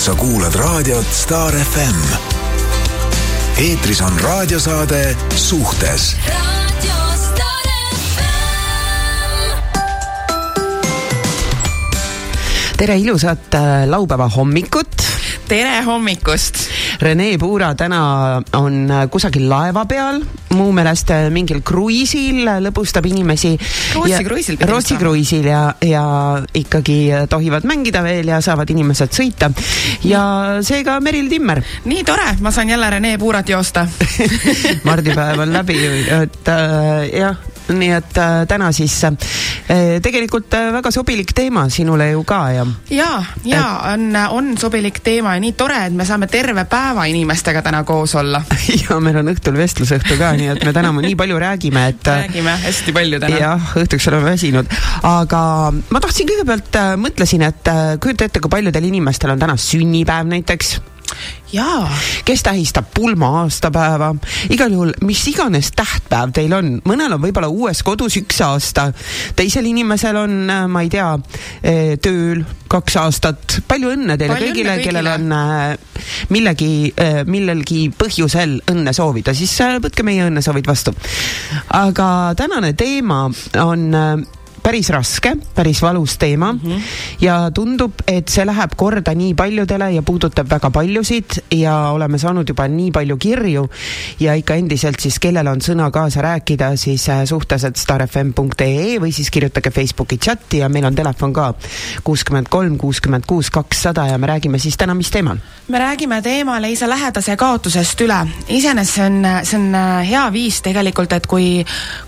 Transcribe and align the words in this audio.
sa 0.00 0.14
kuulad 0.14 0.54
raadiot 0.54 1.06
Star 1.12 1.52
FM. 1.52 1.98
eetris 3.60 4.00
on 4.00 4.20
raadiosaade 4.20 5.16
Suhtes 5.36 6.16
tere 12.80 12.96
ilusat 12.96 13.54
äh, 13.54 13.84
laupäeva 13.86 14.28
hommikut. 14.28 15.09
Tere 15.50 15.80
hommikust. 15.82 16.60
Rene 17.02 17.32
Puura 17.38 17.72
täna 17.74 18.00
on 18.54 18.84
äh, 18.86 19.06
kusagil 19.10 19.48
laeva 19.50 19.82
peal, 19.90 20.20
mu 20.54 20.68
meelest 20.74 21.10
äh, 21.10 21.24
mingil 21.34 21.64
kruiisil, 21.66 22.44
lõbustab 22.62 23.08
inimesi. 23.10 23.56
Rootsi 23.96 24.20
kruiisil. 24.28 24.60
Rootsi 24.70 24.98
kruiisil 25.00 25.48
ja, 25.50 25.64
ja 25.82 26.04
ikkagi 26.54 27.26
tohivad 27.32 27.66
mängida 27.66 28.04
veel 28.06 28.30
ja 28.30 28.38
saavad 28.44 28.70
inimesed 28.70 29.16
sõita. 29.16 29.50
ja 30.06 30.22
seega 30.62 31.00
Meril 31.02 31.26
Timmer. 31.32 31.64
nii 31.84 32.06
tore, 32.06 32.36
ma 32.40 32.54
saan 32.54 32.70
jälle 32.70 32.90
Rene 32.94 33.16
Puurat 33.18 33.48
joosta 33.48 33.88
mardipäev 34.88 35.42
on 35.48 35.54
läbi, 35.56 35.80
et 36.20 36.52
äh, 36.54 37.10
jah, 37.10 37.49
nii 37.76 37.90
et 37.94 38.18
äh, 38.18 38.34
täna 38.50 38.70
siis 38.74 38.94
äh, 39.04 39.16
tegelikult 40.02 40.54
äh, 40.56 40.70
väga 40.74 40.92
sobilik 40.94 41.32
teema 41.36 41.66
sinule 41.72 42.10
ju 42.10 42.24
ka 42.28 42.40
ja. 42.54 42.66
ja, 42.90 43.10
ja 43.44 43.64
et... 43.92 43.92
on, 43.92 44.16
on 44.36 44.52
sobilik 44.58 45.00
teema 45.04 45.36
ja 45.36 45.42
nii 45.44 45.54
tore, 45.58 45.78
et 45.88 45.96
me 45.96 46.06
saame 46.08 46.28
terve 46.30 46.64
päeva 46.70 47.06
inimestega 47.10 47.62
täna 47.66 47.82
koos 47.88 48.14
olla 48.18 48.42
ja 48.82 49.00
meil 49.02 49.20
on 49.22 49.32
õhtul 49.34 49.58
vestlusõhtu 49.60 50.18
ka, 50.20 50.32
nii 50.38 50.52
et 50.54 50.64
me 50.66 50.74
täna 50.76 50.92
nii 51.00 51.16
palju 51.18 51.40
räägime, 51.40 51.86
et. 51.94 52.12
räägime 52.12 52.56
hästi 52.66 52.96
palju 52.96 53.22
täna. 53.22 53.40
jah, 53.40 53.74
õhtuks 53.80 54.10
oleme 54.12 54.32
väsinud, 54.32 54.78
aga 55.06 55.42
ma 55.72 56.02
tahtsin 56.02 56.28
kõigepealt, 56.30 56.80
mõtlesin, 57.00 57.46
et 57.46 57.74
kujuta 58.02 58.26
ette, 58.26 58.42
kui 58.42 58.52
paljudel 58.52 58.90
inimestel 58.90 59.34
on 59.34 59.42
täna 59.42 59.56
sünnipäev 59.60 60.28
näiteks. 60.30 60.78
Kes 62.24 62.42
tähistab 62.46 62.90
pulma 62.94 63.30
aastapäeva, 63.42 64.12
igal 64.54 64.72
juhul 64.74 64.92
mis 65.06 65.22
iganes 65.30 65.72
tähtpäev 65.76 66.34
teil 66.36 66.54
on, 66.54 66.72
mõnel 66.86 67.16
on 67.16 67.22
võib-olla 67.24 67.50
uues 67.50 67.82
kodus 67.86 68.16
üks 68.20 68.40
aasta, 68.46 68.90
teisel 69.36 69.66
inimesel 69.70 70.18
on, 70.20 70.36
äh, 70.50 70.64
ma 70.70 70.84
ei 70.86 70.90
tea, 70.92 71.12
äh, 71.16 71.94
tööl 72.02 72.44
kaks 72.70 72.96
aastat, 73.02 73.58
palju 73.68 73.94
õnne 73.96 74.16
teile 74.18 74.36
palju 74.36 74.52
kõigile, 74.52 74.76
kõigile., 74.78 74.84
kellel 74.86 75.10
on 75.16 75.32
äh, 75.34 76.04
millegi, 76.30 76.72
millelgi 77.26 77.80
põhjusel 77.98 78.60
õnne 78.70 78.94
soovida, 78.96 79.34
siis 79.34 79.52
võtke 79.82 80.06
meie 80.06 80.28
õnnesoovid 80.28 80.68
vastu. 80.70 80.94
aga 81.76 82.10
tänane 82.38 82.72
teema 82.78 83.24
on 83.60 83.88
päris 84.62 84.90
raske, 84.94 85.34
päris 85.54 85.82
valus 85.82 86.18
teema 86.18 86.52
mm 86.52 86.58
-hmm. 86.58 86.80
ja 87.20 87.50
tundub, 87.54 87.92
et 88.06 88.28
see 88.28 88.46
läheb 88.46 88.76
korda 88.76 89.14
nii 89.14 89.34
paljudele 89.34 89.90
ja 89.92 90.02
puudutab 90.02 90.50
väga 90.50 90.70
paljusid 90.70 91.24
ja 91.50 91.76
oleme 91.90 92.18
saanud 92.18 92.48
juba 92.48 92.68
nii 92.68 92.90
palju 92.90 93.16
kirju 93.16 93.68
ja 94.20 94.34
ikka 94.34 94.54
endiselt 94.54 95.00
siis, 95.00 95.18
kellel 95.18 95.46
on 95.46 95.60
sõna 95.60 95.90
kaasa 95.90 96.22
rääkida, 96.22 96.76
siis 96.76 97.08
äh, 97.08 97.24
suhteliselt 97.24 97.76
starfm.ee 97.76 99.00
või 99.00 99.12
siis 99.12 99.30
kirjutage 99.30 99.70
Facebooki 99.70 100.18
chati 100.18 100.58
ja 100.58 100.68
meil 100.68 100.84
on 100.84 100.94
telefon 100.94 101.32
ka 101.32 101.54
kuuskümmend 102.04 102.46
kolm, 102.50 102.78
kuuskümmend 102.78 103.24
kuus, 103.26 103.50
kakssada 103.50 104.06
ja 104.06 104.18
me 104.18 104.26
räägime 104.26 104.58
siis 104.58 104.76
täna, 104.76 104.94
mis 104.94 105.10
teemal? 105.10 105.36
me 105.68 105.78
räägime 105.78 106.22
teemal 106.22 106.64
isa 106.64 106.88
lähedase 106.88 107.36
kaotusest 107.36 108.00
üle. 108.00 108.26
iseenesest 108.48 109.00
see 109.00 109.06
on, 109.06 109.44
see 109.44 109.58
on 109.58 109.74
äh, 109.74 110.08
hea 110.08 110.24
viis 110.32 110.60
tegelikult, 110.64 111.12
et 111.12 111.26
kui, 111.30 111.64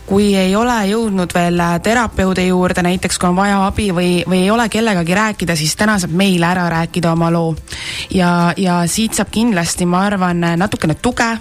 kui 0.07 0.33
ei 0.39 0.55
ole 0.57 0.77
jõudnud 0.91 1.33
veel 1.35 1.61
äh, 1.63 1.77
terapeudi 1.85 2.42
psühholoogide 2.43 2.47
juurde 2.49 2.83
näiteks, 2.83 3.19
kui 3.19 3.29
on 3.29 3.37
vaja 3.37 3.67
abi 3.67 3.91
või, 3.93 4.25
või 4.27 4.43
ei 4.43 4.51
ole 4.51 4.69
kellegagi 4.69 5.15
rääkida, 5.15 5.57
siis 5.57 5.77
täna 5.77 5.99
saab 5.99 6.13
meile 6.13 6.47
ära 6.47 6.69
rääkida 6.71 7.13
oma 7.13 7.31
loo. 7.31 7.55
ja, 8.11 8.53
ja 8.57 8.83
siit 8.87 9.15
saab 9.15 9.31
kindlasti, 9.31 9.87
ma 9.87 10.07
arvan, 10.07 10.41
natukene 10.57 10.95
tuge, 10.95 11.39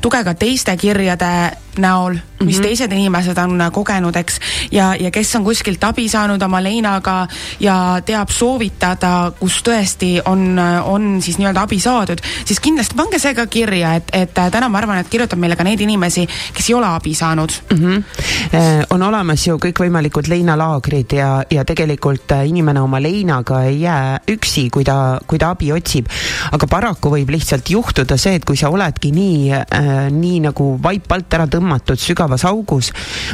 tuge 0.00 0.24
ka 0.24 0.34
teiste 0.34 0.76
kirjade 0.76 1.56
näol, 1.78 2.16
mis 2.44 2.56
mm 2.56 2.60
-hmm. 2.60 2.62
teised 2.62 2.92
inimesed 2.92 3.38
on 3.38 3.62
kogenud, 3.72 4.16
eks, 4.16 4.40
ja, 4.72 4.94
ja 5.00 5.10
kes 5.10 5.36
on 5.36 5.44
kuskilt 5.44 5.84
abi 5.84 6.08
saanud 6.08 6.42
oma 6.42 6.62
leinaga 6.62 7.26
ja 7.60 8.00
teab 8.04 8.28
soovitada, 8.28 9.32
kus 9.40 9.62
tõesti 9.62 10.20
on, 10.24 10.58
on 10.84 11.22
siis 11.22 11.38
nii-öelda 11.38 11.62
abi 11.62 11.80
saadud, 11.80 12.20
siis 12.44 12.60
kindlasti 12.60 12.94
pange 12.96 13.18
see 13.18 13.34
ka 13.34 13.46
kirja, 13.46 13.94
et, 13.94 14.10
et 14.12 14.34
täna 14.50 14.68
ma 14.68 14.78
arvan, 14.78 14.98
et 14.98 15.08
kirjutab 15.08 15.38
meile 15.38 15.56
ka 15.56 15.64
neid 15.64 15.80
inimesi, 15.80 16.26
kes 16.54 16.68
ei 16.70 16.74
ole 16.74 16.86
abi 16.86 17.14
saanud 17.14 17.50
mm. 17.70 17.78
-hmm. 17.78 18.86
on 18.90 19.02
olemas 19.02 19.46
ju 19.46 19.58
kõikvõimalikud 19.58 20.28
leinalaagrid 20.28 21.12
ja, 21.12 21.42
ja 21.50 21.64
tegelikult 21.64 22.32
äh, 22.32 22.46
inimene 22.48 22.80
oma 22.80 23.00
leinaga 23.02 23.62
ei 23.64 23.80
jää 23.80 24.20
üksi, 24.30 24.68
kui 24.70 24.84
ta, 24.84 25.18
kui 25.26 25.38
ta 25.38 25.50
abi 25.50 25.72
otsib. 25.72 26.06
aga 26.52 26.66
paraku 26.66 27.10
võib 27.10 27.30
lihtsalt 27.30 27.70
juhtuda 27.70 28.16
see, 28.16 28.34
et 28.34 28.44
kui 28.44 28.56
sa 28.56 28.68
oledki 28.68 29.12
nii 29.12 29.52
äh,, 29.52 29.90
nii 30.10 30.40
nagu 30.48 30.78
vaip 30.82 31.12
alt 31.12 31.34
ära 31.34 31.46
tõmmatud, 31.46 31.63
tõmmatud 31.64 32.00
sügavas 32.00 32.44
augus, 32.44 32.90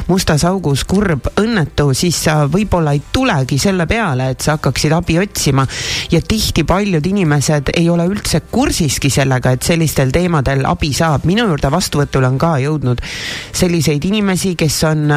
mustas 0.09 0.45
augus, 0.47 0.85
kurb, 0.89 1.27
õnnetu, 1.41 1.91
siis 1.99 2.17
sa 2.29 2.45
võib-olla 2.51 2.95
ei 2.95 3.03
tulegi 3.13 3.59
selle 3.59 3.87
peale, 3.91 4.31
et 4.31 4.45
sa 4.45 4.57
hakkaksid 4.57 4.95
abi 4.95 5.19
otsima. 5.19 5.67
ja 6.11 6.21
tihti 6.21 6.65
paljud 6.65 7.07
inimesed 7.07 7.73
ei 7.75 7.89
ole 7.91 8.07
üldse 8.07 8.41
kursiski 8.51 9.11
sellega, 9.11 9.53
et 9.53 9.63
sellistel 9.63 10.11
teemadel 10.11 10.65
abi 10.67 10.93
saab. 10.93 11.25
minu 11.25 11.47
juurde 11.49 11.71
vastuvõtule 11.71 12.29
on 12.29 12.39
ka 12.39 12.59
jõudnud 12.59 13.03
selliseid 13.53 14.05
inimesi, 14.05 14.55
kes 14.55 14.85
on 14.85 15.11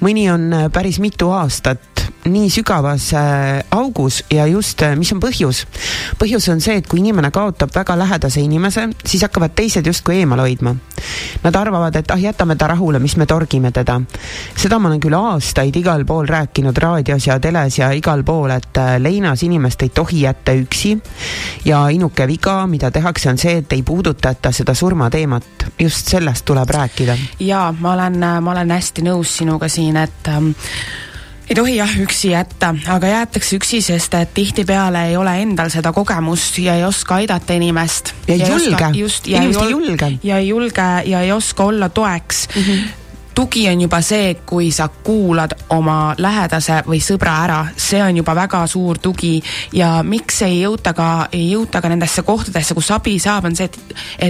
mõni 0.00 0.30
on 0.32 0.50
päris 0.72 0.98
mitu 0.98 1.30
aastat 1.30 1.89
nii 2.24 2.50
sügavas 2.50 3.12
äh, 3.14 3.62
augus 3.70 4.24
ja 4.30 4.46
just, 4.46 4.82
äh, 4.82 4.96
mis 4.96 5.12
on 5.12 5.20
põhjus? 5.22 5.64
põhjus 6.20 6.48
on 6.52 6.60
see, 6.60 6.78
et 6.80 6.88
kui 6.88 7.00
inimene 7.00 7.30
kaotab 7.34 7.72
väga 7.74 7.96
lähedase 7.98 8.42
inimese, 8.44 8.88
siis 9.04 9.24
hakkavad 9.26 9.54
teised 9.56 9.86
justkui 9.86 10.20
eemal 10.20 10.42
hoidma. 10.44 10.74
Nad 11.44 11.56
arvavad, 11.56 11.96
et 11.96 12.10
ah, 12.12 12.20
jätame 12.20 12.56
ta 12.60 12.68
rahule, 12.68 12.98
mis 13.00 13.16
me 13.16 13.26
torgime 13.26 13.72
teda. 13.72 14.00
seda 14.56 14.78
ma 14.78 14.90
olen 14.90 15.00
küll 15.00 15.16
aastaid 15.16 15.76
igal 15.76 16.04
pool 16.04 16.28
rääkinud 16.28 16.76
raadios 16.76 17.26
ja 17.26 17.38
teles 17.40 17.78
ja 17.78 17.90
igal 17.96 18.24
pool, 18.24 18.50
et 18.54 18.80
äh, 18.80 18.96
leinas 19.00 19.42
inimest 19.46 19.82
ei 19.82 19.88
tohi 19.88 20.22
jätta 20.26 20.52
üksi. 20.52 20.98
ja 21.64 21.84
ainuke 21.84 22.26
viga, 22.28 22.66
mida 22.66 22.90
tehakse, 22.90 23.30
on 23.30 23.38
see, 23.38 23.58
et 23.62 23.72
ei 23.72 23.82
puudutata 23.82 24.52
seda 24.52 24.74
surmateemat. 24.74 25.44
just 25.80 26.08
sellest 26.08 26.44
tuleb 26.44 26.70
rääkida. 26.70 27.16
ja 27.40 27.74
ma 27.78 27.92
olen, 27.92 28.18
ma 28.40 28.50
olen 28.50 28.70
hästi 28.70 29.02
nõus 29.02 29.36
sinuga 29.40 29.68
siin, 29.68 29.96
et 29.96 30.28
ähm, 30.28 30.52
ei 31.50 31.56
tohi 31.58 31.76
jah 31.76 31.90
üksi 31.98 32.30
jätta, 32.30 32.74
aga 32.94 33.10
jäetakse 33.10 33.58
üksi, 33.58 33.80
sest 33.82 34.14
et 34.14 34.30
tihtipeale 34.34 35.08
ei 35.10 35.16
ole 35.18 35.34
endal 35.42 35.72
seda 35.72 35.90
kogemust 35.92 36.60
ja 36.62 36.76
ei 36.78 36.84
oska 36.86 37.18
aidata 37.18 37.56
inimest. 37.58 38.14
ja 38.28 38.34
ei 38.34 38.46
julge, 38.46 38.90
inimesed 38.94 39.66
ei 39.66 39.70
julge. 39.70 40.12
ja 40.22 40.38
ei 40.38 40.48
julge 40.48 40.88
ja 41.10 41.20
ei 41.26 41.32
oska 41.32 41.64
olla 41.64 41.88
toeks 41.88 42.48
mm. 42.54 42.62
-hmm 42.62 42.88
tugi 43.34 43.66
on 43.70 43.80
juba 43.80 44.00
see, 44.04 44.34
kui 44.46 44.70
sa 44.74 44.88
kuulad 44.88 45.54
oma 45.74 46.14
lähedase 46.18 46.80
või 46.86 47.00
sõbra 47.04 47.36
ära, 47.44 47.58
see 47.76 48.02
on 48.02 48.20
juba 48.20 48.34
väga 48.36 48.62
suur 48.70 48.98
tugi 49.02 49.36
ja 49.76 50.00
miks 50.06 50.42
ei 50.46 50.60
jõuta 50.62 50.92
ka, 50.96 51.08
ei 51.32 51.50
jõuta 51.52 51.82
ka 51.82 51.90
nendesse 51.92 52.24
kohtadesse, 52.26 52.74
kus 52.74 52.90
abi 52.94 53.18
saab, 53.22 53.48
on 53.50 53.56
see, 53.56 53.70
et, 53.70 53.78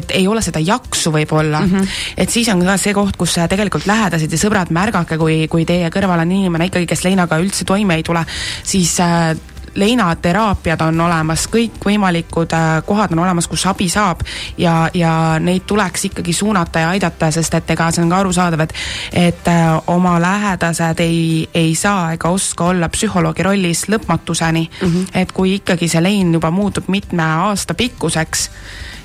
et 0.01 0.17
ei 0.21 0.29
ole 0.29 0.43
seda 0.45 0.63
jaksu 0.65 1.13
võib-olla 1.15 1.61
mm. 1.65 1.73
-hmm. 1.75 2.01
et 2.17 2.31
siis 2.31 2.49
on 2.53 2.65
ka 2.65 2.77
see 2.81 2.95
koht, 2.95 3.17
kus 3.17 3.39
tegelikult 3.49 3.87
lähedased 3.87 4.33
ja 4.33 4.39
sõbrad, 4.39 4.71
märgake, 4.71 5.19
kui, 5.19 5.47
kui 5.49 5.65
teie 5.65 5.91
kõrval 5.91 6.25
on 6.25 6.33
inimene 6.33 6.71
ikkagi, 6.71 6.87
kes 6.87 7.05
leinaga 7.05 7.41
üldse 7.41 7.65
toime 7.65 7.97
ei 7.97 8.07
tule, 8.07 8.25
siis 8.63 8.99
äh, 9.01 9.35
leinateraapiad 9.75 10.81
on 10.81 11.01
olemas, 11.01 11.47
kõikvõimalikud 11.53 12.53
äh, 12.57 12.83
kohad 12.87 13.13
on 13.15 13.23
olemas, 13.23 13.49
kus 13.49 13.67
abi 13.71 13.89
saab 13.89 14.25
ja, 14.59 14.91
ja 14.95 15.13
neid 15.41 15.67
tuleks 15.67 16.09
ikkagi 16.11 16.33
suunata 16.33 16.85
ja 16.85 16.91
aidata, 16.95 17.31
sest 17.31 17.55
et 17.55 17.71
ega 17.71 17.91
see 17.95 18.05
on 18.05 18.11
ka 18.11 18.21
arusaadav, 18.25 18.65
et 18.67 18.75
et 19.13 19.49
äh, 19.49 19.71
oma 19.87 20.17
lähedased 20.23 21.01
ei, 21.05 21.49
ei 21.55 21.75
saa 21.75 22.13
ega 22.17 22.29
oska 22.35 22.71
olla 22.73 22.89
psühholoogi 22.89 23.47
rollis 23.47 23.87
lõpmatuseni 23.89 24.69
mm. 24.69 24.87
-hmm. 24.89 25.09
et 25.15 25.33
kui 25.33 25.55
ikkagi 25.55 25.89
see 25.89 26.03
lein 26.03 26.33
juba 26.35 26.51
muutub 26.51 26.89
mitme 26.89 27.23
aasta 27.23 27.75
pikkuseks, 27.75 28.51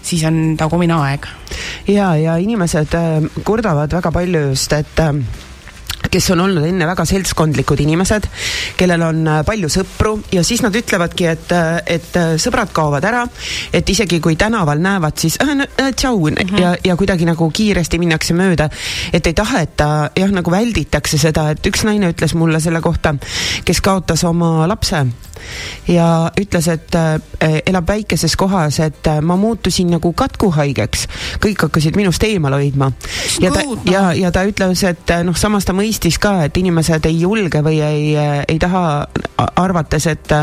siis 0.01 0.23
on 0.23 0.55
tagumine 0.57 0.93
aeg. 0.93 1.27
ja, 1.87 2.15
ja 2.15 2.37
inimesed 2.37 2.93
äh, 2.93 3.43
kurdavad 3.43 3.91
väga 3.91 4.11
palju 4.11 4.47
just, 4.49 4.73
et 4.73 4.99
kes 6.11 6.29
on 6.33 6.43
olnud 6.45 6.65
enne 6.67 6.87
väga 6.87 7.05
seltskondlikud 7.07 7.81
inimesed, 7.85 8.27
kellel 8.77 9.05
on 9.07 9.21
äh, 9.27 9.41
palju 9.47 9.69
sõpru 9.71 10.15
ja 10.33 10.43
siis 10.45 10.63
nad 10.65 10.75
ütlevadki, 10.75 11.27
et, 11.31 11.51
äh, 11.55 11.79
et 11.97 12.19
äh, 12.19 12.35
sõbrad 12.41 12.73
kaovad 12.75 13.05
ära, 13.07 13.25
et 13.73 13.89
isegi 13.89 14.19
kui 14.23 14.37
tänaval 14.39 14.81
näevad, 14.83 15.17
siis 15.21 15.37
äh, 15.43 15.53
äh, 15.65 15.91
tšau 15.95 16.17
mm 16.29 16.35
-hmm. 16.35 16.61
ja, 16.61 16.75
ja 16.83 16.95
kuidagi 16.95 17.25
nagu 17.25 17.49
kiiresti 17.49 17.99
minnakse 17.99 18.33
mööda, 18.33 18.69
et 19.13 19.27
ei 19.27 19.33
taheta, 19.33 20.09
jah, 20.15 20.31
nagu 20.31 20.51
välditakse 20.51 21.17
seda, 21.17 21.49
et 21.51 21.67
üks 21.67 21.83
naine 21.83 22.11
ütles 22.11 22.33
mulle 22.33 22.59
selle 22.59 22.81
kohta, 22.81 23.15
kes 23.65 23.81
kaotas 23.81 24.23
oma 24.23 24.67
lapse 24.67 25.05
ja 25.87 26.31
ütles, 26.41 26.67
et 26.67 26.95
äh, 26.95 27.61
elab 27.65 27.87
väikeses 27.87 28.35
kohas, 28.35 28.79
et 28.79 29.07
äh, 29.07 29.21
ma 29.21 29.35
muutusin 29.35 29.89
nagu 29.93 30.13
katkuhaigeks. 30.13 31.07
kõik 31.43 31.67
hakkasid 31.67 31.95
minust 31.95 32.23
eemal 32.23 32.53
hoidma. 32.53 32.91
ja 33.39 33.51
ta, 33.51 33.61
ja, 33.91 34.13
ja 34.13 34.31
ta 34.31 34.45
ütles, 34.47 34.83
et 34.83 35.15
noh, 35.23 35.37
samas 35.37 35.65
ta 35.65 35.73
mõistis 35.73 35.94
ka, 36.19 36.45
et 36.45 36.57
inimesed 36.57 37.05
ei 37.05 37.19
julge 37.21 37.61
või 37.65 37.79
ei, 37.83 38.15
äh, 38.17 38.43
ei 38.47 38.59
taha 38.59 39.07
arvates, 39.37 40.07
et 40.07 40.33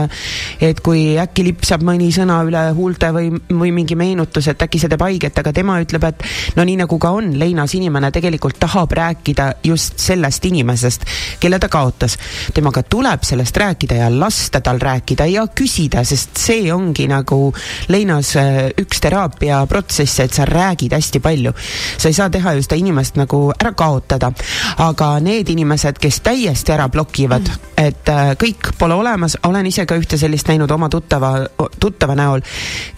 et 0.62 0.80
kui 0.84 1.16
äkki 1.18 1.44
lipsab 1.46 1.82
mõni 1.86 2.10
sõna 2.14 2.38
üle 2.46 2.62
huulte 2.76 3.10
või, 3.14 3.30
või 3.50 3.72
mingi 3.74 3.96
meenutus, 3.98 4.48
et 4.48 4.62
äkki 4.62 4.80
see 4.80 4.90
teeb 4.92 5.02
haiget, 5.02 5.38
aga 5.38 5.52
tema 5.54 5.78
ütleb, 5.82 6.04
et 6.08 6.22
no 6.56 6.64
nii 6.66 6.78
nagu 6.82 6.98
ka 7.02 7.12
on, 7.16 7.32
leinas 7.38 7.74
inimene 7.74 8.12
tegelikult 8.14 8.58
tahab 8.62 8.92
rääkida 8.96 9.48
just 9.66 9.98
sellest 10.02 10.44
inimesest, 10.48 11.06
kelle 11.40 11.58
ta 11.58 11.68
kaotas. 11.72 12.18
temaga 12.54 12.82
tuleb 12.82 13.24
sellest 13.26 13.56
rääkida 13.56 13.98
ja 14.02 14.10
lasta 14.12 14.60
tal 14.60 14.80
rääkida 14.80 15.26
ja 15.30 15.46
küsida, 15.46 16.04
sest 16.04 16.36
see 16.38 16.72
ongi 16.72 17.08
nagu 17.10 17.52
leinas 17.88 18.34
äh, 18.36 18.70
üks 18.78 19.00
teraapiaprotsess, 19.02 20.20
et 20.20 20.32
sa 20.32 20.46
räägid 20.48 20.92
hästi 20.92 21.20
palju. 21.20 21.52
sa 21.98 22.08
ei 22.08 22.14
saa 22.14 22.30
teha 22.30 22.54
ju 22.54 22.62
seda 22.62 22.76
inimest 22.76 23.16
nagu 23.16 23.44
ära 23.58 23.72
kaotada, 23.76 24.32
aga 24.78 25.14
need 25.20 25.31
inimesed, 25.40 25.98
kes 26.00 26.20
täiesti 26.20 26.72
ära 26.74 26.88
blokivad 26.92 27.48
mm., 27.48 27.70
et 27.82 28.08
äh, 28.12 28.32
kõik 28.38 28.72
pole 28.78 28.94
olemas, 28.94 29.36
olen 29.48 29.66
ise 29.66 29.86
ka 29.88 29.96
ühte 29.98 30.18
sellist 30.20 30.48
näinud 30.50 30.70
oma 30.70 30.88
tuttava, 30.92 31.32
tuttava 31.80 32.16
näol, 32.18 32.44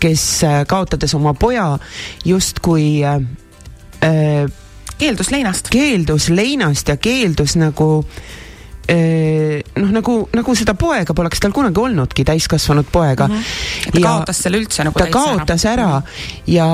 kes 0.03 0.27
äh, 0.45 0.61
kaotades 0.69 1.15
oma 1.15 1.35
poja 1.39 1.71
justkui 2.25 2.87
äh, 3.05 3.21
keeldus 4.99 5.31
leinast. 5.33 5.71
keeldus 5.73 6.29
leinast 6.29 6.89
ja 6.89 6.97
keeldus 6.97 7.57
nagu 7.61 8.05
noh, 8.85 9.93
nagu, 9.97 10.15
nagu 10.37 10.55
seda 10.55 10.75
poega 10.77 11.15
poleks 11.17 11.41
tal 11.41 11.55
kunagi 11.57 11.81
olnudki, 11.81 12.25
täiskasvanud 12.29 12.91
poega 12.93 13.31
mm. 13.31 13.35
-hmm. 13.35 13.93
ta 13.95 14.01
ja 14.01 14.09
kaotas 14.11 14.43
selle 14.45 14.61
üldse 14.61 14.85
nagu 14.85 14.99
ta 15.01 15.07
kaotas 15.09 15.65
ära, 15.65 15.87
ära 15.89 16.03
ja, 16.47 16.69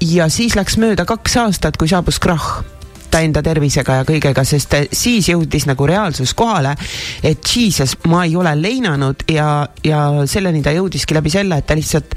ja 0.00 0.28
siis 0.30 0.54
läks 0.54 0.78
mööda 0.78 1.04
kaks 1.04 1.36
aastat, 1.42 1.76
kui 1.76 1.90
saabus 1.90 2.22
krahh 2.22 2.62
ta 3.10 3.22
enda 3.24 3.42
tervisega 3.44 4.00
ja 4.00 4.06
kõigega, 4.08 4.44
sest 4.46 4.76
siis 4.92 5.30
jõudis 5.32 5.66
nagu 5.70 5.86
reaalsus 5.88 6.34
kohale, 6.38 6.74
et 7.22 7.42
jesus, 7.56 7.96
ma 8.10 8.24
ei 8.28 8.36
ole 8.36 8.54
leinanud 8.58 9.26
ja, 9.30 9.50
ja 9.84 10.04
selleni 10.30 10.62
ta 10.62 10.74
jõudiski 10.76 11.16
läbi 11.16 11.32
selle, 11.32 11.60
et 11.60 11.68
ta 11.68 11.78
lihtsalt 11.78 12.16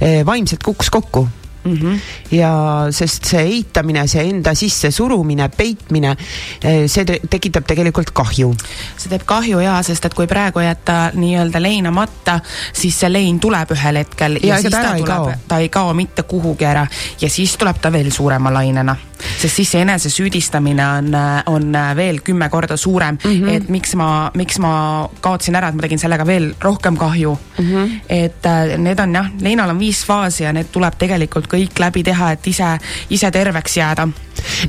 eh, 0.00 0.20
vaimselt 0.26 0.64
kukkus 0.64 0.90
kokku 0.90 1.26
mm. 1.64 1.72
-hmm. 1.72 1.98
ja 2.30 2.86
sest 2.90 3.24
see 3.24 3.42
eitamine, 3.42 4.06
see 4.08 4.28
enda 4.30 4.54
sisse 4.54 4.90
surumine, 4.90 5.48
peitmine, 5.48 6.16
eh, 6.64 6.86
see 6.86 7.04
te 7.04 7.20
tekitab 7.30 7.66
tegelikult 7.66 8.10
kahju. 8.10 8.54
see 8.96 9.10
teeb 9.10 9.24
kahju 9.26 9.60
jaa, 9.60 9.82
sest 9.82 10.04
et 10.04 10.14
kui 10.14 10.26
praegu 10.26 10.60
jätta 10.60 11.10
nii-öelda 11.14 11.62
leinamata, 11.62 12.40
siis 12.72 13.00
see 13.00 13.12
lein 13.12 13.40
tuleb 13.40 13.70
ühel 13.70 14.02
hetkel 14.02 14.38
ja, 14.42 14.54
ja 14.54 14.60
siis 14.60 14.74
ta, 14.74 14.82
ta 14.82 14.96
tuleb, 14.96 15.38
ta 15.48 15.58
ei 15.58 15.68
kao 15.68 15.94
mitte 15.94 16.22
kuhugi 16.22 16.64
ära 16.64 16.86
ja 17.20 17.30
siis 17.30 17.56
tuleb 17.56 17.80
ta 17.80 17.92
veel 17.92 18.10
suurema 18.10 18.52
lainena 18.52 18.96
sest 19.20 19.60
siis 19.60 19.70
see 19.74 19.82
enesesüüdistamine 19.84 20.86
on, 20.98 21.14
on 21.52 21.78
veel 21.96 22.20
kümme 22.24 22.48
korda 22.48 22.76
suurem 22.76 23.18
mm, 23.24 23.30
-hmm. 23.30 23.56
et 23.56 23.68
miks 23.68 23.94
ma, 23.94 24.30
miks 24.34 24.58
ma 24.58 25.08
kaotasin 25.20 25.56
ära, 25.56 25.68
et 25.68 25.74
ma 25.74 25.84
tegin 25.84 25.98
sellega 25.98 26.26
veel 26.26 26.52
rohkem 26.60 26.96
kahju 26.96 27.38
mm. 27.58 27.64
-hmm. 27.64 28.00
et 28.08 28.46
äh, 28.46 28.78
need 28.78 28.98
on 28.98 29.14
jah, 29.14 29.30
leinal 29.40 29.70
on 29.70 29.78
viis 29.78 30.04
faasi 30.06 30.44
ja 30.44 30.52
need 30.52 30.72
tuleb 30.72 30.94
tegelikult 30.98 31.46
kõik 31.50 31.78
läbi 31.82 32.02
teha, 32.06 32.32
et 32.36 32.50
ise, 32.50 32.72
ise 33.10 33.30
terveks 33.30 33.76
jääda. 33.76 34.08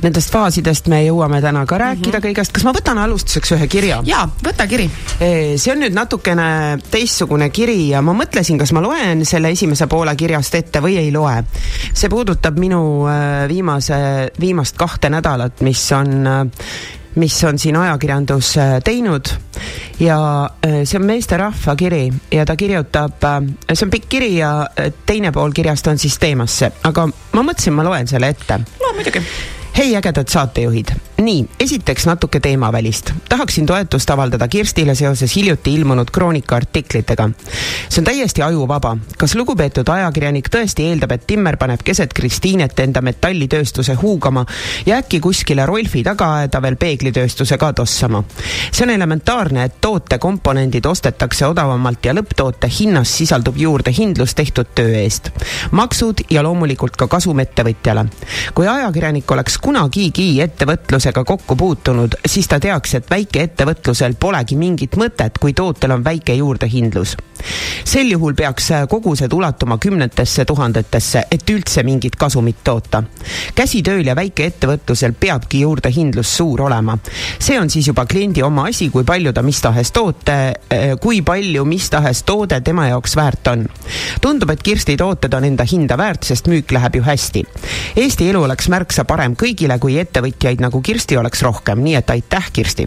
Nendest 0.02 0.32
faasidest 0.32 0.88
me 0.92 1.00
jõuame 1.06 1.40
täna 1.40 1.64
ka 1.66 1.78
rääkida 1.80 2.08
mm 2.08 2.12
-hmm. 2.18 2.26
kõigest, 2.26 2.52
kas 2.52 2.64
ma 2.64 2.74
võtan 2.76 2.98
alustuseks 2.98 3.54
ühe 3.56 3.68
kirja? 3.68 4.02
jaa, 4.04 4.28
võta 4.44 4.66
kiri. 4.68 4.90
see 5.56 5.72
on 5.72 5.80
nüüd 5.80 5.94
natukene 5.94 6.78
teistsugune 6.90 7.50
kiri 7.50 7.88
ja 7.88 8.02
ma 8.02 8.12
mõtlesin, 8.12 8.58
kas 8.58 8.72
ma 8.72 8.82
loen 8.82 9.24
selle 9.24 9.50
esimese 9.50 9.86
poole 9.86 10.16
kirjast 10.16 10.54
ette 10.54 10.80
või 10.80 10.98
ei 10.98 11.12
loe. 11.12 11.44
see 11.94 12.08
puudutab 12.08 12.58
minu 12.58 13.06
äh, 13.08 13.48
viimase 13.48 14.32
viimast 14.40 14.76
kahte 14.76 15.10
nädalat, 15.10 15.60
mis 15.60 15.92
on 15.92 16.26
mis 17.14 17.44
on 17.44 17.58
siin 17.58 17.76
ajakirjandus 17.76 18.54
teinud 18.84 19.34
ja 20.00 20.50
äh, 20.66 20.82
see 20.84 20.98
on 20.98 21.06
meesterahva 21.06 21.76
kiri 21.76 22.12
ja 22.32 22.44
ta 22.46 22.56
kirjutab, 22.56 23.24
äh, 23.24 23.40
see 23.72 23.86
on 23.86 23.90
pikk 23.90 24.08
kiri 24.08 24.36
ja 24.36 24.52
äh, 24.78 24.92
teine 25.06 25.32
pool 25.32 25.54
kirjast 25.54 25.86
on 25.86 25.98
siis 25.98 26.18
teemasse, 26.18 26.72
aga 26.84 27.08
ma 27.08 27.42
mõtlesin, 27.42 27.76
ma 27.76 27.86
loen 27.86 28.08
selle 28.10 28.32
ette. 28.34 28.60
no 28.82 28.94
muidugi. 28.96 29.22
Hei, 29.76 29.96
ägedad 29.96 30.28
saatejuhid 30.28 30.92
nii, 31.22 31.48
esiteks 31.60 32.06
natuke 32.06 32.40
teemavälist. 32.40 33.12
tahaksin 33.28 33.66
toetust 33.66 34.10
avaldada 34.10 34.48
Kirstile 34.48 34.94
seoses 34.94 35.36
hiljuti 35.36 35.74
ilmunud 35.74 36.10
Kroonika 36.12 36.56
artiklitega. 36.56 37.30
see 37.88 38.00
on 38.00 38.04
täiesti 38.04 38.42
ajuvaba. 38.42 38.96
kas 39.18 39.34
lugupeetud 39.34 39.88
ajakirjanik 39.88 40.48
tõesti 40.48 40.82
eeldab, 40.90 41.12
et 41.12 41.26
Timmer 41.26 41.56
paneb 41.56 41.80
keset 41.84 42.12
Kristiinet 42.12 42.80
enda 42.80 43.00
metallitööstuse 43.00 43.94
huugama 43.94 44.46
ja 44.86 44.96
äkki 44.96 45.20
kuskile 45.20 45.66
Rolfi 45.66 46.02
tagaaeda 46.02 46.62
veel 46.62 46.76
peeglitööstuse 46.76 47.58
ka 47.58 47.72
tossama? 47.72 48.24
see 48.72 48.84
on 48.86 48.90
elementaarne, 48.90 49.64
et 49.64 49.80
toote 49.80 50.18
komponendid 50.18 50.86
ostetakse 50.86 51.46
odavamalt 51.46 52.04
ja 52.04 52.14
lõpptoote 52.14 52.70
hinnas 52.80 53.16
sisaldub 53.18 53.56
juurde 53.56 53.94
hindlus 53.98 54.34
tehtud 54.34 54.74
töö 54.74 54.98
eest. 55.04 55.30
maksud 55.70 56.26
ja 56.30 56.42
loomulikult 56.42 56.96
ka 56.96 57.06
kasum 57.06 57.38
ettevõtjale. 57.38 58.06
kui 58.54 58.68
ajakirjanik 58.68 59.30
oleks 59.30 59.58
kunagigi 59.62 60.40
ettevõtluse 60.42 61.02
ettevõtlusega 61.02 61.24
kokku 61.24 61.56
puutunud, 61.56 62.14
siis 62.26 62.48
ta 62.48 62.58
teaks, 62.60 62.94
et 62.94 63.10
väikeettevõtlusel 63.10 64.14
polegi 64.20 64.56
mingit 64.56 64.96
mõtet, 64.96 65.38
kui 65.40 65.52
tootel 65.52 65.90
on 65.90 66.04
väike 66.04 66.34
juurdehindlus. 66.34 67.16
sel 67.84 68.06
juhul 68.10 68.34
peaks 68.34 68.68
kogused 68.88 69.32
ulatuma 69.32 69.78
kümnetesse 69.78 70.44
tuhandetesse, 70.44 71.24
et 71.30 71.50
üldse 71.50 71.82
mingit 71.82 72.16
kasumit 72.16 72.56
toota. 72.64 73.02
käsitööl 73.54 74.06
ja 74.06 74.14
väikeettevõtlusel 74.14 75.12
peabki 75.12 75.60
juurdehindlus 75.60 76.36
suur 76.36 76.60
olema. 76.60 76.98
see 77.38 77.60
on 77.60 77.70
siis 77.70 77.86
juba 77.86 78.06
kliendi 78.06 78.42
oma 78.42 78.66
asi, 78.68 78.90
kui 78.90 79.04
palju 79.04 79.32
ta 79.32 79.42
mis 79.42 79.60
tahes 79.60 79.92
toote, 79.92 80.54
eh, 80.70 80.96
kui 81.00 81.22
palju 81.22 81.64
mis 81.64 81.90
tahes 81.90 82.22
toode 82.22 82.60
tema 82.60 82.86
jaoks 82.88 83.16
väärt 83.16 83.46
on. 83.46 83.68
tundub, 84.20 84.50
et 84.50 84.62
Kirsti 84.62 84.96
tooted 84.96 85.34
on 85.34 85.44
enda 85.44 85.64
hinda 85.64 85.98
väärt, 85.98 86.24
sest 86.24 86.46
müük 86.46 86.72
läheb 86.72 86.94
ju 86.94 87.02
hästi. 87.02 87.44
Eesti 87.96 88.30
elu 88.30 88.42
oleks 88.42 88.68
märksa 88.68 89.04
parem 89.04 89.34
kõigile, 89.34 89.51
kui 89.80 89.98
ettevõtjaid 90.00 90.60
nagu 90.62 90.80
Kirsti 90.82 91.16
oleks 91.16 91.42
rohkem, 91.42 91.82
nii 91.84 91.94
et 91.98 92.10
aitäh, 92.10 92.50
Kirsti. 92.52 92.86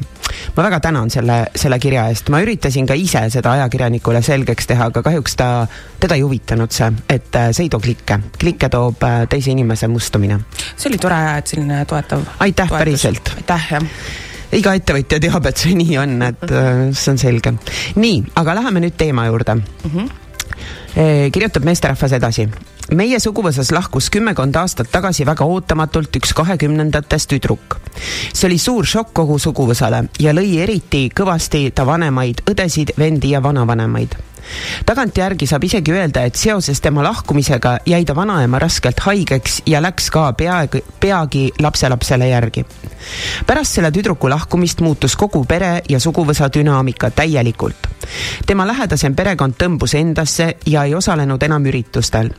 ma 0.56 0.63
väga 0.63 0.79
tänan 0.79 1.09
selle, 1.09 1.45
selle 1.56 1.79
kirja 1.79 2.07
eest, 2.09 2.29
ma 2.29 2.41
üritasin 2.41 2.88
ka 2.88 2.94
ise 2.94 3.29
seda 3.29 3.51
ajakirjanikule 3.51 4.21
selgeks 4.21 4.67
teha, 4.67 4.89
aga 4.91 5.03
kahjuks 5.06 5.35
ta, 5.35 5.67
teda 6.00 6.15
ei 6.15 6.21
huvitanud 6.21 6.71
see, 6.71 6.91
et 7.09 7.35
äh, 7.35 7.50
see 7.51 7.65
ei 7.65 7.69
too 7.69 7.79
klikke. 7.79 8.19
klikke 8.39 8.69
toob 8.69 9.03
äh, 9.03 9.27
teise 9.29 9.51
inimese 9.51 9.88
mustumine. 9.88 10.39
see 10.75 10.89
oli 10.89 10.97
tore, 10.97 11.21
et 11.38 11.47
selline 11.47 11.85
toetav. 11.85 12.25
aitäh, 12.39 12.69
päriselt. 12.69 13.33
aitäh, 13.38 13.71
jah 13.71 13.89
iga 14.56 14.75
ettevõtja 14.77 15.19
teab, 15.19 15.47
et 15.50 15.57
see 15.59 15.73
nii 15.77 15.97
on, 16.00 16.19
et 16.25 16.45
äh, 16.51 16.83
see 16.94 17.13
on 17.13 17.21
selge. 17.21 17.56
nii, 17.95 18.21
aga 18.41 18.59
läheme 18.62 18.85
nüüd 18.85 18.97
teema 18.97 19.27
juurde 19.29 19.56
mm. 19.56 19.89
-hmm. 19.89 20.25
Kirjutab 20.95 21.65
meesterahvas 21.67 22.13
edasi 22.15 22.46
meie 22.93 23.17
suguvõsas 23.19 23.72
lahkus 23.74 24.10
kümmekond 24.13 24.55
aastat 24.62 24.91
tagasi 24.93 25.25
väga 25.25 25.46
ootamatult 25.50 26.15
üks 26.19 26.34
kahekümnendates 26.38 27.27
tüdruk. 27.27 27.79
see 28.34 28.48
oli 28.48 28.58
suur 28.58 28.86
šokk 28.86 29.13
kogu 29.13 29.39
suguvõsale 29.39 30.05
ja 30.19 30.34
lõi 30.34 30.62
eriti 30.62 31.10
kõvasti 31.10 31.72
ta 31.75 31.86
vanemaid 31.86 32.46
õdesid, 32.51 32.93
vendi 32.98 33.34
ja 33.34 33.43
vanavanemaid 33.43 34.15
tagantjärgi 34.85 35.47
saab 35.47 35.63
isegi 35.63 35.93
öelda, 35.93 36.23
et 36.23 36.35
seoses 36.35 36.81
tema 36.81 37.03
lahkumisega 37.03 37.77
jäi 37.85 38.05
ta 38.05 38.15
vanaema 38.15 38.59
raskelt 38.59 38.99
haigeks 38.99 39.61
ja 39.65 39.81
läks 39.81 40.09
ka 40.11 40.33
peaaegu, 40.33 40.81
peagi 40.99 41.51
lapselapsele 41.61 42.29
järgi. 42.29 42.65
pärast 43.47 43.75
selle 43.75 43.91
tüdruku 43.91 44.29
lahkumist 44.29 44.81
muutus 44.81 45.15
kogu 45.15 45.45
pere 45.45 45.81
ja 45.89 45.99
suguvõsa 45.99 46.49
dünaamika 46.53 47.09
täielikult. 47.11 47.87
tema 48.45 48.67
lähedasem 48.67 49.15
perekond 49.15 49.53
tõmbus 49.63 49.95
endasse 49.95 50.57
ja 50.65 50.83
ei 50.83 50.95
osalenud 50.95 51.43
enam 51.43 51.65
üritustel. 51.65 52.29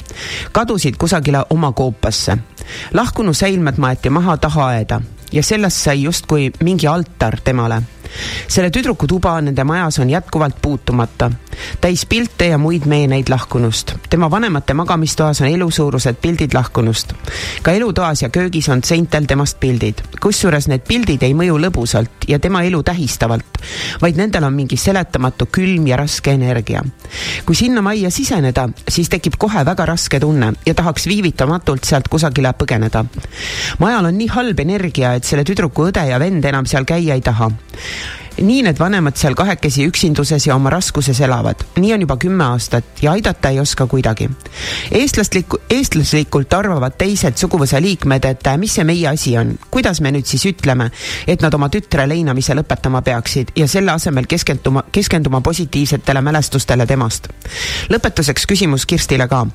kadusid 0.53 0.97
kusagile 0.97 1.45
oma 1.51 1.73
koopasse. 1.73 2.39
lahkunu 2.93 3.35
säilmed 3.35 3.79
maeti 3.79 4.11
maha 4.11 4.37
tahaaeda 4.37 5.01
ja 5.33 5.43
sellest 5.43 5.77
sai 5.77 6.03
justkui 6.03 6.51
mingi 6.63 6.87
altar 6.87 7.41
temale 7.45 7.83
selle 8.49 8.71
tüdruku 8.71 9.07
tuba 9.07 9.41
nende 9.41 9.65
majas 9.65 9.99
on 9.99 10.11
jätkuvalt 10.11 10.57
puutumata, 10.63 11.31
täis 11.81 12.07
pilte 12.07 12.47
ja 12.47 12.59
muid 12.59 12.87
meeneid 12.87 13.29
lahkunust. 13.29 13.95
tema 14.11 14.31
vanemate 14.31 14.75
magamistoas 14.75 15.41
on 15.41 15.49
elusuurused 15.49 16.17
pildid 16.23 16.55
lahkunust. 16.55 17.13
ka 17.63 17.73
elutoas 17.73 18.23
ja 18.23 18.29
köögis 18.29 18.69
on 18.69 18.85
seintel 18.85 19.25
temast 19.25 19.61
pildid, 19.61 20.03
kusjuures 20.21 20.69
need 20.69 20.85
pildid 20.89 21.23
ei 21.23 21.35
mõju 21.35 21.59
lõbusalt 21.59 22.29
ja 22.29 22.39
tema 22.39 22.63
elu 22.63 22.83
tähistavalt, 22.83 23.59
vaid 24.03 24.17
nendel 24.17 24.45
on 24.45 24.55
mingi 24.55 24.77
seletamatu 24.77 25.47
külm 25.53 25.87
ja 25.87 25.97
raske 25.97 26.33
energia. 26.33 26.85
kui 27.47 27.55
sinna 27.55 27.83
majja 27.83 28.11
siseneda, 28.11 28.69
siis 28.89 29.09
tekib 29.09 29.37
kohe 29.39 29.65
väga 29.65 29.87
raske 29.87 30.21
tunne 30.21 30.53
ja 30.67 30.75
tahaks 30.75 31.07
viivitamatult 31.07 31.85
sealt 31.85 32.09
kusagile 32.09 32.53
põgeneda. 32.53 33.05
majal 33.79 34.05
on 34.05 34.19
nii 34.19 34.29
halb 34.29 34.61
energia, 34.61 35.15
et 35.15 35.25
selle 35.25 35.45
tüdruku 35.45 35.91
õde 35.91 36.07
ja 36.09 36.19
vend 36.19 36.45
enam 36.45 36.67
seal 36.67 36.85
käia 36.85 37.15
ei 37.15 37.21
taha 37.21 37.51
nii 38.37 38.63
need 38.67 38.79
vanemad 38.79 39.17
seal 39.17 39.35
kahekesi 39.35 39.87
üksinduses 39.89 40.47
ja 40.47 40.57
oma 40.57 40.71
raskuses 40.71 41.21
elavad. 41.21 41.63
nii 41.77 41.93
on 41.95 42.01
juba 42.01 42.17
kümme 42.17 42.45
aastat 42.45 43.03
ja 43.03 43.13
aidata 43.13 43.49
ei 43.49 43.61
oska 43.61 43.87
kuidagi. 43.87 44.31
eestlastlik, 44.91 45.55
eestlaslikult 45.71 46.53
arvavad 46.53 46.97
teised 46.99 47.37
suguvõsa 47.37 47.81
liikmed, 47.81 48.25
et 48.25 48.49
mis 48.59 48.75
see 48.75 48.85
meie 48.85 49.09
asi 49.09 49.37
on, 49.39 49.59
kuidas 49.71 50.01
me 50.01 50.13
nüüd 50.13 50.27
siis 50.27 50.45
ütleme, 50.47 50.91
et 51.27 51.43
nad 51.43 51.55
oma 51.55 51.69
tütre 51.69 52.09
leinamise 52.09 52.55
lõpetama 52.55 53.03
peaksid 53.03 53.55
ja 53.57 53.69
selle 53.69 53.93
asemel 53.93 54.27
keskenduma, 54.27 54.85
keskenduma 54.93 55.41
positiivsetele 55.41 56.21
mälestustele 56.21 56.87
temast. 56.87 57.29
lõpetuseks 57.89 58.47
küsimus 58.47 58.87
Kirstile 58.87 59.29
ka. 59.29 59.47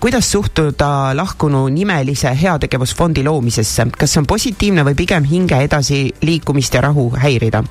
kuidas 0.00 0.30
suhtuda 0.30 1.16
lahkunu 1.16 1.66
nimelise 1.68 2.36
heategevusfondi 2.42 3.24
loomisesse, 3.24 3.86
kas 3.98 4.12
see 4.12 4.22
on 4.22 4.26
positiivne 4.26 4.84
või 4.84 4.94
pigem 4.94 5.24
hinge 5.24 5.58
edasiliikumist 5.66 6.74
ja 6.74 6.80
rahu 6.80 7.10
häirida? 7.16 7.64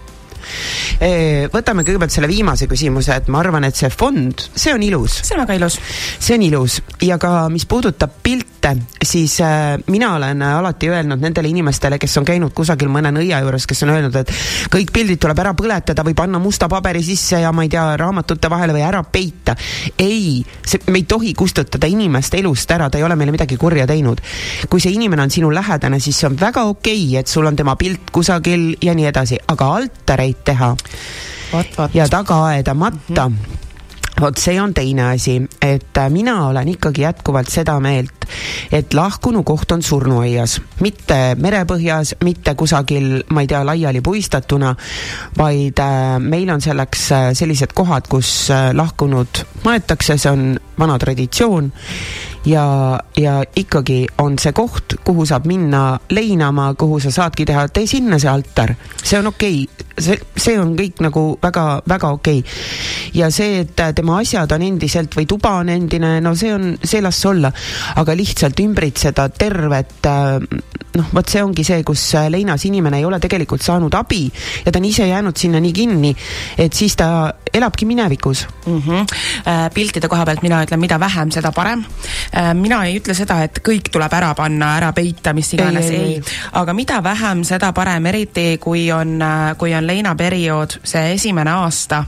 Võtame 1.53 1.85
kõigepealt 1.87 2.13
selle 2.13 2.29
viimase 2.29 2.67
küsimuse, 2.69 3.15
et 3.21 3.27
ma 3.31 3.41
arvan, 3.43 3.67
et 3.67 3.75
see 3.75 3.89
fond, 3.93 4.47
see 4.55 4.73
on 4.73 4.83
ilus. 4.83 5.21
see 5.23 5.35
on 5.37 5.43
väga 5.45 5.57
ilus. 5.59 5.79
see 6.19 6.35
on 6.37 6.45
ilus 6.47 6.81
ja 7.01 7.17
ka 7.21 7.47
mis 7.49 7.65
puudutab 7.65 8.11
pilte, 8.23 8.75
siis 9.03 9.39
äh, 9.41 9.77
mina 9.87 10.15
olen 10.15 10.41
alati 10.41 10.89
öelnud 10.89 11.21
nendele 11.21 11.49
inimestele, 11.49 11.99
kes 11.99 12.17
on 12.17 12.25
käinud 12.27 12.53
kusagil 12.55 12.89
mõne 12.91 13.11
nõia 13.13 13.39
juures, 13.43 13.67
kes 13.67 13.83
on 13.85 13.93
öelnud, 13.93 14.15
et 14.15 14.31
kõik 14.73 14.91
pildid 14.95 15.21
tuleb 15.23 15.39
ära 15.43 15.53
põletada 15.57 16.05
või 16.05 16.15
panna 16.17 16.41
musta 16.41 16.69
paberi 16.71 17.03
sisse 17.05 17.41
ja 17.41 17.51
ma 17.55 17.65
ei 17.65 17.71
tea, 17.71 17.85
raamatute 17.99 18.49
vahele 18.51 18.75
või 18.75 18.85
ära 18.87 19.03
peita. 19.03 19.55
ei, 19.97 20.43
see, 20.65 20.81
me 20.91 21.01
ei 21.01 21.07
tohi 21.09 21.33
kustutada 21.37 21.87
inimest 21.87 22.37
elust 22.37 22.71
ära, 22.71 22.89
ta 22.89 22.99
ei 22.99 23.05
ole 23.07 23.15
meile 23.19 23.35
midagi 23.35 23.57
kurja 23.57 23.87
teinud. 23.87 24.21
kui 24.69 24.81
see 24.83 24.93
inimene 24.93 25.27
on 25.27 25.33
sinu 25.33 25.51
lähedane, 25.53 25.99
siis 25.99 26.19
see 26.19 26.29
on 26.29 26.39
väga 26.39 26.65
okei 26.67 27.03
okay,, 27.07 27.19
et 27.21 27.27
sul 27.27 27.45
on 27.45 27.55
tema 27.55 27.75
pilt 27.75 28.11
kusagil 28.11 28.75
ja 28.81 28.95
nii 28.97 29.09
edasi, 29.11 29.39
aga 29.47 29.71
altareid 29.79 30.36
teha 30.43 30.75
Vat, 31.53 31.77
vat. 31.77 31.95
ja 31.95 32.09
tagaaeda 32.09 32.73
matta 32.73 33.29
mm. 33.29 33.35
-hmm 33.35 33.67
vot 34.21 34.37
see 34.41 34.57
on 34.61 34.73
teine 34.73 35.11
asi, 35.11 35.37
et 35.61 35.97
äh, 35.97 36.09
mina 36.09 36.47
olen 36.47 36.67
ikkagi 36.67 37.01
jätkuvalt 37.01 37.49
seda 37.53 37.77
meelt, 37.79 38.25
et 38.71 38.93
lahkunu 38.93 39.43
koht 39.45 39.71
on 39.71 39.83
surnuaias, 39.85 40.57
mitte 40.81 41.35
merepõhjas, 41.39 42.15
mitte 42.25 42.55
kusagil, 42.57 43.23
ma 43.29 43.43
ei 43.43 43.51
tea, 43.51 43.61
laiali 43.65 44.01
puistatuna, 44.01 44.73
vaid 45.37 45.81
äh, 45.83 46.17
meil 46.19 46.49
on 46.53 46.63
selleks 46.65 47.11
äh, 47.11 47.27
sellised 47.37 47.75
kohad, 47.77 48.09
kus 48.09 48.49
lahkunud 48.73 49.43
maetakse, 49.65 50.17
see 50.17 50.33
on 50.33 50.49
vana 50.79 50.97
traditsioon 51.01 51.71
ja, 52.47 52.99
ja 53.17 53.41
ikkagi 53.55 54.05
on 54.23 54.37
see 54.39 54.53
koht, 54.55 54.97
kuhu 55.05 55.25
saab 55.27 55.47
minna 55.49 55.99
leinama, 56.13 56.71
kuhu 56.79 56.99
sa 57.03 57.11
saadki 57.13 57.45
teha, 57.47 57.67
tee 57.73 57.87
sinna 57.89 58.19
see 58.19 58.31
altar, 58.31 58.73
see 59.03 59.19
on 59.19 59.31
okei 59.33 59.63
okay., 59.65 59.87
see, 59.97 60.19
see 60.37 60.59
on 60.61 60.75
kõik 60.77 61.01
nagu 61.03 61.23
väga, 61.43 61.65
väga 61.89 62.11
okei 62.15 62.39
okay. 62.43 62.57
ja 63.17 63.29
see, 63.33 63.63
et 63.65 63.83
tema 63.97 64.19
asjad 64.21 64.51
on 64.55 64.65
endiselt 64.67 65.17
või 65.17 65.27
tuba 65.29 65.57
on 65.61 65.73
endine, 65.73 66.17
no 66.23 66.35
see 66.37 66.53
on, 66.55 66.75
see 66.83 67.03
las 67.03 67.19
olla, 67.27 67.51
aga 67.97 68.15
lihtsalt 68.17 68.63
ümbritseda 68.63 69.29
tervet 69.35 70.11
noh, 70.97 71.09
vot 71.13 71.29
see 71.29 71.43
ongi 71.43 71.63
see, 71.67 71.83
kus 71.87 72.03
leinas 72.29 72.65
inimene 72.69 73.01
ei 73.01 73.05
ole 73.05 73.19
tegelikult 73.23 73.65
saanud 73.65 73.93
abi 73.97 74.25
ja 74.65 74.71
ta 74.71 74.79
on 74.79 74.89
ise 74.89 75.07
jäänud 75.07 75.37
sinna 75.37 75.61
nii 75.63 75.73
kinni, 75.73 76.15
et 76.57 76.73
siis 76.73 76.95
ta 76.97 77.33
elabki 77.53 77.85
minevikus 77.85 78.45
mm. 78.65 78.81
-hmm. 78.81 79.69
piltide 79.73 80.07
koha 80.07 80.25
pealt 80.25 80.41
mina 80.41 80.63
ütlen, 80.63 80.79
mida 80.79 80.99
vähem, 80.99 81.31
seda 81.31 81.51
parem 81.51 81.85
Äh, 82.37 82.53
mina 82.53 82.81
ei 82.85 82.97
ütle 82.99 83.15
seda, 83.15 83.39
et 83.45 83.61
kõik 83.63 83.87
tuleb 83.93 84.13
ära 84.13 84.33
panna, 84.35 84.73
ära 84.77 84.91
peita, 84.95 85.31
mis 85.35 85.47
iganes, 85.55 85.87
ei, 85.93 86.17
ei, 86.17 86.33
aga 86.59 86.73
mida 86.75 86.99
vähem, 87.03 87.43
seda 87.47 87.71
parem, 87.75 88.05
eriti 88.11 88.57
kui 88.61 88.87
on, 88.91 89.15
äh, 89.23 89.53
kui 89.59 89.73
on 89.75 89.87
leinaperiood, 89.87 90.77
see 90.87 91.13
esimene 91.15 91.53
aasta, 91.63 92.03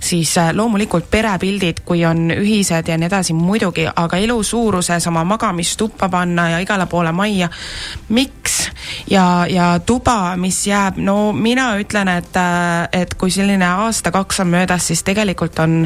siis 0.00 0.34
äh, 0.40 0.52
loomulikult 0.56 1.08
perepildid, 1.10 1.82
kui 1.88 2.04
on 2.08 2.28
ühised 2.36 2.92
ja 2.92 2.98
nii 3.00 3.08
edasi, 3.08 3.36
muidugi, 3.36 3.88
aga 3.88 4.20
elu 4.20 4.38
suuruses 4.44 5.08
oma 5.08 5.24
magamistuppa 5.24 6.10
panna 6.12 6.50
ja 6.54 6.62
igale 6.62 6.86
poole 6.86 7.12
majja, 7.16 7.50
miks? 8.12 8.31
Ja, 9.10 9.46
ja 9.50 9.80
tuba, 9.86 10.36
mis 10.36 10.66
jääb, 10.66 10.96
no 10.96 11.32
mina 11.32 11.72
ütlen, 11.80 12.08
et, 12.08 12.40
et 12.92 13.14
kui 13.14 13.30
selline 13.30 13.66
aasta-kaks 13.66 14.40
on 14.44 14.52
möödas, 14.52 14.86
siis 14.86 15.02
tegelikult 15.02 15.58
on, 15.58 15.82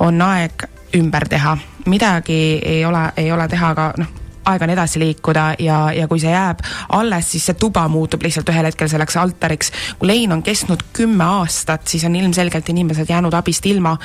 on 0.00 0.22
aeg 0.22 0.66
ümber 0.96 1.28
teha, 1.28 1.56
midagi 1.86 2.42
ei 2.64 2.84
ole, 2.84 3.06
ei 3.16 3.32
ole 3.32 3.48
teha, 3.48 3.70
aga 3.72 3.92
noh, 3.98 4.18
aeg 4.44 4.64
on 4.64 4.72
edasi 4.74 5.00
liikuda 5.02 5.44
ja, 5.62 5.78
ja 5.94 6.08
kui 6.10 6.20
see 6.20 6.32
jääb 6.32 6.62
alles, 6.98 7.30
siis 7.30 7.46
see 7.46 7.58
tuba 7.58 7.84
muutub 7.88 8.24
lihtsalt 8.24 8.50
ühel 8.50 8.66
hetkel 8.66 8.90
selleks 8.90 9.16
altariks. 9.20 9.72
kui 9.98 10.08
lein 10.10 10.32
on 10.34 10.42
kestnud 10.42 10.82
kümme 10.92 11.24
aastat, 11.38 11.86
siis 11.88 12.04
on 12.08 12.16
ilmselgelt 12.16 12.68
inimesed 12.68 13.10
jäänud 13.10 13.34
abist 13.38 13.66
ilma 13.66 13.96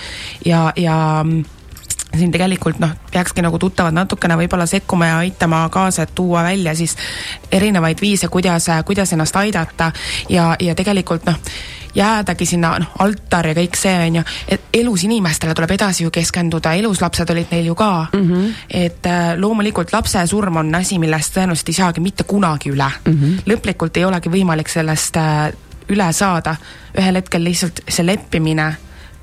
ja, 0.45 0.71
ja 0.75 0.97
siin 2.15 2.31
tegelikult 2.31 2.79
noh, 2.79 2.93
peakski 3.11 3.43
nagu 3.43 3.59
tuttavad 3.59 3.95
natukene 3.95 4.37
võib-olla 4.39 4.65
sekkuma 4.65 5.09
ja 5.09 5.17
aitama 5.23 5.65
kaasa, 5.69 6.05
et 6.07 6.15
tuua 6.15 6.43
välja 6.43 6.75
siis 6.75 6.95
erinevaid 7.51 8.01
viise, 8.01 8.27
kuidas, 8.27 8.69
kuidas 8.85 9.13
ennast 9.13 9.35
aidata 9.35 9.91
ja, 10.29 10.53
ja 10.59 10.75
tegelikult 10.75 11.27
noh, 11.27 11.35
jäädagi 11.95 12.45
sinna 12.45 12.77
noh, 12.79 12.95
altar 13.03 13.51
ja 13.51 13.57
kõik 13.57 13.77
see 13.79 13.93
on 14.07 14.19
ju, 14.19 14.23
et 14.47 14.79
elus 14.79 15.03
inimestele 15.07 15.55
tuleb 15.57 15.75
edasi 15.75 16.05
ju 16.05 16.13
keskenduda, 16.13 16.73
elus 16.79 17.01
lapsed 17.01 17.29
olid 17.33 17.51
neil 17.51 17.71
ju 17.71 17.75
ka 17.75 17.91
mm. 18.13 18.25
-hmm. 18.31 18.49
et 18.69 19.05
äh, 19.05 19.35
loomulikult 19.37 19.93
lapse 19.93 20.27
surm 20.27 20.57
on 20.63 20.75
asi, 20.75 20.99
millest 20.99 21.35
tõenäoliselt 21.37 21.69
ei 21.69 21.79
saagi 21.81 22.01
mitte 22.01 22.23
kunagi 22.23 22.71
üle 22.71 22.91
mm. 23.05 23.13
-hmm. 23.13 23.39
lõplikult 23.51 23.97
ei 23.97 24.05
olegi 24.05 24.29
võimalik 24.29 24.69
sellest 24.69 25.17
äh, 25.17 25.51
üle 25.89 26.13
saada, 26.13 26.55
ühel 26.97 27.15
hetkel 27.15 27.43
lihtsalt 27.43 27.81
see 27.87 28.05
leppimine 28.05 28.75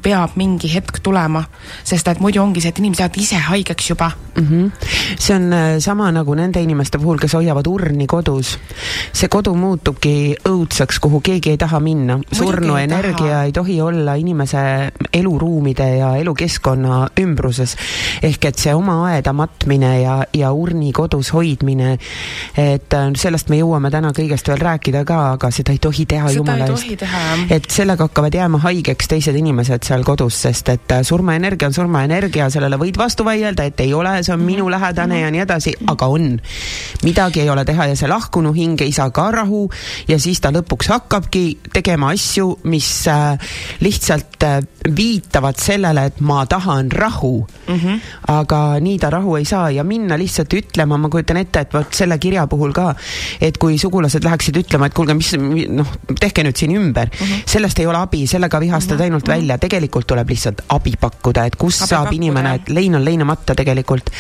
peab 0.05 0.37
mingi 0.41 0.71
hetk 0.75 1.01
tulema, 1.05 1.45
sest 1.85 2.09
et 2.13 2.21
muidu 2.21 2.43
ongi 2.45 2.61
see, 2.61 2.75
et 2.75 2.83
inimesed 2.83 3.05
jäävad 3.05 3.23
ise 3.25 3.41
haigeks 3.49 3.91
juba 3.91 4.13
mm. 4.35 4.47
-hmm. 4.47 4.87
see 5.19 5.37
on 5.37 5.53
äh, 5.53 5.79
sama 5.79 6.13
nagu 6.13 6.35
nende 6.35 6.63
inimeste 6.63 6.99
puhul, 6.99 7.19
kes 7.19 7.35
hoiavad 7.35 7.67
urni 7.67 8.07
kodus. 8.07 8.59
see 9.13 9.29
kodu 9.29 9.55
muutubki 9.55 10.35
õudseks, 10.49 10.99
kuhu 11.01 11.21
keegi 11.21 11.51
ei 11.51 11.57
taha 11.57 11.81
minna. 11.81 12.19
surnu 12.33 12.77
ei 12.77 12.85
energia 12.85 13.27
taha. 13.27 13.43
ei 13.43 13.53
tohi 13.53 13.81
olla 13.81 14.15
inimese 14.15 14.93
eluruumide 15.13 15.97
ja 15.97 16.17
elukeskkonna 16.17 17.09
ümbruses. 17.21 17.77
ehk 18.23 18.45
et 18.45 18.59
see 18.59 18.75
oma 18.75 19.07
aeda 19.09 19.33
matmine 19.33 20.01
ja, 20.01 20.25
ja 20.35 20.53
urni 20.53 20.93
kodus 20.93 21.33
hoidmine, 21.33 21.99
et 22.57 22.95
äh, 22.95 23.11
sellest 23.17 23.49
me 23.49 23.57
jõuame 23.57 23.91
täna 23.91 24.13
kõigest 24.13 24.49
veel 24.49 24.59
rääkida 24.59 25.05
ka, 25.05 25.33
aga 25.33 25.51
seda 25.51 25.73
ei 25.73 25.79
tohi 25.79 26.07
teha 26.07 26.29
seda 26.29 26.39
jumala 26.39 26.67
eest. 26.67 27.51
et 27.51 27.71
sellega 27.71 28.05
hakkavad 28.05 28.35
jääma 28.35 28.59
haigeks 28.59 29.09
teised 29.09 29.37
inimesed 29.37 29.83
seal 29.83 29.94
kodus, 30.03 30.35
sest 30.43 30.69
et 30.73 30.93
äh, 30.93 31.03
surmaenergia 31.07 31.69
on 31.69 31.77
surmaenergia, 31.77 32.49
sellele 32.51 32.79
võid 32.81 32.99
vastu 32.99 33.25
vaielda, 33.25 33.65
et 33.69 33.81
ei 33.85 33.93
ole, 33.95 34.17
see 34.23 34.33
on 34.35 34.41
mhm. 34.41 34.47
minu 34.47 34.71
lähedane 34.73 35.21
ja 35.21 35.31
nii 35.31 35.43
edasi, 35.45 35.75
aga 35.87 36.09
on. 36.11 36.41
midagi 37.05 37.41
ei 37.41 37.51
ole 37.51 37.65
teha 37.65 37.87
ja 37.91 37.97
see 37.97 38.09
lahkunu 38.09 38.53
hing 38.57 38.81
ei 38.81 38.93
saa 38.93 39.11
ka 39.15 39.29
rahu 39.31 39.69
ja 40.09 40.19
siis 40.19 40.41
ta 40.41 40.51
lõpuks 40.55 40.91
hakkabki 40.91 41.45
tegema 41.73 42.11
asju, 42.15 42.49
mis 42.71 42.89
äh, 43.13 43.39
lihtsalt 43.85 44.43
äh, 44.43 44.59
viitavad 44.97 45.61
sellele, 45.61 46.07
et 46.11 46.21
ma 46.21 46.45
tahan 46.47 46.91
rahu 46.93 47.47
mm. 47.69 47.79
-hmm. 47.79 48.01
aga 48.35 48.81
nii 48.81 48.99
ta 48.99 49.11
rahu 49.11 49.37
ei 49.37 49.45
saa 49.45 49.71
ja 49.71 49.85
minna 49.85 50.19
lihtsalt 50.19 50.53
ütlema, 50.55 50.99
ma 50.99 51.09
kujutan 51.09 51.37
ette, 51.37 51.61
et 51.61 51.75
vot 51.75 51.95
selle 51.95 52.19
kirja 52.19 52.47
puhul 52.47 52.73
ka, 52.73 52.95
et 53.41 53.59
kui 53.59 53.79
sugulased 53.79 54.25
läheksid 54.25 54.57
ütlema, 54.57 54.87
et 54.87 54.95
kuulge, 54.95 55.15
mis 55.15 55.35
noh, 55.69 55.89
tehke 56.21 56.43
nüüd 56.43 56.57
siin 56.57 56.77
ümber 56.77 57.09
mm, 57.09 57.27
-hmm. 57.27 57.47
sellest 57.47 57.79
ei 57.79 57.87
ole 57.87 57.99
abi, 57.99 58.27
sellega 58.27 58.61
vihastad 58.61 58.97
mm 58.97 59.01
-hmm. 59.01 59.05
ainult 59.05 59.29
välja, 59.29 59.59
tegelikult 59.59 59.84
tegelikult 59.85 60.07
tuleb 60.09 60.31
lihtsalt 60.33 60.65
abi 60.75 60.95
pakkuda, 61.01 61.45
et 61.49 61.57
kus 61.61 61.83
abi 61.83 61.89
saab 61.89 62.09
pakkuda. 62.09 62.17
inimene, 62.17 62.55
et 62.55 62.71
lein 62.73 62.95
on 62.95 63.05
leinamata 63.05 63.55
tegelikult, 63.55 64.11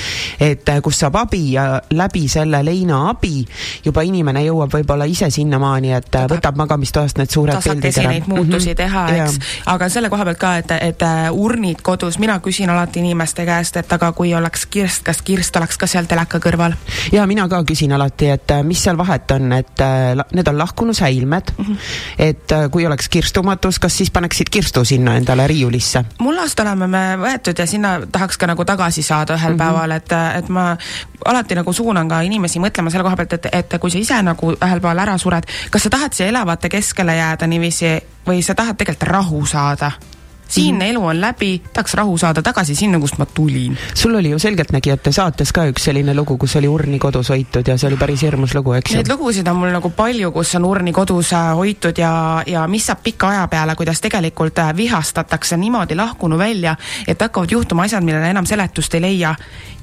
et 0.40 0.68
äh, 0.68 0.80
kus 0.84 0.98
saab 1.00 1.16
abi 1.16 1.42
ja 1.54 1.80
läbi 1.94 2.26
selle 2.28 2.60
leina 2.64 3.00
abi 3.10 3.44
juba 3.84 4.04
inimene 4.04 4.44
jõuab 4.44 4.74
võib-olla 4.74 5.06
ise 5.08 5.30
sinnamaani, 5.32 5.92
et 5.92 6.08
äh, 6.08 6.24
Tata. 6.24 6.34
võtab 6.34 6.60
magamistoast 6.60 7.20
need 7.20 7.32
suured 7.32 7.60
pildid 7.64 7.98
ära. 8.02 8.12
neid 8.12 8.28
muutusi 8.28 8.70
mm 8.70 8.72
-hmm. 8.72 8.76
teha, 8.76 9.06
eks, 9.24 9.38
aga 9.74 9.88
selle 9.88 10.10
koha 10.12 10.24
pealt 10.24 10.38
ka, 10.38 10.56
et, 10.62 10.74
et 10.80 11.02
äh, 11.02 11.30
urnid 11.32 11.82
kodus, 11.82 12.18
mina 12.18 12.38
küsin 12.44 12.70
alati 12.70 13.00
inimeste 13.00 13.46
käest, 13.46 13.76
et 13.76 13.92
aga 13.92 14.12
kui 14.12 14.34
oleks 14.34 14.66
kirst, 14.66 15.02
kas 15.02 15.22
kirst 15.22 15.56
oleks 15.56 15.78
ka 15.78 15.86
seal 15.86 16.04
teleka 16.10 16.38
kõrval? 16.38 16.76
ja 17.12 17.26
mina 17.26 17.48
ka 17.48 17.62
küsin 17.64 17.92
alati, 17.92 18.30
et 18.30 18.52
mis 18.62 18.82
seal 18.82 18.98
vahet 18.98 19.30
on, 19.30 19.52
et 19.52 19.86
need 20.32 20.48
on 20.48 20.58
lahkunu 20.58 20.94
säilmed 20.94 21.52
mm, 21.58 21.64
-hmm. 21.64 21.76
et 22.18 22.52
kui 22.70 22.86
oleks 22.86 23.08
kirstumatus, 23.08 23.78
kas 23.78 23.96
siis 23.96 24.10
paneksid 24.10 24.50
kirstu 24.50 24.84
sinna 24.84 25.16
endale 25.16 25.43
riiulisse? 25.46 26.04
mullast 26.18 26.60
oleme 26.60 26.86
me 26.86 27.02
võetud 27.20 27.58
ja 27.58 27.66
sinna 27.66 27.98
tahaks 28.12 28.38
ka 28.38 28.46
nagu 28.46 28.64
tagasi 28.64 29.02
saada 29.02 29.34
ühel 29.34 29.54
mm 29.54 29.58
-hmm. 29.58 29.58
päeval, 29.58 29.90
et, 29.90 30.12
et 30.38 30.48
ma 30.48 30.76
alati 31.24 31.54
nagu 31.54 31.72
suunan 31.72 32.08
ka 32.08 32.20
inimesi 32.20 32.58
mõtlema 32.58 32.90
selle 32.90 33.04
koha 33.04 33.16
pealt, 33.16 33.32
et, 33.32 33.46
et 33.52 33.78
kui 33.80 33.90
sa 33.90 33.98
ise 33.98 34.22
nagu 34.22 34.52
ühel 34.52 34.80
päeval 34.80 34.98
ära 34.98 35.18
sured, 35.18 35.46
kas 35.70 35.82
sa 35.82 35.90
tahad 35.90 36.12
siia 36.12 36.28
elavate 36.28 36.68
keskele 36.68 37.16
jääda 37.16 37.46
niiviisi 37.46 38.00
või 38.26 38.42
sa 38.42 38.54
tahad 38.54 38.76
tegelikult 38.76 39.08
rahu 39.08 39.46
saada? 39.46 39.92
Siinne 40.48 40.88
elu 40.90 41.04
on 41.06 41.20
läbi, 41.20 41.62
tahaks 41.72 41.94
rahu 41.94 42.18
saada 42.18 42.42
tagasi 42.42 42.74
sinna, 42.74 42.98
kust 43.00 43.18
ma 43.18 43.26
tulin. 43.26 43.78
sul 43.94 44.14
oli 44.14 44.30
ju 44.30 44.38
Selgeltnägijate 44.38 45.12
saates 45.12 45.52
ka 45.52 45.66
üks 45.70 45.84
selline 45.88 46.14
lugu, 46.14 46.36
kus 46.38 46.56
oli 46.56 46.68
urni 46.68 46.98
kodus 46.98 47.28
hoitud 47.28 47.68
ja 47.68 47.78
see 47.78 47.88
oli 47.88 47.96
päris 47.96 48.22
hirmus 48.22 48.54
lugu, 48.54 48.72
eks 48.78 48.92
ju? 48.92 49.00
Neid 49.00 49.10
lugusid 49.12 49.48
on 49.48 49.56
mul 49.56 49.72
nagu 49.74 49.90
palju, 49.90 50.32
kus 50.32 50.54
on 50.58 50.64
urni 50.68 50.92
kodus 50.92 51.32
äh, 51.32 51.52
hoitud 51.56 51.98
ja, 51.98 52.42
ja 52.46 52.66
mis 52.68 52.86
saab 52.86 53.02
pika 53.04 53.32
aja 53.34 53.46
peale, 53.48 53.74
kuidas 53.74 54.00
tegelikult 54.04 54.58
äh, 54.58 54.74
vihastatakse 54.76 55.56
niimoodi 55.56 55.96
lahkunu 55.96 56.38
välja, 56.38 56.76
et 57.06 57.20
hakkavad 57.20 57.50
juhtuma 57.50 57.88
asjad, 57.88 58.04
millele 58.04 58.30
enam 58.30 58.46
seletust 58.46 58.94
ei 58.94 59.04
leia 59.04 59.34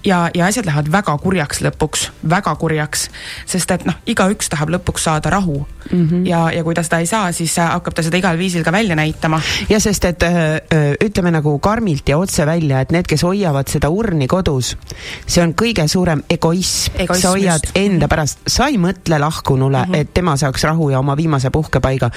ja, 0.06 0.30
ja 0.34 0.46
asjad 0.46 0.66
lähevad 0.66 0.92
väga 0.92 1.18
kurjaks 1.22 1.62
lõpuks, 1.62 2.08
väga 2.30 2.56
kurjaks, 2.56 3.08
sest 3.50 3.72
et 3.72 3.86
noh, 3.86 3.98
igaüks 4.10 4.50
tahab 4.52 4.74
lõpuks 4.76 5.06
saada 5.08 5.30
rahu 5.34 5.62
mm. 5.92 6.08
-hmm. 6.08 6.26
ja, 6.28 6.52
ja 6.52 6.64
kui 6.64 6.76
ta 6.76 6.84
seda 6.84 7.00
ei 7.00 7.06
saa, 7.06 7.32
siis 7.32 7.58
äh, 7.60 7.70
hakkab 7.72 7.94
ta 7.94 8.04
seda 8.04 8.18
igal 8.18 8.38
viisil 8.38 8.64
ka 8.64 8.72
välja 8.72 8.96
näitama. 8.96 9.42
ja 9.70 9.80
sest, 9.80 10.06
et 10.06 10.24
äh, 10.24 10.34
äh, 10.34 10.94
ütleme 11.06 11.32
nagu 11.32 11.60
karmilt 11.60 12.10
ja 12.10 12.18
otse 12.18 12.46
välja, 12.46 12.82
et 12.82 12.92
need, 12.92 13.08
kes 13.08 13.24
hoiavad 13.24 13.68
seda 13.68 13.90
urni 13.90 14.28
kodus, 14.28 14.78
see 15.28 15.44
on 15.44 15.54
kõige 15.54 15.88
suurem 15.88 16.24
egoism, 16.30 16.98
egoism. 16.98 17.22
sa 17.22 17.30
hoiad 17.30 17.66
just. 17.66 17.78
enda 17.78 18.08
pärast, 18.08 18.40
sa 18.48 18.68
ei 18.68 18.78
mõtle 18.78 19.20
lahkunule 19.20 19.86
mm, 19.86 19.92
-hmm. 19.92 20.02
et 20.02 20.14
tema 20.14 20.38
saaks 20.38 20.64
rahu 20.64 20.90
ja 20.90 21.00
oma 21.00 21.18
viimase 21.18 21.50
puhkepaiga. 21.50 22.10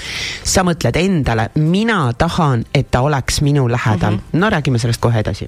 sa 0.43 0.63
mõtled 0.63 0.97
endale, 0.97 1.49
mina 1.55 2.13
tahan, 2.13 2.65
et 2.73 2.91
ta 2.91 3.01
oleks 3.01 3.41
minu 3.41 3.69
lähedal 3.71 4.11
mm. 4.11 4.17
-hmm. 4.17 4.39
no 4.39 4.49
räägime 4.49 4.79
sellest 4.79 5.01
kohe 5.01 5.19
edasi 5.19 5.47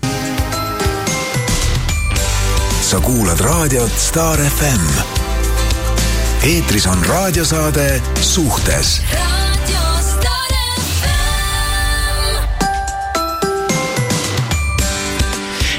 sa 2.88 3.00
kuulad 3.04 3.40
raadiot 3.40 3.92
Star 3.92 4.40
FM. 4.40 4.84
eetris 6.44 6.88
on 6.88 6.98
raadiosaade 7.06 8.02
Suhtes. 8.22 9.02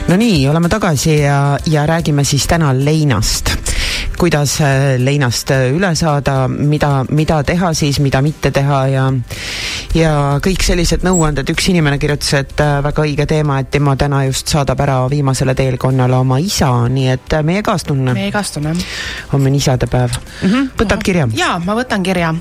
No 0.08 0.16
nii, 0.16 0.48
oleme 0.48 0.68
tagasi 0.68 1.18
ja, 1.18 1.58
ja 1.66 1.86
räägime 1.86 2.24
siis 2.24 2.46
täna 2.46 2.74
leinast 2.84 3.57
kuidas 4.18 4.60
äh, 4.60 4.98
leinast 4.98 5.50
äh, 5.50 5.68
üle 5.74 5.94
saada, 5.96 6.48
mida, 6.48 7.04
mida 7.10 7.42
teha 7.46 7.72
siis, 7.74 8.00
mida 8.02 8.22
mitte 8.22 8.50
teha 8.54 8.80
ja 8.90 9.04
ja 9.94 10.12
kõik 10.44 10.64
sellised 10.66 11.06
nõuanded, 11.06 11.48
üks 11.54 11.70
inimene 11.70 12.00
kirjutas, 12.02 12.32
et 12.40 12.64
äh, 12.64 12.78
väga 12.84 13.04
õige 13.06 13.28
teema, 13.30 13.60
et 13.62 13.70
tema 13.70 13.94
täna 13.96 14.24
just 14.26 14.50
saadab 14.50 14.82
ära 14.84 14.98
viimasele 15.10 15.54
teekonnale 15.58 16.18
oma 16.18 16.40
isa, 16.42 16.72
nii 16.90 17.08
et 17.14 17.38
meie 17.46 17.62
kaastunne. 17.62 18.14
meie 18.18 18.34
kaastunne. 18.34 18.74
homme 19.32 19.50
on 19.52 19.54
isadepäev 19.62 20.10
mm. 20.18 20.50
-hmm. 20.50 20.68
võtad 20.82 21.02
kirja? 21.04 21.28
jaa, 21.34 21.58
ma 21.64 21.78
võtan 21.78 22.02
kirja 22.02 22.34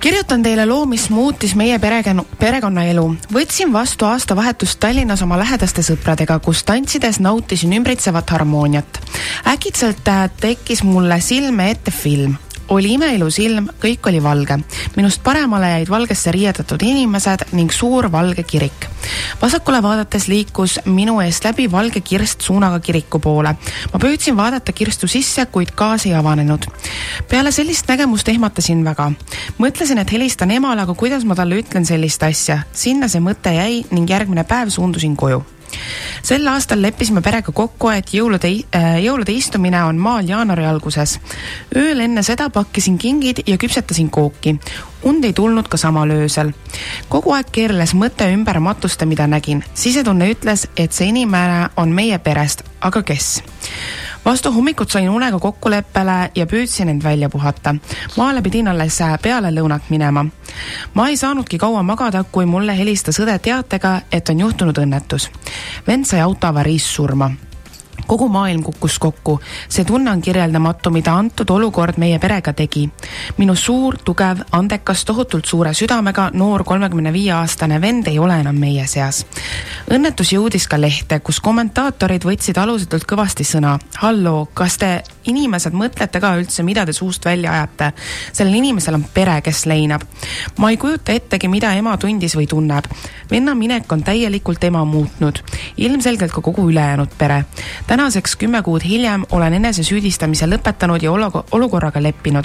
kirjutan 0.00 0.42
teile 0.42 0.66
loo, 0.66 0.86
mis 0.86 1.10
muutis 1.10 1.54
meie 1.54 1.78
perekonna, 1.78 2.24
perekonnaelu. 2.38 3.06
võtsin 3.32 3.72
vastu 3.72 4.04
aastavahetust 4.04 4.80
Tallinnas 4.80 5.22
oma 5.22 5.38
lähedaste 5.38 5.82
sõpradega, 5.82 6.38
kus 6.40 6.64
tantsides 6.64 7.20
nautisin 7.20 7.72
ümbritsevat 7.72 8.30
harmooniat. 8.30 9.00
äkitselt 9.46 10.08
äh, 10.08 10.30
tekkis 10.40 10.82
mulle 10.82 11.20
silme 11.20 11.70
ette 11.70 11.90
film 11.90 12.36
oli 12.68 12.92
imeilus 12.96 13.38
ilm, 13.38 13.68
kõik 13.80 14.08
oli 14.10 14.22
valge. 14.22 14.58
minust 14.96 15.22
paremale 15.22 15.68
jäid 15.70 15.90
valgesse 15.90 16.32
riietatud 16.32 16.82
inimesed 16.82 17.46
ning 17.52 17.72
suur 17.72 18.10
valge 18.12 18.42
kirik. 18.42 18.86
vasakule 19.42 19.82
vaadates 19.82 20.28
liikus 20.28 20.80
minu 20.84 21.20
eest 21.20 21.44
läbi 21.44 21.70
valge 21.72 22.00
kirst 22.00 22.40
suunaga 22.40 22.80
kiriku 22.80 23.18
poole. 23.18 23.54
ma 23.92 23.98
püüdsin 23.98 24.36
vaadata 24.36 24.72
kirstu 24.72 25.06
sisse, 25.06 25.46
kuid 25.46 25.74
gaas 25.76 26.06
ei 26.06 26.14
avanenud. 26.14 26.66
peale 27.28 27.52
sellist 27.52 27.88
nägemust 27.88 28.28
ehmatasin 28.28 28.84
väga. 28.84 29.12
mõtlesin, 29.58 29.98
et 29.98 30.12
helistan 30.12 30.50
emale, 30.50 30.82
aga 30.82 30.94
kuidas 30.94 31.24
ma 31.24 31.34
talle 31.34 31.60
ütlen 31.62 31.84
sellist 31.84 32.22
asja. 32.22 32.58
sinna 32.72 33.08
see 33.08 33.20
mõte 33.20 33.54
jäi 33.54 33.84
ning 33.90 34.10
järgmine 34.10 34.44
päev 34.44 34.68
suundusin 34.68 35.16
koju 35.16 35.44
sel 36.22 36.46
aastal 36.50 36.82
leppisime 36.82 37.22
perega 37.22 37.52
kokku, 37.52 37.90
et 37.94 38.12
jõulude, 38.14 38.50
äh, 38.74 38.98
jõulude 39.04 39.32
istumine 39.32 39.82
on 39.84 39.98
maal 39.98 40.28
jaanuari 40.28 40.66
alguses. 40.66 41.18
ööl 41.76 42.00
enne 42.00 42.22
seda 42.22 42.50
pakkisin 42.50 42.98
kingid 42.98 43.42
ja 43.46 43.56
küpsetasin 43.56 44.10
kooki. 44.10 44.58
und 45.02 45.24
ei 45.24 45.32
tulnud 45.32 45.68
ka 45.68 45.76
samal 45.76 46.10
öösel. 46.10 46.52
kogu 47.08 47.32
aeg 47.32 47.46
keerles 47.52 47.94
mõte 47.94 48.32
ümber 48.32 48.60
matuste, 48.60 49.06
mida 49.06 49.26
nägin. 49.26 49.64
sisetunne 49.74 50.30
ütles, 50.32 50.66
et 50.76 50.92
see 50.92 51.08
inimene 51.08 51.68
on 51.76 51.92
meie 51.92 52.18
perest, 52.18 52.62
aga 52.80 53.02
kes? 53.02 53.42
Vastu 54.26 54.52
hommikut 54.52 54.90
sain 54.90 55.08
unega 55.10 55.38
kokkuleppele 55.38 56.16
ja 56.34 56.46
püüdsin 56.46 56.88
end 56.88 57.02
välja 57.02 57.28
puhata. 57.30 57.74
maale 58.16 58.42
pidin 58.42 58.68
alles 58.68 58.98
peale 59.22 59.50
lõunat 59.50 59.82
minema. 59.88 60.26
ma 60.94 61.08
ei 61.08 61.16
saanudki 61.16 61.58
kaua 61.58 61.82
magada, 61.82 62.24
kui 62.24 62.46
mulle 62.46 62.78
helistas 62.78 63.20
õde 63.20 63.38
teatega, 63.38 64.00
et 64.12 64.28
on 64.28 64.40
juhtunud 64.40 64.78
õnnetus. 64.78 65.30
vend 65.86 66.04
sai 66.04 66.20
autoavariis 66.20 66.94
surma 66.94 67.30
kogu 68.06 68.28
maailm 68.28 68.62
kukkus 68.62 68.98
kokku. 68.98 69.40
see 69.68 69.84
tunne 69.84 70.10
on 70.10 70.22
kirjeldamatu, 70.22 70.90
mida 70.90 71.14
antud 71.14 71.50
olukord 71.50 71.98
meie 71.98 72.18
perega 72.18 72.52
tegi. 72.52 72.90
minu 73.36 73.54
suur, 73.54 73.98
tugev, 74.04 74.40
andekas, 74.52 75.04
tohutult 75.04 75.44
suure 75.46 75.74
südamega 75.74 76.30
noor 76.32 76.64
kolmekümne 76.64 77.12
viie 77.12 77.32
aastane 77.32 77.80
vend 77.80 78.06
ei 78.06 78.18
ole 78.18 78.40
enam 78.40 78.58
meie 78.58 78.86
seas. 78.86 79.26
õnnetus 79.90 80.32
jõudis 80.32 80.68
ka 80.68 80.80
lehte, 80.80 81.20
kus 81.20 81.40
kommentaatorid 81.40 82.24
võtsid 82.24 82.58
alusetult 82.58 83.04
kõvasti 83.04 83.44
sõna. 83.44 83.78
halloo, 83.96 84.46
kas 84.54 84.78
te 84.78 85.02
inimesed 85.24 85.72
mõtlete 85.72 86.20
ka 86.20 86.34
üldse, 86.38 86.62
mida 86.62 86.86
te 86.86 86.92
suust 86.92 87.24
välja 87.24 87.52
ajate? 87.52 87.92
sellel 88.32 88.54
inimesel 88.54 88.94
on 88.94 89.04
pere, 89.14 89.40
kes 89.42 89.66
leinab. 89.66 90.02
ma 90.58 90.70
ei 90.70 90.76
kujuta 90.76 91.12
ettegi, 91.12 91.48
mida 91.48 91.72
ema 91.74 91.96
tundis 91.96 92.36
või 92.36 92.46
tunneb. 92.46 92.84
venna 93.30 93.54
minek 93.54 93.92
on 93.92 94.02
täielikult 94.02 94.64
ema 94.64 94.84
muutnud. 94.84 95.42
Ilmselgelt 95.76 96.32
ka 96.32 96.40
kogu 96.40 96.68
ülejäänud 96.70 97.10
pere 97.18 97.44
tänaseks 97.86 98.36
kümme 98.36 98.62
kuud 98.62 98.82
hiljem 98.84 99.24
olen 99.32 99.54
enesesüüdistamise 99.54 100.46
lõpetanud 100.46 101.02
ja 101.02 101.12
olukorraga 101.52 102.02
leppinud. 102.02 102.44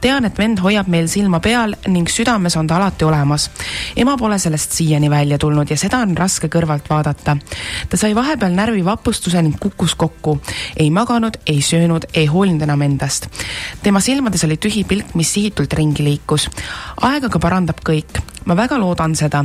tean, 0.00 0.24
et 0.24 0.38
vend 0.38 0.60
hoiab 0.60 0.88
meil 0.88 1.06
silma 1.08 1.40
peal 1.40 1.74
ning 1.88 2.08
südames 2.08 2.56
on 2.56 2.66
ta 2.66 2.76
alati 2.76 3.04
olemas. 3.04 3.50
ema 3.96 4.16
pole 4.16 4.38
sellest 4.38 4.72
siiani 4.72 5.10
välja 5.10 5.38
tulnud 5.38 5.70
ja 5.70 5.76
seda 5.76 5.98
on 5.98 6.16
raske 6.16 6.48
kõrvalt 6.48 6.90
vaadata. 6.90 7.36
ta 7.88 7.96
sai 7.96 8.14
vahepeal 8.14 8.52
närvivapustuse 8.52 9.42
ning 9.42 9.58
kukkus 9.60 9.94
kokku. 9.94 10.40
ei 10.76 10.90
maganud, 10.90 11.36
ei 11.46 11.62
söönud, 11.62 12.04
ei 12.14 12.26
hoolinud 12.26 12.62
enam 12.62 12.82
endast. 12.82 13.28
tema 13.82 14.00
silmades 14.00 14.44
oli 14.44 14.56
tühi 14.56 14.84
pilk, 14.84 15.14
mis 15.14 15.32
sihitult 15.32 15.72
ringi 15.72 16.04
liikus. 16.04 16.50
aeg 17.00 17.24
aga 17.24 17.38
parandab 17.38 17.80
kõik 17.84 18.34
ma 18.44 18.54
väga 18.56 18.78
loodan 18.78 19.14
seda. 19.16 19.44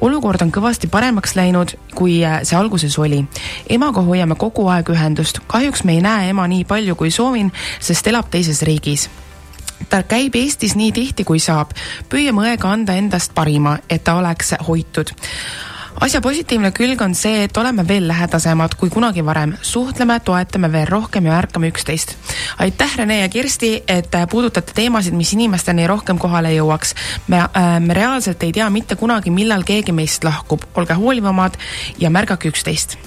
olukord 0.00 0.42
on 0.42 0.52
kõvasti 0.52 0.88
paremaks 0.90 1.34
läinud, 1.36 1.74
kui 1.94 2.18
äh, 2.24 2.40
see 2.42 2.57
alguses 2.58 2.98
oli. 2.98 3.24
emaga 3.68 4.02
hoiame 4.02 4.34
kogu 4.34 4.68
aeg 4.68 4.90
ühendust, 4.94 5.40
kahjuks 5.46 5.84
me 5.84 5.98
ei 5.98 6.04
näe 6.04 6.28
ema 6.34 6.46
nii 6.48 6.64
palju, 6.64 6.96
kui 6.96 7.10
soovin, 7.10 7.52
sest 7.80 8.06
elab 8.06 8.30
teises 8.30 8.62
riigis 8.62 9.08
ta 9.90 10.02
käib 10.02 10.34
Eestis 10.34 10.74
nii 10.76 10.92
tihti, 10.92 11.24
kui 11.24 11.38
saab. 11.38 11.70
püüame 12.10 12.44
õega 12.44 12.72
anda 12.72 12.94
endast 12.98 13.34
parima, 13.34 13.78
et 13.88 14.04
ta 14.04 14.18
oleks 14.18 14.54
hoitud 14.66 15.14
asja 16.00 16.20
positiivne 16.22 16.70
külg 16.76 17.02
on 17.02 17.14
see, 17.18 17.42
et 17.46 17.56
oleme 17.56 17.84
veel 17.88 18.06
lähedasemad 18.08 18.74
kui 18.78 18.90
kunagi 18.92 19.24
varem, 19.26 19.54
suhtleme, 19.62 20.18
toetame 20.24 20.70
veel 20.72 20.86
rohkem 20.90 21.26
ja 21.26 21.36
ärkame 21.38 21.70
üksteist. 21.72 22.14
aitäh, 22.58 22.96
Rene 22.96 23.20
ja 23.20 23.28
Kirsti, 23.28 23.82
et 23.88 24.14
puudutate 24.30 24.72
teemasid, 24.74 25.14
mis 25.14 25.32
inimesteni 25.32 25.86
rohkem 25.86 26.18
kohale 26.18 26.54
jõuaks. 26.54 26.94
me 27.26 27.38
äh,, 27.38 27.80
me 27.80 27.94
reaalselt 27.94 28.42
ei 28.42 28.52
tea 28.52 28.70
mitte 28.70 28.96
kunagi, 28.96 29.30
millal 29.30 29.64
keegi 29.64 29.92
meist 29.92 30.24
lahkub, 30.24 30.64
olge 30.74 30.94
hoolivamad 30.94 31.58
ja 31.98 32.10
märgake 32.10 32.48
üksteist 32.48 32.98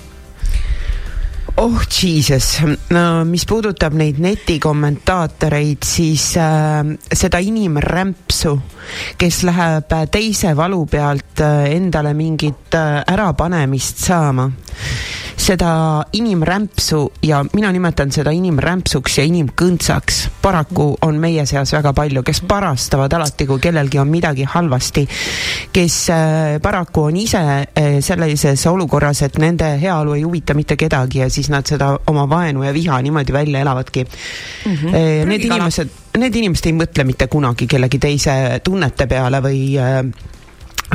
oh 1.57 1.81
jesus, 1.89 2.61
no 2.89 3.23
mis 3.27 3.45
puudutab 3.45 3.95
neid 3.97 4.19
netikommentaatoreid, 4.23 5.83
siis 5.85 6.31
äh, 6.39 6.81
seda 7.13 7.41
inimrämpsu, 7.43 8.55
kes 9.19 9.41
läheb 9.47 9.95
teise 10.11 10.55
valu 10.57 10.85
pealt 10.91 11.43
äh, 11.43 11.71
endale 11.75 12.13
mingit 12.17 12.77
äh, 12.77 13.01
ärapanemist 13.13 14.05
saama 14.07 14.49
seda 15.41 16.03
inimrämpsu 16.13 17.11
ja 17.23 17.45
mina 17.53 17.71
nimetan 17.71 18.11
seda 18.13 18.31
inimrämpsuks 18.31 19.17
ja 19.17 19.23
inimkõntsaks. 19.25 20.29
paraku 20.41 20.97
on 21.01 21.17
meie 21.19 21.45
seas 21.45 21.73
väga 21.73 21.93
palju, 21.93 22.23
kes 22.23 22.41
parastavad 22.47 23.13
alati, 23.13 23.47
kui 23.49 23.59
kellelgi 23.59 23.99
on 23.99 24.09
midagi 24.09 24.43
halvasti, 24.43 25.07
kes 25.73 25.97
äh, 26.09 26.59
paraku 26.61 27.07
on 27.09 27.17
ise 27.17 27.41
äh, 27.41 27.97
sellises 28.01 28.65
olukorras, 28.67 29.21
et 29.21 29.37
nende 29.41 29.65
heaolu 29.81 30.13
ei 30.13 30.23
huvita 30.23 30.53
mitte 30.53 30.77
kedagi 30.77 31.23
ja 31.23 31.29
siis 31.29 31.40
nad 31.49 31.67
seda 31.67 31.93
oma 32.07 32.27
vaenu 32.29 32.63
ja 32.63 32.73
viha 32.73 33.01
niimoodi 33.01 33.33
välja 33.33 33.59
elavadki 33.59 34.03
mm. 34.03 34.75
-hmm. 34.75 35.25
Need 35.27 35.45
inimesed, 35.45 35.89
need 36.17 36.35
inimesed 36.35 36.65
ei 36.65 36.73
mõtle 36.73 37.03
mitte 37.03 37.27
kunagi 37.27 37.67
kellegi 37.67 37.99
teise 37.99 38.59
tunnete 38.63 39.07
peale 39.07 39.41
või 39.41 39.61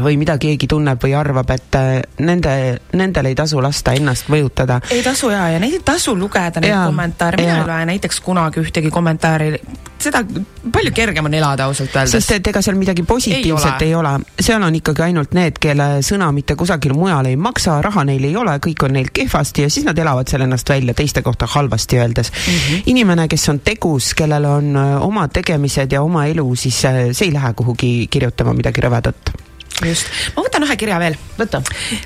või 0.02 0.16
mida 0.20 0.36
keegi 0.38 0.68
tunneb 0.68 1.00
või 1.02 1.14
arvab, 1.16 1.50
et 1.54 1.78
äh, 1.78 1.90
nende, 2.24 2.52
nendel 2.96 3.30
ei 3.30 3.34
tasu 3.38 3.60
lasta 3.62 3.94
ennast 3.96 4.30
mõjutada. 4.32 4.80
ei 4.90 5.02
tasu 5.04 5.30
ja, 5.32 5.46
ja 5.54 5.60
neid 5.62 5.78
ei 5.78 5.84
tasu 5.84 6.16
lugeda, 6.18 6.60
neid 6.60 6.76
kommentaare, 6.76 7.40
mina 7.40 7.60
ei 7.60 7.68
loe 7.68 7.86
näiteks 7.92 8.20
kunagi 8.24 8.60
ühtegi 8.60 8.90
kommentaari, 8.92 9.54
seda 10.02 10.22
palju 10.72 10.92
kergem 10.94 11.28
on 11.28 11.34
elada 11.34 11.64
ausalt 11.70 11.94
öeldes. 11.96 12.12
sest 12.18 12.36
et 12.36 12.50
ega 12.52 12.62
seal 12.64 12.76
midagi 12.78 13.06
positiivset 13.08 13.86
ei 13.86 13.94
ole, 13.94 14.12
ole., 14.18 14.42
seal 14.48 14.62
on 14.62 14.76
ikkagi 14.78 15.06
ainult 15.08 15.32
need, 15.36 15.60
kelle 15.62 15.88
sõna 16.06 16.28
mitte 16.36 16.56
kusagil 16.58 16.94
mujal 16.96 17.30
ei 17.30 17.40
maksa, 17.40 17.78
raha 17.84 18.04
neil 18.08 18.28
ei 18.28 18.36
ole, 18.36 18.58
kõik 18.62 18.86
on 18.88 18.96
neil 18.98 19.10
kehvasti 19.12 19.66
ja 19.66 19.72
siis 19.72 19.88
nad 19.88 19.98
elavad 19.98 20.28
selle 20.28 20.48
ennast 20.48 20.68
välja 20.68 20.94
teiste 20.96 21.24
kohta 21.26 21.48
halvasti 21.56 22.00
öeldes 22.02 22.32
mm. 22.32 22.52
-hmm. 22.52 22.82
inimene, 22.92 23.28
kes 23.28 23.48
on 23.48 23.60
tegus, 23.64 24.12
kellel 24.14 24.44
on 24.44 24.76
äh, 24.76 25.02
omad 25.02 25.32
tegemised 25.32 25.92
ja 25.92 26.02
oma 26.02 26.26
elu, 26.26 26.54
siis 26.54 26.84
äh, 26.84 27.02
see 27.12 27.28
ei 27.30 27.32
lähe 27.32 27.52
kuhugi 27.54 28.08
kirjutama 28.10 28.52
midagi 28.52 28.80
rõvedat 28.84 29.45
just, 29.84 30.08
ma 30.36 30.44
võtan 30.46 30.64
ühe 30.64 30.76
kirja 30.76 30.98
veel. 31.00 31.16
võta. 31.38 31.60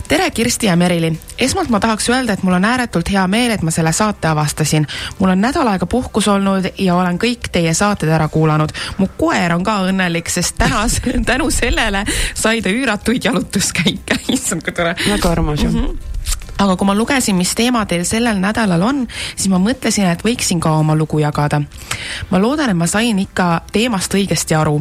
tere, 0.09 0.31
Kirsti 0.35 0.67
ja 0.67 0.77
Merili. 0.77 1.13
esmalt 1.39 1.71
ma 1.71 1.81
tahaks 1.81 2.09
öelda, 2.11 2.33
et 2.33 2.43
mul 2.43 2.57
on 2.59 2.65
ääretult 2.65 3.11
hea 3.13 3.27
meel, 3.31 3.55
et 3.55 3.63
ma 3.63 3.71
selle 3.71 3.93
saate 3.93 4.29
avastasin. 4.29 4.87
mul 5.19 5.31
on 5.31 5.41
nädal 5.41 5.69
aega 5.69 5.87
puhkus 5.87 6.29
olnud 6.29 6.71
ja 6.79 6.95
olen 6.97 7.19
kõik 7.19 7.51
teie 7.53 7.75
saated 7.75 8.09
ära 8.09 8.29
kuulanud. 8.29 8.73
mu 8.99 9.09
koer 9.17 9.55
on 9.55 9.65
ka 9.65 9.81
õnnelik, 9.91 10.29
sest 10.29 10.59
tänas, 10.59 11.01
tänu 11.31 11.51
sellele 11.51 12.05
sai 12.35 12.63
ta 12.63 12.69
üüratuid 12.69 13.25
jalutuskäike. 13.25 14.21
issand, 14.37 14.63
kui 14.63 14.73
tore. 14.73 14.97
väga 15.09 15.31
armas 15.31 15.63
ju 15.63 15.71
mm 15.71 15.85
-hmm 15.85 16.11
aga 16.61 16.77
kui 16.77 16.89
ma 16.89 16.95
lugesin, 16.97 17.37
mis 17.39 17.53
teema 17.57 17.85
teil 17.89 18.05
sellel 18.09 18.41
nädalal 18.41 18.83
on, 18.85 19.05
siis 19.33 19.49
ma 19.53 19.61
mõtlesin, 19.63 20.11
et 20.13 20.25
võiksin 20.25 20.61
ka 20.61 20.75
oma 20.81 20.97
lugu 20.97 21.21
jagada. 21.23 21.63
ma 22.31 22.41
loodan, 22.41 22.71
et 22.71 22.77
ma 22.77 22.87
sain 22.87 23.19
ikka 23.19 23.63
teemast 23.73 24.15
õigesti 24.15 24.57
aru. 24.57 24.77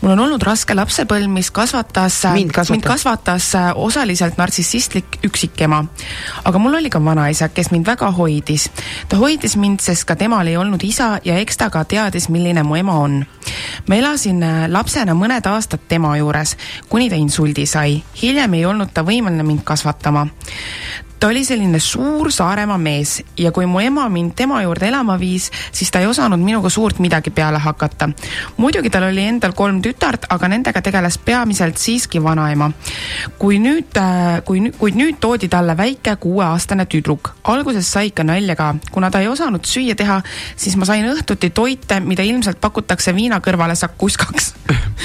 mul 0.00 0.12
on 0.12 0.24
olnud 0.24 0.42
raske 0.42 0.74
lapsepõlv, 0.74 1.28
mis 1.32 1.50
kasvatas, 1.50 2.22
mind 2.32 2.52
kasvatas, 2.52 2.70
mind 2.70 2.86
kasvatas 2.86 3.54
äh, 3.54 3.70
osaliselt 3.76 4.38
nartsissistlik 4.38 5.18
üksikema. 5.24 5.84
aga 6.44 6.58
mul 6.58 6.74
oli 6.80 6.90
ka 6.90 7.04
vanaisa, 7.04 7.48
kes 7.48 7.70
mind 7.70 7.86
väga 7.86 8.10
hoidis. 8.10 8.70
ta 9.08 9.16
hoidis 9.16 9.56
mind, 9.56 9.80
sest 9.84 10.04
ka 10.08 10.16
temal 10.16 10.46
ei 10.46 10.56
olnud 10.56 10.84
isa 10.84 11.18
ja 11.24 11.36
eks 11.38 11.56
ta 11.56 11.70
ka 11.70 11.84
teadis, 11.84 12.28
milline 12.28 12.62
mu 12.62 12.76
ema 12.76 12.94
on. 13.04 13.26
ma 13.86 13.94
elasin 13.94 14.42
äh, 14.42 14.64
lapsena 14.68 15.14
mõned 15.14 15.46
aastad 15.46 15.84
tema 15.88 16.16
juures, 16.16 16.56
kuni 16.88 17.10
ta 17.10 17.16
insuldi 17.16 17.66
sai. 17.66 18.02
hiljem 18.22 18.54
ei 18.54 18.64
olnud 18.64 18.94
ta 18.94 19.04
võimeline 19.04 19.44
mind 19.44 19.64
kasvatama 19.64 20.26
ta 21.20 21.26
oli 21.26 21.44
selline 21.44 21.78
suur 21.78 22.32
Saaremaa 22.32 22.78
mees 22.78 23.22
ja 23.38 23.52
kui 23.52 23.66
mu 23.66 23.80
ema 23.80 24.08
mind 24.08 24.32
tema 24.36 24.60
juurde 24.62 24.88
elama 24.88 25.18
viis, 25.20 25.50
siis 25.72 25.90
ta 25.90 26.00
ei 26.00 26.06
osanud 26.06 26.40
minuga 26.40 26.70
suurt 26.70 26.98
midagi 26.98 27.30
peale 27.30 27.58
hakata. 27.58 28.08
muidugi 28.56 28.90
tal 28.90 29.08
oli 29.08 29.24
endal 29.26 29.52
kolm 29.52 29.82
tütart, 29.82 30.28
aga 30.28 30.48
nendega 30.48 30.82
tegeles 30.82 31.18
peamiselt 31.18 31.76
siiski 31.78 32.22
vanaema. 32.22 32.70
kui 33.38 33.58
nüüd, 33.58 33.98
äh, 33.98 34.44
kui, 34.44 34.70
kuid 34.78 34.94
nüüd 34.94 35.18
toodi 35.20 35.48
talle 35.48 35.76
väike 35.76 36.16
kuueaastane 36.16 36.86
tüdruk. 36.86 37.34
alguses 37.44 37.92
sai 37.92 38.06
ikka 38.06 38.24
nalja 38.24 38.56
ka, 38.56 38.74
kuna 38.92 39.10
ta 39.10 39.20
ei 39.20 39.28
osanud 39.28 39.64
süüa 39.64 39.94
teha, 39.94 40.22
siis 40.56 40.76
ma 40.76 40.84
sain 40.84 41.04
õhtuti 41.04 41.50
toite, 41.50 42.00
mida 42.00 42.22
ilmselt 42.22 42.60
pakutakse 42.60 43.14
viina 43.14 43.40
kõrvale 43.40 43.74
sakuskaks 43.74 44.54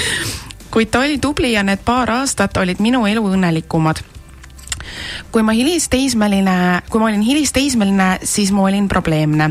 kuid 0.74 0.90
ta 0.90 1.00
oli 1.00 1.18
tubli 1.18 1.52
ja 1.52 1.62
need 1.62 1.82
paar 1.84 2.10
aastat 2.10 2.56
olid 2.56 2.80
minu 2.82 3.06
elu 3.06 3.22
õnnelikumad 3.34 4.02
kui 5.32 5.42
ma 5.42 5.52
hilisteismeline, 5.56 6.82
kui 6.90 7.00
ma 7.00 7.08
olin 7.10 7.22
hilisteismeline, 7.24 8.08
siis 8.22 8.52
ma 8.52 8.62
olin 8.68 8.88
probleemne. 8.88 9.50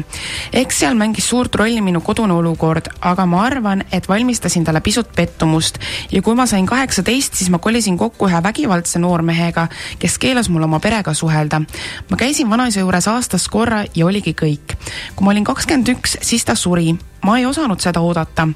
eks 0.53 0.79
seal 0.83 0.97
mängis 0.99 1.29
suurt 1.29 1.55
rolli 1.55 1.81
minu 1.81 2.01
kodune 2.01 2.33
olukord, 2.33 2.89
aga 3.01 3.25
ma 3.25 3.43
arvan, 3.45 3.83
et 3.91 4.09
valmistasin 4.09 4.63
talle 4.63 4.81
pisut 4.81 5.13
pettumust 5.15 5.79
ja 6.11 6.21
kui 6.21 6.35
ma 6.35 6.45
sain 6.45 6.65
kaheksateist, 6.65 7.33
siis 7.33 7.49
ma 7.49 7.59
kolisin 7.59 7.97
kokku 7.97 8.27
ühe 8.27 8.43
vägivaldse 8.43 8.99
noormehega, 8.99 9.67
kes 9.99 10.17
keelas 10.17 10.49
mul 10.49 10.63
oma 10.63 10.79
perega 10.79 11.13
suhelda. 11.13 11.61
ma 12.09 12.17
käisin 12.17 12.49
vanaisa 12.49 12.79
juures 12.79 13.07
aastas 13.07 13.47
korra 13.49 13.83
ja 13.95 14.05
oligi 14.05 14.33
kõik. 14.33 14.77
kui 15.15 15.25
ma 15.25 15.31
olin 15.31 15.43
kakskümmend 15.43 15.95
üks, 15.97 16.17
siis 16.21 16.45
ta 16.45 16.55
suri 16.55 16.95
ma 17.23 17.37
ei 17.37 17.45
osanud 17.45 17.79
seda 17.79 18.01
oodata. 18.01 18.47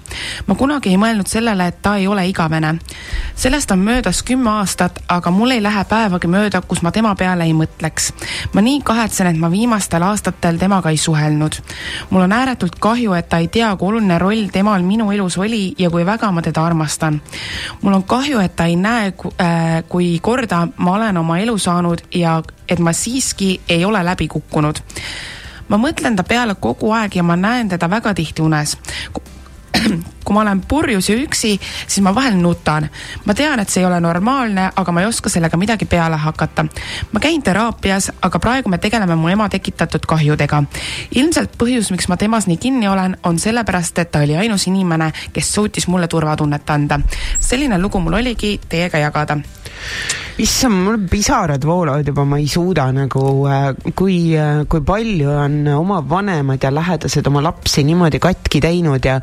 ma 0.47 0.55
kunagi 0.55 0.89
ei 0.89 0.97
mõelnud 0.97 1.27
sellele, 1.27 1.67
et 1.67 1.81
ta 1.81 1.95
ei 1.97 2.07
ole 2.07 2.27
igavene. 2.27 2.75
sellest 3.35 3.71
on 3.71 3.79
möödas 3.79 4.23
kümme 4.23 4.49
aastat, 4.49 4.99
aga 5.07 5.31
mul 5.31 5.51
ei 5.51 5.63
lähe 5.63 5.83
päevagi 5.85 6.27
mööda, 6.27 6.61
kus 6.61 6.81
ma 6.81 6.91
tema 6.91 7.15
peale 7.15 7.43
ei 7.43 7.53
mõtleks. 7.53 8.11
ma 8.53 8.61
nii 8.61 8.81
kahetsen, 8.83 9.27
et 9.27 9.37
ma 9.37 9.51
viimastel 9.51 10.03
aastatel 10.03 10.57
temaga 10.57 10.89
ei 10.89 10.97
suhelnud. 10.97 11.55
mul 12.09 12.21
on 12.21 12.31
ääretult 12.31 12.75
kahju, 12.79 13.13
et 13.13 13.29
ta 13.29 13.37
ei 13.37 13.47
tea, 13.47 13.75
kui 13.75 13.87
oluline 13.87 14.19
roll 14.19 14.47
temal 14.51 14.83
minu 14.83 15.11
elus 15.11 15.37
oli 15.37 15.73
ja 15.77 15.89
kui 15.89 16.05
väga 16.05 16.31
ma 16.31 16.41
teda 16.41 16.65
armastan. 16.65 17.21
mul 17.81 17.93
on 17.93 18.03
kahju, 18.03 18.39
et 18.39 18.55
ta 18.55 18.65
ei 18.65 18.75
näe, 18.75 19.13
äh, 19.41 19.83
kui 19.89 20.19
korda 20.21 20.67
ma 20.77 20.95
olen 20.95 21.17
oma 21.17 21.39
elu 21.39 21.57
saanud 21.57 22.01
ja 22.15 22.41
et 22.69 22.79
ma 22.79 22.93
siiski 22.93 23.61
ei 23.69 23.85
ole 23.85 24.03
läbi 24.03 24.27
kukkunud 24.27 24.79
ma 25.67 25.77
mõtlen 25.77 26.15
ta 26.15 26.23
peale 26.23 26.55
kogu 26.55 26.91
aeg 26.91 27.15
ja 27.15 27.23
ma 27.23 27.35
näen 27.35 27.69
teda 27.69 27.89
väga 27.89 28.13
tihti 28.13 28.41
unes 28.41 28.77
kui 30.25 30.33
ma 30.33 30.41
olen 30.41 30.61
purjus 30.67 31.09
ja 31.09 31.15
üksi, 31.15 31.53
siis 31.87 32.03
ma 32.03 32.15
vahel 32.15 32.35
nutan. 32.41 32.89
ma 33.25 33.33
tean, 33.33 33.59
et 33.59 33.69
see 33.69 33.81
ei 33.81 33.87
ole 33.87 33.99
normaalne, 34.03 34.69
aga 34.75 34.91
ma 34.91 35.01
ei 35.01 35.07
oska 35.07 35.29
sellega 35.29 35.57
midagi 35.57 35.85
peale 35.85 36.17
hakata. 36.17 36.65
ma 37.11 37.19
käin 37.19 37.43
teraapias, 37.43 38.11
aga 38.21 38.39
praegu 38.39 38.69
me 38.69 38.77
tegeleme 38.77 39.15
mu 39.15 39.29
ema 39.29 39.49
tekitatud 39.49 40.05
kahjudega. 40.07 40.63
ilmselt 41.15 41.57
põhjus, 41.57 41.91
miks 41.91 42.07
ma 42.07 42.17
temas 42.17 42.47
nii 42.47 42.57
kinni 42.57 42.87
olen, 42.87 43.17
on 43.23 43.39
sellepärast, 43.39 43.99
et 43.99 44.11
ta 44.11 44.23
oli 44.25 44.37
ainus 44.37 44.67
inimene, 44.67 45.11
kes 45.33 45.53
suutis 45.53 45.87
mulle 45.87 46.07
turvatunnet 46.07 46.69
anda. 46.69 46.99
selline 47.39 47.79
lugu 47.81 47.99
mul 47.99 48.19
oligi 48.21 48.59
teiega 48.69 48.97
jagada 48.97 49.37
issand, 50.37 50.83
mul 50.85 50.99
pisarad 51.09 51.63
voolavad 51.65 52.05
juba, 52.05 52.23
ma 52.23 52.37
ei 52.37 52.47
suuda 52.47 52.91
nagu, 52.93 53.21
äh, 53.49 53.71
kui, 53.97 54.35
äh, 54.37 54.65
kui 54.69 54.83
palju 54.85 55.31
on 55.33 55.55
oma 55.73 56.01
vanemad 56.05 56.61
ja 56.61 56.69
lähedased 56.71 57.25
oma 57.27 57.41
lapsi 57.41 57.81
niimoodi 57.87 58.19
katki 58.21 58.61
teinud 58.61 59.05
ja 59.05 59.17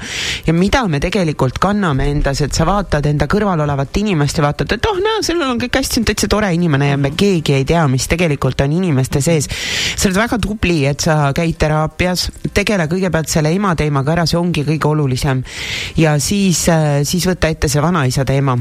ja 0.46 0.52
mida 0.52 0.82
me 0.88 0.98
tegelikult 1.00 1.60
kanname 1.62 2.08
endas, 2.10 2.40
et 2.42 2.54
sa 2.54 2.66
vaatad 2.66 3.06
enda 3.06 3.28
kõrval 3.30 3.62
olevat 3.62 3.96
inimest 4.02 4.40
ja 4.40 4.46
vaatad, 4.48 4.74
et 4.74 4.90
oh, 4.90 4.98
näe, 4.98 5.22
sellel 5.22 5.54
on 5.54 5.60
kõik 5.62 5.78
hästi, 5.78 6.02
täitsa 6.08 6.28
tore 6.32 6.50
inimene 6.54 6.90
ja 6.90 6.98
me 6.98 7.14
keegi 7.14 7.60
ei 7.60 7.68
tea, 7.68 7.86
mis 7.88 8.08
tegelikult 8.10 8.66
on 8.66 8.74
inimeste 8.74 9.22
sees. 9.22 9.46
sa 9.94 10.08
oled 10.08 10.18
väga 10.18 10.40
tubli, 10.42 10.80
et 10.90 11.06
sa 11.06 11.30
käid 11.36 11.60
teraapias, 11.62 12.26
tegele 12.54 12.88
kõigepealt 12.90 13.30
selle 13.30 13.54
ema 13.54 13.76
teemaga 13.78 14.18
ära, 14.18 14.26
see 14.26 14.40
ongi 14.40 14.66
kõige 14.66 14.90
olulisem. 14.90 15.44
ja 15.96 16.18
siis, 16.18 16.66
äh, 16.68 17.04
siis 17.06 17.28
võta 17.30 17.54
ette 17.54 17.70
see 17.70 17.82
vanaisa 17.82 18.26
teema 18.26 18.58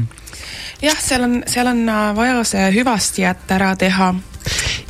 jah, 0.82 1.00
seal 1.00 1.26
on, 1.26 1.42
seal 1.46 1.66
on 1.70 1.88
äh, 1.88 2.04
vaja 2.16 2.44
see 2.44 2.70
hüvasti 2.78 3.24
jätta 3.24 3.58
ära 3.58 3.74
teha 3.76 4.14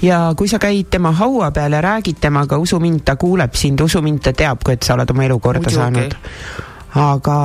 ja 0.03 0.19
kui 0.37 0.49
sa 0.51 0.59
käid 0.63 0.91
tema 0.91 1.13
haua 1.13 1.51
peal 1.55 1.73
ja 1.73 1.81
räägid 1.85 2.21
temaga, 2.21 2.59
usu 2.59 2.81
mind, 2.81 3.05
ta 3.05 3.17
kuuleb 3.17 3.55
sind, 3.55 3.81
usu 3.81 4.03
mind, 4.03 4.23
ta 4.25 4.33
teab, 4.33 4.63
et 4.71 4.83
sa 4.83 4.95
oled 4.99 5.11
oma 5.11 5.27
elu 5.27 5.39
korda 5.41 5.63
Muidugi. 5.65 5.81
saanud. 5.81 6.17
aga 6.95 7.37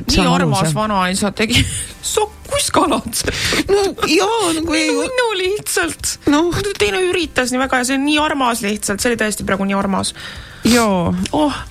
nii 0.00 0.26
armas 0.32 0.74
vanaisa 0.74 1.32
tegi 1.32 1.60
sokkuskalad. 2.14 3.20
no 3.68 3.82
jaa, 4.08 4.52
nagu 4.56 4.78
ei. 4.78 4.90
no 5.18 5.28
lihtsalt 5.38 6.18
no.. 6.32 6.46
teine 6.78 7.02
üritas 7.10 7.52
nii 7.52 7.60
väga 7.60 7.82
ja 7.82 7.90
see 7.90 8.00
on 8.00 8.08
nii 8.08 8.18
armas 8.22 8.64
lihtsalt, 8.64 9.00
see 9.00 9.12
oli 9.12 9.20
tõesti 9.20 9.46
praegu 9.46 9.68
nii 9.68 9.78
armas. 9.78 10.14
jaa. 10.64 11.14
oh 11.32 11.62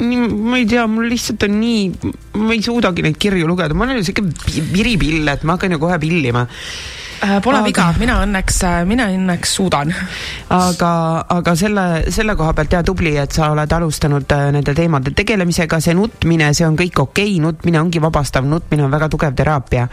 ma 0.00 0.56
ei 0.58 0.66
tea, 0.68 0.86
mul 0.90 1.10
lihtsalt 1.10 1.44
on 1.46 1.58
nii, 1.60 2.12
ma 2.40 2.54
ei 2.54 2.62
suudagi 2.64 3.04
neid 3.04 3.18
kirju 3.20 3.48
lugeda, 3.48 3.76
ma 3.76 3.86
olen 3.86 4.04
siuke 4.06 4.24
viripill, 4.72 5.28
et 5.28 5.44
ma 5.44 5.56
hakkan 5.56 5.76
ju 5.76 5.80
kohe 5.82 5.98
pillima 6.02 6.46
pole 7.20 7.58
aga... 7.60 7.66
viga, 7.66 7.86
mina 8.00 8.16
õnneks, 8.24 8.58
äh, 8.64 8.78
mina 8.88 9.06
õnneks 9.12 9.54
suudan. 9.58 9.92
aga, 10.50 10.92
aga 11.28 11.54
selle, 11.58 11.84
selle 12.12 12.36
koha 12.38 12.54
pealt 12.56 12.72
jaa, 12.72 12.82
tubli, 12.86 13.12
et 13.20 13.32
sa 13.36 13.50
oled 13.52 13.72
alustanud 13.76 14.32
äh, 14.32 14.46
nende 14.54 14.74
teemade 14.76 15.12
tegelemisega, 15.16 15.80
see 15.84 15.94
nutmine, 15.96 16.52
see 16.56 16.66
on 16.66 16.78
kõik 16.78 17.02
okei 17.04 17.34
okay., 17.34 17.42
nutmine 17.44 17.80
ongi 17.82 18.00
vabastav, 18.02 18.46
nutmine 18.48 18.86
on 18.86 18.92
väga 18.92 19.10
tugev 19.12 19.36
teraapia. 19.36 19.88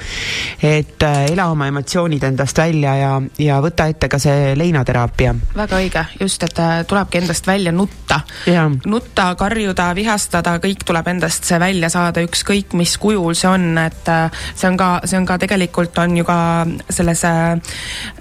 et 0.62 1.04
äh, 1.04 1.26
ela 1.32 1.50
oma 1.52 1.68
emotsioonid 1.68 2.24
endast 2.24 2.58
välja 2.58 2.96
ja, 2.96 3.12
ja 3.44 3.60
võta 3.64 3.90
ette 3.92 4.08
ka 4.08 4.20
see 4.20 4.56
leinateraapia. 4.56 5.36
väga 5.56 5.82
õige, 5.82 6.06
just, 6.22 6.44
et 6.48 6.64
tulebki 6.88 7.22
endast 7.22 7.48
välja 7.48 7.72
nutta. 7.72 8.22
nutta, 8.86 9.34
karjuda, 9.36 9.90
vihastada, 9.96 10.58
kõik 10.64 10.88
tuleb 10.88 11.12
endast 11.12 11.44
see 11.48 11.60
välja 11.60 11.90
saada, 11.92 12.24
ükskõik 12.24 12.74
mis 12.80 12.96
kujul 12.98 13.36
see 13.36 13.52
on, 13.52 13.70
et 13.84 14.12
see 14.56 14.70
on 14.70 14.80
ka, 14.80 14.92
see 15.04 15.20
on 15.20 15.28
ka 15.28 15.38
tegelikult 15.44 15.98
on 16.00 16.18
ju 16.18 16.26
ka 16.28 16.40
selles 16.90 17.17
selles 17.18 17.62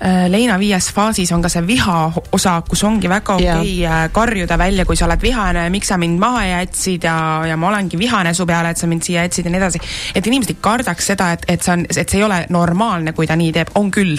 äh, 0.01 0.27
leina 0.33 0.59
viies 0.61 0.91
faasis 0.95 1.33
on 1.33 1.45
ka 1.45 1.51
see 1.53 1.65
viha 1.67 1.97
osa, 2.37 2.59
kus 2.69 2.85
ongi 2.89 3.11
väga 3.11 3.39
okei 3.39 3.51
okay, 3.51 3.75
äh, 3.87 4.05
karjuda 4.13 4.59
välja, 4.59 4.87
kui 4.89 4.97
sa 4.97 5.09
oled 5.09 5.23
vihane, 5.23 5.69
miks 5.75 5.93
sa 5.93 5.99
mind 6.01 6.21
maha 6.23 6.45
jätsid 6.47 7.07
ja, 7.09 7.17
ja 7.49 7.57
ma 7.57 7.71
olengi 7.71 7.99
vihane 8.01 8.35
su 8.35 8.47
peale, 8.47 8.73
et 8.73 8.81
sa 8.81 8.89
mind 8.91 9.07
siia 9.07 9.27
jätsid 9.27 9.47
ja 9.49 9.55
nii 9.55 9.63
edasi. 9.63 9.83
et 10.15 10.27
inimesed 10.27 10.57
ei 10.57 10.63
kardaks 10.63 11.13
seda, 11.13 11.33
et, 11.37 11.45
et 11.49 11.63
see 11.63 11.75
on, 11.75 11.85
et 11.91 12.09
see 12.09 12.21
ei 12.21 12.27
ole 12.27 12.45
normaalne, 12.51 13.13
kui 13.17 13.29
ta 13.29 13.37
nii 13.37 13.53
teeb, 13.57 13.77
on 13.79 13.91
küll. 13.95 14.17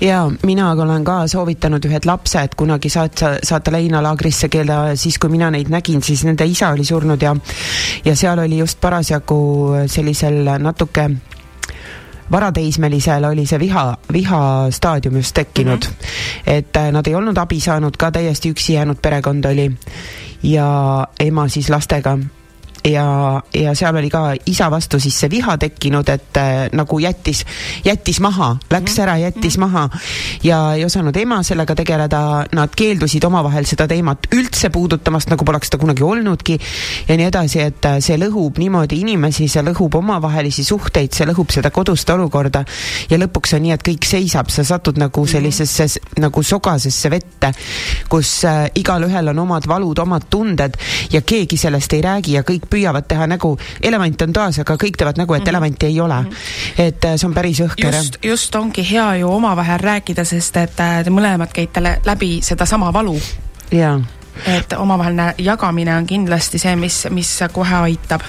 Ja 0.00 0.30
mina 0.42 0.70
olen 0.72 1.04
ka 1.04 1.26
soovitanud 1.30 1.84
ühed 1.86 2.06
lapsed 2.08 2.56
kunagi 2.58 2.90
saata, 2.90 3.36
saata 3.44 3.72
leinalaagrisse, 3.74 4.48
kelle 4.52 4.96
siis, 4.98 5.18
kui 5.22 5.30
mina 5.30 5.50
neid 5.54 5.70
nägin, 5.70 6.02
siis 6.02 6.24
nende 6.26 6.46
isa 6.48 6.72
oli 6.74 6.84
surnud 6.88 7.22
ja 7.22 7.36
ja 8.04 8.16
seal 8.16 8.42
oli 8.42 8.58
just 8.58 8.80
parasjagu 8.80 9.38
sellisel 9.86 10.56
natuke 10.58 11.10
varateismelisel 12.32 13.24
oli 13.24 13.46
see 13.46 13.58
viha, 13.60 13.96
vihastaadium 14.12 15.16
just 15.16 15.34
tekkinud 15.34 15.84
mm. 15.84 15.92
-hmm. 15.92 16.42
et 16.46 16.76
äh, 16.76 16.92
nad 16.92 17.06
ei 17.06 17.14
olnud 17.14 17.36
abi 17.36 17.60
saanud, 17.60 17.96
ka 17.98 18.10
täiesti 18.10 18.50
üksi 18.52 18.74
jäänud 18.74 18.96
perekond 19.02 19.44
oli 19.44 19.72
ja 20.42 21.06
ema 21.20 21.48
siis 21.48 21.70
lastega 21.70 22.18
ja, 22.84 23.42
ja 23.54 23.74
seal 23.74 23.96
oli 23.96 24.10
ka 24.10 24.32
isa 24.46 24.68
vastu 24.70 24.98
siis 25.00 25.16
see 25.20 25.30
viha 25.30 25.54
tekkinud, 25.60 26.08
et 26.10 26.38
äh, 26.40 26.66
nagu 26.74 26.98
jättis, 27.02 27.44
jättis 27.84 28.18
maha, 28.20 28.56
läks 28.70 28.98
ära, 28.98 29.16
jättis 29.18 29.58
mm 29.58 29.64
-hmm. 29.64 29.70
maha 29.70 29.88
ja 30.42 30.74
ei 30.74 30.84
osanud 30.84 31.16
ema 31.16 31.42
sellega 31.42 31.74
tegeleda, 31.74 32.44
nad 32.52 32.74
keeldusid 32.76 33.24
omavahel 33.24 33.66
seda 33.66 33.86
teemat 33.88 34.26
üldse 34.34 34.70
puudutamast, 34.70 35.30
nagu 35.30 35.44
poleks 35.44 35.70
seda 35.70 35.78
kunagi 35.78 36.02
olnudki 36.02 36.58
ja 37.08 37.16
nii 37.16 37.26
edasi, 37.26 37.60
et 37.60 37.84
äh, 37.84 38.00
see 38.00 38.16
lõhub 38.18 38.58
niimoodi 38.58 39.00
inimesi, 39.00 39.48
see 39.48 39.62
lõhub 39.62 39.94
omavahelisi 39.94 40.64
suhteid, 40.64 41.12
see 41.12 41.26
lõhub 41.26 41.52
seda 41.52 41.70
kodust 41.70 42.10
olukorda 42.10 42.64
ja 43.10 43.18
lõpuks 43.18 43.56
on 43.56 43.62
nii, 43.62 43.72
et 43.72 43.88
kõik 43.88 44.06
seisab, 44.06 44.50
sa 44.50 44.64
satud 44.64 44.98
nagu 44.98 45.20
mhm. 45.20 45.30
sellisesse 45.30 45.84
mm 45.84 45.88
-hmm. 45.88 46.22
nagu 46.22 46.42
sogasesse 46.42 47.10
vette, 47.10 47.52
kus 48.08 48.44
äh, 48.44 48.70
igalühel 48.74 49.28
on 49.28 49.38
omad 49.38 49.68
valud, 49.68 49.98
omad 49.98 50.22
tunded 50.30 50.76
ja 51.12 51.20
keegi 51.20 51.56
sellest 51.56 51.92
ei 51.92 52.02
räägi 52.02 52.32
ja 52.32 52.42
kõik 52.42 52.71
püüavad 52.72 53.08
teha 53.08 53.28
nägu, 53.30 53.52
elevant 53.82 54.26
on 54.26 54.32
toas, 54.32 54.62
aga 54.62 54.76
kõik 54.80 54.96
teevad 54.98 55.20
nägu, 55.20 55.34
et 55.34 55.40
mm 55.40 55.44
-hmm. 55.44 55.54
elevanti 55.54 55.86
ei 55.86 56.00
ole 56.00 56.22
mm. 56.22 56.30
-hmm. 56.30 56.86
et 56.86 57.04
äh, 57.04 57.16
see 57.16 57.28
on 57.28 57.34
päris 57.34 57.60
õhker. 57.60 57.94
just, 57.96 58.16
just 58.22 58.54
ongi 58.54 58.90
hea 58.90 59.14
ju 59.16 59.30
omavahel 59.32 59.78
rääkida, 59.80 60.24
sest 60.24 60.56
et 60.56 60.80
äh, 60.80 61.04
te 61.04 61.10
mõlemad 61.10 61.52
käite 61.52 61.80
läbi 62.04 62.38
sedasama 62.42 62.92
valu. 62.92 63.20
jaa 63.72 64.00
et 64.46 64.72
omavaheline 64.72 65.34
jagamine 65.38 65.96
on 65.96 66.06
kindlasti 66.06 66.58
see, 66.58 66.76
mis, 66.76 67.06
mis 67.10 67.40
kohe 67.52 67.74
aitab 67.74 68.22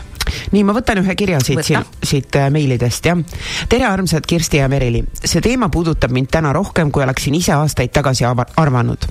nii, 0.52 0.64
ma 0.64 0.74
võtan 0.76 1.02
ühe 1.02 1.16
kirja 1.16 1.40
siit, 1.44 1.72
siit 2.04 2.36
äh, 2.40 2.50
meilidest, 2.54 3.06
jah. 3.06 3.20
tere, 3.70 3.86
armsad 3.86 4.26
Kirsti 4.28 4.58
ja 4.58 4.70
Merili. 4.70 5.04
see 5.24 5.42
teema 5.42 5.70
puudutab 5.70 6.12
mind 6.12 6.32
täna 6.32 6.54
rohkem, 6.54 6.92
kui 6.92 7.04
oleksin 7.04 7.36
ise 7.36 7.54
aastaid 7.54 7.92
tagasi 7.94 8.26
arvanud. 8.26 9.08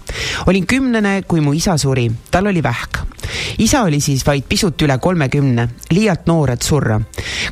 olin 0.46 0.66
kümnene, 0.66 1.22
kui 1.28 1.40
mu 1.40 1.52
isa 1.52 1.76
suri. 1.76 2.10
tal 2.30 2.46
oli 2.46 2.62
vähk. 2.62 2.98
isa 3.58 3.82
oli 3.82 4.00
siis 4.00 4.26
vaid 4.26 4.44
pisut 4.48 4.82
üle 4.82 4.98
kolmekümne, 4.98 5.68
liialt 5.90 6.26
noor, 6.26 6.50
et 6.50 6.62
surra. 6.62 7.00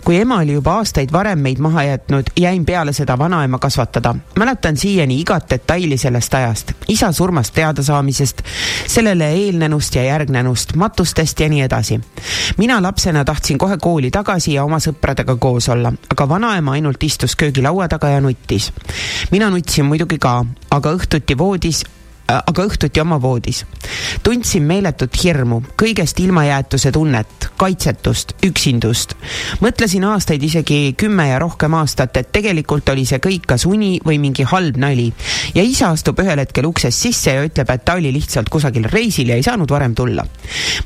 kui 0.05 0.17
ema 0.21 0.41
oli 0.45 0.53
juba 0.53 0.79
aastaid 0.81 1.13
varem 1.13 1.39
meid 1.39 1.59
maha 1.59 1.83
jätnud, 1.83 2.33
jäin 2.37 2.65
peale 2.65 2.93
seda 2.93 3.19
vanaema 3.19 3.59
kasvatada. 3.59 4.15
mäletan 4.39 4.77
siiani 4.77 5.21
igat 5.21 5.51
detaili 5.51 5.99
sellest 5.99 6.35
ajast, 6.35 6.73
isa 6.89 7.13
surmast 7.13 7.55
teadasaamisest, 7.55 8.43
sellele 8.87 9.33
eelnenust 9.33 9.95
ja 9.95 10.05
järgnenust, 10.05 10.75
matustest 10.77 11.41
ja 11.41 11.49
nii 11.49 11.63
edasi. 11.63 12.01
mina 12.59 12.83
lapsena 12.83 13.25
tahtsin 13.25 13.59
kohe 13.61 13.77
kooli 13.77 14.09
tagasi 14.11 14.55
ja 14.55 14.65
oma 14.65 14.79
sõpradega 14.81 15.37
koos 15.37 15.69
olla, 15.69 15.93
aga 16.11 16.29
vanaema 16.29 16.79
ainult 16.79 17.03
istus 17.05 17.37
köögilaua 17.37 17.89
taga 17.93 18.09
ja 18.15 18.21
nuttis. 18.25 18.73
mina 19.31 19.51
nutsin 19.51 19.85
muidugi 19.85 20.19
ka, 20.19 20.45
aga 20.71 20.93
õhtuti 20.97 21.37
voodis 21.39 21.85
aga 22.39 22.65
õhtuti 22.67 23.01
oma 23.03 23.19
voodis. 23.23 23.65
tundsin 24.23 24.63
meeletut 24.63 25.17
hirmu, 25.25 25.61
kõigest 25.81 26.21
ilmajäetuse 26.21 26.93
tunnet, 26.93 27.49
kaitsetust, 27.57 28.35
üksindust. 28.47 29.15
mõtlesin 29.61 30.05
aastaid, 30.05 30.43
isegi 30.43 30.95
kümme 30.97 31.29
ja 31.29 31.39
rohkem 31.39 31.75
aastat, 31.75 32.17
et 32.17 32.33
tegelikult 32.33 32.89
oli 32.89 33.05
see 33.09 33.19
kõik 33.19 33.47
kas 33.47 33.67
uni 33.67 33.99
või 34.05 34.19
mingi 34.19 34.43
halb 34.43 34.77
nali. 34.77 35.13
ja 35.55 35.63
isa 35.63 35.91
astub 35.91 36.21
ühel 36.21 36.39
hetkel 36.39 36.67
uksest 36.71 36.99
sisse 36.99 37.35
ja 37.35 37.45
ütleb, 37.45 37.71
et 37.71 37.85
ta 37.85 37.99
oli 37.99 38.13
lihtsalt 38.13 38.49
kusagil 38.49 38.89
reisil 38.93 39.29
ja 39.29 39.37
ei 39.37 39.43
saanud 39.43 39.71
varem 39.71 39.95
tulla. 39.95 40.27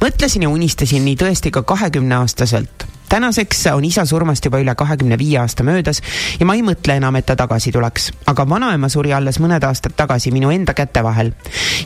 mõtlesin 0.01 0.43
ja 0.43 0.49
unistasin 0.49 1.05
nii 1.05 1.17
tõesti 1.17 1.51
ka 1.51 1.63
kahekümne 1.63 2.23
aastaselt 2.23 2.94
tänaseks 3.15 3.67
on 3.67 3.85
isa 3.85 4.03
surmast 4.05 4.45
juba 4.45 4.59
üle 4.59 4.73
kahekümne 4.75 5.15
viie 5.19 5.39
aasta 5.39 5.63
möödas 5.63 6.01
ja 6.41 6.47
ma 6.47 6.57
ei 6.59 6.65
mõtle 6.67 6.97
enam, 6.99 7.15
et 7.15 7.27
ta 7.29 7.37
tagasi 7.39 7.71
tuleks. 7.73 8.09
aga 8.27 8.47
vanaema 8.51 8.89
suri 8.91 9.13
alles 9.15 9.39
mõned 9.39 9.63
aastad 9.63 9.95
tagasi 9.95 10.33
minu 10.35 10.51
enda 10.51 10.75
käte 10.75 11.03
vahel. 11.05 11.31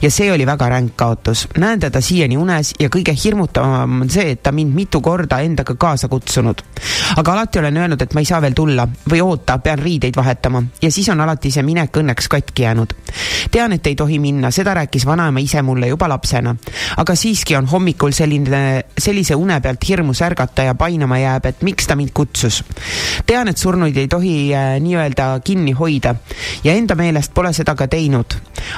ja 0.02 0.10
see 0.10 0.32
oli 0.32 0.46
väga 0.46 0.68
ränk 0.72 0.94
kaotus. 0.96 1.48
näen 1.58 1.80
teda 1.80 2.00
siiani 2.00 2.36
unes 2.36 2.72
ja 2.80 2.88
kõige 2.88 3.12
hirmutavam 3.24 4.00
on 4.06 4.10
see, 4.10 4.30
et 4.30 4.42
ta 4.42 4.52
mind 4.52 4.72
mitu 4.74 5.00
korda 5.00 5.40
endaga 5.44 5.74
kaasa 5.74 6.08
kutsunud. 6.08 6.62
aga 7.16 7.32
alati 7.32 7.58
olen 7.58 7.76
öelnud, 7.76 8.02
et 8.02 8.14
ma 8.14 8.24
ei 8.24 8.30
saa 8.30 8.40
veel 8.40 8.56
tulla 8.56 8.88
või 9.10 9.20
oota, 9.20 9.58
pean 9.58 9.78
riideid 9.78 10.16
vahetama 10.16 10.62
ja 10.82 10.90
siis 10.90 11.08
on 11.12 11.20
alati 11.20 11.50
see 11.50 11.62
minek 11.62 11.96
õnneks 11.96 12.28
katki 12.28 12.62
jäänud. 12.62 12.94
tean, 13.50 13.72
et 13.72 13.86
ei 13.86 13.96
tohi 13.96 14.18
minna, 14.18 14.50
seda 14.50 14.74
rääkis 14.80 15.06
vanaema 15.06 15.44
ise 15.44 15.62
mulle 15.62 15.92
juba 15.92 16.08
lapsena. 16.08 16.56
aga 16.96 17.14
siiski 17.14 17.56
on 17.56 17.66
hommikul 17.66 18.16
selline, 18.16 18.84
sellise 18.98 19.34
une 19.34 19.60
pealt 19.60 19.88
hirmus 19.88 20.22
ärgata 20.22 20.62
ja 20.62 20.74
painama 20.74 21.17
mõtlema 21.18 21.22
jääb, 21.22 21.46
et 21.46 21.62
miks 21.62 21.86
ta 21.86 21.96
mind 21.96 22.12
kutsus. 22.14 22.62
tean, 23.26 23.48
et 23.48 23.58
surnuid 23.58 23.96
ei 23.96 24.08
tohi 24.08 24.54
äh, 24.54 24.78
nii-öelda 24.80 25.40
kinni 25.44 25.72
hoida 25.72 26.14
ja 26.64 26.74
enda 26.74 26.94
meelest 26.94 27.34
pole 27.34 27.52
seda 27.52 27.74
ka 27.74 27.86
teinud. 27.88 28.34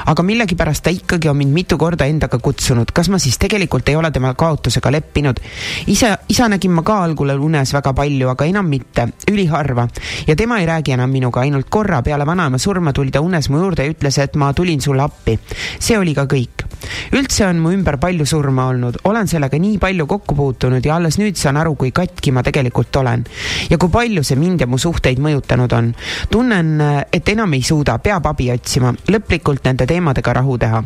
aga 0.06 0.22
millegipärast 0.22 0.84
ta 0.84 0.90
ikkagi 0.90 1.28
on 1.28 1.36
mind 1.36 1.52
mitu 1.52 1.78
korda 1.78 2.06
endaga 2.06 2.38
kutsunud, 2.38 2.92
kas 2.92 3.08
ma 3.08 3.18
siis 3.18 3.38
tegelikult 3.38 3.88
ei 3.88 3.96
ole 3.96 4.10
tema 4.10 4.34
kaotusega 4.34 4.90
leppinud? 4.90 5.40
ise, 5.86 6.16
isa 6.28 6.48
nägin 6.48 6.72
ma 6.72 6.82
ka 6.82 7.02
algul 7.04 7.30
unes 7.30 7.72
väga 7.72 7.92
palju, 7.92 8.28
aga 8.28 8.44
enam 8.44 8.66
mitte, 8.66 9.08
üliharva. 9.30 9.88
ja 10.26 10.36
tema 10.36 10.60
ei 10.60 10.66
räägi 10.66 10.92
enam 10.92 11.10
minuga, 11.10 11.40
ainult 11.40 11.68
korra 11.70 12.02
peale 12.02 12.26
vanaema 12.26 12.58
surma 12.58 12.92
tuli 12.92 13.10
ta 13.10 13.20
unes 13.20 13.48
mu 13.50 13.58
juurde 13.58 13.84
ja 13.84 13.90
ütles, 13.90 14.18
et 14.18 14.36
ma 14.36 14.52
tulin 14.52 14.80
sulle 14.80 15.02
appi. 15.02 15.38
see 15.78 15.98
oli 15.98 16.14
ka 16.14 16.24
kõik. 16.24 16.66
üldse 17.12 17.46
on 17.46 17.58
mu 17.58 17.72
ümber 17.72 17.98
palju 17.98 18.26
surma 18.26 18.68
olnud, 18.70 19.00
olen 19.04 19.28
sellega 19.28 19.58
nii 19.58 19.78
palju 19.78 20.06
kokku 20.06 20.34
puutunud 20.34 20.84
ja 20.84 20.96
alles 20.96 21.18
nüüd 21.18 21.36
saan 21.36 21.56
aru, 21.56 21.74
kui 21.74 21.90
katki 21.92 22.29
katki 22.30 22.32
ma 22.32 22.42
tegelikult 22.42 22.96
olen. 22.96 23.24
ja 23.70 23.78
kui 23.78 23.90
palju 23.90 24.22
see 24.22 24.38
mind 24.38 24.60
ja 24.60 24.66
mu 24.66 24.78
suhteid 24.78 25.18
mõjutanud 25.18 25.72
on. 25.72 25.94
tunnen, 26.30 26.80
et 27.12 27.28
enam 27.28 27.52
ei 27.54 27.62
suuda, 27.62 27.98
peab 27.98 28.26
abi 28.26 28.50
otsima, 28.52 28.92
lõplikult 29.08 29.64
nende 29.64 29.86
teemadega 29.86 30.32
rahu 30.32 30.58
teha. 30.58 30.82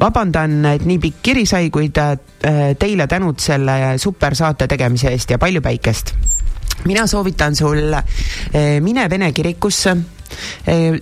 vabandan, 0.00 0.64
et 0.74 0.84
nii 0.84 0.98
pikk 0.98 1.22
kiri 1.22 1.46
sai, 1.46 1.70
kuid 1.70 1.98
äh, 1.98 2.74
teile 2.78 3.06
tänud 3.06 3.38
selle 3.40 3.98
supersaate 3.98 4.68
tegemise 4.68 5.10
eest 5.10 5.30
ja 5.30 5.38
palju 5.38 5.62
päikest 5.62 6.14
mina 6.84 7.06
soovitan 7.06 7.54
sul, 7.54 7.92
äh, 7.92 8.80
mine 8.80 9.08
Vene 9.10 9.32
kirikusse 9.32 9.96
äh, 10.66 10.98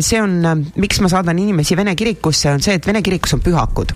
see 0.00 0.22
on, 0.22 0.64
miks 0.76 1.00
ma 1.00 1.08
saadan 1.08 1.38
inimesi 1.38 1.76
Vene 1.76 1.94
kirikusse, 1.94 2.50
on 2.52 2.62
see, 2.62 2.78
et 2.78 2.86
Vene 2.86 3.02
kirikus 3.02 3.34
on 3.34 3.44
pühakud 3.44 3.92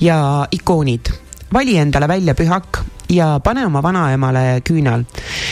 ja 0.00 0.46
ikoonid. 0.50 1.10
vali 1.52 1.78
endale 1.78 2.08
välja 2.08 2.34
pühak 2.34 2.84
ja 3.08 3.38
pane 3.44 3.66
oma 3.66 3.82
vanaemale 3.82 4.60
küünal. 4.64 5.04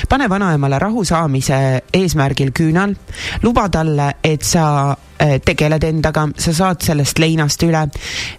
pane 0.09 0.29
vanaemale 0.29 0.79
rahu 0.79 1.05
saamise 1.05 1.83
eesmärgil 1.93 2.53
küünal, 2.53 2.95
luba 3.43 3.69
talle, 3.69 4.15
et 4.25 4.43
sa 4.43 4.97
tegeled 5.45 5.85
endaga, 5.85 6.27
sa 6.37 6.55
saad 6.57 6.83
sellest 6.83 7.19
leinast 7.23 7.63
üle, 7.63 7.87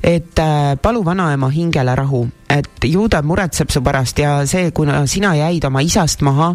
et 0.03 0.39
äh, 0.39 0.73
palu 0.81 1.03
vanaema 1.05 1.51
hingele 1.53 1.95
rahu 1.95 2.25
et 2.53 2.85
ju 2.85 3.07
ta 3.09 3.21
muretseb 3.25 3.71
su 3.71 3.81
pärast 3.83 4.19
ja 4.19 4.33
see, 4.49 4.71
kuna 4.75 5.03
sina 5.09 5.33
jäid 5.37 5.63
oma 5.65 5.81
isast 5.81 6.21
maha 6.25 6.51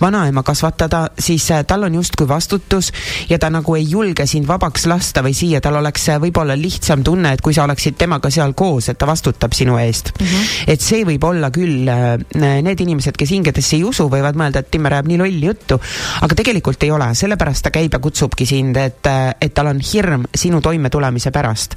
vanaema 0.00 0.42
kasvatada, 0.46 1.06
siis 1.18 1.48
äh, 1.54 1.62
tal 1.66 1.86
on 1.86 1.94
justkui 1.94 2.28
vastutus 2.28 2.92
ja 3.28 3.38
ta 3.38 3.50
nagu 3.52 3.76
ei 3.76 3.86
julge 3.90 4.26
sind 4.26 4.48
vabaks 4.48 4.86
lasta 4.90 5.22
või 5.24 5.34
siia, 5.36 5.60
tal 5.60 5.78
oleks 5.80 6.08
äh, 6.10 6.20
võib-olla 6.22 6.56
lihtsam 6.58 7.04
tunne, 7.06 7.34
et 7.36 7.44
kui 7.44 7.54
sa 7.54 7.66
oleksid 7.66 7.98
temaga 7.98 8.30
seal 8.32 8.56
koos, 8.58 8.88
et 8.90 8.98
ta 8.98 9.06
vastutab 9.08 9.54
sinu 9.54 9.78
eest 9.78 10.12
mm. 10.18 10.26
-hmm. 10.26 10.72
et 10.74 10.80
see 10.80 11.04
võib 11.06 11.24
olla 11.28 11.50
küll, 11.54 11.86
äh, 11.88 12.16
need 12.62 12.80
inimesed, 12.80 13.16
kes 13.16 13.30
hingedesse 13.36 13.76
ei 13.76 13.84
usu, 13.84 14.08
võivad 14.10 14.38
mõelda, 14.38 14.64
et 14.64 14.70
Timmer 14.70 14.98
ajab 14.98 15.12
nii 15.12 15.18
lolli 15.22 15.46
juttu, 15.46 15.80
aga 16.22 16.34
tegelikult 16.34 16.82
ei 16.82 16.90
ole, 16.90 17.12
sellepärast 17.14 17.68
ta 17.68 17.70
käib 17.70 17.92
ja 17.92 17.98
kutsubki 18.02 18.46
sind, 18.46 18.76
et, 18.76 19.06
et 19.40 19.54
tal 19.54 19.65
on 19.66 19.80
hirm 19.80 20.26
sinu 20.34 20.60
toimetulemise 20.60 21.30
pärast. 21.30 21.76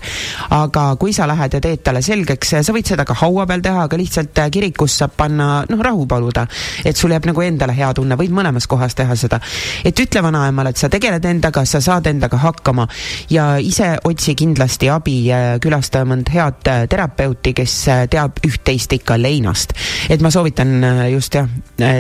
aga 0.49 0.95
kui 0.99 1.13
sa 1.13 1.27
lähed 1.27 1.53
ja 1.53 1.61
teed 1.61 1.83
talle 1.83 2.01
selgeks, 2.01 2.55
sa 2.61 2.73
võid 2.73 2.87
seda 2.89 3.05
ka 3.05 3.15
haua 3.21 3.45
peal 3.49 3.61
teha, 3.63 3.85
aga 3.87 3.97
lihtsalt 3.99 4.39
äh, 4.39 4.49
kirikus 4.53 4.97
saab 5.01 5.15
panna 5.17 5.49
noh, 5.69 5.81
rahu 5.83 6.05
paluda. 6.09 6.45
et 6.85 6.97
sul 6.97 7.11
jääb 7.11 7.27
nagu 7.29 7.41
endale 7.41 7.75
hea 7.75 7.91
tunne, 7.93 8.17
võid 8.19 8.33
mõlemas 8.35 8.67
kohas 8.67 8.95
teha 8.95 9.15
seda. 9.15 9.39
et 9.85 9.99
ütle 9.99 10.23
vanaemale, 10.23 10.73
et 10.73 10.81
sa 10.81 10.89
tegeled 10.89 11.25
endaga, 11.25 11.65
sa 11.65 11.81
saad 11.81 12.07
endaga 12.07 12.37
hakkama 12.37 12.87
ja 13.29 13.51
ise 13.57 13.95
otsi 14.03 14.35
kindlasti 14.35 14.89
abi, 14.89 15.17
külasta 15.61 16.03
mõnd 16.07 16.31
head 16.33 16.71
äh, 16.71 16.85
terapeuti, 16.89 17.53
kes 17.57 17.75
äh, 17.87 18.05
teab 18.11 18.39
üht-teist 18.45 18.93
ikka 18.99 19.17
leinast. 19.19 19.73
et 20.09 20.21
ma 20.21 20.31
soovitan 20.31 20.75
just 21.13 21.35
jah, 21.35 21.47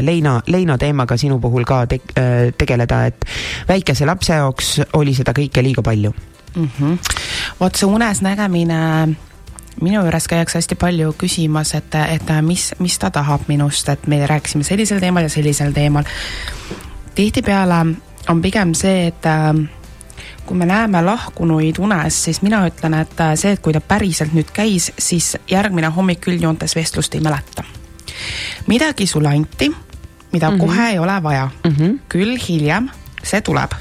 leina, 0.01 0.39
leina 0.47 0.77
teemaga 0.77 1.17
sinu 1.17 1.39
puhul 1.39 1.65
ka 1.67 1.85
te 1.89 1.99
tegeleda, 2.57 3.05
et 3.09 3.25
väikese 3.67 4.05
lapse 4.07 4.33
jaoks 4.33 4.69
oli 4.99 5.13
seda 5.15 5.33
kõike 5.35 5.63
liiga 5.63 5.78
palju 5.83 6.13
mm. 6.55 6.69
-hmm. 6.79 6.97
vot 7.59 7.75
see 7.75 7.89
unes 7.89 8.21
nägemine 8.21 8.79
minu 9.81 10.01
juures 10.01 10.27
käiakse 10.27 10.57
hästi 10.57 10.75
palju 10.75 11.13
küsimas, 11.17 11.73
et, 11.77 11.95
et 11.95 12.31
mis, 12.41 12.73
mis 12.79 12.99
ta 12.99 13.11
tahab 13.11 13.47
minust, 13.47 13.89
et 13.89 14.07
me 14.07 14.27
rääkisime 14.27 14.63
sellisel 14.63 14.99
teemal 14.99 15.23
ja 15.23 15.29
sellisel 15.29 15.71
teemal. 15.71 16.03
tihtipeale 17.15 17.85
on 18.29 18.41
pigem 18.41 18.73
see, 18.73 19.07
et 19.07 19.25
kui 20.45 20.57
me 20.57 20.65
näeme 20.65 21.01
lahkunuid 21.05 21.77
unes, 21.79 22.23
siis 22.23 22.41
mina 22.41 22.63
ütlen, 22.67 22.93
et 23.01 23.21
see, 23.35 23.51
et 23.51 23.61
kui 23.61 23.73
ta 23.73 23.81
päriselt 23.81 24.33
nüüd 24.33 24.51
käis, 24.53 24.91
siis 24.99 25.37
järgmine 25.47 25.91
hommik 25.93 26.27
üldjoontes 26.27 26.75
vestlust 26.75 27.15
ei 27.15 27.21
mäleta. 27.21 27.63
midagi 28.67 29.07
sulle 29.07 29.29
anti, 29.29 29.71
mida 30.31 30.49
mm 30.49 30.55
-hmm. 30.55 30.59
kohe 30.59 30.89
ei 30.89 30.99
ole 30.99 31.23
vaja 31.23 31.49
mm. 31.63 31.71
-hmm. 31.71 31.99
küll 32.09 32.37
hiljem 32.49 32.89
see 33.23 33.41
tuleb. 33.41 33.71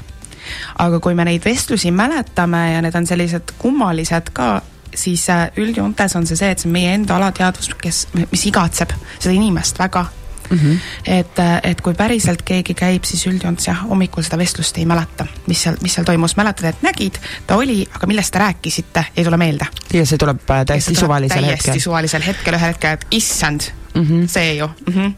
Aga 0.77 0.99
kui 0.99 1.15
me 1.15 1.25
neid 1.25 1.45
vestlusi 1.45 1.91
mäletame 1.91 2.63
ja 2.73 2.81
need 2.81 2.95
on 2.95 3.07
sellised 3.07 3.55
kummalised 3.57 4.33
ka, 4.33 4.61
siis 4.95 5.29
äh, 5.29 5.49
üldjoontes 5.57 6.15
on 6.15 6.27
see 6.27 6.39
see, 6.39 6.51
et 6.51 6.59
see 6.59 6.69
on 6.69 6.77
meie 6.77 6.93
enda 6.93 7.17
alateadvus, 7.17 7.73
kes, 7.81 8.07
mis 8.19 8.45
igatseb 8.51 8.95
seda 9.19 9.35
inimest 9.35 9.79
väga 9.79 10.05
mm. 10.49 10.57
-hmm. 10.57 10.77
et, 11.05 11.39
äh, 11.39 11.59
et 11.63 11.81
kui 11.81 11.93
päriselt 11.93 12.41
keegi 12.41 12.73
käib, 12.73 13.03
siis 13.03 13.27
üldjoontes 13.27 13.67
jah, 13.67 13.83
hommikul 13.89 14.23
seda 14.23 14.37
vestlust 14.37 14.77
ei 14.77 14.85
mäleta, 14.85 15.25
mis 15.47 15.63
seal, 15.63 15.77
mis 15.81 15.93
seal 15.93 16.05
toimus, 16.05 16.35
mäletad, 16.37 16.69
et 16.69 16.81
nägid, 16.81 17.19
ta 17.47 17.55
oli, 17.55 17.85
aga 17.95 18.07
millest 18.07 18.33
te 18.33 18.39
rääkisite, 18.39 19.05
ei 19.17 19.23
tule 19.23 19.37
meelde. 19.37 19.67
ja 19.93 20.05
see 20.05 20.17
tuleb 20.17 20.49
äh, 20.49 20.65
täiesti 20.65 20.95
suvalisel 20.95 21.45
hetkel. 21.45 21.63
täiesti 21.63 21.85
suvalisel 21.85 22.25
hetkel, 22.25 22.53
ühel 22.53 22.73
hetkel, 22.73 22.97
et 22.97 23.07
issand 23.11 23.61
mm, 23.93 24.03
-hmm. 24.03 24.27
see 24.27 24.53
ju 24.53 24.67
mm. 24.67 24.93
-hmm. 24.93 25.13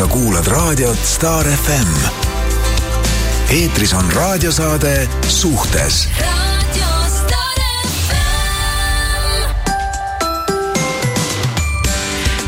Sa 0.00 0.08
kuulad 0.08 0.46
raadiot 0.46 1.04
Star 1.04 1.46
FM. 1.46 1.92
eetris 3.50 3.92
on 3.94 4.12
raadiosaade 4.12 5.08
Suhtes 5.28 6.08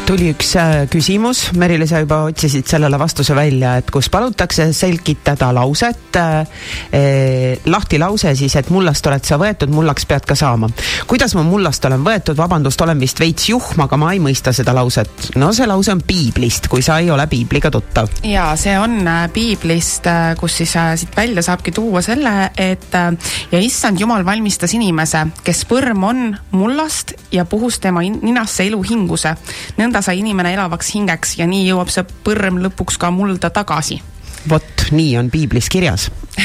tuli 0.07 0.33
üks 0.33 0.51
äh, 0.59 0.73
küsimus, 0.91 1.45
Merile, 1.59 1.87
sa 1.87 2.01
juba 2.03 2.23
otsisid 2.27 2.67
sellele 2.69 2.99
vastuse 2.99 3.35
välja, 3.37 3.77
et 3.79 3.91
kus 3.93 4.09
palutakse 4.13 4.67
selgitada 4.75 5.53
lauset 5.55 6.19
eh,, 6.19 7.61
lahti 7.71 8.01
lause 8.03 8.33
siis, 8.37 8.55
et 8.59 8.71
mullast 8.75 9.07
oled 9.07 9.25
sa 9.27 9.39
võetud, 9.41 9.71
mullaks 9.73 10.07
pead 10.11 10.27
ka 10.27 10.35
saama. 10.39 10.69
kuidas 11.09 11.37
ma 11.39 11.45
mullast 11.47 11.85
olen 11.87 12.03
võetud, 12.05 12.37
vabandust, 12.39 12.83
olen 12.83 13.01
vist 13.01 13.23
veits 13.23 13.47
juhm, 13.53 13.85
aga 13.85 13.99
ma 14.01 14.11
ei 14.15 14.21
mõista 14.23 14.53
seda 14.57 14.75
lauset. 14.75 15.31
no 15.41 15.53
see 15.55 15.69
lause 15.71 15.95
on 15.95 16.03
piiblist, 16.07 16.67
kui 16.73 16.83
sa 16.83 16.99
ei 16.99 17.11
ole 17.11 17.27
piibliga 17.31 17.71
tuttav. 17.71 18.11
ja 18.27 18.51
see 18.59 18.75
on 18.79 19.07
piiblist, 19.33 20.11
kus 20.41 20.59
siis 20.63 20.75
siit 21.03 21.17
välja 21.17 21.47
saabki 21.47 21.75
tuua 21.77 22.03
selle, 22.03 22.51
et 22.59 22.93
ja 22.93 23.63
issand 23.63 24.03
jumal 24.03 24.27
valmistas 24.27 24.75
inimese, 24.75 25.29
kes 25.47 25.65
põrm 25.71 26.05
on 26.11 26.25
mullast 26.57 27.15
ja 27.33 27.47
puhus 27.47 27.79
tema 27.81 28.03
ninasse 28.03 28.67
eluhinguse. 28.67 29.37
nõnda 29.79 29.92
sai 30.01 30.23
inimene 30.23 30.55
elavaks 30.55 30.95
hingeks 30.95 31.37
ja 31.39 31.47
nii 31.47 31.69
jõuab 31.69 31.93
see 31.93 32.07
põrm 32.25 32.63
lõpuks 32.65 32.99
ka 32.99 33.11
mulda 33.11 33.51
tagasi. 33.51 34.01
vot 34.49 34.89
nii 34.91 35.17
on 35.19 35.31
piiblis 35.31 35.69
kirjas 35.69 36.11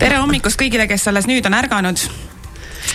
tere 0.00 0.18
hommikust 0.18 0.58
kõigile, 0.60 0.88
kes 0.90 1.08
alles 1.08 1.30
nüüd 1.30 1.46
on 1.46 1.54
ärganud 1.54 2.02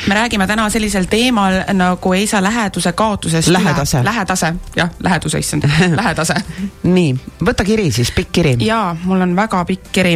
me 0.07 0.15
räägime 0.15 0.47
täna 0.47 0.69
sellisel 0.69 1.05
teemal 1.05 1.53
nagu 1.73 2.13
ei 2.13 2.27
saa 2.27 2.43
läheduse 2.43 2.91
kaotusest 2.91 3.47
lähedase. 3.47 4.03
lähedase, 4.03 4.53
jah, 4.75 4.89
läheduse, 4.99 5.39
issand, 5.39 5.63
lähedase. 5.95 6.33
nii, 6.83 7.15
võta 7.45 7.65
kiri 7.65 7.91
siis, 7.91 8.11
pikk 8.11 8.31
kiri. 8.31 8.55
jaa, 8.65 8.95
mul 9.03 9.21
on 9.21 9.35
väga 9.35 9.63
pikk 9.65 9.91
kiri. 9.91 10.15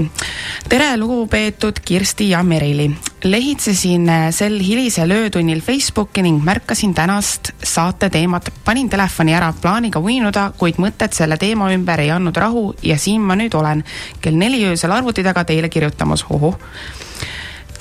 tere, 0.69 0.97
lugupeetud 0.97 1.79
Kirsti 1.85 2.29
ja 2.29 2.43
Merili. 2.43 2.91
lehitsesin 3.23 4.11
sel 4.31 4.59
hilisel 4.59 5.11
öötunnil 5.11 5.61
Facebooki 5.61 6.21
ning 6.21 6.43
märkasin 6.43 6.93
tänast 6.93 7.51
saate 7.63 8.09
teemat. 8.09 8.49
panin 8.65 8.89
telefoni 8.89 9.33
ära 9.33 9.53
plaaniga 9.61 9.99
uinuda, 9.99 10.51
kuid 10.57 10.79
mõtted 10.79 11.11
selle 11.11 11.37
teema 11.37 11.71
ümber 11.71 11.99
ei 11.99 12.11
andnud 12.11 12.35
rahu 12.35 12.75
ja 12.83 12.97
siin 12.97 13.21
ma 13.21 13.35
nüüd 13.35 13.55
olen 13.55 13.83
kell 14.21 14.35
neli 14.35 14.65
öösel 14.65 14.91
arvuti 14.91 15.23
taga 15.23 15.43
teile 15.43 15.69
kirjutamas, 15.69 16.25
ohoh 16.29 16.59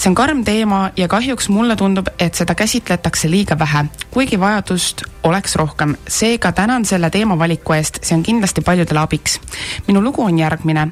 see 0.02 0.10
on 0.10 0.14
karm 0.14 0.40
teema 0.44 0.90
ja 0.96 1.06
kahjuks 1.08 1.46
mulle 1.48 1.76
tundub, 1.76 2.08
et 2.18 2.34
seda 2.34 2.56
käsitletakse 2.58 3.28
liiga 3.30 3.54
vähe, 3.58 3.84
kuigi 4.10 4.40
vajadust 4.40 5.02
oleks 5.22 5.54
rohkem. 5.56 5.94
seega 6.08 6.52
tänan 6.52 6.84
selle 6.84 7.10
teemavaliku 7.10 7.72
eest, 7.72 8.00
see 8.02 8.16
on 8.16 8.22
kindlasti 8.22 8.60
paljudele 8.66 8.98
abiks. 8.98 9.40
minu 9.86 10.02
lugu 10.02 10.22
on 10.22 10.38
järgmine. 10.38 10.88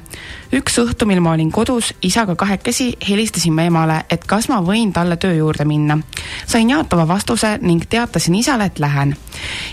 üks 0.53 0.79
õhtu, 0.79 1.05
mil 1.05 1.19
ma 1.19 1.31
olin 1.31 1.51
kodus 1.51 1.93
isaga 2.01 2.35
kahekesi, 2.35 2.93
helistasin 3.09 3.53
ma 3.53 3.67
emale, 3.67 3.99
et 4.09 4.23
kas 4.23 4.47
ma 4.47 4.61
võin 4.61 4.93
talle 4.93 5.17
töö 5.17 5.33
juurde 5.33 5.65
minna. 5.65 5.99
sain 6.47 6.69
jaatava 6.69 7.07
vastuse 7.07 7.57
ning 7.61 7.83
teatasin 7.89 8.35
isale, 8.35 8.65
et 8.65 8.79
lähen. 8.79 9.15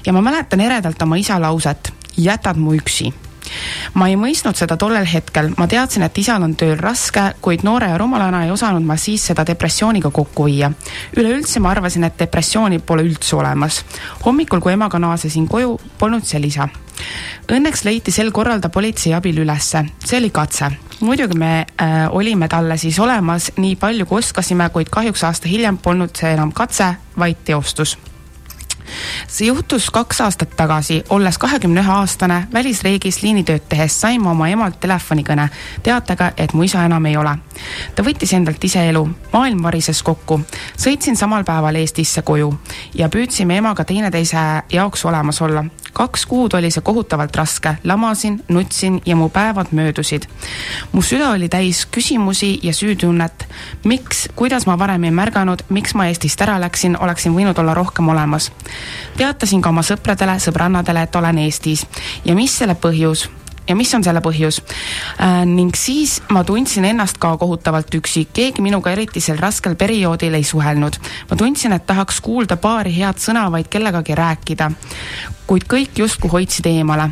ja 0.07 0.12
ma 0.12 0.20
mäletan 0.20 0.61
eredalt 0.61 1.03
oma 1.03 1.16
isa 1.16 1.40
lauset, 1.40 1.92
jätad 2.16 2.57
mu 2.57 2.74
üksi 2.74 3.14
ma 3.95 4.09
ei 4.09 4.17
mõistnud 4.17 4.57
seda 4.59 4.77
tollel 4.81 5.07
hetkel, 5.09 5.51
ma 5.59 5.67
teadsin, 5.71 6.05
et 6.07 6.19
isal 6.19 6.43
on 6.43 6.55
tööl 6.59 6.77
raske, 6.81 7.33
kuid 7.45 7.65
noore 7.67 7.91
ja 7.93 7.99
rumalana 7.99 8.45
ei 8.45 8.53
osanud 8.55 8.85
ma 8.87 8.97
siis 8.97 9.29
seda 9.31 9.47
depressiooniga 9.47 10.11
kokku 10.11 10.49
viia. 10.49 10.71
üleüldse 11.17 11.61
ma 11.61 11.71
arvasin, 11.71 12.05
et 12.05 12.19
depressiooni 12.19 12.79
pole 12.79 13.03
üldse 13.03 13.37
olemas. 13.37 13.85
hommikul, 14.25 14.61
kui 14.61 14.73
emaga 14.73 14.99
naasesin 14.99 15.49
koju, 15.49 15.79
polnud 15.99 16.25
seal 16.25 16.45
isa. 16.45 16.69
Õnneks 17.49 17.85
leiti 17.85 18.11
sel 18.11 18.33
korral 18.33 18.61
ta 18.61 18.69
politsei 18.69 19.15
abil 19.15 19.39
ülesse, 19.39 19.85
see 20.05 20.19
oli 20.19 20.31
katse 20.31 20.71
muidugi 21.01 21.39
me 21.39 21.67
äh, 21.81 22.09
olime 22.11 22.49
talle 22.49 22.77
siis 22.77 22.99
olemas 22.99 23.53
nii 23.57 23.77
palju, 23.77 24.07
kui 24.07 24.19
oskasime, 24.19 24.69
kuid 24.75 24.91
kahjuks 24.91 25.25
aasta 25.25 25.49
hiljem 25.49 25.79
polnud 25.79 26.11
see 26.19 26.33
enam 26.35 26.53
katse, 26.53 26.95
vaid 27.19 27.45
teostus 27.45 27.97
see 29.27 29.48
juhtus 29.48 29.90
kaks 29.90 30.20
aastat 30.20 30.57
tagasi, 30.57 31.03
olles 31.11 31.38
kahekümne 31.38 31.81
ühe 31.81 31.92
aastane, 31.92 32.40
välisriigis 32.53 33.22
liinitööd 33.22 33.68
tehes 33.68 34.01
sain 34.01 34.22
ma 34.22 34.31
oma 34.31 34.48
emalt 34.48 34.81
telefonikõne 34.81 35.48
teatega, 35.83 36.33
et 36.37 36.55
mu 36.55 36.62
isa 36.62 36.85
enam 36.85 37.07
ei 37.07 37.16
ole. 37.16 37.37
ta 37.94 38.03
võttis 38.03 38.33
endalt 38.35 38.64
ise 38.64 38.88
elu, 38.88 39.05
maailm 39.33 39.62
varises 39.62 40.03
kokku. 40.03 40.40
sõitsin 40.77 41.16
samal 41.16 41.44
päeval 41.44 41.77
Eestisse 41.77 42.22
koju 42.22 42.53
ja 42.94 43.09
püüdsime 43.09 43.57
emaga 43.57 43.85
teineteise 43.85 44.46
jaoks 44.72 45.05
olemas 45.05 45.42
olla 45.42 45.64
kaks 45.98 46.27
kuud 46.27 46.55
oli 46.55 46.70
see 46.70 46.83
kohutavalt 46.85 47.37
raske, 47.37 47.74
lamasin, 47.85 48.38
nutsin 48.48 49.01
ja 49.07 49.16
mu 49.16 49.29
päevad 49.29 49.72
möödusid. 49.72 50.29
mu 50.92 51.03
süda 51.03 51.31
oli 51.31 51.48
täis 51.48 51.87
küsimusi 51.87 52.59
ja 52.62 52.72
süütunnet. 52.72 53.48
miks, 53.85 54.29
kuidas 54.37 54.66
ma 54.66 54.79
varem 54.79 55.05
ei 55.05 55.11
märganud, 55.11 55.62
miks 55.68 55.94
ma 55.94 56.07
Eestist 56.07 56.42
ära 56.42 56.61
läksin, 56.61 56.96
oleksin 57.01 57.35
võinud 57.35 57.59
olla 57.59 57.74
rohkem 57.74 58.09
olemas. 58.09 58.53
Teatasin 59.17 59.62
ka 59.62 59.69
oma 59.69 59.83
sõpradele, 59.83 60.38
sõbrannadele, 60.43 61.03
et 61.03 61.17
olen 61.17 61.38
Eestis 61.38 61.87
ja 62.25 62.35
mis 62.38 62.59
selle 62.59 62.75
põhjus 62.75 63.29
ja 63.69 63.77
mis 63.77 63.93
on 63.95 64.05
selle 64.05 64.23
põhjus 64.25 64.61
äh,. 65.21 65.45
ning 65.47 65.77
siis 65.77 66.19
ma 66.33 66.45
tundsin 66.45 66.85
ennast 66.88 67.19
ka 67.21 67.35
kohutavalt 67.37 67.95
üksi, 68.01 68.27
keegi 68.33 68.64
minuga 68.64 68.93
eriti 68.95 69.21
sel 69.21 69.38
raskel 69.38 69.77
perioodil 69.77 70.35
ei 70.35 70.45
suhelnud. 70.45 70.99
ma 71.31 71.37
tundsin, 71.37 71.73
et 71.73 71.87
tahaks 71.87 72.21
kuulda 72.25 72.57
paari 72.57 72.95
head 72.97 73.21
sõna, 73.23 73.49
vaid 73.53 73.69
kellegagi 73.69 74.14
rääkida. 74.14 74.71
kuid 75.47 75.69
kõik 75.69 75.99
justkui 76.05 76.31
hoidsid 76.31 76.67
eemale 76.67 77.11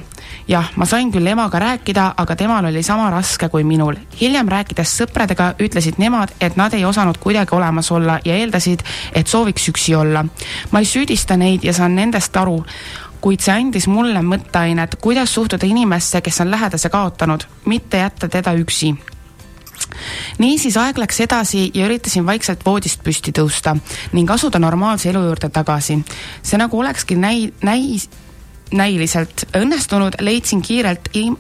jah, 0.49 0.71
ma 0.77 0.87
sain 0.87 1.11
küll 1.13 1.27
emaga 1.27 1.59
rääkida, 1.59 2.07
aga 2.17 2.37
temal 2.37 2.65
oli 2.65 2.83
sama 2.83 3.11
raske 3.11 3.49
kui 3.49 3.65
minul. 3.65 3.97
hiljem 4.21 4.49
rääkides 4.49 4.97
sõpradega, 5.01 5.55
ütlesid 5.63 5.99
nemad, 5.99 6.35
et 6.41 6.57
nad 6.57 6.75
ei 6.75 6.85
osanud 6.85 7.19
kuidagi 7.19 7.55
olemas 7.55 7.91
olla 7.91 8.21
ja 8.25 8.37
eeldasid, 8.37 8.83
et 9.13 9.27
sooviks 9.27 9.69
üksi 9.69 9.95
olla. 9.95 10.25
ma 10.71 10.79
ei 10.79 10.85
süüdista 10.85 11.37
neid 11.37 11.65
ja 11.65 11.73
saan 11.73 11.97
nendest 11.97 12.37
aru 12.37 12.65
kuid 13.21 13.41
see 13.41 13.55
andis 13.55 13.87
mulle 13.91 14.21
mõtteainet, 14.23 15.01
kuidas 15.01 15.35
suhtuda 15.35 15.67
inimesse, 15.67 16.21
kes 16.21 16.41
on 16.41 16.51
lähedase 16.51 16.89
kaotanud, 16.89 17.47
mitte 17.65 17.99
jätta 17.99 18.29
teda 18.29 18.53
üksi 18.55 18.95
niisiis 20.39 20.77
aeg 20.81 20.99
läks 20.99 21.21
edasi 21.25 21.71
ja 21.75 21.87
üritasin 21.87 22.27
vaikselt 22.27 22.65
voodist 22.67 23.03
püsti 23.05 23.33
tõusta 23.37 23.77
ning 24.13 24.31
asuda 24.31 24.61
normaalse 24.63 25.11
elu 25.11 25.23
juurde 25.29 25.49
tagasi. 25.53 25.99
see 26.43 26.59
nagu 26.59 26.81
olekski 26.81 27.17
näi-, 27.17 27.53
näis-, 27.65 28.09
näiliselt 28.73 29.47
õnnestunud, 29.57 30.19
leidsin 30.21 30.63
kiirelt 30.63 31.09
im-, 31.15 31.39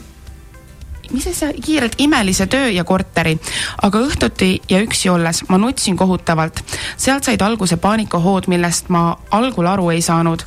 mis 1.13 1.27
see, 1.33 1.53
kiirelt 1.63 1.95
imelise 1.99 2.47
töö 2.47 2.69
ja 2.71 2.85
korteri. 2.85 3.39
aga 3.83 3.99
õhtuti 3.99 4.61
ja 4.71 4.81
üksi 4.83 5.09
olles 5.11 5.43
ma 5.49 5.59
nutsin 5.59 5.97
kohutavalt. 5.97 6.63
sealt 6.97 7.25
said 7.25 7.41
alguse 7.41 7.77
paanikahood, 7.77 8.49
millest 8.49 8.89
ma 8.89 9.17
algul 9.31 9.67
aru 9.67 9.91
ei 9.91 10.03
saanud, 10.03 10.43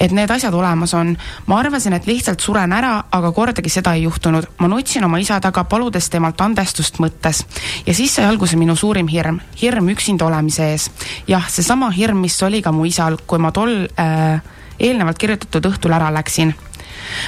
et 0.00 0.12
need 0.12 0.30
asjad 0.30 0.54
olemas 0.54 0.94
on. 0.94 1.16
ma 1.46 1.58
arvasin, 1.58 1.92
et 1.92 2.06
lihtsalt 2.06 2.40
suren 2.40 2.72
ära, 2.72 3.04
aga 3.10 3.32
kordagi 3.32 3.68
seda 3.68 3.94
ei 3.94 4.02
juhtunud. 4.02 4.46
ma 4.58 4.68
nutsin 4.68 5.04
oma 5.04 5.18
isa 5.18 5.40
taga, 5.40 5.64
paludes 5.64 6.10
temalt 6.10 6.40
andestust 6.40 6.98
mõttes. 6.98 7.44
ja 7.86 7.94
siis 7.94 8.14
sai 8.14 8.24
alguse 8.24 8.56
minu 8.56 8.76
suurim 8.76 9.08
hirm, 9.08 9.40
hirm 9.62 9.88
üksinda 9.88 10.26
olemise 10.26 10.70
ees. 10.70 10.90
jah, 11.26 11.48
seesama 11.48 11.90
hirm, 11.90 12.18
mis 12.18 12.42
oli 12.42 12.62
ka 12.62 12.72
mu 12.72 12.84
isal, 12.84 13.18
kui 13.26 13.38
ma 13.38 13.52
tol 13.52 13.88
äh, 13.98 14.53
eelnevalt 14.78 15.18
kirjutatud 15.18 15.70
õhtul 15.72 15.94
ära 15.96 16.12
läksin 16.14 16.54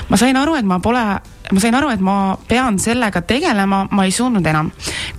ma 0.08 0.16
sain 0.16 0.36
aru, 0.36 0.56
et 0.58 0.66
ma 0.66 0.78
pole, 0.82 1.02
ma 1.52 1.62
sain 1.62 1.74
aru, 1.74 1.90
et 1.94 2.00
ma 2.00 2.36
pean 2.48 2.78
sellega 2.82 3.22
tegelema, 3.22 3.86
ma 3.90 4.04
ei 4.04 4.14
suutnud 4.14 4.46
enam. 4.46 4.70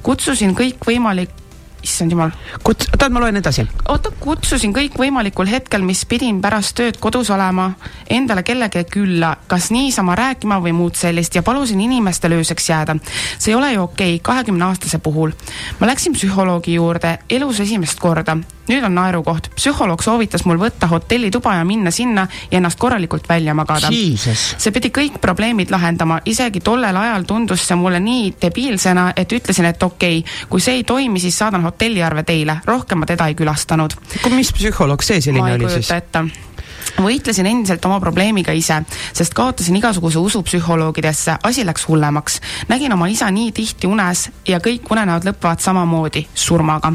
kutsusin 0.03 0.55
kõikvõimalik 0.55 1.46
issand 1.83 2.11
jumal. 2.11 2.31
Kuts-, 2.63 2.89
oota, 2.93 3.09
ma 3.09 3.21
loen 3.23 3.39
edasi. 3.39 3.67
oota, 3.89 4.11
kutsusin 4.19 4.73
kõikvõimalikul 4.75 5.49
hetkel, 5.51 5.85
mis 5.87 6.05
pidin 6.05 6.41
pärast 6.41 6.75
tööd 6.77 6.99
kodus 7.03 7.29
olema, 7.33 7.69
endale 8.09 8.43
kellegi 8.47 8.83
külla, 8.91 9.35
kas 9.47 9.71
niisama 9.71 10.15
rääkima 10.15 10.59
või 10.63 10.75
muud 10.77 10.99
sellist 10.99 11.35
ja 11.35 11.43
palusin 11.43 11.81
inimestele 11.81 12.41
ööseks 12.41 12.69
jääda. 12.69 12.95
see 13.37 13.51
ei 13.51 13.55
ole 13.55 13.73
ju 13.73 13.83
okei 13.83 14.19
kahekümne 14.19 14.65
aastase 14.65 14.99
puhul. 14.99 15.31
ma 15.79 15.87
läksin 15.87 16.13
psühholoogi 16.13 16.73
juurde 16.73 17.17
elus 17.29 17.59
esimest 17.59 17.99
korda 17.99 18.37
nüüd 18.67 18.83
on 18.83 18.95
naerukoht. 18.95 19.49
psühholoog 19.55 20.03
soovitas 20.03 20.43
mul 20.45 20.59
võtta 20.59 20.89
hotellituba 20.91 21.55
ja 21.57 21.65
minna 21.65 21.91
sinna 21.91 22.27
ja 22.51 22.59
ennast 22.59 22.79
korralikult 22.79 23.29
välja 23.29 23.53
magada. 23.53 23.89
see 23.89 24.71
pidi 24.71 24.91
kõik 24.91 25.19
probleemid 25.21 25.71
lahendama, 25.71 26.19
isegi 26.25 26.59
tollel 26.59 26.97
ajal 26.97 27.23
tundus 27.27 27.63
see 27.67 27.75
mulle 27.79 27.99
nii 28.03 28.33
debiilsena, 28.41 29.11
et 29.15 29.31
ütlesin, 29.31 29.65
et 29.65 29.83
okei 29.83 30.19
okay,, 30.19 30.47
kui 30.49 30.61
see 30.61 30.79
ei 30.79 30.83
toimi, 30.83 31.19
siis 31.19 31.37
saadan 31.37 31.65
hotelliarve 31.67 32.23
teile, 32.27 32.59
rohkem 32.65 33.03
ma 33.03 33.09
teda 33.09 33.29
ei 33.29 33.37
külastanud. 33.37 33.97
mis 34.35 34.51
psühholoog 34.53 35.03
see 35.05 35.21
selline 35.21 35.53
oli 35.53 35.69
siis? 35.69 35.89
ma 35.89 35.97
ei 35.97 36.01
kujuta 36.03 36.27
ette 36.27 36.46
võitlesin 36.95 37.45
endiselt 37.45 37.85
oma 37.85 37.99
probleemiga 37.99 38.53
ise, 38.55 38.79
sest 39.13 39.33
kaotasin 39.37 39.75
igasuguse 39.79 40.19
usu 40.19 40.41
psühholoogidesse, 40.43 41.37
asi 41.43 41.65
läks 41.65 41.87
hullemaks. 41.87 42.39
nägin 42.67 42.93
oma 42.93 43.07
isa 43.07 43.31
nii 43.31 43.51
tihti 43.51 43.87
unes 43.87 44.29
ja 44.47 44.59
kõik 44.59 44.89
unenäod 44.91 45.25
lõpevad 45.27 45.59
samamoodi, 45.59 46.27
surmaga. 46.33 46.93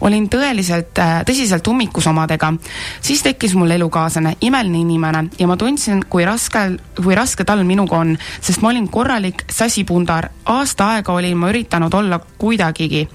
olin 0.00 0.28
tõeliselt, 0.28 0.98
äh, 0.98 1.22
tõsiselt 1.24 1.66
ummikus 1.68 2.06
omadega. 2.06 2.52
siis 3.00 3.22
tekkis 3.22 3.54
mul 3.54 3.70
elukaaslane, 3.70 4.36
imeline 4.40 4.78
inimene 4.78 5.28
ja 5.38 5.46
ma 5.46 5.56
tundsin, 5.56 6.04
kui 6.08 6.24
raske, 6.24 6.76
kui 7.02 7.14
raske 7.14 7.44
tal 7.44 7.64
minuga 7.64 7.96
on, 7.96 8.18
sest 8.40 8.62
ma 8.62 8.68
olin 8.68 8.88
korralik 8.88 9.44
sassipundar. 9.50 10.28
aasta 10.44 10.94
aega 10.94 11.12
olin 11.12 11.36
ma 11.36 11.50
üritanud 11.50 11.94
olla 11.94 12.20
kuidagigi. 12.38 13.08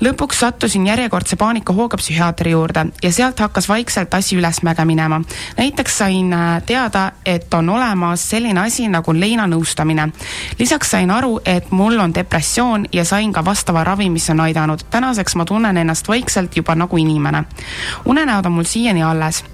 lõpuks 0.00 0.38
sattusin 0.38 0.86
järjekordse 0.86 1.36
paanikahooga 1.36 1.96
psühhiaatri 1.96 2.50
juurde 2.50 2.86
ja 3.02 3.12
sealt 3.12 3.38
hakkas 3.38 3.68
vaikselt 3.68 4.14
asi 4.14 4.36
ülesmäge 4.36 4.84
minema 4.84 5.20
näiteks 5.58 5.98
sain 5.98 6.32
äh, 6.32 6.62
teada, 6.62 7.12
et 7.26 7.54
on 7.54 7.68
olemas 7.68 8.30
selline 8.30 8.60
asi 8.60 8.88
nagu 8.88 9.12
leinanõustamine. 9.12 10.08
lisaks 10.58 10.90
sain 10.90 11.10
aru, 11.10 11.40
et 11.44 11.70
mul 11.70 11.98
on 11.98 12.14
depressioon 12.14 12.86
ja 12.92 13.04
sain 13.04 13.32
ka 13.32 13.44
vastava 13.44 13.84
ravi, 13.84 14.10
mis 14.10 14.30
on 14.30 14.40
aidanud. 14.40 14.80
tänaseks 14.90 15.36
ma 15.36 15.44
tunnen 15.44 15.76
ennast 15.76 16.08
vaikselt 16.08 16.56
juba 16.56 16.74
nagu 16.74 16.96
inimene. 16.96 17.44
unenäod 18.04 18.46
on 18.46 18.52
mul 18.52 18.64
siiani 18.64 19.02
alles 19.02 19.44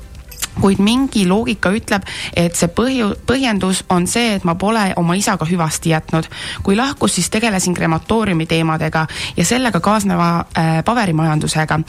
kuid 0.60 0.78
mingi 0.78 1.26
loogika 1.28 1.70
ütleb, 1.74 2.04
et 2.36 2.54
see 2.56 2.70
põhju-, 2.70 3.14
põhjendus 3.26 3.84
on 3.92 4.06
see, 4.10 4.34
et 4.36 4.44
ma 4.46 4.54
pole 4.58 4.84
oma 5.00 5.16
isaga 5.18 5.46
hüvasti 5.48 5.90
jätnud. 5.90 6.28
kui 6.62 6.76
lahkus, 6.76 7.14
siis 7.14 7.30
tegelesin 7.30 7.74
krematooriumi 7.74 8.46
teemadega 8.46 9.06
ja 9.36 9.44
sellega 9.44 9.80
kaasneva 9.80 10.44
äh, 10.58 10.84
paberimajandusega. 10.84 11.80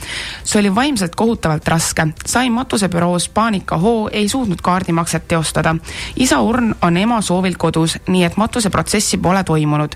see 0.44 0.60
oli 0.60 0.76
vaimselt 0.76 1.16
kohutavalt 1.16 1.68
raske. 1.68 2.08
sain 2.26 2.52
matusebüroos 2.52 3.30
paanikahoo, 3.30 4.10
ei 4.12 4.30
suutnud 4.30 4.62
kaardimakset 4.62 5.28
teostada. 5.28 5.76
isa 6.16 6.42
urn 6.42 6.76
on 6.82 6.98
ema 6.98 7.22
soovil 7.22 7.56
kodus, 7.58 7.98
nii 8.08 8.24
et 8.24 8.38
matuseprotsessi 8.38 9.18
pole 9.18 9.44
toimunud. 9.44 9.96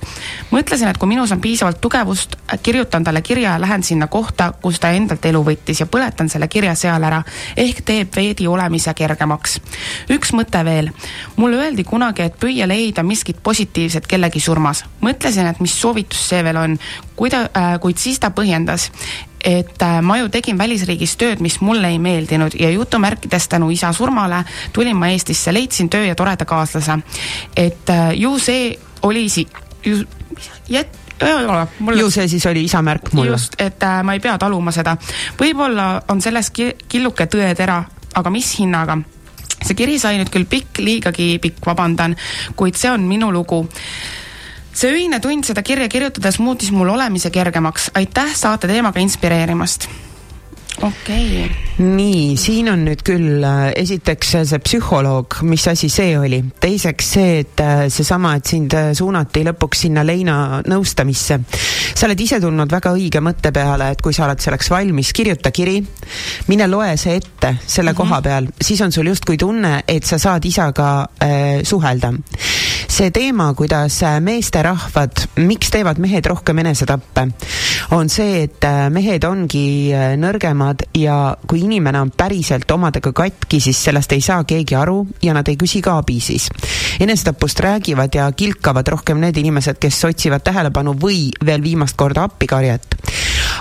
mõtlesin, 0.51 0.87
et 0.87 0.97
kui 0.97 1.07
minus 1.07 1.31
on 1.31 1.41
piisavalt 1.41 1.81
tugevust, 1.81 2.35
kirjutan 2.63 3.03
talle 3.03 3.21
kirja 3.21 3.53
ja 3.53 3.61
lähen 3.61 3.83
sinna 3.83 4.07
kohta, 4.07 4.53
kus 4.61 4.79
ta 4.79 4.89
endalt 4.89 5.25
elu 5.25 5.43
võttis 5.43 5.79
ja 5.79 5.85
põletan 5.85 6.29
selle 6.29 6.47
kirja 6.47 6.75
seal 6.75 7.03
ära. 7.03 7.23
ehk 7.57 7.81
teeb 7.85 8.15
veidi 8.15 8.47
ole 8.47 8.58
olemise 8.59 8.93
kergemaks. 8.93 9.59
üks 10.09 10.33
mõte 10.35 10.63
veel. 10.65 10.91
mulle 11.35 11.57
öeldi 11.63 11.83
kunagi, 11.83 12.21
et 12.21 12.39
püüa 12.39 12.67
leida 12.67 13.03
miskit 13.03 13.39
positiivset 13.43 14.07
kellegi 14.07 14.39
surmas. 14.39 14.83
mõtlesin, 15.01 15.47
et 15.49 15.59
mis 15.59 15.81
soovitus 15.81 16.29
see 16.29 16.43
veel 16.43 16.57
on, 16.57 16.77
kuida- 17.15 17.49
äh,, 17.55 17.79
kuid 17.79 17.97
siis 17.97 18.19
ta 18.19 18.29
põhjendas, 18.29 18.91
et 19.43 19.81
äh, 19.81 20.01
ma 20.01 20.17
ju 20.19 20.29
tegin 20.29 20.57
välisriigis 20.57 21.15
tööd, 21.17 21.39
mis 21.39 21.59
mulle 21.61 21.87
ei 21.87 21.99
meeldinud 21.99 22.55
ja 22.59 22.69
jutumärkides 22.69 23.47
tänu 23.47 23.69
isa 23.71 23.93
surmale 23.93 24.43
tulin 24.73 24.97
ma 24.97 25.07
Eestisse, 25.07 25.53
leidsin 25.53 25.89
töö 25.89 26.05
ja 26.05 26.15
toreda 26.15 26.45
kaaslase. 26.45 26.99
et 27.55 27.89
äh, 27.89 28.11
ju 28.19 28.37
see 28.39 28.79
oli 29.01 29.29
si-, 29.29 29.47
ju, 29.85 30.03
jät-, 30.69 30.97
Mul... 31.79 31.99
ju 31.99 32.09
see 32.11 32.27
siis 32.27 32.45
oli 32.45 32.63
isa 32.63 32.81
märk 32.81 33.13
mulle. 33.13 33.31
just, 33.31 33.55
et 33.61 33.83
äh, 33.83 34.03
ma 34.03 34.13
ei 34.13 34.19
pea 34.19 34.37
taluma 34.37 34.71
seda. 34.71 34.97
võib-olla 35.39 36.01
on 36.07 36.21
selles 36.21 36.51
ki 36.51 36.73
killuke 36.87 37.27
tõetera, 37.27 37.83
aga 38.19 38.33
mis 38.33 38.51
hinnaga? 38.59 38.99
see 39.59 39.75
kiri 39.75 39.97
sai 39.99 40.15
nüüd 40.19 40.29
küll 40.31 40.47
pikk, 40.47 40.79
liigagi 40.79 41.33
pikk, 41.43 41.59
vabandan, 41.67 42.15
kuid 42.55 42.77
see 42.79 42.91
on 42.91 43.03
minu 43.09 43.31
lugu. 43.35 43.65
see 44.73 44.91
öine 44.93 45.19
tund 45.19 45.43
seda 45.43 45.63
kirja 45.63 45.89
kirjutades 45.91 46.39
muutis 46.39 46.71
mul 46.71 46.93
olemise 46.95 47.29
kergemaks, 47.29 47.91
aitäh 47.99 48.35
saate 48.35 48.67
teemaga 48.71 49.03
inspireerimast 49.03 49.89
okei 50.81 51.45
okay.. 51.45 51.85
nii, 51.95 52.37
siin 52.39 52.69
on 52.71 52.83
nüüd 52.87 53.01
küll 53.07 53.43
äh, 53.43 53.71
esiteks 53.79 54.33
see 54.47 54.59
psühholoog, 54.63 55.39
mis 55.47 55.65
asi 55.71 55.89
see 55.91 56.13
oli, 56.19 56.39
teiseks 56.61 57.09
see, 57.15 57.39
et 57.43 57.63
äh, 57.63 57.85
seesama, 57.91 58.35
et 58.39 58.51
sind 58.51 58.75
äh, 58.77 58.91
suunati 58.95 59.43
lõpuks 59.47 59.85
sinna 59.85 60.05
leina 60.07 60.61
nõustamisse. 60.67 61.39
sa 61.95 62.07
oled 62.07 62.21
ise 62.23 62.39
tulnud 62.39 62.71
väga 62.71 62.93
õige 62.95 63.21
mõtte 63.23 63.51
peale, 63.55 63.91
et 63.93 64.03
kui 64.03 64.15
sa 64.15 64.25
oled 64.27 64.39
selleks 64.43 64.71
valmis, 64.71 65.11
kirjuta 65.15 65.51
kiri, 65.55 65.79
mine 66.47 66.67
loe 66.71 66.95
see 66.97 67.17
ette 67.19 67.55
selle 67.65 67.91
mm 67.91 67.95
-hmm. 67.95 67.97
koha 67.97 68.21
peal, 68.21 68.47
siis 68.61 68.81
on 68.81 68.91
sul 68.91 69.07
justkui 69.11 69.37
tunne, 69.37 69.83
et 69.87 70.03
sa 70.03 70.17
saad 70.17 70.45
isaga 70.45 71.07
äh, 71.23 71.63
suhelda. 71.63 72.13
see 72.89 73.11
teema, 73.11 73.53
kuidas 73.53 74.01
meesterahvad, 74.19 75.11
miks 75.35 75.69
teevad 75.69 75.99
mehed 75.99 76.25
rohkem 76.25 76.57
enesetappe, 76.57 77.27
on 77.91 78.09
see, 78.09 78.43
et 78.43 78.65
mehed 78.89 79.23
ongi 79.23 79.93
nõrgemad 80.17 80.68
nemad 80.69 80.83
ja 80.97 81.35
kui 81.47 81.63
inimene 81.63 81.99
on 81.99 82.11
päriselt 82.11 82.69
omadega 82.71 83.11
katki, 83.13 83.59
siis 83.59 83.83
sellest 83.83 84.11
ei 84.11 84.21
saa 84.21 84.43
keegi 84.43 84.75
aru 84.75 85.07
ja 85.21 85.33
nad 85.33 85.47
ei 85.47 85.57
küsi 85.57 85.81
ka 85.81 85.97
abi 85.97 86.19
siis. 86.19 86.49
enesetapust 86.99 87.59
räägivad 87.59 88.15
ja 88.15 88.31
kilkavad 88.31 88.87
rohkem 88.87 89.19
need 89.19 89.37
inimesed, 89.37 89.79
kes 89.79 90.03
otsivad 90.05 90.43
tähelepanu 90.43 90.93
või 90.93 91.31
veel 91.45 91.63
viimast 91.63 91.95
korda 91.97 92.23
appikarjet. 92.23 92.95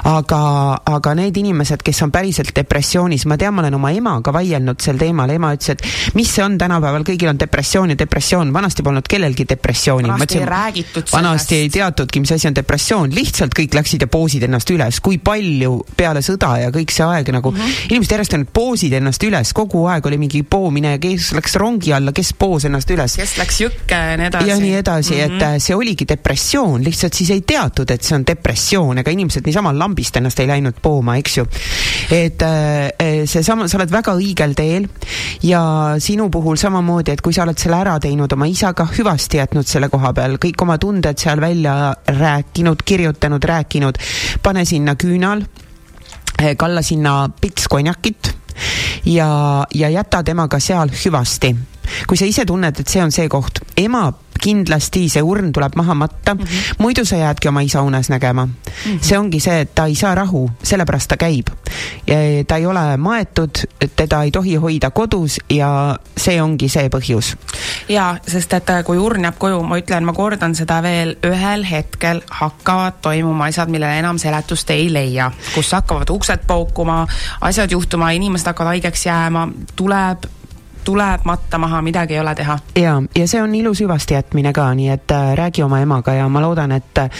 Aga, 0.04 0.40
aga 0.84 1.14
need 1.18 1.36
inimesed, 1.40 1.82
kes 1.84 2.02
on 2.06 2.12
päriselt 2.14 2.52
depressioonis, 2.56 3.26
ma 3.26 3.38
tean, 3.40 3.54
ma 3.54 3.64
olen 3.64 3.78
oma 3.78 3.90
emaga 3.94 4.32
vaielnud 4.34 4.80
sel 4.82 4.98
teemal, 5.00 5.30
ema 5.34 5.52
ütles, 5.56 5.74
et 5.74 6.14
mis 6.18 6.30
see 6.30 6.44
on 6.44 6.58
tänapäeval, 6.60 7.04
kõigil 7.06 7.30
on 7.32 7.40
depressioon 7.40 7.94
ja 7.94 7.98
depressioon, 7.98 8.52
vanasti 8.54 8.84
polnud 8.86 9.08
kellelgi 9.08 9.46
depressiooni. 9.48 10.08
vanasti 10.08 10.38
ei 10.38 10.46
räägitud 10.46 11.02
sellest. 11.02 11.12
vanasti 11.16 11.60
ei 11.62 11.70
teatudki, 11.72 12.20
mis 12.20 12.32
asi 12.32 12.48
on 12.48 12.56
depressioon, 12.56 13.14
lihtsalt 13.14 13.56
kõik 13.58 13.74
läksid 13.78 14.04
ja 14.04 14.10
poosid 14.10 14.46
ennast 14.48 14.70
üles, 14.74 15.00
kui 15.04 15.18
palju 15.18 15.78
peale 15.96 16.22
sõda 16.24 16.54
ja 16.62 16.72
kõik 16.74 16.92
see 16.94 17.06
aeg 17.06 17.32
nagu 17.34 17.52
mm, 17.52 17.58
-hmm. 17.58 17.90
inimesed 17.90 18.16
järjest 18.16 18.36
ainult 18.38 18.52
poosid 18.54 18.92
ennast 18.98 19.22
üles, 19.24 19.52
kogu 19.56 19.84
aeg 19.90 20.06
oli 20.06 20.18
mingi 20.18 20.42
poomine, 20.42 20.98
kes 21.02 21.32
läks 21.36 21.56
rongi 21.60 21.92
alla, 21.92 22.12
kes 22.12 22.32
poos 22.38 22.64
ennast 22.68 22.90
üles. 22.90 23.16
kes 23.16 23.36
läks 23.38 23.60
jõkke 23.64 23.98
ja 24.12 24.16
nii 24.16 24.26
edasi. 24.30 24.48
ja 24.50 24.58
nii 24.58 24.74
edasi 24.74 25.14
mm, 25.14 25.20
-hmm. 25.20 25.36
et 25.36 25.42
äh, 25.42 25.58
see 25.58 25.76
oligi 25.76 26.08
depressioon, 26.08 26.84
lihtsalt 26.84 27.14
siis 27.14 27.30
ei 27.30 27.40
teatud, 27.40 27.90
et 27.90 28.02
see 28.02 28.16
on 28.16 28.26
depressioon, 28.26 28.98
ega 28.98 29.10
inimesed 29.10 29.46
niisama 29.46 29.72
lambist 29.88 30.16
ennast 30.20 30.40
ei 30.40 30.50
läinud 30.50 30.80
pooma, 30.82 31.16
eks 31.18 31.38
ju. 31.38 31.46
et 32.14 32.42
äh, 32.42 32.88
äh, 32.92 33.22
seesama, 33.28 33.68
sa 33.68 33.80
oled 33.80 33.92
väga 33.92 34.14
õigel 34.18 34.54
teel 34.58 34.88
ja 35.42 35.62
sinu 36.02 36.28
puhul 36.30 36.60
samamoodi, 36.60 37.16
et 37.16 37.24
kui 37.24 37.36
sa 37.36 37.46
oled 37.46 37.58
selle 37.58 37.80
ära 37.80 37.98
teinud, 38.02 38.32
oma 38.32 38.48
isaga 38.48 38.88
hüvasti 38.92 39.40
jätnud 39.40 39.68
selle 39.68 39.88
koha 39.92 40.12
peal, 40.16 40.36
kõik 40.42 40.66
oma 40.66 40.78
tunded 40.78 41.18
seal 41.18 41.40
välja 41.40 41.94
rääkinud, 42.08 42.84
kirjutanud, 42.84 43.44
rääkinud, 43.44 43.98
pane 44.42 44.64
sinna 44.68 44.94
küünal 44.98 45.44
Eh, 46.38 46.54
kalla 46.56 46.82
sinna 46.82 47.28
pits 47.40 47.66
konjakit 47.68 48.30
ja, 49.04 49.66
ja 49.74 49.88
jäta 49.90 50.22
temaga 50.22 50.60
seal 50.62 50.92
hüvasti. 50.94 51.56
kui 52.06 52.16
sa 52.16 52.26
ise 52.28 52.44
tunned, 52.46 52.78
et 52.78 52.88
see 52.88 53.02
on 53.02 53.10
see 53.10 53.26
koht, 53.32 53.58
ema 53.80 54.04
kindlasti 54.42 55.08
see 55.08 55.22
urn 55.22 55.52
tuleb 55.52 55.76
maha 55.76 55.94
matta 55.94 56.34
mm, 56.34 56.40
-hmm. 56.40 56.74
muidu 56.78 57.04
sa 57.04 57.16
jäädki 57.16 57.48
oma 57.48 57.60
isa 57.60 57.82
unes 57.82 58.10
nägema 58.10 58.46
mm. 58.46 58.52
-hmm. 58.86 58.98
see 59.00 59.18
ongi 59.18 59.40
see, 59.40 59.60
et 59.60 59.74
ta 59.74 59.86
ei 59.86 59.94
saa 59.94 60.14
rahu, 60.14 60.50
sellepärast 60.62 61.08
ta 61.08 61.16
käib. 61.16 61.48
ta 62.46 62.56
ei 62.56 62.66
ole 62.66 62.96
maetud, 62.96 63.50
teda 63.96 64.22
ei 64.22 64.30
tohi 64.30 64.54
hoida 64.56 64.90
kodus 64.90 65.38
ja 65.50 65.98
see 66.16 66.42
ongi 66.42 66.68
see 66.68 66.88
põhjus. 66.88 67.36
jaa, 67.88 68.16
sest 68.26 68.52
et 68.52 68.70
äh, 68.70 68.84
kui 68.84 68.98
urn 68.98 69.24
jääb 69.24 69.38
koju, 69.38 69.62
ma 69.62 69.78
ütlen, 69.78 70.04
ma 70.04 70.12
kordan 70.12 70.54
seda 70.54 70.80
veel, 70.82 71.16
ühel 71.26 71.64
hetkel 71.70 72.22
hakkavad 72.40 73.00
toimuma 73.02 73.48
asjad, 73.52 73.68
millele 73.68 73.98
enam 73.98 74.18
seletust 74.18 74.70
ei 74.70 74.92
leia, 74.92 75.30
kus 75.54 75.72
hakkavad 75.72 76.10
uksed 76.10 76.46
paukuma, 76.46 77.06
asjad 77.40 77.70
juhtuma, 77.70 78.10
inimesed 78.10 78.52
hakkavad 78.52 78.76
haigeks 78.76 79.06
jääma, 79.06 79.48
tuleb 79.76 80.28
tuleb 80.88 81.24
matta 81.28 81.58
maha, 81.60 81.82
midagi 81.84 82.16
ei 82.16 82.20
ole 82.20 82.34
teha. 82.34 82.58
ja, 82.80 83.02
ja 83.16 83.28
see 83.28 83.42
on 83.42 83.54
ilus 83.54 83.82
hüvasti 83.84 84.16
jätmine 84.16 84.52
ka, 84.56 84.70
nii 84.74 84.88
et 84.94 85.12
äh, 85.12 85.34
räägi 85.36 85.62
oma 85.62 85.80
emaga 85.84 86.14
ja 86.16 86.28
ma 86.32 86.40
loodan, 86.40 86.72
et 86.72 86.98
äh, 86.98 87.10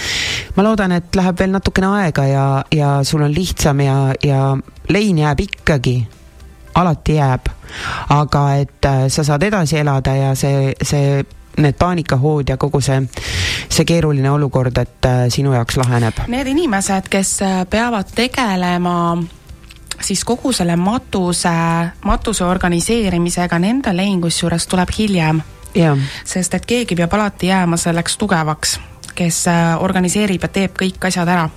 ma 0.56 0.64
loodan, 0.64 0.96
et 0.96 1.16
läheb 1.16 1.38
veel 1.38 1.52
natukene 1.52 1.90
aega 2.00 2.24
ja, 2.26 2.46
ja 2.72 2.92
sul 3.04 3.26
on 3.26 3.34
lihtsam 3.34 3.80
ja, 3.84 3.96
ja 4.24 4.56
lein 4.88 5.18
jääb 5.18 5.44
ikkagi, 5.44 5.96
alati 6.80 7.18
jääb. 7.18 7.52
aga 8.08 8.44
et 8.56 8.84
äh, 8.88 9.08
sa 9.08 9.24
saad 9.24 9.42
edasi 9.42 9.78
elada 9.78 10.16
ja 10.16 10.34
see, 10.34 10.72
see 10.82 11.24
need 11.58 11.76
paanikahood 11.78 12.48
ja 12.48 12.56
kogu 12.56 12.80
see, 12.80 13.02
see 13.68 13.84
keeruline 13.84 14.30
olukord, 14.30 14.78
et 14.78 15.04
äh, 15.04 15.26
sinu 15.28 15.52
jaoks 15.52 15.76
laheneb? 15.76 16.24
Need 16.28 16.54
inimesed, 16.54 17.10
kes 17.10 17.40
äh, 17.42 17.66
peavad 17.70 18.14
tegelema 18.14 19.18
siis 20.00 20.24
kogu 20.24 20.52
selle 20.52 20.76
matuse, 20.76 21.52
matuse 22.04 22.44
organiseerimisega, 22.44 23.58
nende 23.58 23.96
lein 23.96 24.20
kusjuures 24.20 24.66
tuleb 24.66 24.88
hiljem. 24.98 25.42
sest 26.24 26.54
et 26.54 26.66
keegi 26.66 26.96
peab 26.96 27.12
alati 27.14 27.46
jääma 27.46 27.76
selleks 27.76 28.16
tugevaks, 28.16 28.78
kes 29.14 29.46
äh, 29.48 29.82
organiseerib 29.82 30.42
ja 30.42 30.48
teeb 30.48 30.76
kõik 30.80 31.04
asjad 31.06 31.28
ära 31.28 31.48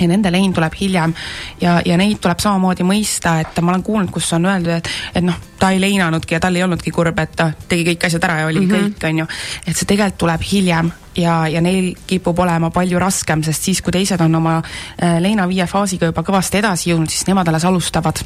ja 0.00 0.08
nende 0.08 0.32
lein 0.32 0.52
tuleb 0.54 0.74
hiljem 0.80 1.14
ja, 1.60 1.80
ja 1.84 1.96
neid 2.00 2.20
tuleb 2.22 2.40
samamoodi 2.42 2.86
mõista, 2.86 3.38
et 3.40 3.60
ma 3.62 3.72
olen 3.72 3.82
kuulnud, 3.86 4.10
kus 4.14 4.32
on 4.36 4.46
öeldud, 4.50 4.72
et, 4.76 4.90
et 5.14 5.24
noh, 5.24 5.38
ta 5.58 5.70
ei 5.70 5.80
leinanudki 5.80 6.36
ja 6.36 6.40
tal 6.42 6.56
ei 6.56 6.64
olnudki 6.66 6.92
kurb, 6.94 7.18
et 7.18 7.32
ta 7.36 7.50
tegi 7.68 7.86
kõik 7.90 8.06
asjad 8.08 8.26
ära 8.28 8.40
ja 8.40 8.46
oli 8.50 8.60
mm 8.60 8.70
-hmm. 8.70 8.94
kõik, 9.00 9.08
on 9.08 9.18
ju. 9.18 9.26
et 9.66 9.76
see 9.76 9.86
tegelikult 9.86 10.18
tuleb 10.18 10.46
hiljem 10.52 10.92
ja, 11.16 11.48
ja 11.48 11.60
neil 11.60 11.94
kipub 12.06 12.38
olema 12.38 12.70
palju 12.70 12.98
raskem, 12.98 13.42
sest 13.42 13.62
siis, 13.62 13.82
kui 13.82 13.92
teised 13.92 14.20
on 14.20 14.34
oma 14.34 14.56
äh, 14.58 15.20
leina 15.20 15.48
viie 15.48 15.66
faasiga 15.66 16.06
juba 16.06 16.22
kõvasti 16.22 16.58
edasi 16.58 16.90
jõudnud, 16.90 17.10
siis 17.10 17.26
nemad 17.26 17.48
alles 17.48 17.64
alustavad. 17.64 18.24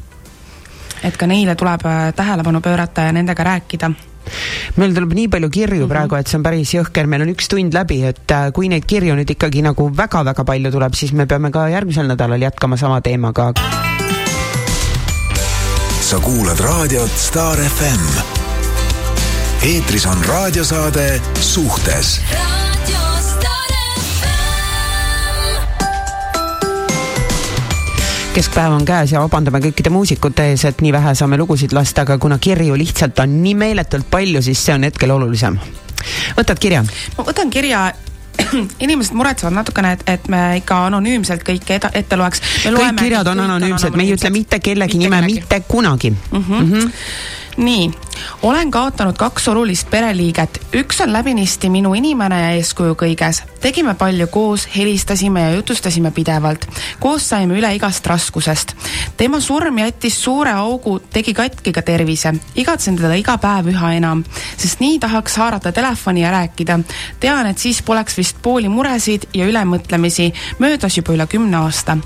et 1.03 1.17
ka 1.17 1.27
neile 1.27 1.55
tuleb 1.55 1.87
äh, 1.87 2.15
tähelepanu 2.15 2.61
pöörata 2.61 3.01
ja 3.01 3.13
nendega 3.13 3.45
rääkida 3.45 3.91
meil 4.77 4.95
tuleb 4.95 5.15
nii 5.15 5.29
palju 5.29 5.51
kirju 5.51 5.77
mm 5.77 5.85
-hmm. 5.85 5.95
praegu, 5.95 6.17
et 6.17 6.27
see 6.27 6.39
on 6.39 6.43
päris 6.43 6.75
jõhker, 6.75 7.07
meil 7.07 7.23
on 7.23 7.35
üks 7.35 7.49
tund 7.49 7.75
läbi, 7.75 8.03
et 8.05 8.31
äh, 8.31 8.53
kui 8.53 8.69
neid 8.69 8.85
kirju 8.87 9.15
nüüd 9.15 9.31
ikkagi 9.31 9.63
nagu 9.63 9.91
väga-väga 9.97 10.45
palju 10.45 10.71
tuleb, 10.71 10.95
siis 10.95 11.13
me 11.13 11.27
peame 11.27 11.51
ka 11.51 11.69
järgmisel 11.69 12.07
nädalal 12.07 12.43
jätkama 12.43 12.77
sama 12.77 13.01
teemaga. 13.01 13.53
sa 16.01 16.19
kuulad 16.19 16.61
raadiot 16.61 17.11
Star 17.17 17.59
FM. 17.59 18.05
eetris 19.63 20.07
on 20.07 20.25
raadiosaade 20.25 21.21
Suhtes 21.41 22.21
keskpäev 28.39 28.73
on 28.73 28.85
käes 28.87 29.13
ja 29.13 29.21
vabandame 29.25 29.59
kõikide 29.63 29.91
muusikute 29.91 30.45
ees, 30.53 30.63
et 30.69 30.83
nii 30.85 30.93
vähe 30.95 31.15
saame 31.19 31.39
lugusid 31.41 31.73
lasta, 31.75 32.05
aga 32.07 32.19
kuna 32.23 32.37
kirju 32.39 32.77
lihtsalt 32.79 33.19
on 33.25 33.33
nii 33.43 33.55
meeletult 33.59 34.07
palju, 34.11 34.43
siis 34.47 34.61
see 34.63 34.77
on 34.77 34.87
hetkel 34.87 35.11
olulisem. 35.11 35.57
võtad 36.37 36.61
kirja? 36.63 36.85
ma 37.17 37.25
võtan 37.27 37.51
kirja 37.51 37.81
inimesed 38.85 39.19
muretsevad 39.19 39.57
natukene, 39.57 39.97
et, 39.97 40.05
et 40.07 40.29
me 40.31 40.43
ikka 40.61 40.85
anonüümselt 40.87 41.43
kõike 41.49 41.81
eda, 41.81 41.91
ette 41.99 42.21
loeks. 42.21 42.45
kõik 42.69 43.03
kirjad 43.03 43.33
on 43.33 43.43
anonüümsed, 43.49 43.99
me 43.99 44.07
ei 44.07 44.15
ütle 44.15 44.31
mitte 44.31 44.63
kellegi 44.63 45.01
mitte 45.01 45.09
nime 45.09 45.21
kellegi. 45.25 45.41
mitte 45.41 45.61
kunagi 45.67 46.11
mm. 46.15 46.39
-hmm. 46.39 46.63
Mm 46.63 46.73
-hmm 46.73 46.93
nii, 47.59 47.91
olen 48.43 48.71
kaotanud 48.71 49.17
kaks 49.19 49.49
olulist 49.49 49.91
pereliiget, 49.91 50.61
üks 50.79 51.01
on 51.03 51.13
läbinisti 51.13 51.71
minu 51.71 51.95
inimene 51.95 52.39
ja 52.41 52.51
eeskuju 52.59 52.95
kõiges. 52.95 53.43
tegime 53.61 53.95
palju 53.95 54.27
koos, 54.27 54.69
helistasime 54.77 55.41
ja 55.41 55.51
jutustasime 55.51 56.11
pidevalt. 56.11 56.69
koos 57.01 57.29
saime 57.29 57.59
üle 57.59 57.75
igast 57.75 58.07
raskusest. 58.07 58.75
tema 59.17 59.41
surm 59.41 59.79
jättis 59.79 60.23
suure 60.23 60.51
augu, 60.51 60.99
tegi 60.99 61.35
katki 61.35 61.73
ka 61.73 61.83
tervise. 61.83 62.33
igatsen 62.55 62.97
teda 62.97 63.15
iga 63.15 63.39
päev 63.39 63.67
üha 63.75 63.93
enam, 63.93 64.25
sest 64.57 64.81
nii 64.81 64.99
tahaks 64.99 65.37
haarata 65.37 65.73
telefoni 65.73 66.23
ja 66.23 66.31
rääkida. 66.31 66.81
tean, 67.21 67.47
et 67.47 67.59
siis 67.59 67.83
poleks 67.83 68.19
vist 68.19 68.37
pooli 68.43 68.69
muresid 68.69 69.23
ja 69.35 69.47
ülemõtlemisi. 69.47 70.33
möödas 70.59 70.97
juba 70.97 71.13
üle 71.13 71.27
kümne 71.27 71.57
aasta. 71.57 71.99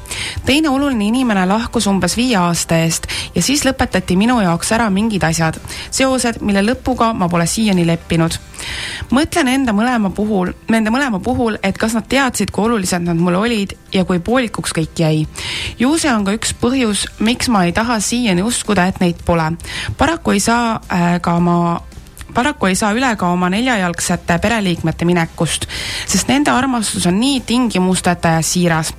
teine 0.46 0.68
oluline 0.68 1.04
inimene 1.04 1.46
lahkus 1.46 1.86
umbes 1.86 2.16
viie 2.16 2.36
aasta 2.36 2.76
eest 2.76 3.06
ja 3.34 3.42
siis 3.42 3.64
lõpetati 3.64 4.16
minu 4.16 4.40
jaoks 4.40 4.72
ära 4.72 4.90
mingid 4.90 5.22
asjad 5.22 5.41
asjad, 5.42 5.58
seosed, 5.90 6.40
mille 6.46 6.62
lõpuga 6.64 7.12
ma 7.16 7.28
pole 7.28 7.46
siiani 7.46 7.84
leppinud. 7.86 8.38
mõtlen 9.10 9.48
enda 9.50 9.72
mõlema 9.74 10.12
puhul, 10.14 10.52
nende 10.70 10.90
mõlema 10.94 11.18
puhul, 11.22 11.58
et 11.62 11.78
kas 11.78 11.96
nad 11.98 12.06
teadsid, 12.08 12.50
kui 12.50 12.64
olulised 12.64 13.02
nad 13.02 13.18
mulle 13.18 13.38
olid 13.38 13.74
ja 13.92 14.04
kui 14.04 14.20
poolikuks 14.20 14.72
kõik 14.72 14.98
jäi. 14.98 15.26
ju 15.78 15.96
see 15.98 16.12
on 16.12 16.24
ka 16.24 16.36
üks 16.38 16.54
põhjus, 16.54 17.06
miks 17.18 17.48
ma 17.48 17.64
ei 17.64 17.72
taha 17.72 18.00
siiani 18.00 18.42
uskuda, 18.42 18.86
et 18.86 19.00
neid 19.00 19.24
pole. 19.26 19.52
paraku 19.98 20.30
ei 20.30 20.40
saa 20.40 20.80
äh, 20.88 21.20
ka 21.20 21.40
ma 21.40 21.80
paraku 22.34 22.66
ei 22.66 22.74
saa 22.74 22.92
üle 22.96 23.10
ka 23.16 23.28
oma 23.32 23.48
neljajalgsete 23.52 24.38
pereliikmete 24.42 25.04
minekust, 25.04 25.66
sest 26.08 26.28
nende 26.28 26.50
armastus 26.50 27.06
on 27.06 27.18
nii 27.20 27.40
tingimusteta 27.46 28.36
ja 28.36 28.42
siiras. 28.42 28.94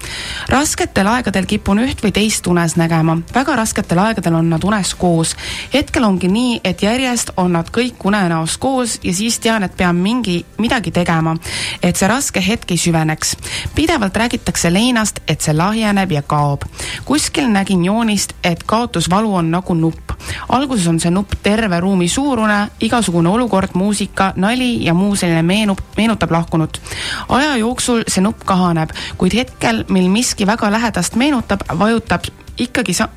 rasketel 0.50 1.08
aegadel 1.08 1.46
kipun 1.46 1.80
üht 1.84 2.04
või 2.04 2.12
teist 2.14 2.48
unes 2.48 2.76
nägema, 2.78 3.18
väga 3.34 3.56
rasketel 3.56 4.00
aegadel 4.00 4.36
on 4.36 4.50
nad 4.50 4.64
unes 4.64 4.94
koos. 4.96 5.36
hetkel 5.74 6.04
ongi 6.04 6.28
nii, 6.28 6.60
et 6.64 6.84
järjest 6.84 7.32
on 7.38 7.54
nad 7.54 7.70
kõik 7.70 8.04
unenäos 8.04 8.58
koos 8.58 9.00
ja 9.04 9.14
siis 9.14 9.40
tean, 9.40 9.64
et 9.64 9.78
pean 9.78 9.96
mingi, 9.96 10.46
midagi 10.58 10.92
tegema, 10.92 11.36
et 11.82 11.96
see 11.96 12.08
raske 12.08 12.42
hetk 12.48 12.72
ei 12.72 12.78
süveneks. 12.78 13.36
pidevalt 13.76 14.18
räägitakse 14.18 14.74
leinast, 14.74 15.20
et 15.28 15.42
see 15.42 15.54
lahjeneb 15.54 16.12
ja 16.12 16.22
kaob. 16.22 16.62
kuskil 17.06 17.50
nägin 17.50 17.86
joonist, 17.86 18.34
et 18.44 18.64
kaotusvalu 18.64 19.36
on 19.36 19.52
nagu 19.52 19.74
nupp. 19.74 20.12
alguses 20.50 20.88
on 20.88 21.00
see 21.00 21.12
nupp 21.12 21.34
terve 21.44 21.80
ruumi 21.80 22.08
suurune, 22.08 22.68
igasugune 22.80 23.23
igasugune 23.24 23.30
olukord, 23.30 23.70
muusika, 23.74 24.34
nali 24.36 24.86
ja 24.86 24.94
muu 24.94 25.16
selline 25.16 25.44
meenub, 25.44 25.80
meenutab 25.98 26.32
lahkunut. 26.32 26.82
aja 27.30 27.58
jooksul 27.58 28.04
see 28.08 28.22
nupp 28.22 28.44
kahaneb, 28.46 28.90
kuid 29.18 29.34
hetkel, 29.34 29.86
mil 29.90 30.10
miski 30.10 30.46
väga 30.46 30.72
lähedast 30.72 31.16
meenutab, 31.16 31.62
vajutab 31.80 32.24
ikkagi 32.58 32.94
sa-, 32.94 33.10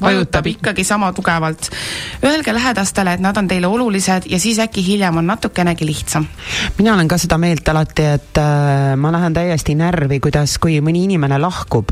vajutab 0.00 0.46
ikkagi 0.46 0.84
sama 0.84 1.12
tugevalt. 1.12 1.70
Öelge 2.24 2.54
lähedastele, 2.54 3.14
et 3.14 3.20
nad 3.20 3.36
on 3.36 3.48
teile 3.48 3.66
olulised 3.66 4.26
ja 4.26 4.38
siis 4.38 4.58
äkki 4.58 4.86
hiljem 4.86 5.16
on 5.16 5.26
natukenegi 5.26 5.86
lihtsam. 5.86 6.26
mina 6.78 6.94
olen 6.94 7.08
ka 7.08 7.18
seda 7.18 7.38
meelt 7.38 7.68
alati, 7.68 8.02
et 8.02 8.38
äh, 8.38 8.96
ma 8.96 9.12
lähen 9.12 9.34
täiesti 9.34 9.74
närvi, 9.74 10.20
kuidas, 10.20 10.58
kui 10.58 10.80
mõni 10.80 11.04
inimene 11.04 11.38
lahkub 11.38 11.90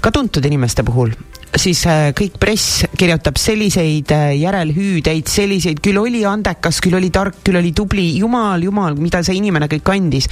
ka 0.00 0.10
tuntud 0.14 0.44
inimeste 0.44 0.84
puhul, 0.86 1.14
siis 1.58 1.84
äh, 1.86 2.10
kõik 2.16 2.38
press 2.40 2.82
kirjutab 2.98 3.38
selliseid 3.40 4.10
äh, 4.14 4.32
järelhüüdeid, 4.40 5.28
selliseid, 5.30 5.80
küll 5.84 5.98
oli 6.00 6.24
andekas, 6.26 6.80
küll 6.82 6.96
oli 6.98 7.10
tark, 7.14 7.40
küll 7.46 7.58
oli 7.58 7.72
tubli, 7.76 8.06
jumal, 8.18 8.62
jumal, 8.64 8.98
mida 8.98 9.22
see 9.24 9.38
inimene 9.38 9.68
kõik 9.70 9.92
andis. 9.94 10.28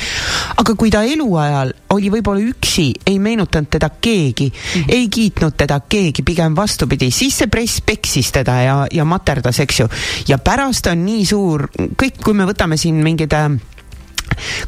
aga 0.58 0.74
kui 0.78 0.90
ta 0.90 1.04
eluajal 1.06 1.72
oli 1.94 2.10
võib-olla 2.12 2.42
üksi, 2.42 2.88
ei 3.06 3.18
meenutanud 3.22 3.70
teda 3.70 3.90
keegi 4.00 4.48
mm, 4.50 4.82
-hmm. 4.82 4.94
ei 4.96 5.08
kiitnud 5.08 5.56
teda 5.56 5.80
keegi, 5.88 6.22
pigem 6.22 6.56
vastupidi, 6.56 7.10
siis 7.10 7.38
see 7.38 7.46
press 7.46 7.80
peksis 7.80 8.32
teda 8.32 8.60
ja, 8.62 8.76
ja 8.92 9.04
materdas, 9.04 9.60
eks 9.60 9.80
ju. 9.80 9.88
ja 10.28 10.38
pärast 10.38 10.86
on 10.86 11.04
nii 11.06 11.26
suur, 11.26 11.68
kõik, 11.96 12.22
kui 12.24 12.34
me 12.34 12.46
võtame 12.48 12.76
siin 12.76 13.02
mingeid 13.04 13.32
äh, 13.32 13.50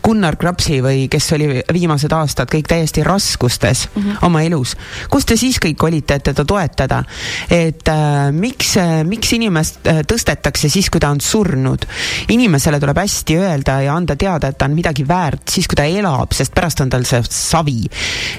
Gunnar 0.04 0.36
Krapsi 0.36 0.80
või 0.84 1.06
kes 1.12 1.32
oli 1.36 1.62
viimased 1.72 2.12
aastad 2.12 2.50
kõik 2.50 2.68
täiesti 2.68 3.04
raskustes 3.04 3.88
mm 3.88 4.02
-hmm. 4.02 4.18
oma 4.22 4.42
elus. 4.42 4.76
kus 5.10 5.24
te 5.24 5.36
siis 5.36 5.58
kõik 5.62 5.82
olite, 5.84 6.14
et 6.14 6.22
teda 6.22 6.44
toetada? 6.44 7.04
et 7.50 7.88
äh, 7.88 8.32
miks 8.32 8.76
äh,, 8.76 9.04
miks 9.04 9.32
inimest 9.32 9.86
äh, 9.86 10.02
tõstetakse 10.06 10.68
siis, 10.68 10.90
kui 10.90 11.00
ta 11.00 11.10
on 11.10 11.20
surnud? 11.20 11.86
inimesele 12.28 12.80
tuleb 12.80 12.98
hästi 12.98 13.36
öelda 13.36 13.80
ja 13.82 13.94
anda 13.94 14.16
teada, 14.16 14.48
et 14.48 14.58
ta 14.58 14.64
on 14.64 14.74
midagi 14.74 15.08
väärt 15.08 15.48
siis, 15.48 15.68
kui 15.68 15.76
ta 15.76 15.84
elab, 15.84 16.32
sest 16.32 16.54
pärast 16.54 16.80
on 16.80 16.90
tal 16.90 17.04
see 17.04 17.22
savi. 17.30 17.88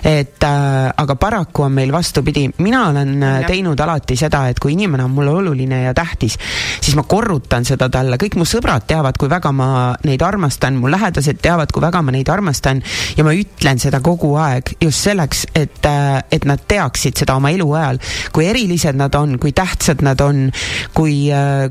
et 0.03 0.43
äh, 0.43 0.91
aga 0.97 1.15
paraku 1.15 1.63
on 1.63 1.71
meil 1.71 1.91
vastupidi, 1.91 2.49
mina 2.57 2.87
olen 2.89 3.23
äh, 3.23 3.41
ja. 3.41 3.47
teinud 3.47 3.79
alati 3.79 4.15
seda, 4.15 4.47
et 4.49 4.59
kui 4.59 4.73
inimene 4.73 5.03
on 5.03 5.11
mulle 5.11 5.31
oluline 5.31 5.81
ja 5.83 5.93
tähtis, 5.93 6.37
siis 6.81 6.95
ma 6.95 7.03
korrutan 7.03 7.65
seda 7.65 7.89
talle, 7.89 8.19
kõik 8.21 8.37
mu 8.37 8.45
sõbrad 8.45 8.85
teavad, 8.87 9.17
kui 9.17 9.29
väga 9.31 9.51
ma 9.55 9.69
neid 10.05 10.21
armastan, 10.21 10.77
mu 10.79 10.91
lähedased 10.91 11.24
lähedased 11.25 11.41
teavad, 11.41 11.71
kui 11.73 11.81
väga 11.83 12.01
ma 12.01 12.13
neid 12.13 12.29
armastan 12.29 12.81
ja 13.17 13.23
ma 13.25 13.33
ütlen 13.35 13.79
seda 13.81 14.01
kogu 14.03 14.35
aeg 14.39 14.75
just 14.81 15.05
selleks, 15.05 15.45
et, 15.55 15.85
äh, 15.85 16.21
et 16.31 16.45
nad 16.45 16.61
teaksid 16.67 17.17
seda 17.17 17.35
oma 17.35 17.51
eluajal, 17.51 17.99
kui 18.31 18.45
erilised 18.45 18.95
nad 18.95 19.13
on, 19.15 19.37
kui 19.39 19.53
tähtsad 19.55 20.03
nad 20.05 20.21
on, 20.21 20.51
kui, 20.93 21.31
äh, 21.31 21.69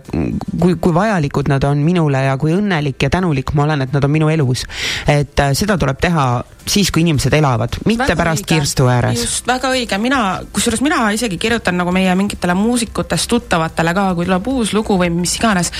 kui, 0.61 0.77
kui 0.77 0.95
vajalikud 0.95 1.49
nad 1.49 1.65
on 1.65 1.83
minule 1.85 2.25
ja 2.27 2.37
kui 2.37 2.55
õnnelik 2.55 3.03
ja 3.03 3.11
tänulik 3.11 3.55
ma 3.55 3.65
olen, 3.65 3.83
et 3.83 3.93
nad 3.93 4.05
on 4.05 4.11
minu 4.11 4.29
elus. 4.29 4.65
et 5.07 5.39
äh, 5.41 5.53
seda 5.55 5.79
tuleb 5.79 6.01
teha 6.01 6.45
siis, 6.67 6.91
kui 6.91 7.05
inimesed 7.05 7.33
elavad, 7.35 7.77
mitte 7.85 8.09
väga 8.09 8.17
pärast 8.17 8.45
õige. 8.45 8.55
kirstu 8.55 8.89
ääres. 8.89 9.21
just, 9.21 9.47
väga 9.47 9.71
õige, 9.75 9.99
mina, 9.99 10.41
kusjuures 10.53 10.83
mina 10.83 11.11
isegi 11.13 11.39
kirjutan 11.39 11.77
nagu 11.79 11.93
meie 11.93 12.15
mingitele 12.15 12.55
muusikutest 12.59 13.29
tuttavatele 13.29 13.95
ka, 13.95 14.09
kui 14.15 14.27
tuleb 14.27 14.49
uus 14.49 14.73
lugu 14.73 14.99
või 14.99 15.13
mis 15.13 15.37
iganes, 15.39 15.73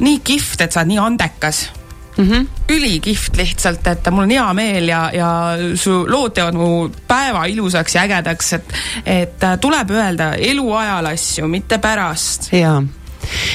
nii 0.00 0.20
kihvt, 0.24 0.66
et 0.66 0.74
sa 0.74 0.82
oled 0.82 0.94
nii 0.94 1.02
andekas 1.04 1.68
mm 2.16 2.24
-hmm. 2.24 2.46
ülikihvt 2.68 3.36
lihtsalt, 3.36 3.86
et 3.86 4.10
mul 4.10 4.22
on 4.22 4.30
hea 4.30 4.52
meel 4.52 4.88
ja, 4.88 5.10
ja 5.12 5.30
su 5.74 6.04
lood 6.08 6.34
teevad 6.34 6.54
mu 6.54 6.88
päeva 7.08 7.44
ilusaks 7.46 7.94
ja 7.94 8.02
ägedaks, 8.02 8.52
et, 8.52 8.74
et 9.06 9.48
tuleb 9.60 9.90
öelda 9.90 10.34
eluajal 10.34 11.06
asju, 11.06 11.48
mitte 11.48 11.78
pärast. 11.78 12.52
jaa 12.52 12.82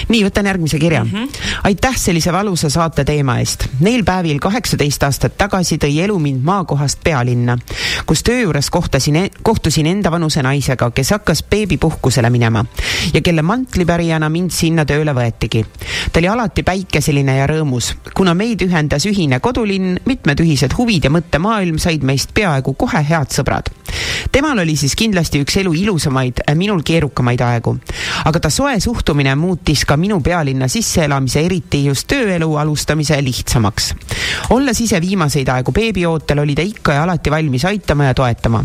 nii, 0.10 0.24
võtan 0.28 0.46
järgmise 0.46 0.80
kirja 0.80 1.04
mm. 1.04 1.12
-hmm. 1.12 1.30
aitäh 1.64 1.98
sellise 1.98 2.34
valusa 2.34 2.70
saate 2.70 3.06
teema 3.06 3.40
eest. 3.40 3.68
Neil 3.80 4.04
päevil 4.04 4.40
kaheksateist 4.40 5.04
aastat 5.04 5.38
tagasi 5.38 5.78
tõi 5.78 6.02
elu 6.04 6.20
mind 6.20 6.44
maakohast 6.44 7.00
pealinna, 7.04 7.58
kus 8.06 8.24
töö 8.24 8.42
juures 8.42 8.70
kohtasin, 8.70 9.16
e-, 9.16 9.30
kohtusin 9.44 9.86
enda 9.86 10.12
vanuse 10.12 10.44
naisega, 10.44 10.92
kes 10.92 11.12
hakkas 11.12 11.44
beebipuhkusele 11.44 12.30
minema 12.30 12.66
ja 13.14 13.22
kelle 13.22 13.42
mantlipärijana 13.42 14.30
mind 14.30 14.52
sinna 14.52 14.86
tööle 14.86 15.14
võetigi. 15.14 15.66
ta 16.12 16.20
oli 16.20 16.28
alati 16.28 16.64
päikeseline 16.64 17.38
ja 17.38 17.48
rõõmus, 17.48 17.94
kuna 18.14 18.34
meid 18.34 18.62
ühendas 18.62 19.06
ühine 19.10 19.40
kodulinn, 19.40 20.00
mitmed 20.06 20.40
ühised 20.44 20.74
huvid 20.78 21.06
ja 21.06 21.14
mõttemaailm 21.14 21.78
said 21.80 22.04
meist 22.04 22.34
peaaegu 22.34 22.74
kohe 22.74 23.04
head 23.10 23.34
sõbrad. 23.34 23.70
temal 24.32 24.60
oli 24.60 24.76
siis 24.76 24.96
kindlasti 24.96 25.42
üks 25.44 25.58
elu 25.62 25.74
ilusamaid, 25.74 26.44
minul 26.56 26.84
keerukamaid 26.84 27.42
aegu. 27.42 27.78
aga 28.26 28.40
ta 28.40 28.50
soe 28.50 28.80
suhtumine 28.80 29.36
muutis 29.60 29.86
ka 29.86 29.98
minu 29.98 30.22
pealinna 30.24 30.68
sisseelamise, 30.72 31.42
eriti 31.46 31.84
just 31.86 32.08
tööelu 32.08 32.56
alustamise 32.58 33.20
lihtsamaks. 33.22 33.94
olles 34.50 34.80
ise 34.82 35.02
viimaseid 35.02 35.50
aegu 35.50 35.72
beebiootel, 35.72 36.40
oli 36.40 36.56
ta 36.56 36.62
ikka 36.62 36.94
ja 36.94 37.04
alati 37.04 37.30
valmis 37.32 37.66
aitama 37.66 38.06
ja 38.06 38.14
toetama. 38.14 38.64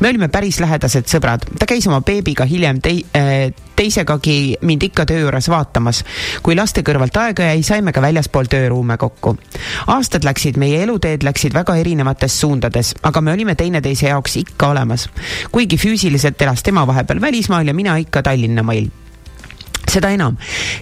me 0.00 0.08
olime 0.08 0.28
päris 0.28 0.60
lähedased 0.60 1.06
sõbrad, 1.06 1.46
ta 1.58 1.66
käis 1.66 1.86
oma 1.86 2.00
beebiga 2.00 2.44
hiljem 2.44 2.80
tei- 2.80 3.06
äh,, 3.16 3.52
teisegagi 3.76 4.56
mind 4.60 4.82
ikka 4.82 5.06
töö 5.06 5.20
juures 5.20 5.48
vaatamas. 5.48 6.04
kui 6.42 6.56
laste 6.56 6.82
kõrvalt 6.82 7.16
aega 7.16 7.42
jäi, 7.42 7.62
saime 7.62 7.92
ka 7.92 8.02
väljaspool 8.02 8.44
tööruume 8.44 8.96
kokku. 8.96 9.36
aastad 9.86 10.24
läksid, 10.24 10.56
meie 10.56 10.82
eluteed 10.82 11.22
läksid 11.22 11.54
väga 11.54 11.76
erinevates 11.76 12.40
suundades, 12.40 12.94
aga 13.02 13.20
me 13.20 13.32
olime 13.32 13.54
teineteise 13.54 14.08
jaoks 14.08 14.36
ikka 14.36 14.68
olemas. 14.74 15.08
kuigi 15.52 15.76
füüsiliselt 15.76 16.42
elas 16.42 16.62
tema 16.62 16.86
vahepeal 16.86 17.20
välismaal 17.20 17.66
ja 17.66 17.74
mina 17.74 17.96
ikka 17.96 18.22
Tallinnamail 18.22 18.90
seda 19.90 20.10
enam, 20.14 20.36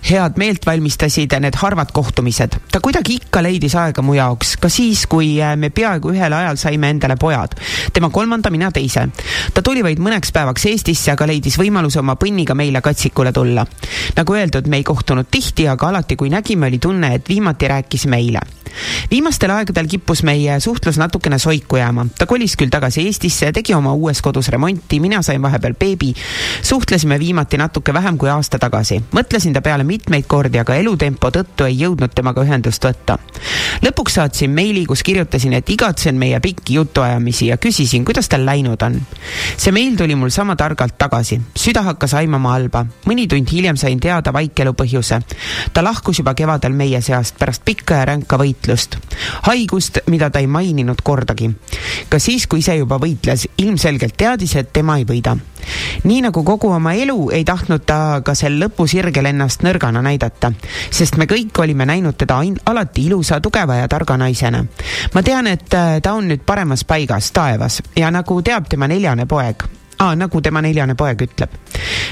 head 0.07 0.39
meelt 0.41 0.67
valmistasid 0.67 1.35
need 1.41 1.57
harvad 1.61 1.93
kohtumised. 1.93 2.57
ta 2.73 2.81
kuidagi 2.81 3.19
ikka 3.21 3.43
leidis 3.43 3.75
aega 3.79 4.03
mu 4.03 4.15
jaoks, 4.15 4.57
ka 4.61 4.69
siis, 4.69 5.07
kui 5.11 5.37
äh, 5.43 5.57
me 5.57 5.71
peaaegu 5.71 6.13
ühel 6.15 6.33
ajal 6.33 6.61
saime 6.61 6.91
endale 6.91 7.17
pojad. 7.17 7.57
tema 7.93 8.11
kolmanda, 8.11 8.51
mina 8.51 8.71
teise. 8.71 9.09
ta 9.55 9.63
tuli 9.63 9.83
vaid 9.83 9.99
mõneks 9.99 10.33
päevaks 10.33 10.67
Eestisse, 10.71 11.13
aga 11.13 11.27
leidis 11.27 11.59
võimaluse 11.59 12.01
oma 12.01 12.17
põnniga 12.21 12.55
meile 12.55 12.81
katsikule 12.81 13.33
tulla. 13.33 13.67
nagu 14.17 14.35
öeldud, 14.35 14.67
me 14.67 14.81
ei 14.81 14.85
kohtunud 14.85 15.31
tihti, 15.31 15.69
aga 15.69 15.89
alati, 15.89 16.17
kui 16.17 16.31
nägime, 16.31 16.67
oli 16.67 16.79
tunne, 16.79 17.15
et 17.15 17.29
viimati 17.29 17.69
rääkisime 17.69 18.17
eile 18.17 18.41
viimastel 19.11 19.51
aegadel 19.55 19.89
kippus 19.91 20.23
meie 20.27 20.59
suhtlus 20.61 20.99
natukene 20.99 21.39
soiku 21.39 21.77
jääma. 21.77 22.07
ta 22.19 22.27
kolis 22.27 22.57
küll 22.57 22.71
tagasi 22.71 23.05
Eestisse, 23.07 23.53
tegi 23.53 23.75
oma 23.75 23.93
uues 23.93 24.23
kodus 24.23 24.49
remonti, 24.49 25.01
mina 25.01 25.23
sain 25.23 25.43
vahepeal 25.43 25.75
beebi. 25.75 26.15
suhtlesime 26.63 27.19
viimati 27.19 27.59
natuke 27.59 27.95
vähem 27.95 28.19
kui 28.19 28.29
aasta 28.29 28.59
tagasi. 28.59 28.90
Mõtlesin 28.99 29.55
ta 29.55 29.61
peale 29.61 29.85
mitmeid 29.85 30.27
kordi, 30.27 30.59
aga 30.59 30.75
elutempo 30.81 31.31
tõttu 31.31 31.67
ei 31.67 31.79
jõudnud 31.79 32.15
temaga 32.15 32.43
ühendust 32.45 32.85
võtta. 32.85 33.19
lõpuks 33.85 34.17
saatsin 34.19 34.51
meili, 34.51 34.85
kus 34.87 35.03
kirjutasin, 35.03 35.53
et 35.53 35.71
igatsen 35.71 36.19
meie 36.19 36.41
pikki 36.41 36.75
jutuajamisi 36.75 37.47
ja 37.47 37.57
küsisin, 37.57 38.05
kuidas 38.05 38.29
tal 38.29 38.47
läinud 38.47 38.83
on. 38.83 39.01
see 39.57 39.73
meil 39.73 39.97
tuli 39.97 40.15
mul 40.15 40.31
sama 40.31 40.57
targalt 40.57 40.99
tagasi. 40.99 41.41
süda 41.57 41.83
hakkas 41.83 42.15
aimama 42.15 42.53
halba. 42.53 42.87
mõni 43.07 43.29
tund 43.29 43.51
hiljem 43.53 43.77
sain 43.77 44.01
teada 44.01 44.33
vaikelu 44.33 44.73
põhjuse. 44.73 45.21
ta 45.73 45.85
lahkus 45.85 46.19
juba 46.19 46.35
kevadel 46.35 46.73
meie 46.73 47.01
seast 47.01 47.39
pärast 47.39 47.65
pikka 47.65 47.95
ja 47.95 48.05
ränka 48.05 48.39
võitlust. 48.39 48.97
haigust, 49.43 49.99
mida 50.07 50.31
ta 50.31 50.39
ei 50.39 50.47
maininud 50.47 51.03
kordagi. 51.03 51.51
ka 52.09 52.19
siis, 52.19 52.47
kui 52.47 52.59
ise 52.59 52.77
juba 52.77 52.99
võitles, 52.99 53.47
ilmselgelt 53.59 54.17
teadis, 54.17 54.57
et 54.57 54.73
tema 54.73 54.99
ei 54.99 55.05
võida. 55.05 55.37
nii 56.05 56.21
nagu 56.23 56.45
kogu 56.45 56.71
oma 56.73 56.95
elu 56.95 57.31
ei 57.37 57.45
tahtnud 57.45 57.85
ta 57.87 58.21
ka 58.25 58.35
sel 58.35 58.59
lõpusirgel 58.81 59.27
ennast 59.29 59.61
nõrgana 59.61 60.01
näidata, 60.01 60.49
sest 60.91 61.19
me 61.21 61.27
kõik 61.29 61.59
olime 61.61 61.85
näinud 61.85 62.17
teda 62.17 62.39
alati 62.71 63.05
ilusa, 63.11 63.41
tugeva 63.41 63.77
ja 63.77 63.89
targa 63.89 64.17
naisena. 64.17 64.65
ma 65.15 65.23
tean, 65.23 65.47
et 65.47 65.75
äh, 65.75 66.01
ta 66.01 66.15
on 66.15 66.29
nüüd 66.29 66.47
paremas 66.47 66.85
paigas, 66.85 67.31
taevas, 67.31 67.83
ja 67.97 68.11
nagu 68.11 68.41
teab 68.43 68.69
tema 68.69 68.89
neljane 68.89 69.27
poeg 69.27 69.67
ah,, 69.99 70.15
nagu 70.17 70.41
tema 70.41 70.63
neljane 70.63 70.95
poeg 70.95 71.27
ütleb. 71.27 71.51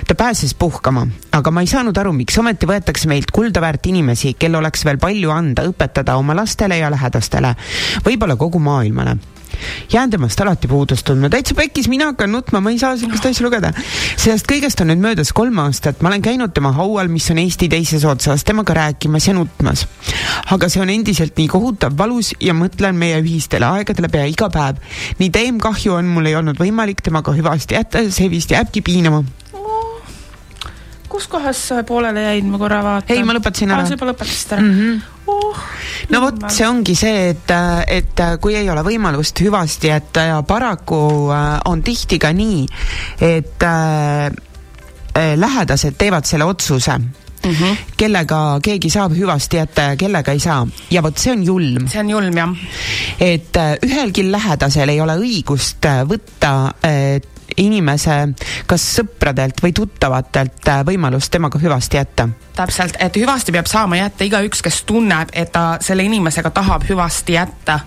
ta 0.07 0.15
pääses 0.15 0.55
puhkama, 0.55 1.07
aga 1.33 1.51
ma 1.51 1.65
ei 1.65 1.67
saanud 1.67 1.97
aru, 1.97 2.13
miks 2.13 2.37
ometi 2.39 2.67
võetakse 2.67 3.09
meilt 3.09 3.33
kuldaväärt 3.33 3.87
inimesi, 3.87 4.35
kel 4.39 4.55
oleks 4.55 4.85
veel 4.85 4.99
palju 4.99 5.31
anda, 5.33 5.65
õpetada 5.65 6.19
oma 6.19 6.37
lastele 6.37 6.79
ja 6.79 6.91
lähedastele, 6.93 7.55
võib-olla 8.05 8.37
kogu 8.37 8.61
maailmale 8.61 9.17
jään 9.93 10.11
temast 10.11 10.41
alati 10.41 10.69
puudust 10.69 11.07
tundma, 11.07 11.31
täitsa 11.33 11.55
pekkis, 11.55 11.89
mina 11.89 12.11
hakkan 12.13 12.33
nutma, 12.33 12.61
ma 12.61 12.71
ei 12.71 12.79
saa 12.79 12.97
sihukest 12.97 13.27
asja 13.31 13.47
lugeda. 13.47 13.73
sellest 14.17 14.49
kõigest 14.51 14.83
on 14.83 14.93
nüüd 14.93 15.03
möödas 15.03 15.33
kolm 15.33 15.59
aastat, 15.65 16.03
ma 16.03 16.13
olen 16.13 16.23
käinud 16.23 16.55
tema 16.55 16.73
haual, 16.77 17.09
mis 17.13 17.31
on 17.31 17.41
Eesti 17.43 17.69
teises 17.69 18.05
otsas, 18.05 18.45
temaga 18.45 18.75
rääkimas 18.75 19.29
ja 19.29 19.35
nutmas. 19.35 19.87
aga 20.51 20.69
see 20.69 20.83
on 20.83 20.91
endiselt 20.91 21.37
nii 21.37 21.49
kohutav 21.49 21.99
valus 21.99 22.35
ja 22.41 22.55
mõtlen 22.55 22.97
meie 22.99 23.21
ühistele 23.23 23.67
aegadele 23.67 24.09
pea 24.13 24.29
iga 24.31 24.51
päev. 24.53 24.81
nii 25.19 25.31
teemkahju 25.31 25.99
on, 25.99 26.15
mul 26.15 26.31
ei 26.31 26.39
olnud 26.39 26.61
võimalik 26.61 27.03
temaga 27.03 27.35
hüvasti 27.37 27.79
jätta, 27.79 28.05
see 28.11 28.31
vist 28.31 28.51
jääbki 28.55 28.83
piinama 28.83 29.25
kus 31.09 31.29
kohas 31.29 31.61
pooleli 31.87 32.23
jäid, 32.23 32.49
ma 32.49 32.59
korra 32.61 32.83
vaatan. 32.85 33.17
ei, 33.17 33.25
ma 33.27 33.35
lõpetasin 33.37 33.73
ära. 33.73 33.83
aa, 33.83 33.89
sa 33.89 33.97
juba 33.97 34.13
lõpetasid 34.13 34.53
ära 34.57 34.63
mm? 34.63 34.75
-hmm. 34.75 35.07
Oh, 35.29 35.57
no 36.09 36.21
vot, 36.23 36.47
see 36.49 36.65
ongi 36.65 36.95
see, 36.97 37.29
et, 37.35 37.53
et 37.93 38.23
kui 38.41 38.57
ei 38.57 38.69
ole 38.73 38.81
võimalust 38.87 39.43
hüvasti 39.45 39.91
jätta 39.91 40.25
ja 40.31 40.43
paraku 40.47 41.01
äh, 41.35 41.47
on 41.69 41.83
tihti 41.85 42.17
ka 42.23 42.33
nii, 42.33 42.65
et 43.21 43.67
äh, 43.69 44.29
äh 45.19 45.33
lähedased 45.37 45.99
teevad 45.99 46.25
selle 46.29 46.49
otsuse 46.49 47.01
Mm 47.39 47.55
-hmm. 47.55 47.77
kellega 47.97 48.59
keegi 48.63 48.91
saab 48.91 49.13
hüvasti 49.15 49.57
jätta 49.57 49.83
ja 49.83 49.97
kellega 49.97 50.33
ei 50.33 50.41
saa. 50.41 50.67
ja 50.91 51.03
vot 51.03 51.19
see 51.19 51.33
on 51.33 51.45
julm. 51.45 51.89
see 51.89 52.01
on 52.01 52.11
julm, 52.11 52.37
jah. 52.37 52.57
et 53.21 53.57
äh, 53.57 53.77
ühelgi 53.87 54.31
lähedasel 54.33 54.89
ei 54.89 55.01
ole 55.01 55.17
õigust 55.17 55.87
võtta 56.05 56.73
inimese 57.57 58.17
kas 58.67 58.85
sõpradelt 58.99 59.63
või 59.63 59.73
tuttavatelt 59.77 60.69
äh, 60.69 60.83
võimalust 60.87 61.33
temaga 61.33 61.59
hüvasti 61.63 61.97
jätta. 61.97 62.29
täpselt, 62.57 62.97
et 63.01 63.17
hüvasti 63.17 63.53
peab 63.53 63.67
saama 63.67 63.97
jätta 63.97 64.25
igaüks, 64.25 64.63
kes 64.63 64.83
tunneb, 64.83 65.33
et 65.33 65.53
ta 65.53 65.79
selle 65.81 66.05
inimesega 66.05 66.51
tahab 66.51 66.87
hüvasti 66.89 67.39
jätta. 67.39 67.81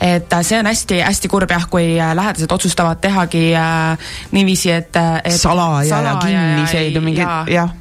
Et 0.00 0.32
äh, 0.32 0.42
see 0.46 0.58
on 0.58 0.68
hästi-hästi 0.70 1.28
kurb 1.28 1.50
jah, 1.50 1.66
kui 1.70 1.98
äh, 1.98 2.14
lähedased 2.16 2.52
otsustavad 2.52 3.00
tehagi 3.02 3.50
äh, 3.56 4.10
niiviisi, 4.32 4.70
et, 4.70 4.96
et 5.24 5.34
salaja, 5.34 5.88
salaja 5.88 6.30
ja 6.30 6.42
kinniseid 6.56 6.94
ja 6.94 7.04
mingeid, 7.04 7.54
jah 7.56 7.79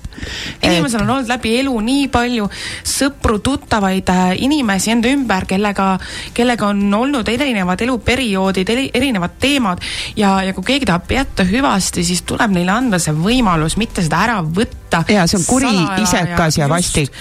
inimesel 0.61 1.03
on 1.03 1.13
olnud 1.15 1.30
läbi 1.30 1.55
elu 1.59 1.74
nii 1.86 2.07
palju 2.13 2.47
sõpru, 2.88 3.39
tuttavaid 3.43 4.09
äh, 4.13 4.34
inimesi 4.45 4.93
enda 4.93 5.11
ümber, 5.11 5.45
kellega, 5.49 5.91
kellega 6.34 6.70
on 6.70 6.84
olnud 6.93 7.30
erinevad 7.30 7.82
eluperioodid, 7.86 8.74
erinevad 8.93 9.38
teemad. 9.39 9.84
Ja, 10.20 10.39
ja 10.45 10.55
kui 10.57 10.65
keegi 10.74 10.89
tahab 10.89 11.11
jätta 11.11 11.45
hüvasti, 11.47 12.03
siis 12.07 12.24
tuleb 12.28 12.53
neile 12.55 12.76
anda 12.76 12.99
see 13.01 13.15
võimalus, 13.15 13.78
mitte 13.80 14.03
seda 14.05 14.24
ära 14.28 14.41
võtta. 14.43 15.03
ja 15.09 15.28
see 15.30 15.39
on 15.39 15.47
kuri, 15.47 15.74
isekas 16.03 16.57
ja, 16.57 16.65
ja 16.65 16.70
vastik. 16.72 17.15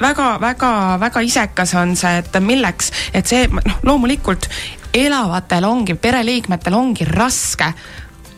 Väga-väga-väga 0.00 1.20
isekas 1.24 1.74
on 1.80 1.94
see, 1.96 2.18
et 2.20 2.40
milleks, 2.42 2.90
et 3.14 3.26
see 3.26 3.46
noh, 3.48 3.78
loomulikult 3.86 4.48
elavatel 4.94 5.64
ongi, 5.66 5.96
pereliikmetel 5.98 6.74
ongi 6.78 7.06
raske 7.08 7.72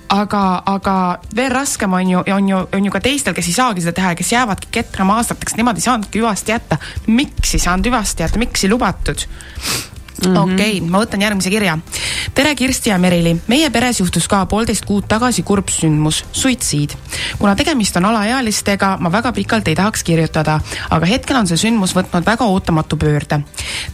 aga, 0.09 0.63
aga 0.67 0.97
veel 1.37 1.51
raskem 1.51 1.93
on 1.93 2.11
ju, 2.11 2.23
on 2.35 2.49
ju, 2.49 2.63
on 2.75 2.85
ju 2.85 2.95
ka 2.95 3.01
teistel, 3.05 3.35
kes 3.35 3.51
ei 3.51 3.57
saagi 3.57 3.85
seda 3.85 3.97
teha 3.97 4.15
ja 4.15 4.19
kes 4.19 4.33
jäävadki 4.33 4.73
ketrama 4.79 5.19
aastateks, 5.21 5.57
nemad 5.59 5.79
ei 5.79 5.87
saanudki 5.87 6.23
hüvasti 6.23 6.55
jätta. 6.55 6.79
miks 7.07 7.55
ei 7.55 7.63
saanud 7.63 7.91
hüvasti 7.91 8.27
jätta, 8.27 8.39
miks 8.39 8.65
ei 8.65 8.71
lubatud? 8.71 9.27
-hmm. 10.21 10.55
okei 10.55 10.81
ma 10.81 11.03
võtan 11.03 11.23
järgmise 11.23 11.51
kirja. 11.53 11.79
Tere, 12.35 12.55
Kirsti 12.55 12.91
ja 12.91 12.99
Merili. 12.99 13.37
meie 13.47 13.71
peres 13.71 14.01
juhtus 14.01 14.29
ka 14.29 14.47
poolteist 14.47 14.85
kuud 14.85 15.05
tagasi 15.09 15.43
kurb 15.43 15.69
sündmus, 15.69 16.25
suitsiid. 16.33 16.91
kuna 17.39 17.55
tegemist 17.57 17.97
on 17.97 18.05
alaealistega, 18.05 18.97
ma 19.01 19.13
väga 19.13 19.33
pikalt 19.33 19.69
ei 19.69 19.75
tahaks 19.75 20.05
kirjutada, 20.05 20.61
aga 20.91 21.07
hetkel 21.07 21.37
on 21.37 21.47
see 21.47 21.57
sündmus 21.57 21.95
võtnud 21.97 22.27
väga 22.27 22.45
ootamatu 22.45 22.97
pöörde. 22.97 23.41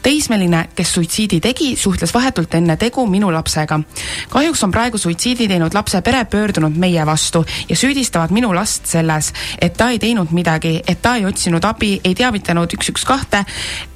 teismeline, 0.02 0.68
kes 0.74 0.94
suitsiidi 0.94 1.40
tegi, 1.40 1.76
suhtles 1.76 2.14
vahetult 2.14 2.54
enne 2.54 2.76
tegu 2.76 3.06
minu 3.06 3.32
lapsega. 3.32 3.80
kahjuks 4.28 4.64
on 4.64 4.70
praegu 4.70 4.98
suitsiidi 4.98 5.48
teinud 5.48 5.74
lapse 5.74 6.00
pere 6.00 6.24
pöördunud 6.24 6.76
meie 6.76 7.06
vastu 7.06 7.44
ja 7.68 7.76
süüdistavad 7.76 8.30
minu 8.30 8.54
last 8.54 8.86
selles, 8.86 9.32
et 9.60 9.76
ta 9.76 9.90
ei 9.90 9.98
teinud 9.98 10.30
midagi, 10.30 10.80
et 10.86 11.02
ta 11.02 11.16
ei 11.16 11.26
otsinud 11.26 11.64
abi, 11.64 12.00
ei 12.04 12.14
teavitanud 12.14 12.72
üks, 12.74 12.88
üks, 12.88 13.04
kahte, 13.04 13.44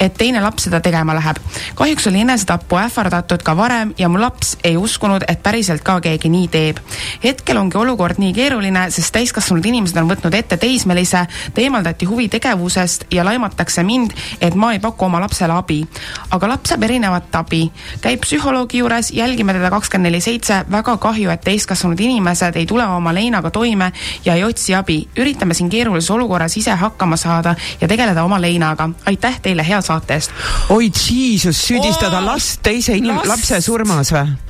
et 0.01 0.15
teine 0.15 0.41
laps 0.41 0.69
seda 0.69 0.81
tegema 0.81 1.15
läheb. 1.15 1.37
kahjuks 1.75 2.07
oli 2.07 2.21
enesetappu 2.21 2.77
ähvardatud 2.77 3.43
ka 3.43 3.57
varem 3.57 3.95
ja 3.99 4.09
mu 4.09 4.21
laps 4.21 4.26
ei 4.65 4.77
uskunud, 4.77 5.25
et 5.29 5.43
päriselt 5.43 5.83
ka 5.83 6.01
keegi 6.01 6.29
nii 6.29 6.49
teeb. 6.49 6.79
hetkel 7.25 7.57
ongi 7.57 7.79
olukord 7.79 8.19
nii 8.19 8.33
keeruline, 8.33 8.87
sest 8.91 9.13
täiskasvanud 9.13 9.67
inimesed 9.67 9.97
on 10.01 10.09
võtnud 10.11 10.35
ette 10.35 10.57
teismelise, 10.57 11.27
ta 11.27 11.61
eemaldati 11.61 12.07
huvitegevusest 12.07 13.07
ja 13.11 13.25
laimatakse 13.25 13.83
mind, 13.83 14.13
et 14.41 14.55
ma 14.55 14.73
ei 14.73 14.81
paku 14.81 15.05
oma 15.05 15.21
lapsele 15.21 15.53
abi. 15.53 15.87
aga 16.31 16.49
laps 16.49 16.71
saab 16.73 16.83
erinevat 16.83 17.35
abi, 17.35 17.71
käib 18.01 18.21
psühholoogi 18.21 18.79
juures, 18.79 19.11
jälgime 19.11 19.53
teda 19.53 19.71
kakskümmend 19.71 20.07
neli 20.11 20.21
seitse, 20.21 20.65
väga 20.71 20.97
kahju, 21.03 21.31
et 21.31 21.43
täiskasvanud 21.45 22.01
inimesed 22.01 22.57
ei 22.57 22.67
tule 22.67 22.85
oma 22.87 23.15
leinaga 23.15 23.51
toime 23.51 23.93
ja 24.25 24.35
ei 24.35 24.45
otsi 24.45 24.75
abi. 24.75 25.09
üritame 25.17 25.55
siin 25.55 25.71
keerulises 25.71 26.11
olukorras 26.11 26.57
ise 26.57 26.71
hakkama 26.71 27.17
saada 27.17 27.55
ja 27.81 27.89
tegeleda 27.89 28.25
oma 28.25 28.41
leinaga. 28.41 28.89
aitäh 29.07 29.41
teile 29.43 29.67
hea 29.69 29.81
saate 29.81 30.15
eest! 30.15 30.31
oi 30.69 30.91
Jesus, 30.91 31.67
süüdistada 31.69 32.21
Oo, 32.21 32.27
last 32.27 32.63
teise 32.63 32.97
inim-, 32.97 33.21
lapse 33.27 33.61
surmas 33.61 34.13
või 34.17 34.47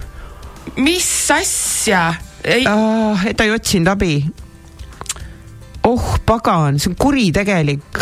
mis 0.77 1.31
asja? 1.31 2.15
ei 2.45 2.65
et 3.27 3.37
ta 3.37 3.45
ei 3.45 3.51
otsinud 3.51 3.89
abi. 3.89 4.25
oh 5.83 6.19
pagan, 6.27 6.79
see 6.79 6.91
on 6.91 6.97
kuritegelik. 6.97 7.99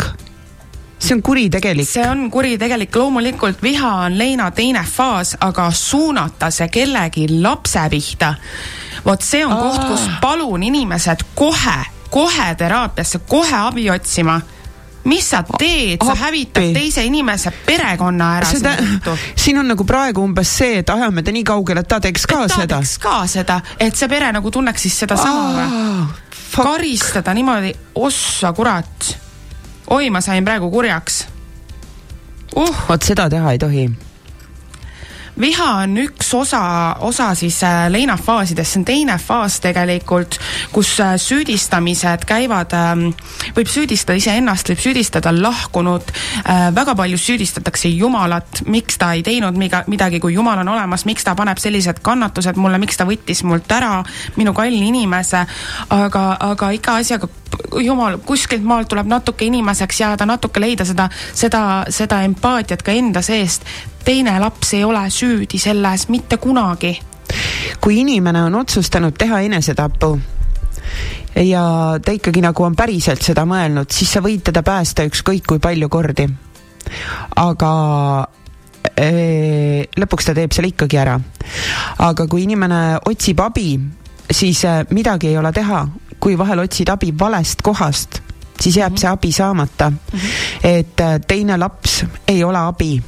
see 0.99 1.15
on 1.15 1.21
kuritegelik. 1.21 1.89
see 1.89 2.07
on 2.09 2.29
kuritegelik, 2.31 2.95
loomulikult 2.95 3.61
viha 3.63 3.93
on 4.05 4.17
leina 4.17 4.51
teine 4.51 4.83
faas, 4.83 5.35
aga 5.41 5.69
suunata 5.71 6.51
see 6.51 6.67
kellegi 6.67 7.27
lapse 7.41 7.87
pihta, 7.89 8.35
vot 9.05 9.21
see 9.21 9.45
on 9.45 9.53
Aa. 9.53 9.61
koht, 9.61 9.87
kus 9.89 10.09
palun 10.21 10.63
inimesed 10.63 11.25
kohe, 11.35 11.79
kohe 12.09 12.49
teraapiasse, 12.57 13.23
kohe 13.29 13.55
abi 13.67 13.89
otsima. 13.89 14.41
Mis 15.05 15.29
sa 15.29 15.43
teed, 15.57 16.01
sa 16.05 16.15
hävitad 16.25 16.73
teise 16.73 17.03
inimese 17.05 17.51
perekonna 17.65 18.31
ära 18.39 18.49
tõttu. 18.49 19.15
siin 19.35 19.59
on 19.61 19.67
nagu 19.69 19.85
praegu 19.85 20.23
umbes 20.25 20.57
see, 20.57 20.79
et 20.81 20.89
ajame 20.89 21.23
ta 21.23 21.33
nii 21.35 21.43
kaugele, 21.45 21.85
et 21.85 21.87
ta 21.87 21.99
teeks 22.01 22.25
ka 22.25 22.45
ta 22.45 22.61
seda. 22.61 22.79
teeks 22.79 22.97
ka 23.03 23.17
seda, 23.29 23.59
et 23.79 23.95
see 23.95 24.09
pere 24.09 24.31
nagu 24.35 24.51
tunneks 24.51 24.87
siis 24.87 24.99
sedasama 25.05 25.67
karistada 26.55 27.33
niimoodi, 27.33 27.73
ossa 27.95 28.53
kurat. 28.53 29.17
oi, 29.89 30.09
ma 30.09 30.21
sain 30.21 30.45
praegu 30.45 30.71
kurjaks. 30.71 31.25
uh, 32.55 32.83
vot 32.89 33.01
seda 33.01 33.29
teha 33.29 33.51
ei 33.51 33.59
tohi. 33.59 33.89
Viha 35.39 35.67
on 35.83 35.97
üks 35.99 36.33
osa, 36.35 36.61
osa 36.99 37.29
siis 37.35 37.57
äh, 37.63 37.85
leinafaasidest, 37.91 38.71
see 38.71 38.81
on 38.81 38.85
teine 38.87 39.17
faas 39.21 39.59
tegelikult, 39.63 40.39
kus 40.73 40.93
äh, 41.03 41.15
süüdistamised 41.21 42.25
käivad 42.27 42.73
ähm,, 42.77 43.07
võib 43.55 43.71
süüdistada 43.71 44.17
iseennast, 44.19 44.71
võib 44.71 44.83
süüdistada 44.83 45.33
lahkunut 45.35 46.11
äh,, 46.11 46.67
väga 46.75 46.95
palju 46.95 47.19
süüdistatakse 47.19 47.91
Jumalat, 47.91 48.63
miks 48.71 48.99
ta 49.01 49.13
ei 49.15 49.23
teinud 49.23 49.57
miga, 49.59 49.83
midagi, 49.91 50.19
kui 50.23 50.35
Jumal 50.35 50.63
on 50.63 50.73
olemas, 50.75 51.05
miks 51.09 51.27
ta 51.27 51.35
paneb 51.35 51.59
sellised 51.61 51.99
kannatused 52.05 52.59
mulle, 52.59 52.79
miks 52.81 52.99
ta 52.99 53.07
võttis 53.07 53.43
mult 53.47 53.71
ära 53.71 53.99
minu 54.39 54.53
kalli 54.55 54.87
inimese, 54.91 55.45
aga, 55.89 56.27
aga 56.51 56.71
iga 56.75 56.99
asjaga 57.01 57.29
jumal, 57.81 58.17
kuskilt 58.25 58.63
maalt 58.63 58.89
tuleb 58.91 59.07
natuke 59.09 59.45
inimeseks 59.45 59.99
jääda, 60.01 60.25
natuke 60.25 60.61
leida 60.61 60.85
seda, 60.85 61.09
seda, 61.33 61.61
seda 61.89 62.21
empaatiat 62.27 62.83
ka 62.85 62.95
enda 62.95 63.21
seest. 63.25 63.67
Teine 64.05 64.39
laps 64.39 64.73
ei 64.73 64.83
ole 64.83 65.09
süüdi 65.09 65.59
selles 65.59 66.07
mitte 66.09 66.37
kunagi. 66.37 66.99
kui 67.81 67.99
inimene 67.99 68.43
on 68.43 68.55
otsustanud 68.55 69.13
teha 69.17 69.39
enesetapu 69.41 70.19
ja 71.35 71.63
ta 72.05 72.11
ikkagi 72.11 72.41
nagu 72.41 72.63
on 72.63 72.75
päriselt 72.75 73.21
seda 73.25 73.43
mõelnud, 73.49 73.91
siis 73.91 74.13
sa 74.13 74.21
võid 74.23 74.45
teda 74.45 74.63
päästa 74.63 75.03
ükskõik 75.09 75.47
kui 75.47 75.59
palju 75.59 75.89
kordi. 75.89 76.27
aga 77.35 77.71
ee, 78.97 79.85
lõpuks 79.97 80.29
ta 80.29 80.35
teeb 80.37 80.53
selle 80.53 80.69
ikkagi 80.69 80.97
ära. 81.01 81.19
aga 81.97 82.27
kui 82.27 82.43
inimene 82.43 82.99
otsib 83.05 83.41
abi, 83.41 83.79
siis 84.31 84.63
äh, 84.65 84.85
midagi 84.91 85.27
ei 85.33 85.37
ole 85.37 85.51
teha, 85.51 85.87
kui 86.19 86.37
vahel 86.37 86.59
otsid 86.59 86.89
abi 86.89 87.11
valest 87.19 87.61
kohast, 87.61 88.21
siis 88.61 88.77
jääb 88.77 88.97
see 88.97 89.09
abi 89.09 89.31
saamata. 89.31 89.91
et 90.63 91.01
äh, 91.01 91.19
teine 91.27 91.57
laps 91.57 92.05
ei 92.27 92.43
ole 92.43 92.57
abi 92.57 93.01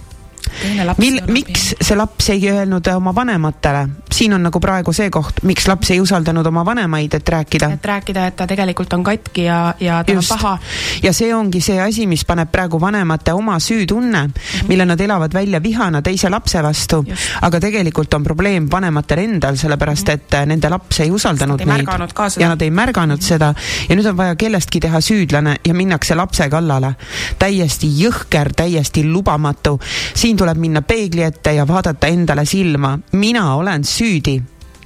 mil- 0.97 1.22
miks 1.28 1.76
see 1.82 1.97
laps 1.97 2.30
ei 2.30 2.49
öelnud 2.49 2.88
oma 2.95 3.16
vanematele, 3.16 3.88
siin 4.12 4.34
on 4.34 4.43
nagu 4.43 4.60
praegu 4.60 4.93
see 4.93 5.10
koht, 5.14 5.43
miks 5.43 5.68
laps 5.68 5.91
ei 5.91 6.01
usaldanud 6.01 6.45
oma 6.45 6.66
vanemaid, 6.66 7.14
et 7.14 7.30
rääkida. 7.30 7.72
et 7.74 7.86
rääkida, 7.86 8.28
et 8.28 8.36
ta 8.36 8.47
tegelikult 8.47 8.93
on 8.93 9.03
katki 9.03 9.43
ja, 9.43 9.74
ja 9.80 10.03
ta 10.03 10.14
Just. 10.14 10.32
on 10.32 10.38
paha. 10.38 10.58
ja 11.03 11.14
see 11.14 11.34
ongi 11.36 11.62
see 11.62 11.80
asi, 11.82 12.08
mis 12.08 12.26
paneb 12.26 12.51
praegu 12.51 12.82
vanemate 12.82 13.34
oma 13.34 13.60
süütunne 13.60 14.24
mm, 14.28 14.34
-hmm. 14.34 14.68
mille 14.68 14.86
nad 14.86 14.99
elavad 14.99 15.34
välja 15.34 15.64
vihana 15.64 16.01
teise 16.01 16.30
lapse 16.30 16.64
vastu, 16.64 17.05
aga 17.41 17.60
tegelikult 17.60 18.14
on 18.14 18.24
probleem 18.24 18.72
vanematel 18.72 19.20
endal, 19.20 19.55
sellepärast 19.55 20.10
et 20.10 20.34
äh, 20.34 20.45
nende 20.45 20.70
laps 20.70 20.99
ei 20.99 21.12
usaldanud 21.12 21.60
ei 21.60 21.68
seda. 21.68 22.30
ja 22.39 22.49
nad 22.49 22.62
ei 22.62 22.72
märganud 22.72 23.22
seda 23.22 23.53
ja 23.89 23.95
nüüd 23.95 24.08
on 24.10 24.18
vaja 24.18 24.36
kellestki 24.36 24.80
teha 24.80 25.01
süüdlane 25.01 25.55
ja 25.68 25.74
minnakse 25.74 26.16
lapse 26.16 26.49
kallale. 26.49 26.95
täiesti 27.39 27.88
jõhker, 28.03 28.53
täiesti 28.55 29.03
lubamatu. 29.03 29.80
siin 30.14 30.38
tuleb 30.38 30.47
minna 30.56 30.82
peegli 30.82 31.22
ette 31.22 31.52
ja 31.58 31.68
vaadata 31.68 32.08
endale 32.08 32.45
silma, 32.45 32.98
mina 33.12 33.56
olen 33.56 33.84
süüdi, 33.84 34.38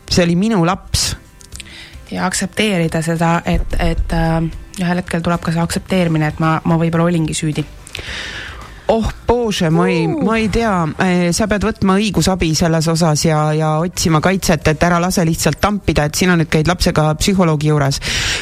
see 0.10 0.24
oli 0.24 0.36
minu 0.36 0.66
laps. 0.66 1.16
Ja 2.12 2.26
aktsepteerida 2.26 3.02
seda, 3.02 3.42
et, 3.46 3.78
et 3.80 4.14
äh, 4.18 4.42
ühel 4.82 5.04
hetkel 5.04 5.22
tuleb 5.22 5.44
ka 5.44 5.54
see 5.54 5.62
aktsepteerimine, 5.62 6.32
et 6.34 6.40
ma, 6.44 6.58
ma 6.66 6.78
võib-olla 6.82 7.08
olingi 7.12 7.36
süüdi. 7.38 7.64
Oh 8.92 9.12
Bože, 9.28 9.70
ma 9.70 9.88
ei, 9.88 10.08
ma 10.08 10.38
ei 10.38 10.50
tea, 10.52 10.72
sa 11.32 11.46
pead 11.48 11.64
võtma 11.64 11.96
õigusabi 11.96 12.50
selles 12.58 12.90
osas 12.92 13.22
ja, 13.24 13.40
ja 13.56 13.70
otsima 13.80 14.20
kaitset, 14.24 14.68
et 14.68 14.84
ära 14.84 14.98
lase 15.00 15.24
lihtsalt 15.24 15.62
tampida, 15.64 16.10
et 16.10 16.18
sina 16.20 16.36
nüüd 16.36 16.50
käid 16.52 16.68
lapsega 16.68 17.06
psühholoogi 17.16 17.70
juures. 17.72 18.02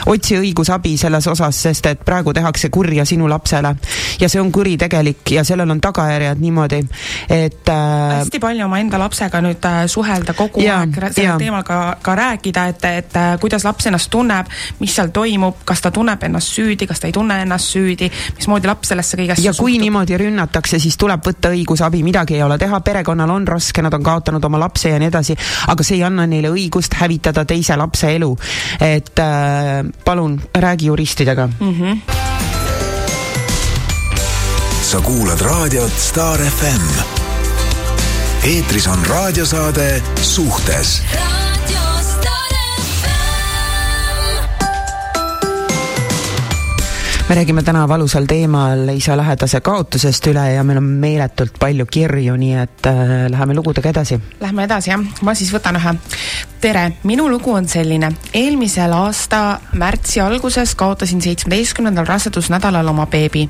otsi 0.09 0.39
õigusabi 0.39 0.95
selles 0.97 1.27
osas, 1.29 1.59
sest 1.67 1.85
et 1.91 2.01
praegu 2.05 2.33
tehakse 2.33 2.71
kurja 2.73 3.05
sinu 3.05 3.29
lapsele. 3.29 3.75
Ja 4.19 4.29
see 4.29 4.41
on 4.41 4.49
kuritegelik 4.51 5.35
ja 5.35 5.43
sellel 5.45 5.69
on 5.69 5.81
tagajärjed 5.81 6.41
niimoodi, 6.41 6.81
et 7.29 7.69
äh, 7.69 8.17
hästi 8.17 8.41
palju 8.41 8.65
omaenda 8.65 8.97
lapsega 8.99 9.43
nüüd 9.45 9.69
äh, 9.69 9.83
suhelda 9.85 10.33
kogu 10.33 10.65
Jaa, 10.65 10.81
aeg, 10.87 10.97
sellel 11.13 11.37
teemal 11.43 11.63
ka, 11.67 11.79
ka 12.01 12.17
rääkida, 12.17 12.65
et, 12.73 12.89
et 12.89 13.21
äh, 13.21 13.29
kuidas 13.43 13.67
laps 13.67 13.91
ennast 13.91 14.09
tunneb, 14.09 14.49
mis 14.81 14.97
seal 14.97 15.13
toimub, 15.13 15.61
kas 15.69 15.85
ta 15.85 15.93
tunneb 15.93 16.25
ennast 16.25 16.57
süüdi, 16.57 16.89
kas 16.89 17.05
ta 17.05 17.11
ei 17.11 17.13
tunne 17.13 17.43
ennast 17.45 17.77
süüdi, 17.77 18.09
mismoodi 18.41 18.73
laps 18.73 18.95
sellesse 18.95 19.21
kõigesse 19.21 19.45
ja 19.45 19.53
kui 19.53 19.77
niimoodi 19.77 20.17
rünnatakse, 20.39 20.79
siis 20.79 20.97
tuleb 20.97 21.23
võtta 21.25 21.51
õigusabi, 21.51 22.03
midagi 22.03 22.37
ei 22.37 22.43
ole 22.43 22.57
teha, 22.57 22.79
perekonnal 22.81 23.29
on 23.29 23.47
raske, 23.47 23.81
nad 23.81 23.93
on 23.93 24.03
kaotanud 24.03 24.43
oma 24.45 24.59
lapse 24.59 24.89
ja 24.89 24.99
nii 24.99 25.09
edasi, 25.11 25.35
aga 25.67 25.83
see 25.83 25.99
ei 25.99 26.03
anna 26.07 26.25
neile 26.27 26.51
õigust 26.53 26.95
hävitada 26.99 27.45
teise 27.45 27.75
lapse 27.75 28.15
elu. 28.15 28.35
et 28.79 29.19
äh, 29.19 29.83
palun 30.05 30.39
räägi 30.55 30.85
juristidega 30.85 31.47
mm. 31.47 31.73
-hmm. 31.73 31.99
sa 34.81 35.01
kuulad 35.01 35.41
raadiot 35.41 35.91
Star 35.97 36.39
FM. 36.39 36.85
eetris 38.43 38.87
on 38.87 39.05
raadiosaade 39.05 40.01
Suhtes 40.21 41.01
me 47.29 47.35
räägime 47.35 47.63
täna 47.63 47.87
valusal 47.87 48.25
teemal 48.25 48.89
isa 48.89 49.13
lähedase 49.17 49.59
kaotusest 49.61 50.27
üle 50.31 50.47
ja 50.49 50.63
meil 50.65 50.79
on 50.81 50.85
meeletult 51.03 51.59
palju 51.61 51.85
kirju, 51.85 52.33
nii 52.41 52.55
et 52.57 52.87
äh, 52.89 53.11
läheme 53.29 53.53
lugudega 53.53 53.91
edasi. 53.91 54.17
Lähme 54.41 54.65
edasi, 54.65 54.89
jah. 54.89 55.03
ma 55.21 55.35
siis 55.37 55.51
võtan 55.53 55.77
ühe. 55.77 55.93
tere, 56.61 56.87
minu 57.03 57.27
lugu 57.29 57.53
on 57.53 57.67
selline. 57.69 58.09
eelmisel 58.33 58.93
aasta 58.97 59.59
märtsi 59.77 60.23
alguses 60.25 60.73
kaotasin 60.75 61.21
seitsmeteistkümnendal 61.21 62.09
rasedusnädalal 62.09 62.87
oma 62.87 63.05
beebi. 63.05 63.45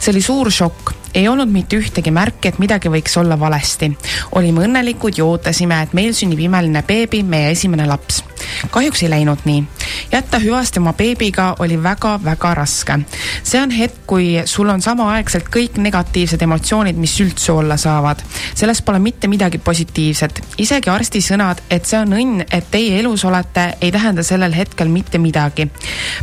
see 0.00 0.10
oli 0.10 0.22
suur 0.22 0.50
šokk. 0.50 0.90
Ei 1.14 1.28
olnud 1.28 1.48
mitte 1.48 1.76
ühtegi 1.76 2.10
märki, 2.10 2.48
et 2.48 2.58
midagi 2.58 2.90
võiks 2.90 3.16
olla 3.20 3.38
valesti. 3.40 3.90
olime 4.32 4.64
õnnelikud 4.66 5.18
ja 5.18 5.24
ootasime, 5.24 5.82
et 5.82 5.92
meil 5.92 6.12
sünnib 6.14 6.38
imeline 6.38 6.82
beebi, 6.86 7.22
meie 7.22 7.50
esimene 7.50 7.86
laps. 7.86 8.22
kahjuks 8.70 9.02
ei 9.02 9.10
läinud 9.10 9.44
nii. 9.44 9.64
jätta 10.12 10.38
hüvasti 10.38 10.78
oma 10.78 10.92
beebiga 10.92 11.56
oli 11.58 11.82
väga-väga 11.82 12.54
raske. 12.54 12.98
see 13.42 13.62
on 13.62 13.70
hetk, 13.70 14.06
kui 14.06 14.42
sul 14.44 14.68
on 14.68 14.82
samaaegselt 14.82 15.48
kõik 15.48 15.78
negatiivsed 15.78 16.42
emotsioonid, 16.42 16.96
mis 16.96 17.20
üldse 17.20 17.52
olla 17.52 17.76
saavad. 17.76 18.22
selles 18.54 18.82
pole 18.82 18.98
mitte 18.98 19.28
midagi 19.28 19.58
positiivset. 19.58 20.42
isegi 20.58 20.90
arsti 20.90 21.20
sõnad, 21.20 21.62
et 21.70 21.86
see 21.86 21.98
on 21.98 22.12
õnn, 22.12 22.44
et 22.52 22.70
teie 22.70 23.00
elus 23.00 23.24
olete, 23.24 23.74
ei 23.80 23.92
tähenda 23.92 24.22
sellel 24.22 24.54
hetkel 24.54 24.88
mitte 24.88 25.18
midagi. 25.18 25.68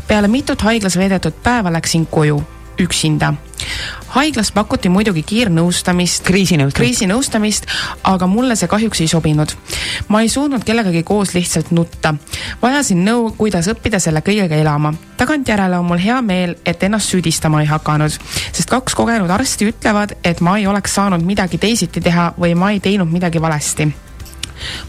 peale 0.07 0.27
mitut 0.27 0.61
haiglas 0.61 0.97
veedetud 0.97 1.33
päeva 1.43 1.73
läksin 1.73 2.05
koju 2.05 2.57
üksinda. 2.80 3.34
haiglas 4.07 4.51
pakuti 4.51 4.89
muidugi 4.89 5.23
kiirnõustamist, 5.23 6.23
Kriisinõustamist. 6.23 6.78
kriisinõustamist, 6.78 7.65
aga 8.03 8.28
mulle 8.28 8.55
see 8.55 8.67
kahjuks 8.67 9.01
ei 9.01 9.07
sobinud. 9.07 9.51
ma 10.07 10.21
ei 10.21 10.30
suutnud 10.30 10.63
kellegagi 10.63 11.03
koos 11.03 11.34
lihtsalt 11.34 11.71
nutta. 11.71 12.15
vajasin 12.61 13.05
nõu, 13.05 13.34
kuidas 13.38 13.67
õppida 13.67 13.99
selle 13.99 14.19
kõigega 14.21 14.55
elama. 14.55 14.93
tagantjärele 15.17 15.78
on 15.78 15.86
mul 15.86 15.97
hea 15.97 16.21
meel, 16.21 16.55
et 16.65 16.84
ennast 16.84 17.09
süüdistama 17.09 17.61
ei 17.61 17.67
hakanud, 17.67 18.11
sest 18.51 18.69
kaks 18.69 18.95
kogenud 18.95 19.30
arsti 19.30 19.71
ütlevad, 19.71 20.17
et 20.23 20.41
ma 20.41 20.57
ei 20.57 20.67
oleks 20.67 20.95
saanud 20.95 21.23
midagi 21.23 21.57
teisiti 21.57 22.01
teha 22.01 22.34
või 22.39 22.55
ma 22.55 22.71
ei 22.71 22.80
teinud 22.80 23.11
midagi 23.11 23.41
valesti 23.41 24.07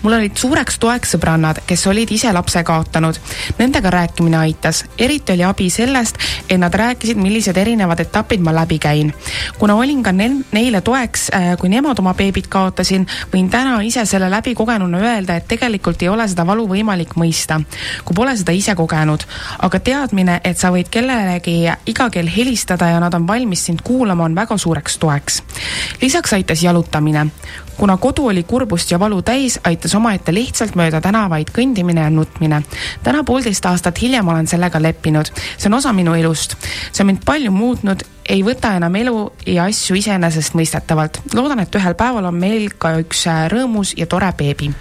mul 0.02 0.12
olid 0.18 0.36
suureks 0.36 0.78
toeks 0.78 1.14
sõbrannad, 1.14 1.62
kes 1.66 1.86
olid 1.90 2.10
ise 2.12 2.32
lapse 2.32 2.62
kaotanud. 2.64 3.18
Nendega 3.58 3.90
rääkimine 3.90 4.38
aitas, 4.38 4.84
eriti 4.98 5.32
oli 5.32 5.44
abi 5.44 5.70
sellest, 5.70 6.18
et 6.48 6.58
nad 6.60 6.74
rääkisid, 6.74 7.18
millised 7.20 7.56
erinevad 7.56 8.00
etapid 8.00 8.40
ma 8.40 8.54
läbi 8.54 8.78
käin. 8.78 9.12
kuna 9.58 9.74
olin 9.74 10.02
ka 10.02 10.12
neil, 10.12 10.42
neile 10.52 10.80
toeks, 10.80 11.30
kui 11.60 11.68
nemad 11.68 11.98
oma 11.98 12.14
beebit 12.14 12.46
kaotasin, 12.46 13.06
võin 13.32 13.50
täna 13.50 13.80
ise 13.82 14.04
selle 14.06 14.30
läbikogenuna 14.30 14.98
öelda, 14.98 15.36
et 15.36 15.48
tegelikult 15.48 16.02
ei 16.02 16.08
ole 16.08 16.28
seda 16.28 16.46
valu 16.46 16.68
võimalik 16.68 17.16
mõista, 17.16 17.60
kui 18.04 18.14
pole 18.14 18.36
seda 18.36 18.52
ise 18.52 18.74
kogenud. 18.74 19.24
aga 19.58 19.80
teadmine, 19.80 20.40
et 20.44 20.58
sa 20.58 20.70
võid 20.70 20.88
kellelegi 20.90 21.68
iga 21.86 22.10
kell 22.10 22.28
helistada 22.36 22.88
ja 22.92 23.00
nad 23.00 23.14
on 23.14 23.26
valmis 23.26 23.64
sind 23.64 23.82
kuulama, 23.84 24.24
on 24.24 24.34
väga 24.34 24.58
suureks 24.58 24.98
toeks. 24.98 25.42
lisaks 26.02 26.32
aitas 26.32 26.62
jalutamine 26.62 27.30
kuna 27.78 27.96
kodu 27.96 28.26
oli 28.26 28.42
kurbust 28.42 28.90
ja 28.90 28.98
valu 28.98 29.22
täis, 29.22 29.57
aitas 29.64 29.94
omaette 29.94 30.34
lihtsalt 30.34 30.76
mööda 30.78 31.00
tänavaid 31.00 31.50
kõndimine 31.54 32.04
ja 32.04 32.10
nutmine. 32.10 32.62
täna 33.02 33.24
poolteist 33.24 33.66
aastat 33.66 34.00
hiljem 34.02 34.28
olen 34.28 34.46
sellega 34.46 34.82
leppinud. 34.82 35.30
see 35.56 35.68
on 35.68 35.74
osa 35.74 35.92
minu 35.92 36.14
elust. 36.14 36.56
see 36.92 37.02
on 37.02 37.06
mind 37.06 37.24
palju 37.24 37.50
muutnud, 37.50 38.02
ei 38.28 38.42
võta 38.42 38.74
enam 38.76 38.96
elu 38.96 39.32
ja 39.46 39.64
asju 39.64 39.96
iseenesestmõistetavalt. 39.96 41.20
loodan, 41.34 41.60
et 41.60 41.74
ühel 41.74 41.94
päeval 41.94 42.24
on 42.24 42.34
meil 42.34 42.70
ka 42.78 42.98
üks 42.98 43.26
äh, 43.26 43.48
rõõmus 43.52 43.94
ja 43.96 44.06
tore 44.06 44.32
beebi 44.36 44.72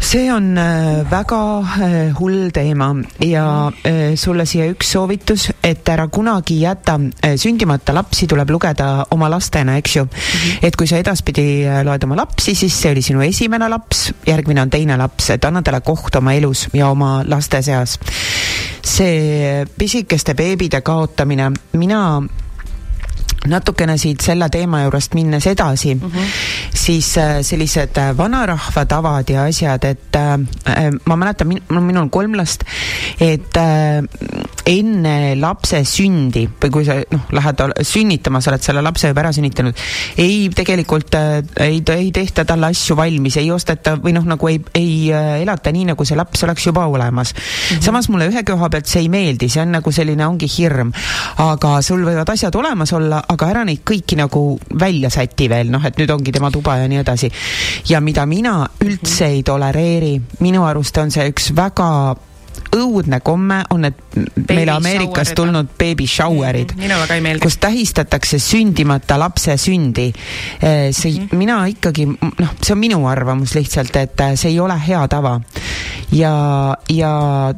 see 0.00 0.30
on 0.32 0.56
äh, 0.58 1.04
väga 1.10 1.40
äh, 1.60 2.12
hull 2.18 2.50
teema 2.52 2.94
ja 3.20 3.72
äh, 3.84 4.14
sulle 4.16 4.46
siia 4.46 4.68
üks 4.70 4.92
soovitus, 4.92 5.48
et 5.64 5.88
ära 5.88 6.06
kunagi 6.12 6.60
jäta 6.60 6.98
sündimata 7.36 7.94
lapsi, 7.96 8.28
tuleb 8.30 8.50
lugeda 8.50 9.06
oma 9.10 9.30
lastena, 9.30 9.76
eks 9.76 9.96
ju 9.96 10.04
mm. 10.04 10.10
-hmm. 10.10 10.58
et 10.62 10.76
kui 10.76 10.86
sa 10.86 10.96
edaspidi 10.96 11.66
loed 11.84 12.04
oma 12.04 12.16
lapsi, 12.16 12.54
siis 12.54 12.80
see 12.80 12.90
oli 12.90 13.02
sinu 13.02 13.20
esimene 13.22 13.68
laps, 13.68 14.12
järgmine 14.26 14.62
on 14.62 14.70
teine 14.70 14.96
laps, 14.96 15.30
et 15.30 15.44
anna 15.44 15.62
talle 15.62 15.80
koht 15.80 16.16
oma 16.16 16.32
elus 16.32 16.68
ja 16.72 16.88
oma 16.88 17.22
laste 17.26 17.62
seas. 17.62 17.98
see 18.86 19.66
pisikeste 19.78 20.34
beebide 20.34 20.80
kaotamine, 20.80 21.50
mina 21.72 22.22
natukene 23.50 23.96
siit 23.98 24.24
selle 24.24 24.48
teema 24.52 24.82
juurest 24.84 25.14
minnes 25.14 25.46
edasi 25.46 25.94
mm, 25.94 26.00
-hmm. 26.10 26.34
siis 26.74 27.18
äh, 27.18 27.40
sellised 27.42 27.98
äh, 27.98 28.16
vanarahva 28.16 28.84
tavad 28.84 29.30
ja 29.30 29.44
asjad, 29.44 29.84
et 29.84 30.16
äh, 30.16 30.32
äh, 30.32 30.90
ma 31.04 31.16
mäletan 31.16 31.48
minul 31.48 32.02
on 32.02 32.10
kolm 32.10 32.34
last, 32.34 32.64
et 33.20 33.56
äh, 33.56 34.02
enne 34.66 35.36
lapse 35.40 35.84
sündi 35.84 36.46
või 36.62 36.70
kui 36.74 36.84
sa 36.86 36.96
noh, 37.12 37.26
lähed 37.30 37.62
sünnitama, 37.86 38.40
sa 38.40 38.50
oled 38.50 38.64
selle 38.64 38.82
lapse 38.82 39.08
juba 39.08 39.22
ära 39.22 39.32
sünnitanud, 39.32 39.78
ei 40.18 40.48
tegelikult 40.54 41.14
äh, 41.14 41.42
ei, 41.66 41.82
ei 41.94 42.10
tehta 42.12 42.44
talle 42.44 42.70
asju 42.72 42.96
valmis, 42.98 43.36
ei 43.40 43.50
osteta 43.54 43.96
või 44.02 44.14
noh, 44.16 44.26
nagu 44.26 44.50
ei, 44.50 44.60
ei 44.74 45.12
äh, 45.14 45.42
elata 45.42 45.72
nii, 45.74 45.90
nagu 45.92 46.06
see 46.08 46.18
laps 46.18 46.42
oleks 46.46 46.66
juba 46.66 46.86
olemas 46.86 47.32
mm. 47.34 47.40
-hmm. 47.40 47.82
samas 47.82 48.08
mulle 48.08 48.28
ühe 48.30 48.42
koha 48.46 48.70
pealt 48.70 48.90
see 48.90 49.04
ei 49.04 49.08
meeldi, 49.12 49.48
see 49.52 49.62
on 49.62 49.72
nagu 49.78 49.92
selline, 49.92 50.26
ongi 50.26 50.48
hirm. 50.58 50.92
aga 51.42 51.76
sul 51.82 52.04
võivad 52.06 52.30
asjad 52.32 52.54
olemas 52.54 52.92
olla, 52.96 53.22
aga 53.36 53.50
ära 53.52 53.64
neid 53.68 53.84
kõiki 53.86 54.18
nagu 54.18 54.44
välja 54.80 55.10
säti 55.12 55.50
veel, 55.52 55.70
noh, 55.72 55.84
et 55.84 55.98
nüüd 56.00 56.12
ongi 56.14 56.34
tema 56.34 56.50
tuba 56.54 56.78
ja 56.80 56.88
nii 56.90 57.02
edasi. 57.04 57.30
ja 57.88 58.00
mida 58.00 58.26
mina 58.26 58.58
üldse 58.84 59.30
ei 59.36 59.42
tolereeri, 59.46 60.16
minu 60.40 60.64
arust 60.66 60.98
on 61.02 61.12
see 61.14 61.28
üks 61.30 61.52
väga 61.56 61.90
õudne 62.76 63.20
komme 63.24 63.60
on 63.72 63.84
need 63.86 63.98
meile 64.48 64.74
Ameerikast 64.76 65.34
tulnud 65.36 65.72
baby 65.78 66.06
shower'id 66.10 66.74
ei 66.76 67.20
meeldi. 67.24 67.42
kus 67.42 67.58
tähistatakse 67.62 68.38
sündimata 68.42 69.18
lapse 69.20 69.56
sündi. 69.56 70.10
see 70.10 70.90
mm, 70.90 71.26
-hmm. 71.26 71.36
mina 71.36 71.66
ikkagi, 71.66 72.06
noh, 72.06 72.54
see 72.62 72.72
on 72.72 72.78
minu 72.78 73.06
arvamus 73.08 73.54
lihtsalt, 73.54 73.96
et 73.96 74.20
äh, 74.20 74.34
see 74.34 74.50
ei 74.50 74.60
ole 74.60 74.78
hea 74.88 75.08
tava. 75.08 75.40
ja, 76.12 76.76
ja 76.88 77.10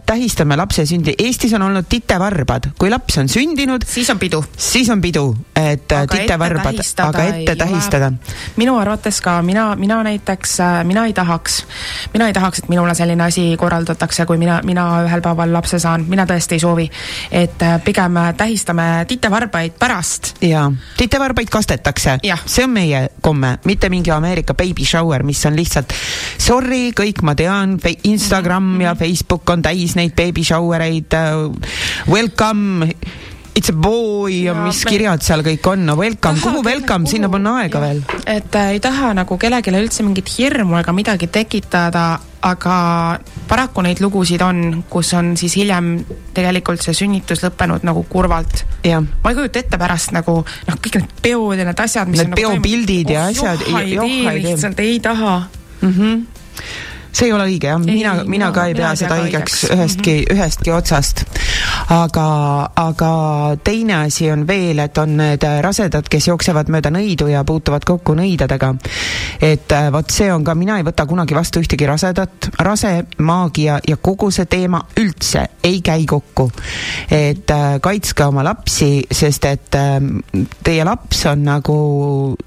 tähistame 0.06 0.56
lapse 0.56 0.86
sündi, 0.86 1.14
Eestis 1.18 1.52
on 1.54 1.62
olnud 1.62 1.86
titevarbad, 1.88 2.70
kui 2.78 2.90
laps 2.90 3.18
on 3.18 3.28
sündinud, 3.28 3.84
siis 3.86 4.10
on 4.10 4.18
pidu. 4.18 4.44
siis 4.56 4.90
on 4.90 5.00
pidu, 5.00 5.36
et 5.56 5.92
äh, 5.92 6.02
Aga 6.02 6.16
titevarbad, 6.16 6.80
aga 7.04 7.24
ette 7.24 7.56
tähistada. 7.56 8.12
minu 8.56 8.76
arvates 8.78 9.20
ka. 9.20 9.42
Mina, 9.42 9.76
mina 9.76 10.02
näiteks, 10.02 10.58
mina 10.84 11.06
ei 11.06 11.12
tahaks, 11.12 11.64
mina 12.12 12.26
ei 12.26 12.32
tahaks, 12.32 12.58
et 12.58 12.68
minule 12.68 12.94
selline 12.94 13.24
asi 13.24 13.56
korraldatakse, 13.56 14.26
kui 14.26 14.38
mina, 14.38 14.60
mina 14.64 14.86
ühel 15.04 15.22
päeval 15.22 15.52
lapse 15.52 15.78
saan, 15.78 16.04
mina 16.08 16.26
tõesti 16.26 16.58
ei 16.58 16.60
soovi. 16.60 16.90
et 17.30 17.62
äh, 17.62 17.80
pigem 17.84 18.16
äh, 18.16 18.34
tähistame 18.34 19.04
titevarbaid 19.08 19.78
pärast. 19.78 20.34
jaa, 20.40 20.72
titevarbaid 20.96 21.48
kastetakse. 21.48 22.18
See 22.46 22.64
on 22.64 22.70
meie 22.70 23.08
komme, 23.20 23.58
mitte 23.64 23.88
mingi 23.88 24.10
Ameerika 24.10 24.54
baby 24.54 24.84
shower, 24.84 25.22
mis 25.22 25.44
on 25.46 25.56
lihtsalt 25.56 25.92
sorry, 26.38 26.92
kõik 26.96 27.22
ma 27.22 27.34
tean, 27.34 27.78
Instagram 28.38 28.80
ja 28.80 28.94
Facebook 28.94 29.50
on 29.50 29.62
täis 29.62 29.96
neid 29.98 30.14
baby 30.16 30.44
shower 30.46 30.80
eid 30.84 31.14
welcome, 32.08 32.86
it's 33.54 33.70
a 33.70 33.74
boy 33.74 34.30
ja, 34.30 34.52
ja 34.52 34.54
mis 34.62 34.84
me- 34.84 34.90
kirjad 34.92 35.22
seal 35.26 35.42
kõik 35.42 35.66
on, 35.72 35.82
no 35.88 35.96
welcome, 35.98 36.38
kuhu 36.40 36.62
welcome, 36.62 37.06
sinna 37.10 37.28
on 37.28 37.46
aega 37.56 37.80
veel. 37.82 38.02
et 38.26 38.54
äh, 38.54 38.70
ei 38.76 38.80
taha 38.80 39.10
nagu 39.18 39.38
kellelegi 39.38 39.74
üldse 39.74 40.06
mingit 40.06 40.30
hirmu 40.38 40.78
ega 40.78 40.94
midagi 40.94 41.26
tekitada, 41.26 42.20
aga 42.46 43.18
paraku 43.50 43.82
neid 43.82 43.98
lugusid 44.04 44.42
on, 44.46 44.84
kus 44.88 45.10
on 45.18 45.34
siis 45.36 45.56
hiljem 45.58 46.04
tegelikult 46.36 46.84
see 46.84 46.94
sünnitus 46.94 47.42
lõppenud 47.42 47.82
nagu 47.82 48.04
kurvalt 48.08 48.62
ma 48.86 49.32
ei 49.32 49.34
kujuta 49.40 49.64
ette 49.64 49.78
pärast 49.82 50.14
nagu 50.14 50.44
noh, 50.46 50.78
kõik 50.78 51.00
need 51.02 51.16
peod 51.26 51.58
ja 51.58 51.66
need 51.66 51.80
asjad, 51.88 52.06
mis 52.08 52.22
Need 52.22 52.30
on 52.30 52.38
nagu 52.38 52.54
peopildid 52.62 53.10
ja 53.16 53.26
Oh, 53.26 53.32
asjad, 53.34 53.66
joh, 53.66 54.06
ei 54.06 54.20
tee. 54.30 54.42
lihtsalt, 54.46 54.78
ei 54.86 55.00
taha. 55.02 55.40
mm. 55.82 55.90
-hmm 55.98 56.26
see 57.18 57.26
ei 57.26 57.32
ole 57.34 57.48
õige 57.50 57.72
jah, 57.72 57.82
mina, 57.82 58.14
mina 58.26 58.52
ka 58.54 58.68
ei 58.70 58.78
pea 58.78 58.94
seda 58.98 59.18
õigeks 59.18 59.38
õigeks. 59.38 59.64
Mhm. 59.64 59.78
ühestki, 59.78 60.24
ühestki 60.32 60.72
otsast. 60.72 61.24
aga, 61.88 62.70
aga 62.76 63.56
teine 63.64 63.94
asi 64.04 64.30
on 64.30 64.46
veel, 64.46 64.78
et 64.78 64.98
on 64.98 65.16
need 65.16 65.44
rasedad, 65.62 66.08
kes 66.08 66.28
jooksevad 66.28 66.68
mööda 66.68 66.90
nõidu 66.90 67.28
ja 67.30 67.44
puutuvad 67.44 67.84
kokku 67.84 68.14
nõidadega. 68.14 68.74
et 69.40 69.72
äh, 69.72 69.92
vot 69.92 70.10
see 70.10 70.32
on 70.32 70.44
ka, 70.44 70.54
mina 70.54 70.78
ei 70.78 70.84
võta 70.84 71.06
kunagi 71.06 71.34
vastu 71.34 71.60
ühtegi 71.60 71.86
rasedat, 71.86 72.50
rase, 72.58 73.04
maagia 73.18 73.78
ja 73.88 73.96
kogu 73.96 74.30
see 74.30 74.46
teema 74.46 74.82
üldse 74.96 75.46
ei 75.64 75.80
käi 75.80 76.06
kokku. 76.06 76.50
et 77.10 77.50
äh, 77.50 77.80
kaitske 77.80 78.24
oma 78.24 78.44
lapsi, 78.44 79.06
sest 79.10 79.44
et 79.44 79.74
äh, 79.74 80.00
teie 80.64 80.84
laps 80.84 81.24
on 81.26 81.44
nagu 81.44 81.78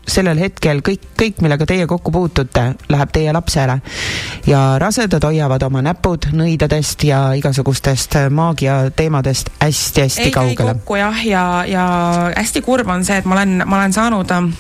sellel 0.08 0.40
hetkel 0.40 0.82
kõik, 0.86 1.12
kõik, 1.18 1.42
millega 1.42 1.66
teie 1.66 1.88
kokku 1.88 2.12
puutute, 2.12 2.74
läheb 2.90 3.12
teie 3.12 3.34
lapsele. 3.34 3.80
ja 4.48 4.61
rasedad 4.82 5.24
hoiavad 5.24 5.64
oma 5.68 5.82
näpud 5.86 6.32
nõidadest 6.36 7.06
ja 7.08 7.22
igasugustest 7.38 8.18
äh, 8.20 8.28
maagia 8.30 8.84
teemadest 8.96 9.50
hästi-hästi 9.62 10.32
kaugele. 10.32 10.76
kokku 10.82 11.00
jah, 11.00 11.24
ja, 11.26 11.46
ja 11.68 11.86
hästi 12.36 12.62
kurb 12.66 12.90
on 12.90 13.06
see, 13.06 13.22
et 13.22 13.26
ma 13.26 13.40
olen, 13.40 13.64
ma 13.66 13.82
olen 13.82 13.94
saanud 13.94 14.32
ähm, 14.36 14.54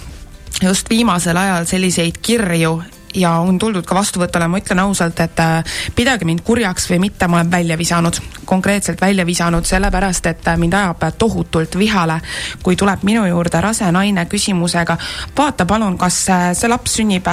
just 0.62 0.89
viimasel 0.89 1.38
ajal 1.38 1.66
selliseid 1.70 2.20
kirju 2.22 2.80
ja 3.16 3.32
on 3.43 3.60
tuldud 3.60 3.86
ka 3.88 3.95
vastuvõtule, 3.95 4.47
ma 4.47 4.60
ütlen 4.62 4.80
ausalt, 4.84 5.20
et 5.24 5.39
äh, 5.43 5.80
pidage 5.95 6.26
mind 6.28 6.43
kurjaks 6.47 6.88
või 6.91 7.02
mitte, 7.08 7.28
ma 7.28 7.39
olen 7.39 7.52
välja 7.52 7.78
visanud, 7.78 8.20
konkreetselt 8.45 9.02
välja 9.02 9.26
visanud, 9.28 9.68
sellepärast 9.68 10.30
et 10.32 10.47
äh, 10.47 10.60
mind 10.60 10.78
ajab 10.78 11.04
tohutult 11.18 11.76
vihale, 11.80 12.22
kui 12.64 12.80
tuleb 12.80 13.04
minu 13.08 13.26
juurde 13.28 13.62
rase 13.62 13.91
naine 13.91 14.26
küsimusega, 14.32 14.97
vaata 15.38 15.66
palun, 15.66 15.97
kas 15.97 16.24
äh, 16.30 16.47
see 16.58 16.72
laps 16.72 16.99
sünnib 17.02 17.28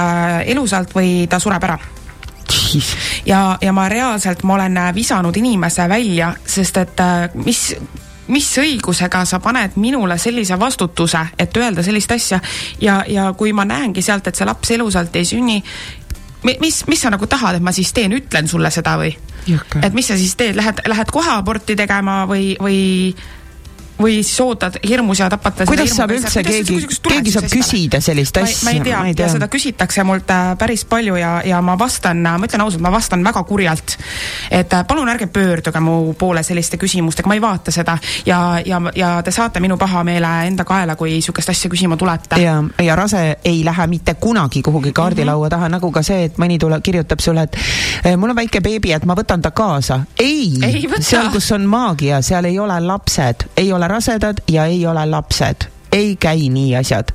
elusalt 0.45 0.93
või 0.95 1.23
ta 1.29 1.39
sureb 1.39 1.63
ära 1.69 1.79
ja, 3.25 3.57
ja 3.61 3.73
ma 3.73 3.87
reaalselt, 3.89 4.43
ma 4.43 4.53
olen 4.59 4.77
äh, 4.77 4.91
visanud 4.95 5.37
inimese 5.37 5.89
välja, 5.89 6.33
sest 6.45 6.77
et 6.77 6.99
äh, 6.99 7.29
mis 7.45 7.73
mis 8.29 8.49
õigusega 8.61 9.23
sa 9.25 9.39
paned 9.41 9.77
minule 9.81 10.17
sellise 10.21 10.59
vastutuse, 10.59 11.23
et 11.39 11.57
öelda 11.57 11.83
sellist 11.83 12.11
asja? 12.13 12.39
Ja, 12.81 13.01
ja 13.07 13.31
kui 13.33 13.53
ma 13.57 13.65
näengi 13.65 14.03
sealt, 14.05 14.27
et 14.29 14.37
see 14.37 14.45
laps 14.45 14.69
elusalt 14.75 15.15
ei 15.17 15.25
sünni, 15.25 15.57
mis, 16.43 16.83
mis 16.87 17.01
sa 17.01 17.09
nagu 17.09 17.27
tahad, 17.27 17.57
et 17.57 17.65
ma 17.65 17.73
siis 17.75 17.91
teen, 17.93 18.13
ütlen 18.15 18.47
sulle 18.47 18.71
seda 18.73 18.95
või? 19.01 19.15
Et 19.81 19.95
mis 19.97 20.07
sa 20.07 20.17
siis 20.19 20.35
teed, 20.37 20.57
lähed, 20.59 20.83
lähed 20.87 21.11
kohe 21.13 21.31
aborti 21.33 21.75
tegema 21.79 22.21
või, 22.29 22.53
või 22.61 22.79
või 23.99 24.19
siis 24.23 24.39
ootad 24.41 24.79
hirmus 24.87 25.19
ja 25.19 25.29
tapad 25.29 25.57
ta 25.59 25.65
kuidas 25.69 25.91
saab 25.95 26.13
üldse 26.15 26.43
keegi, 26.43 26.77
keegi 27.09 27.33
saab 27.35 27.49
küsida 27.51 27.99
sellist 28.01 28.37
asja? 28.37 28.63
ma 28.65 28.71
ei 28.77 28.81
tea, 28.85 29.01
ja 29.17 29.29
seda 29.33 29.49
küsitakse 29.51 30.03
mult 30.07 30.29
äh, 30.31 30.53
päris 30.59 30.85
palju 30.89 31.17
ja, 31.19 31.33
ja 31.45 31.61
ma 31.61 31.75
vastan, 31.79 32.21
ma 32.23 32.47
ütlen 32.47 32.63
ausalt, 32.63 32.81
ma 32.85 32.91
vastan 32.91 33.23
väga 33.23 33.43
kurjalt. 33.43 33.97
et 34.51 34.73
äh, 34.73 34.85
palun 34.87 35.09
ärge 35.09 35.27
pöörduge 35.27 35.79
mu 35.83 36.13
poole 36.13 36.43
selliste 36.43 36.77
küsimustega, 36.77 37.27
ma 37.27 37.35
ei 37.35 37.41
vaata 37.43 37.71
seda 37.75 37.97
ja, 38.25 38.39
ja, 38.65 38.81
ja 38.95 39.11
te 39.23 39.31
saate 39.35 39.59
minu 39.59 39.77
pahameele 39.77 40.31
enda 40.47 40.63
kaela, 40.63 40.95
kui 40.95 41.11
niisugust 41.17 41.49
asja 41.49 41.69
küsima 41.69 41.97
tulete. 41.97 42.39
ja, 42.41 42.63
ja 42.83 42.95
rase 42.95 43.37
ei 43.43 43.65
lähe 43.65 43.87
mitte 43.87 44.13
kunagi 44.13 44.61
kuhugi 44.63 44.93
kaardilaua 44.93 45.45
Mhm. 45.45 45.49
taha, 45.49 45.69
nagu 45.69 45.91
ka 45.91 46.01
see, 46.05 46.23
et 46.29 46.37
mõni 46.37 46.59
tule, 46.59 46.77
kirjutab 46.81 47.19
sulle, 47.19 47.43
et 47.47 47.57
eh, 48.03 48.15
mul 48.15 48.29
on 48.29 48.35
väike 48.37 48.61
beebi, 48.61 48.93
et 48.93 49.05
ma 49.05 49.15
võtan 49.17 49.41
ta 49.41 49.51
kaasa. 49.51 49.99
ei, 50.19 50.53
Ei 50.63 50.87
seal, 51.01 51.29
kus 51.33 51.51
on 51.51 51.65
maagia, 51.65 52.21
seal 52.21 52.45
ei 52.45 52.59
ole 52.59 52.79
lapsed, 52.85 53.47
ei 53.57 53.73
ole 53.73 53.87
rasedad 53.89 54.43
ja 54.47 54.65
ei 54.65 54.85
ole 54.87 55.05
lapsed. 55.05 55.67
ei 55.91 56.15
käi 56.15 56.49
nii 56.49 56.75
asjad 56.75 57.13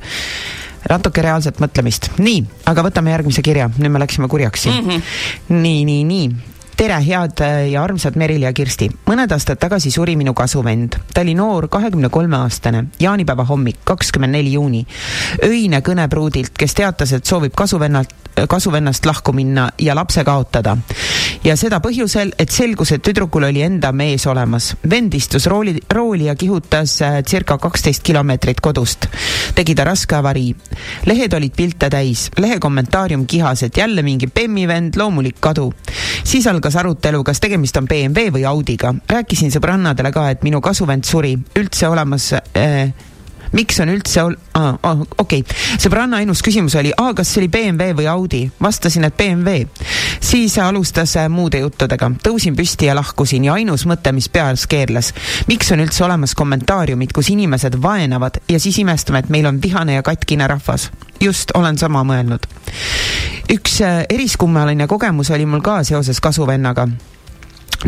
natuke 0.91 1.22
reaalset 1.22 1.61
mõtlemist. 1.62 2.11
nii, 2.18 2.43
aga 2.66 2.83
võtame 2.85 3.14
järgmise 3.14 3.43
kirja, 3.43 3.70
nüüd 3.79 3.95
me 3.95 4.03
läksime 4.03 4.29
kurjaks 4.29 4.66
siin 4.66 4.83
mm. 4.83 4.91
-hmm. 4.91 5.62
nii, 5.62 5.85
nii, 5.85 6.05
nii 6.05 6.55
tere, 6.77 6.99
head 7.07 7.41
äh, 7.41 7.70
ja 7.70 7.83
armsad 7.85 8.16
Meril 8.18 8.43
ja 8.43 8.53
Kirsti. 8.53 8.89
mõned 9.07 9.33
aastad 9.33 9.59
tagasi 9.61 9.91
suri 9.91 10.16
minu 10.16 10.35
kasuvend. 10.35 10.97
ta 11.14 11.20
oli 11.20 11.35
noor, 11.35 11.68
kahekümne 11.68 12.09
kolme 12.09 12.37
aastane, 12.37 12.85
jaanipäeva 13.01 13.45
hommik, 13.45 13.79
kakskümmend 13.85 14.33
neli 14.33 14.53
juuni. 14.53 14.87
öine 15.45 15.81
kõne 15.81 16.09
pruudilt, 16.09 16.53
kes 16.59 16.75
teatas, 16.75 17.12
et 17.12 17.25
soovib 17.25 17.55
kasuvennalt, 17.55 18.14
kasuvennast 18.49 19.07
lahku 19.07 19.33
minna 19.33 19.68
ja 19.79 19.95
lapse 19.95 20.25
kaotada. 20.25 20.77
Ja 21.45 21.55
seda 21.61 21.78
põhjusel, 21.84 22.32
et 22.40 22.53
selgus, 22.53 22.95
et 22.95 23.03
tüdrukul 23.05 23.45
oli 23.49 23.62
enda 23.64 23.90
mees 23.92 24.24
olemas. 24.30 24.72
vend 24.90 25.14
istus 25.14 25.47
rooli, 25.47 25.76
rooli 25.90 26.28
ja 26.28 26.34
kihutas 26.34 26.97
äh, 27.03 27.22
circa 27.22 27.59
kaksteist 27.59 28.03
kilomeetrit 28.03 28.61
kodust. 28.61 29.07
tegi 29.55 29.74
ta 29.74 29.84
raske 29.84 30.16
avarii. 30.16 30.55
lehed 31.07 31.34
olid 31.34 31.53
pilte 31.57 31.90
täis, 31.90 32.30
lehe 32.38 32.59
kommentaarium 32.59 33.26
kihas, 33.26 33.62
et 33.62 33.76
jälle 33.76 34.03
mingi 34.03 34.26
bemmivend, 34.26 34.97
loomulik 34.97 35.40
kadu. 35.40 35.72
siis 36.24 36.47
algas 36.47 36.76
arutelu, 36.76 37.24
kas 37.24 37.40
tegemist 37.40 37.76
on 37.76 37.88
BMW 37.88 38.30
või 38.30 38.45
Audiga. 38.45 38.95
rääkisin 39.09 39.51
sõbrannadele 39.51 40.12
ka, 40.12 40.30
et 40.30 40.42
minu 40.42 40.61
kasuvend 40.61 41.05
suri, 41.05 41.36
üldse 41.57 41.88
olemas 41.88 42.32
äh, 42.32 42.95
miks 43.55 43.79
on 43.81 43.93
üldse 43.93 44.23
ol- 44.23 44.37
ah,, 44.59 44.75
ah, 44.83 45.03
okei 45.19 45.43
okay., 45.45 45.79
sõbranna 45.81 46.21
ainus 46.23 46.43
küsimus 46.45 46.77
oli, 46.79 46.93
aa, 46.97 47.15
kas 47.17 47.31
see 47.33 47.45
oli 47.45 47.51
BMW 47.53 47.95
või 47.99 48.09
Audi, 48.11 48.43
vastasin, 48.63 49.07
et 49.09 49.17
BMW. 49.17 49.65
siis 50.21 50.59
alustas 50.59 51.17
äh, 51.21 51.29
muude 51.33 51.63
juttudega, 51.63 52.11
tõusin 52.25 52.57
püsti 52.59 52.91
ja 52.91 52.97
lahkusin 52.99 53.49
ja 53.49 53.57
ainus 53.59 53.87
mõte, 53.91 54.13
mis 54.13 54.29
peas 54.29 54.67
keerles, 54.71 55.13
miks 55.51 55.73
on 55.75 55.85
üldse 55.85 56.05
olemas 56.05 56.35
kommentaariumid, 56.39 57.15
kus 57.15 57.31
inimesed 57.35 57.79
vaenavad 57.83 58.43
ja 58.51 58.61
siis 58.61 58.79
imestame, 58.83 59.25
et 59.25 59.33
meil 59.33 59.49
on 59.51 59.63
vihane 59.63 59.99
ja 59.99 60.03
katkine 60.03 60.49
rahvas. 60.51 60.91
just, 61.21 61.55
olen 61.55 61.79
sama 61.79 62.05
mõelnud. 62.05 62.47
üks 63.55 63.81
äh, 63.81 64.05
eriskummaline 64.11 64.87
kogemus 64.87 65.31
oli 65.31 65.47
mul 65.47 65.63
ka 65.63 65.83
seoses 65.85 66.21
kasuvennaga 66.21 66.89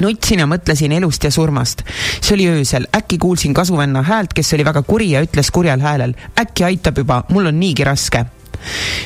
nutsin 0.01 0.43
ja 0.43 0.47
mõtlesin 0.47 0.93
elust 0.97 1.25
ja 1.25 1.31
surmast. 1.31 1.83
see 2.21 2.35
oli 2.35 2.49
öösel, 2.49 2.87
äkki 2.97 3.19
kuulsin 3.19 3.55
kasuvenna 3.55 4.03
häält, 4.03 4.35
kes 4.35 4.55
oli 4.55 4.65
väga 4.65 4.83
kuri 4.83 5.11
ja 5.11 5.23
ütles 5.25 5.51
kurjal 5.53 5.81
häälel, 5.81 6.15
äkki 6.41 6.65
aitab 6.65 6.99
juba, 6.99 7.25
mul 7.29 7.47
on 7.47 7.61
niigi 7.61 7.85
raske. 7.85 8.25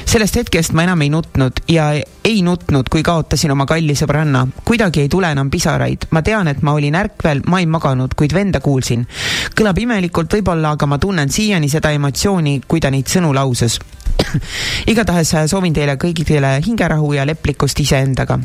sellest 0.07 0.37
hetkest 0.37 0.73
ma 0.73 0.83
enam 0.83 1.03
ei 1.03 1.11
nutnud 1.11 1.63
ja 1.69 1.91
ei 2.25 2.43
nutnud, 2.43 2.89
kui 2.91 3.03
kaotasin 3.03 3.51
oma 3.51 3.67
kalli 3.67 3.95
sõbranna. 3.95 4.47
kuidagi 4.65 5.01
ei 5.01 5.09
tule 5.09 5.31
enam 5.31 5.51
pisaraid. 5.51 6.07
ma 6.11 6.23
tean, 6.23 6.49
et 6.49 6.63
ma 6.63 6.73
olin 6.73 6.95
ärkvel, 6.95 7.43
ma 7.47 7.61
ei 7.61 7.67
maganud, 7.67 8.15
kuid 8.17 8.35
venda 8.35 8.61
kuulsin. 8.61 9.07
kõlab 9.55 9.79
imelikult 9.79 10.33
võib-olla, 10.33 10.77
aga 10.77 10.87
ma 10.87 10.99
tunnen 10.99 11.31
siiani 11.31 11.69
seda 11.69 11.91
emotsiooni, 11.91 12.61
kui 12.69 12.81
ta 12.81 12.91
neid 12.91 13.07
sõnu 13.07 13.35
lausus 13.35 13.79
igatahes 14.93 15.35
äh, 15.35 15.47
soovin 15.51 15.75
teile 15.77 15.97
kõigile 16.01 16.57
hingerahu 16.67 17.13
ja 17.17 17.27
leplikkust 17.29 17.81
iseendaga 17.83 18.39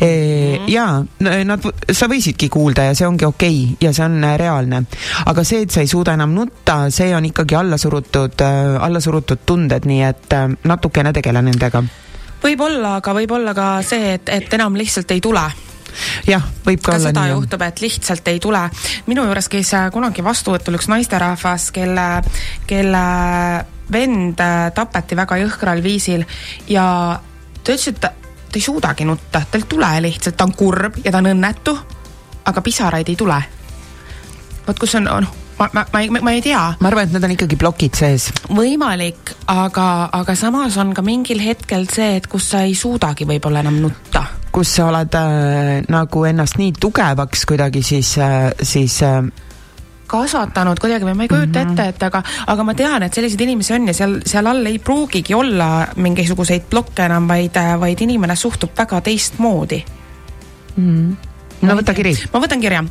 e,. 0.00 0.10
jaa, 0.70 1.00
nad, 1.20 1.70
sa 1.92 2.08
võisidki 2.10 2.50
kuulda 2.52 2.90
ja 2.90 2.98
see 2.98 3.08
ongi 3.08 3.28
okei 3.28 3.62
okay 3.64 3.88
ja 3.88 3.94
see 3.96 4.06
on 4.06 4.18
äh, 4.24 4.36
reaalne. 4.40 4.84
aga 5.26 5.44
see, 5.44 5.64
et 5.66 5.74
sa 5.74 5.84
ei 5.84 5.90
suuda 5.90 6.14
enam 6.18 6.34
nutta, 6.36 6.82
see 6.94 7.14
on 7.16 7.26
ikkagi 7.30 7.58
allasurutud, 7.58 8.44
allasurutud 8.80 9.46
tunded, 9.46 9.88
nii 9.88 10.04
et 10.08 10.36
äh, 10.36 10.46
natukene 10.64 11.12
tegele 11.16 11.42
nendega. 11.42 11.82
võib-olla, 12.42 12.96
aga 13.00 13.16
võib-olla 13.16 13.56
ka 13.56 13.72
see, 13.86 14.14
et, 14.18 14.28
et 14.28 14.60
enam 14.60 14.78
lihtsalt 14.78 15.16
ei 15.16 15.24
tule 15.24 15.48
jah, 16.26 16.44
võib 16.66 16.80
ka, 16.82 16.92
ka 16.92 16.96
olla 16.96 17.10
seda 17.10 17.24
nii. 17.26 17.34
juhtub, 17.34 17.64
et 17.66 17.82
lihtsalt 17.84 18.28
ei 18.32 18.40
tule. 18.42 18.62
minu 19.06 19.24
juures 19.28 19.48
käis 19.52 19.74
äh, 19.74 19.90
kunagi 19.92 20.24
vastuvõtul 20.24 20.78
üks 20.78 20.88
naisterahvas, 20.92 21.70
kelle, 21.76 22.08
kelle 22.66 23.04
vend 23.92 24.40
äh, 24.40 24.70
tapeti 24.74 25.18
väga 25.18 25.40
jõhkral 25.42 25.82
viisil 25.82 26.24
ja 26.68 26.86
ta 27.62 27.72
ütles, 27.72 27.88
et 27.88 28.00
ta, 28.00 28.12
ta 28.50 28.58
ei 28.58 28.64
suudagi 28.64 29.06
nutta, 29.08 29.42
tal 29.50 29.64
ei 29.64 29.68
tule 29.68 29.90
lihtsalt, 30.06 30.36
ta 30.36 30.48
on 30.48 30.56
kurb 30.56 31.00
ja 31.04 31.12
ta 31.12 31.22
on 31.22 31.30
õnnetu, 31.34 31.76
aga 32.50 32.64
pisaraid 32.64 33.08
ei 33.08 33.18
tule. 33.18 33.38
vot 34.66 34.78
kus 34.78 34.94
on, 34.98 35.08
noh, 35.10 35.36
ma, 35.58 35.68
ma, 35.72 35.84
ma 35.92 36.00
ei, 36.00 36.10
ma 36.10 36.32
ei 36.32 36.42
tea, 36.44 36.62
ma 36.80 36.90
arvan, 36.90 37.08
et 37.08 37.14
need 37.14 37.28
on 37.28 37.36
ikkagi 37.36 37.60
plokid 37.60 38.02
sees. 38.02 38.30
võimalik, 38.48 39.34
aga, 39.50 39.86
aga 40.12 40.36
samas 40.38 40.78
on 40.80 40.94
ka 40.96 41.04
mingil 41.06 41.42
hetkel 41.44 41.88
see, 41.90 42.16
et 42.20 42.30
kus 42.30 42.52
sa 42.54 42.64
ei 42.66 42.76
suudagi 42.78 43.28
võib-olla 43.28 43.64
enam 43.64 43.80
nutta 43.82 44.39
kus 44.52 44.74
sa 44.76 44.88
oled 44.90 45.14
äh, 45.14 45.84
nagu 45.88 46.24
ennast 46.26 46.58
nii 46.58 46.72
tugevaks 46.80 47.46
kuidagi 47.46 47.82
siis 47.86 48.16
äh,, 48.18 48.50
siis 48.62 49.02
äh, 49.06 49.22
kasvatanud 50.10 50.80
kuidagi 50.82 51.06
või 51.06 51.14
ma 51.14 51.26
ei 51.26 51.30
kujuta 51.30 51.62
mm 51.62 51.68
-hmm. 51.68 51.72
ette, 51.72 51.88
et 51.88 52.02
aga, 52.02 52.22
aga 52.46 52.64
ma 52.66 52.74
tean, 52.74 53.02
et 53.06 53.14
selliseid 53.14 53.40
inimesi 53.46 53.74
on 53.74 53.86
ja 53.88 53.94
seal, 53.94 54.18
seal 54.26 54.46
all 54.46 54.66
ei 54.66 54.78
pruugigi 54.78 55.34
olla 55.34 55.86
mingisuguseid 55.96 56.66
blokke 56.70 57.06
enam, 57.06 57.28
vaid, 57.28 57.56
vaid 57.80 58.00
inimene 58.00 58.36
suhtub 58.36 58.70
väga 58.76 59.00
teistmoodi. 59.00 59.84
No 61.62 61.76
võta 61.76 61.94
kiri. 61.94 62.14
ma 62.32 62.40
võtan 62.40 62.60
kirja. 62.60 62.82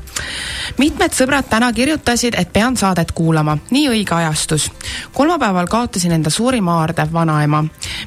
mitmed 0.78 1.16
sõbrad 1.16 1.50
täna 1.50 1.72
kirjutasid, 1.74 2.36
et 2.38 2.54
pean 2.54 2.78
saadet 2.78 3.12
kuulama, 3.12 3.58
nii 3.72 3.90
õige 3.90 4.16
ajastus. 4.16 4.70
kolmapäeval 5.14 5.68
kaotasin 5.68 6.12
enda 6.12 6.30
suurima 6.30 6.80
aarde, 6.80 7.08
vanaema. 7.14 7.64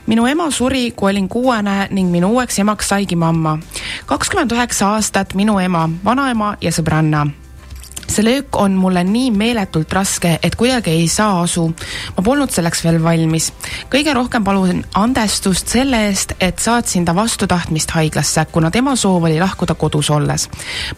minu 0.06 0.26
ema 0.26 0.50
suri, 0.50 0.90
kui 0.96 1.10
olin 1.10 1.28
kuuene 1.28 1.88
ning 1.90 2.10
minu 2.10 2.32
uueks 2.32 2.58
emaks 2.58 2.88
saigi 2.88 3.16
mamma. 3.16 3.58
kakskümmend 4.06 4.52
üheksa 4.52 4.94
aastat 4.94 5.34
minu 5.34 5.58
ema, 5.58 5.88
vanaema 6.04 6.56
ja 6.60 6.70
sõbranna 6.70 7.41
see 8.12 8.24
löök 8.24 8.56
on 8.56 8.72
mulle 8.72 9.04
nii 9.04 9.30
meeletult 9.30 9.92
raske, 9.92 10.38
et 10.42 10.56
kuidagi 10.56 10.90
ei 10.90 11.08
saa 11.08 11.40
asu. 11.42 11.66
ma 12.16 12.22
polnud 12.22 12.50
selleks 12.50 12.84
veel 12.84 13.02
valmis. 13.02 13.52
kõige 13.90 14.14
rohkem 14.14 14.44
palun 14.44 14.84
andestust 14.94 15.68
selle 15.68 16.06
eest, 16.08 16.32
et 16.40 16.58
saatsin 16.58 17.04
ta 17.04 17.14
vastu 17.14 17.46
tahtmist 17.46 17.90
haiglasse, 17.90 18.44
kuna 18.52 18.70
tema 18.70 18.96
soov 18.96 19.24
oli 19.24 19.38
lahkuda 19.40 19.74
kodus 19.74 20.10
olles. 20.10 20.48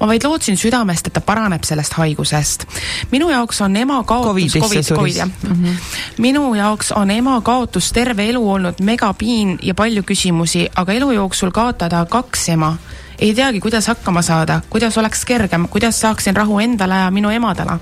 ma 0.01 0.07
vaid 0.07 0.25
lootsin 0.25 0.57
südamest, 0.57 1.07
et 1.07 1.13
ta 1.13 1.21
paraneb 1.21 1.65
sellest 1.65 1.93
haigusest. 1.93 2.67
minu 3.11 3.31
jaoks 3.31 3.61
on 3.61 3.77
ema 3.77 4.03
kaotus, 4.05 4.59
Covid. 4.59 4.85
Covid 4.85 5.17
jah 5.17 5.29
mm. 5.29 5.65
-hmm. 5.65 5.77
minu 6.19 6.55
jaoks 6.55 6.93
on 6.93 7.11
ema 7.11 7.41
kaotus 7.41 7.93
terve 7.93 8.29
elu 8.29 8.51
olnud 8.51 8.81
megapiin 8.81 9.59
ja 9.63 9.75
palju 9.75 10.03
küsimusi, 10.03 10.69
aga 10.75 10.93
elu 10.93 11.13
jooksul 11.13 11.51
kaotada 11.51 12.05
kaks 12.05 12.49
ema 12.49 12.77
ei 13.19 13.35
teagi, 13.35 13.61
kuidas 13.61 13.87
hakkama 13.87 14.23
saada, 14.23 14.61
kuidas 14.71 14.99
oleks 14.99 15.25
kergem, 15.25 15.69
kuidas 15.69 16.01
saaksin 16.01 16.37
rahu 16.37 16.59
endale 16.59 16.95
ja 16.95 17.11
minu 17.11 17.31
emadele. 17.31 17.79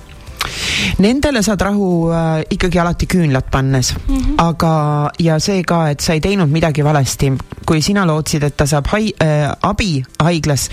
Nendele 0.98 1.42
saad 1.42 1.60
rahu 1.62 2.10
äh, 2.10 2.42
ikkagi 2.50 2.80
alati 2.82 3.06
küünlad 3.06 3.46
pannes 3.50 3.94
mm, 3.94 4.16
-hmm. 4.16 4.34
aga, 4.38 5.10
ja 5.18 5.38
see 5.38 5.62
ka, 5.62 5.88
et 5.90 6.00
sa 6.00 6.12
ei 6.12 6.20
teinud 6.20 6.50
midagi 6.50 6.84
valesti. 6.84 7.32
kui 7.66 7.82
sina 7.82 8.06
lootsid, 8.06 8.42
et 8.42 8.56
ta 8.56 8.66
saab 8.66 8.86
hai- 8.90 9.14
äh,, 9.22 9.52
abi 9.62 10.02
haiglas, 10.18 10.68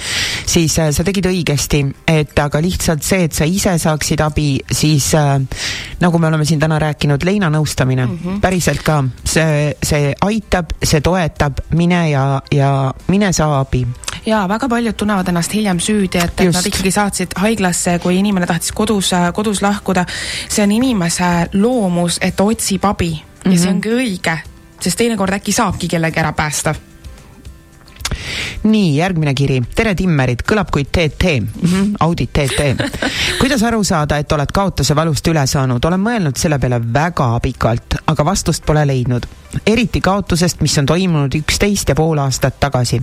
siis 0.46 0.80
äh, 0.80 0.92
sa 0.92 1.04
tegid 1.04 1.26
õigesti, 1.26 1.86
et 2.08 2.40
aga 2.40 2.62
lihtsalt 2.62 3.04
see, 3.04 3.24
et 3.24 3.34
sa 3.34 3.46
ise 3.46 3.78
saaksid 3.78 4.20
abi, 4.20 4.60
siis 4.72 5.14
äh, 5.14 5.42
nagu 6.00 6.20
me 6.20 6.28
oleme 6.28 6.46
siin 6.46 6.60
täna 6.60 6.80
rääkinud, 6.80 7.24
leinanõustamine 7.24 8.06
mm, 8.06 8.18
-hmm. 8.26 8.40
päriselt 8.42 8.82
ka, 8.82 9.04
see, 9.24 9.76
see 9.84 10.14
aitab, 10.22 10.74
see 10.84 11.02
toetab, 11.02 11.60
mine 11.70 12.10
ja, 12.10 12.42
ja 12.52 12.94
mine 13.08 13.34
saa 13.34 13.60
abi. 13.60 13.86
Ja 14.26 14.48
väga 14.50 14.70
paljud 14.70 14.96
tunnevad 14.96 15.28
ennast 15.28 15.54
hiljem 15.54 15.80
süüdi, 15.80 16.18
et, 16.18 16.42
et 16.42 16.54
nad 16.54 16.66
ikkagi 16.66 16.92
saatsid 16.92 17.38
haiglasse, 17.40 18.00
kui 18.04 18.20
inimene 18.20 18.48
tahtis 18.50 18.72
kodus, 18.72 19.12
kodus 19.34 19.62
lahkuda. 19.62 20.06
see 20.50 20.64
on 20.64 20.72
inimese 20.72 21.50
loomus, 21.54 22.20
et 22.22 22.36
ta 22.36 22.44
otsib 22.44 22.86
abi 22.86 23.12
mm 23.12 23.52
-hmm. 23.52 23.54
ja 23.54 23.60
see 23.60 23.72
ongi 23.72 23.90
õige, 23.90 24.38
sest 24.80 24.98
teinekord 24.98 25.34
äkki 25.34 25.52
saabki 25.52 25.88
kellegi 25.88 26.20
ära 26.20 26.34
päästa. 26.34 26.76
nii, 28.64 28.96
järgmine 28.98 29.34
kiri. 29.34 29.62
tere, 29.76 29.96
Timmerid, 29.96 30.44
kõlab 30.48 30.72
kui 30.72 30.86
TT 30.86 31.36
mm, 31.40 31.48
-hmm. 31.64 31.96
audit 32.00 32.34
TT. 32.34 32.70
kuidas 33.42 33.64
aru 33.64 33.84
saada, 33.84 34.18
et 34.18 34.32
oled 34.32 34.52
kaotuse 34.54 34.96
valust 34.96 35.28
üle 35.28 35.48
saanud? 35.48 35.86
olen 35.86 36.00
mõelnud 36.00 36.38
selle 36.38 36.60
peale 36.60 36.82
väga 36.94 37.40
pikalt, 37.40 38.00
aga 38.08 38.26
vastust 38.26 38.66
pole 38.66 38.88
leidnud. 38.88 39.26
eriti 39.66 40.02
kaotusest, 40.02 40.62
mis 40.62 40.78
on 40.78 40.86
toimunud 40.86 41.36
üksteist 41.36 41.90
ja 41.90 41.96
pool 41.96 42.18
aastat 42.18 42.60
tagasi. 42.60 43.02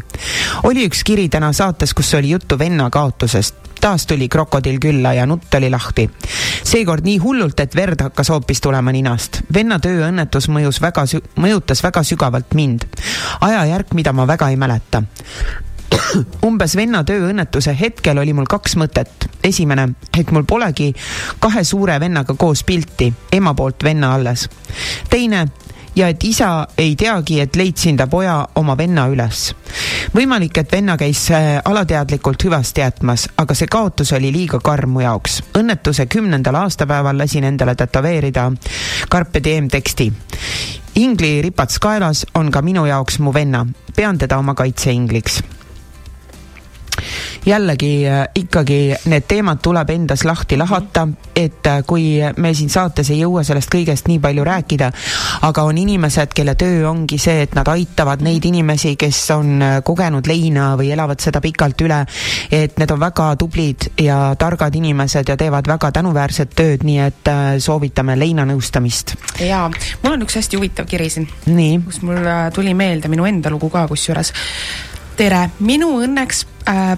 oli 0.62 0.88
üks 0.88 1.04
kiri 1.04 1.28
täna 1.28 1.52
saates, 1.52 1.94
kus 1.94 2.14
oli 2.14 2.30
juttu 2.30 2.58
venna 2.58 2.90
kaotusest 2.90 3.54
taas 3.80 4.06
tuli 4.06 4.28
krokodill 4.28 4.78
külla 4.82 5.12
ja 5.14 5.26
nutt 5.26 5.54
oli 5.54 5.70
lahti. 5.70 6.10
seekord 6.64 7.04
nii 7.04 7.18
hullult, 7.18 7.60
et 7.60 7.76
verd 7.76 8.00
hakkas 8.00 8.30
hoopis 8.30 8.60
tulema 8.60 8.92
ninast. 8.92 9.42
venna 9.54 9.78
tööõnnetus 9.78 10.48
mõjus 10.48 10.80
väga, 10.80 11.04
mõjutas 11.36 11.82
väga 11.82 12.02
sügavalt 12.02 12.54
mind. 12.54 12.84
ajajärk, 13.40 13.94
mida 13.94 14.12
ma 14.12 14.26
väga 14.26 14.50
ei 14.50 14.56
mäleta 14.56 15.02
umbes 16.46 16.76
venna 16.76 17.02
tööõnnetuse 17.06 17.74
hetkel 17.78 18.18
oli 18.18 18.32
mul 18.36 18.48
kaks 18.50 18.76
mõtet. 18.76 19.28
esimene, 19.46 19.88
et 20.18 20.30
mul 20.34 20.44
polegi 20.44 20.92
kahe 21.38 21.64
suure 21.64 22.00
vennaga 22.00 22.34
koos 22.34 22.64
pilti, 22.64 23.12
ema 23.32 23.54
poolt 23.54 23.84
venna 23.84 24.14
alles. 24.14 24.48
teine, 25.10 25.46
ja 25.96 26.08
et 26.08 26.24
isa 26.24 26.66
ei 26.78 26.96
teagi, 26.96 27.40
et 27.40 27.56
leidsin 27.56 27.96
ta 27.96 28.06
poja 28.06 28.48
oma 28.54 28.76
venna 28.76 29.06
üles. 29.08 29.54
võimalik, 30.14 30.58
et 30.58 30.72
venna 30.72 30.96
käis 30.96 31.30
äh, 31.30 31.60
alateadlikult 31.64 32.44
hüvasti 32.44 32.80
jätmas, 32.80 33.28
aga 33.36 33.54
see 33.54 33.66
kaotus 33.66 34.12
oli 34.12 34.32
liiga 34.32 34.60
karm 34.60 34.90
mu 34.90 35.00
jaoks. 35.00 35.42
õnnetuse 35.58 36.06
kümnendal 36.06 36.54
aastapäeval 36.54 37.18
lasin 37.18 37.44
endale 37.44 37.74
tätoveerida 37.74 38.52
Carpe 39.10 39.44
diem 39.44 39.68
teksti. 39.68 40.12
ingli 40.94 41.42
ripats 41.42 41.78
kaelas 41.78 42.26
on 42.34 42.50
ka 42.50 42.62
minu 42.62 42.86
jaoks 42.86 43.18
mu 43.18 43.34
venna, 43.34 43.66
pean 43.96 44.18
teda 44.18 44.38
oma 44.38 44.54
kaitseingliks 44.54 45.42
jällegi 47.46 48.08
äh, 48.08 48.28
ikkagi 48.34 48.94
need 49.06 49.26
teemad 49.28 49.60
tuleb 49.62 49.90
endas 49.90 50.24
lahti 50.24 50.56
lahata, 50.56 51.06
et 51.36 51.66
äh, 51.66 51.82
kui 51.86 52.18
me 52.36 52.52
siin 52.54 52.70
saates 52.70 53.10
ei 53.14 53.20
jõua 53.20 53.44
sellest 53.46 53.70
kõigest 53.72 54.08
nii 54.10 54.18
palju 54.22 54.44
rääkida, 54.46 54.90
aga 55.46 55.64
on 55.68 55.78
inimesed, 55.78 56.34
kelle 56.34 56.56
töö 56.58 56.88
ongi 56.90 57.18
see, 57.22 57.44
et 57.46 57.54
nad 57.54 57.68
aitavad 57.70 58.24
neid 58.26 58.44
inimesi, 58.44 58.96
kes 58.98 59.20
on 59.36 59.62
äh, 59.62 59.76
kogenud 59.86 60.26
leina 60.26 60.72
või 60.78 60.90
elavad 60.94 61.22
seda 61.22 61.42
pikalt 61.44 61.86
üle, 61.86 62.00
et 62.50 62.78
need 62.80 62.94
on 62.94 63.00
väga 63.00 63.28
tublid 63.38 63.90
ja 64.02 64.34
targad 64.38 64.74
inimesed 64.74 65.28
ja 65.28 65.38
teevad 65.38 65.70
väga 65.70 65.92
tänuväärset 65.94 66.56
tööd, 66.56 66.82
nii 66.86 66.98
et 67.04 67.32
soovitame 67.62 68.16
leinanõustamist. 68.18 69.14
jaa, 69.44 69.68
mul 70.02 70.16
on 70.16 70.26
üks 70.26 70.38
hästi 70.40 70.58
huvitav 70.58 70.90
kiri 70.90 71.08
siin, 71.12 71.28
nii, 71.46 71.78
kus 71.86 72.02
mul 72.06 72.26
tuli 72.54 72.74
meelde 72.74 73.10
minu 73.12 73.26
enda 73.28 73.50
lugu 73.54 73.70
ka 73.70 73.86
kusjuures. 73.88 74.32
tere, 75.16 75.46
minu 75.60 75.94
õnneks 76.02 76.44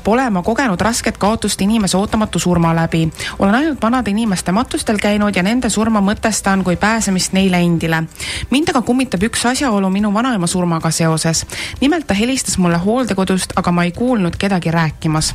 pole 0.05 0.31
ma 0.31 0.43
kogenud 0.43 0.81
rasket 0.81 1.19
kaotust 1.21 1.61
inimese 1.61 1.97
ootamatu 1.97 2.39
surma 2.39 2.75
läbi. 2.75 3.13
olen 3.39 3.55
ainult 3.55 3.83
vanade 3.83 4.11
inimeste 4.11 4.53
matustel 4.53 4.97
käinud 4.97 5.37
ja 5.37 5.43
nende 5.43 5.69
surma 5.71 6.01
mõtestan 6.01 6.63
kui 6.65 6.77
pääsemist 6.77 7.33
neile 7.33 7.61
endile. 7.61 8.03
mind 8.51 8.69
aga 8.69 8.83
kummitab 8.83 9.23
üks 9.23 9.45
asjaolu 9.47 9.91
minu 9.91 10.15
vanaema 10.15 10.47
surmaga 10.47 10.91
seoses. 10.91 11.47
nimelt 11.81 12.07
ta 12.07 12.15
helistas 12.15 12.59
mulle 12.59 12.79
hooldekodust, 12.79 13.53
aga 13.57 13.73
ma 13.73 13.85
ei 13.85 13.93
kuulnud 13.93 14.37
kedagi 14.37 14.71
rääkimas. 14.71 15.35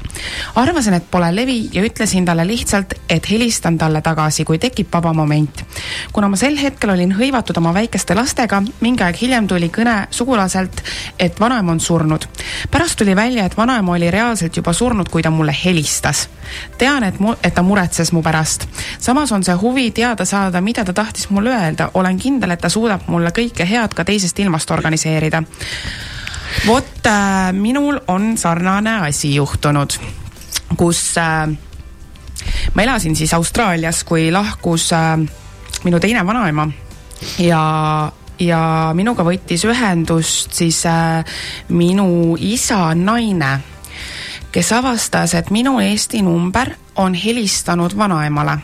arvasin, 0.56 0.94
et 0.94 1.12
pole 1.12 1.36
levi 1.36 1.70
ja 1.74 1.84
ütlesin 1.84 2.26
talle 2.26 2.48
lihtsalt, 2.48 2.94
et 3.10 3.30
helistan 3.30 3.78
talle 3.78 4.02
tagasi, 4.02 4.46
kui 4.46 4.58
tekib 4.58 4.88
vaba 4.94 5.14
moment. 5.14 5.66
kuna 6.14 6.28
ma 6.28 6.36
sel 6.36 6.58
hetkel 6.58 6.90
olin 6.90 7.14
hõivatud 7.14 7.58
oma 7.58 7.74
väikeste 7.74 8.16
lastega, 8.16 8.64
mingi 8.82 9.04
aeg 9.04 9.22
hiljem 9.22 9.48
tuli 9.48 9.70
kõne 9.70 10.08
sugulaselt, 10.10 10.84
et 11.20 11.40
vanaema 11.40 11.72
on 11.72 11.80
surnud. 11.80 12.26
pärast 12.72 12.98
tuli 12.98 13.16
välja, 13.16 13.46
et 13.46 13.58
vanaema 13.58 13.92
oli 13.92 14.12
reaalselt 14.12 14.23
juba 14.58 14.74
surnud, 14.74 15.10
kui 15.10 15.22
ta 15.22 15.30
mulle 15.32 15.56
helistas. 15.66 16.30
tean, 16.78 17.04
et 17.04 17.20
mu, 17.20 17.34
et 17.44 17.54
ta 17.54 17.64
muretses 17.64 18.12
mu 18.12 18.22
pärast. 18.22 18.68
samas 19.00 19.32
on 19.32 19.44
see 19.44 19.56
huvi 19.56 19.92
teada 19.92 20.26
saada, 20.26 20.62
mida 20.62 20.86
ta 20.86 20.94
tahtis 20.94 21.30
mulle 21.30 21.50
öelda. 21.50 21.90
olen 21.94 22.18
kindel, 22.20 22.52
et 22.52 22.62
ta 22.62 22.70
suudab 22.70 23.08
mulle 23.08 23.30
kõike 23.30 23.66
head 23.70 23.94
ka 23.94 24.04
teisest 24.04 24.40
ilmast 24.40 24.72
organiseerida. 24.72 25.44
vot 26.68 27.08
äh, 27.08 27.54
minul 27.54 28.00
on 28.08 28.38
sarnane 28.38 29.00
asi 29.08 29.36
juhtunud, 29.36 29.94
kus 30.78 31.18
äh, 31.18 31.48
ma 32.74 32.84
elasin 32.84 33.16
siis 33.16 33.34
Austraalias, 33.34 34.04
kui 34.04 34.32
lahkus 34.32 34.92
äh, 34.94 35.20
minu 35.84 36.00
teine 36.00 36.26
vanaema 36.26 36.68
ja 37.40 38.12
ja 38.40 38.92
minuga 38.96 39.26
võttis 39.26 39.64
ühendust 39.68 40.56
siis 40.58 40.84
äh, 40.90 41.24
minu 41.74 42.36
isa 42.40 42.94
naine, 42.98 43.54
kes 44.54 44.72
avastas, 44.72 45.34
et 45.34 45.50
minu 45.50 45.80
Eesti 45.82 46.22
number 46.22 46.76
on 46.96 47.14
helistanud 47.18 47.98
vanaemale. 47.98 48.58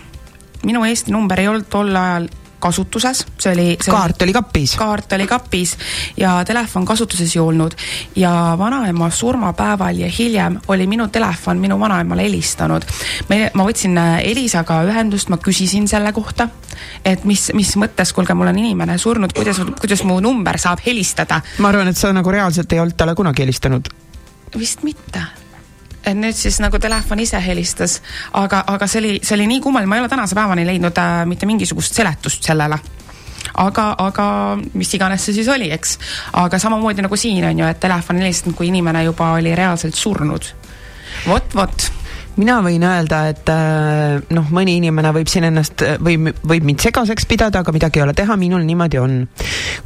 minu 0.63 0.83
Eesti 0.85 1.11
number 1.11 1.39
ei 1.39 1.47
olnud 1.47 1.65
tol 1.69 1.95
ajal 1.95 2.27
kasutuses, 2.59 3.23
see 3.39 3.53
oli 3.53 3.65
see 3.79 3.93
kaart 3.93 4.21
oli 4.21 4.33
kapis. 4.35 4.75
kaart 4.75 5.13
oli 5.15 5.27
kapis 5.27 5.77
ja 6.17 6.43
telefon 6.45 6.85
kasutuses 6.85 7.35
ei 7.35 7.39
olnud 7.39 7.73
ja 8.15 8.55
vanaema 8.59 9.09
surmapäeval 9.09 9.97
ja 9.97 10.09
hiljem 10.19 10.59
oli 10.67 10.87
minu 10.87 11.07
telefon 11.07 11.57
minu 11.57 11.79
vanaemale 11.79 12.27
helistanud. 12.27 12.85
me, 13.29 13.51
ma 13.53 13.65
võtsin 13.65 13.97
äh, 13.97 14.19
Elisaga 14.29 14.83
ühendust, 14.83 15.29
ma 15.29 15.37
küsisin 15.37 15.87
selle 15.87 16.13
kohta, 16.13 16.49
et 17.05 17.23
mis, 17.23 17.49
mis 17.55 17.75
mõttes, 17.79 18.13
kuulge, 18.13 18.35
mul 18.35 18.51
on 18.51 18.59
inimene 18.59 18.97
surnud, 18.97 19.33
kuidas, 19.33 19.63
kuidas 19.79 20.03
mu 20.03 20.19
number 20.19 20.59
saab 20.59 20.85
helistada. 20.85 21.41
ma 21.57 21.73
arvan, 21.73 21.87
et 21.87 21.97
sa 21.97 22.13
nagu 22.13 22.31
reaalselt 22.31 22.73
ei 22.73 22.83
olnud 22.83 22.99
talle 22.99 23.15
kunagi 23.15 23.47
helistanud. 23.47 23.89
vist 24.59 24.83
mitte 24.83 25.38
et 26.06 26.16
nüüd 26.18 26.38
siis 26.38 26.60
nagu 26.64 26.80
telefon 26.80 27.20
ise 27.20 27.41
helistas, 27.43 28.00
aga, 28.34 28.64
aga 28.68 28.88
see 28.88 29.02
oli, 29.02 29.12
see 29.24 29.36
oli 29.36 29.50
nii 29.52 29.62
kummaline, 29.64 29.89
ma 29.89 30.00
ei 30.00 30.06
ole 30.06 30.12
tänase 30.12 30.38
päevani 30.38 30.66
leidnud 30.68 30.97
äh, 30.97 31.26
mitte 31.30 31.50
mingisugust 31.50 32.00
seletust 32.00 32.47
sellele 32.47 32.80
aga, 33.60 33.91
aga 34.00 34.26
mis 34.78 34.91
iganes 34.95 35.26
see 35.26 35.39
siis 35.39 35.50
oli, 35.52 35.70
eks. 35.76 35.97
aga 36.39 36.60
samamoodi 36.62 37.06
nagu 37.06 37.20
siin 37.20 37.45
on 37.50 37.64
ju, 37.64 37.70
et 37.70 37.80
telefon 37.82 38.20
ei 38.20 38.28
helistanud, 38.28 38.58
kui 38.58 38.70
inimene 38.72 39.04
juba 39.08 39.34
oli 39.38 39.56
reaalselt 39.56 39.95
surnud. 39.95 40.52
vot, 41.28 41.56
vot 41.56 41.89
mina 42.39 42.60
võin 42.64 42.84
öelda, 42.88 43.24
et 43.34 43.50
äh, 43.52 44.20
noh, 44.36 44.47
mõni 44.56 44.78
inimene 44.80 45.12
võib 45.16 45.30
siin 45.32 45.50
ennast, 45.50 45.84
võib, 46.04 46.32
võib 46.47 46.68
mind 46.68 46.84
segaseks 46.84 47.28
pidada, 47.30 47.64
aga 47.64 47.74
midagi 47.76 48.00
ei 48.00 48.06
ole 48.06 48.16
teha, 48.16 48.38
minul 48.39 48.64
niimoodi 48.68 49.02
on. 49.02 49.20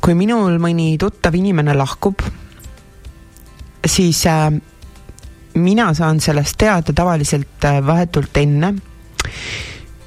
kui 0.03 0.17
minul 0.17 0.59
mõni 0.61 0.93
tuttav 1.01 1.35
inimene 1.35 1.73
lahkub, 1.77 2.21
siis 3.85 4.25
äh, 4.29 4.51
mina 5.55 5.93
saan 5.93 6.19
sellest 6.21 6.57
teada 6.57 6.93
tavaliselt 6.93 7.65
äh, 7.65 7.79
vahetult 7.85 8.37
enne. 8.37 8.73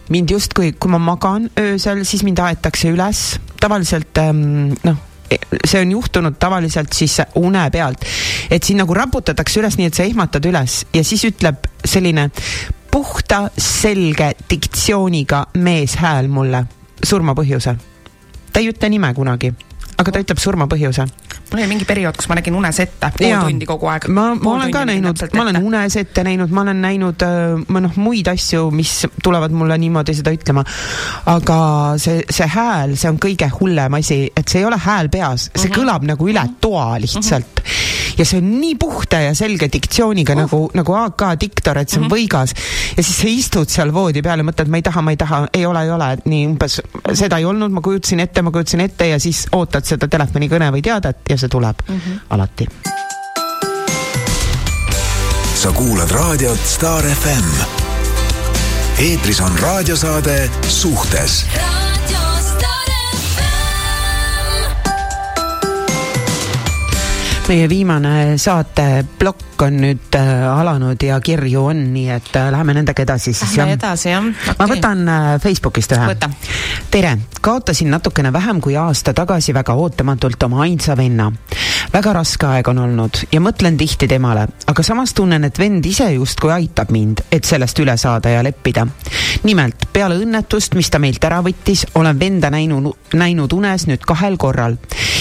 mind 0.08 0.30
justkui, 0.30 0.72
kui 0.78 0.90
ma 0.90 0.98
magan 1.02 1.48
öösel, 1.58 2.04
siis 2.06 2.22
mind 2.22 2.38
aetakse 2.38 2.92
üles, 2.94 3.40
tavaliselt 3.60 4.18
ähm, 4.22 4.76
noh, 4.84 5.00
see 5.66 5.80
on 5.82 5.90
juhtunud 5.90 6.36
tavaliselt 6.38 6.92
siis 6.94 7.16
une 7.40 7.64
pealt, 7.70 8.04
et 8.50 8.62
sind 8.62 8.78
nagu 8.78 8.94
raputatakse 8.94 9.60
üles, 9.60 9.78
nii 9.78 9.90
et 9.90 9.98
sa 9.98 10.06
ehmatad 10.06 10.46
üles 10.46 10.84
ja 10.94 11.02
siis 11.04 11.24
ütleb 11.26 11.66
selline 11.84 12.28
puhta, 12.90 13.48
selge 13.58 14.30
diktsiooniga 14.50 15.46
meeshääl 15.58 16.30
mulle 16.32 16.62
surmapõhjuse. 17.04 17.76
ta 18.52 18.60
ei 18.60 18.70
ütle 18.70 18.88
nime 18.88 19.12
kunagi, 19.14 19.52
aga 19.96 20.12
ta 20.12 20.24
ütleb 20.24 20.40
surmapõhjuse 20.42 21.06
mul 21.50 21.60
oli 21.60 21.68
mingi 21.70 21.86
periood, 21.86 22.16
kus 22.18 22.28
ma 22.28 22.36
nägin 22.38 22.56
unes 22.58 22.78
ette 22.82 23.10
pool 23.16 23.30
Jaa. 23.30 23.42
tundi 23.46 23.68
kogu 23.68 23.88
aeg. 23.90 24.08
ma, 24.12 24.26
ma 24.34 24.52
olen 24.56 24.72
ka 24.74 24.84
näinud, 24.88 25.22
ma 25.36 25.44
olen 25.44 25.58
unes 25.62 25.96
ette 26.00 26.24
näinud, 26.26 26.52
ma 26.54 26.64
olen 26.66 26.80
näinud 26.82 27.24
äh, 27.26 27.64
ma 27.72 27.82
noh, 27.84 27.98
muid 28.02 28.28
asju, 28.32 28.68
mis 28.74 28.94
tulevad 29.22 29.54
mulle 29.54 29.78
niimoodi 29.80 30.16
seda 30.18 30.34
ütlema. 30.34 30.64
aga 31.32 31.58
see, 32.02 32.24
see 32.30 32.48
hääl, 32.50 32.96
see 32.98 33.10
on 33.12 33.20
kõige 33.22 33.48
hullem 33.60 33.98
asi, 34.00 34.24
et 34.36 34.48
see 34.48 34.62
ei 34.62 34.68
ole 34.68 34.78
hääl 34.82 35.10
peas, 35.12 35.50
see 35.54 35.72
kõlab 35.72 36.06
nagu 36.08 36.28
üle 36.28 36.42
toa 36.60 36.96
lihtsalt. 37.02 37.62
ja 38.18 38.24
see 38.26 38.40
on 38.42 38.50
nii 38.58 38.74
puhta 38.80 39.22
ja 39.22 39.34
selge 39.38 39.70
diktsiooniga 39.72 40.34
uh. 40.34 40.42
nagu, 40.42 40.60
nagu 40.74 40.98
AK 40.98 41.28
diktor, 41.40 41.78
et 41.78 41.92
see 41.92 42.02
on 42.02 42.10
võigas. 42.10 42.56
ja 42.96 43.06
siis 43.06 43.22
sa 43.22 43.30
istud 43.30 43.70
seal 43.70 43.94
voodi 43.94 44.24
peal 44.26 44.42
ja 44.42 44.48
mõtled, 44.50 44.72
ma 44.72 44.82
ei 44.82 44.86
taha, 44.90 45.06
ma 45.06 45.14
ei 45.14 45.22
taha, 45.22 45.44
ei 45.54 45.66
ole, 45.68 45.86
ei 45.86 45.94
ole, 45.94 46.10
nii 46.26 46.44
umbes 46.50 46.80
seda 47.14 47.38
ei 47.38 47.46
olnud, 47.46 47.70
ma 47.70 47.84
kujutasin 47.84 48.26
ette, 48.26 48.42
ma 48.42 48.50
kujutasin 48.54 48.82
ette 48.82 49.12
ja 49.12 49.22
siis 49.22 49.46
ootad 49.54 49.85
seda 49.86 50.08
telefonikõne 50.10 50.70
või 50.74 50.82
teadet 50.82 51.30
ja 51.30 51.38
see 51.38 51.48
tuleb 51.52 51.82
mm 51.88 52.00
-hmm. 52.00 52.20
alati. 52.30 52.68
sa 55.54 55.72
kuulad 55.72 56.10
raadiot 56.10 56.60
Star 56.66 57.04
FM. 57.04 57.50
eetris 58.98 59.40
on 59.40 59.58
raadiosaade 59.58 60.50
Suhtes 60.68 61.46
meie 67.48 67.68
viimane 67.68 68.38
saateplokk 68.42 69.62
on 69.62 69.76
nüüd 69.78 70.16
äh, 70.18 70.30
alanud 70.50 71.02
ja 71.02 71.20
kirju 71.22 71.68
on, 71.70 71.82
nii 71.94 72.08
et 72.16 72.34
äh, 72.34 72.48
läheme 72.50 72.74
nendega 72.74 73.04
edasi 73.04 73.32
siis 73.36 73.54
Lähme 73.56 73.76
edasi, 73.76 74.08
jah. 74.10 74.24
ma 74.24 74.64
Okei. 74.64 74.72
võtan 74.72 75.04
äh, 75.06 75.28
Facebookist 75.42 75.94
ühe. 75.94 76.16
Tere, 76.90 77.12
kaotasin 77.40 77.92
natukene 77.94 78.32
vähem 78.34 78.58
kui 78.64 78.74
aasta 78.76 79.14
tagasi 79.14 79.54
väga 79.54 79.76
ootamatult 79.78 80.42
oma 80.48 80.64
ainsa 80.66 80.96
venna. 80.98 81.30
väga 81.92 82.12
raske 82.12 82.46
aeg 82.46 82.68
on 82.68 82.82
olnud 82.82 83.22
ja 83.32 83.40
mõtlen 83.40 83.78
tihti 83.78 84.08
temale, 84.10 84.48
aga 84.66 84.82
samas 84.82 85.14
tunnen, 85.14 85.44
et 85.44 85.58
vend 85.58 85.86
ise 85.86 86.08
justkui 86.12 86.50
aitab 86.52 86.90
mind, 86.90 87.22
et 87.30 87.44
sellest 87.44 87.78
üle 87.78 87.96
saada 87.96 88.34
ja 88.34 88.42
leppida. 88.42 88.86
nimelt, 89.44 89.86
peale 89.92 90.18
õnnetust, 90.18 90.74
mis 90.74 90.90
ta 90.90 90.98
meilt 90.98 91.24
ära 91.24 91.40
võttis, 91.46 91.86
olen 91.94 92.18
venda 92.18 92.50
näinud, 92.50 93.14
näinud 93.14 93.52
unes 93.52 93.86
nüüd 93.86 94.02
kahel 94.02 94.36
korral 94.36 94.76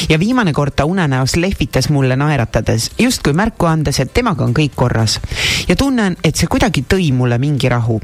ja 0.10 0.20
viimane 0.20 0.54
kord 0.54 0.74
ta 0.76 0.86
unenäos 0.86 1.36
lehvitas 1.36 1.90
mulle 1.90 2.15
naeratades, 2.20 2.92
justkui 3.00 3.34
märku 3.34 3.66
andes, 3.70 4.00
et 4.00 4.14
tema 4.14 4.26
temaga 4.26 4.48
on 4.48 4.56
kõik 4.58 4.74
korras. 4.76 5.20
ja 5.68 5.76
tunnen, 5.76 6.16
et 6.24 6.36
see 6.36 6.48
kuidagi 6.50 6.84
tõi 6.90 7.12
mulle 7.14 7.38
mingi 7.38 7.70
rahu. 7.70 8.00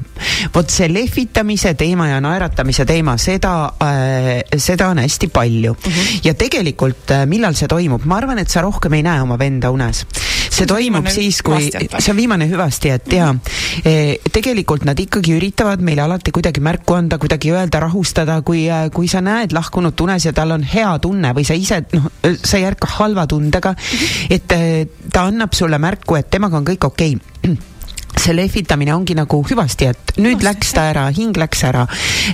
vot 0.53 0.69
see 0.69 0.87
lehvitamise 0.87 1.73
teema 1.73 2.07
ja 2.07 2.21
naeratamise 2.21 2.85
teema, 2.85 3.17
seda 3.17 3.73
äh,, 3.81 4.43
seda 4.57 4.89
on 4.89 4.97
hästi 4.97 5.27
palju 5.27 5.73
mm. 5.73 5.91
-hmm. 5.91 6.19
ja 6.23 6.33
tegelikult 6.33 7.11
äh,, 7.11 7.25
millal 7.25 7.55
see 7.55 7.67
toimub, 7.67 8.05
ma 8.05 8.17
arvan, 8.17 8.39
et 8.39 8.49
sa 8.49 8.61
rohkem 8.61 8.93
ei 8.93 9.03
näe 9.03 9.21
oma 9.21 9.37
venda 9.39 9.71
unes. 9.71 10.05
see 10.51 10.65
toimub 10.65 11.07
siis, 11.07 11.41
kui, 11.41 11.71
see 11.71 12.11
on 12.11 12.17
viimane 12.17 12.45
hüvasti, 12.49 12.89
et 12.89 13.13
jaa, 13.13 13.33
tegelikult 14.31 14.83
nad 14.85 14.99
ikkagi 14.99 15.33
üritavad 15.37 15.81
meile 15.81 16.01
alati 16.01 16.31
kuidagi 16.31 16.59
märku 16.59 16.93
anda, 16.93 17.17
kuidagi 17.17 17.51
öelda, 17.51 17.79
rahustada, 17.79 18.41
kui, 18.41 18.67
kui 18.93 19.07
sa 19.07 19.21
näed 19.21 19.55
lahkunut 19.55 20.01
unes 20.01 20.25
ja 20.25 20.33
tal 20.33 20.51
on 20.51 20.63
hea 20.63 20.91
tunne 20.99 21.31
või 21.33 21.45
sa 21.47 21.55
ise, 21.55 21.81
noh, 21.95 22.11
sa 22.43 22.59
ei 22.59 22.65
ärka 22.67 22.89
halva 22.99 23.25
tundega, 23.27 23.73
et 24.29 24.57
eh, 24.57 24.87
ta 25.11 25.27
annab 25.29 25.53
sulle 25.57 25.77
märku, 25.81 26.17
et 26.19 26.31
temaga 26.31 26.57
on 26.57 26.65
kõik 26.65 26.89
okei 26.91 27.15
okay 27.15 27.71
see 28.21 28.35
lehvitamine 28.35 28.93
ongi 28.93 29.15
nagu 29.17 29.41
hüvasti, 29.47 29.87
et 29.89 30.13
nüüd 30.21 30.41
no, 30.41 30.45
läks 30.49 30.73
ta 30.75 30.85
ära, 30.91 31.07
hing 31.15 31.37
läks 31.37 31.63
ära. 31.67 31.85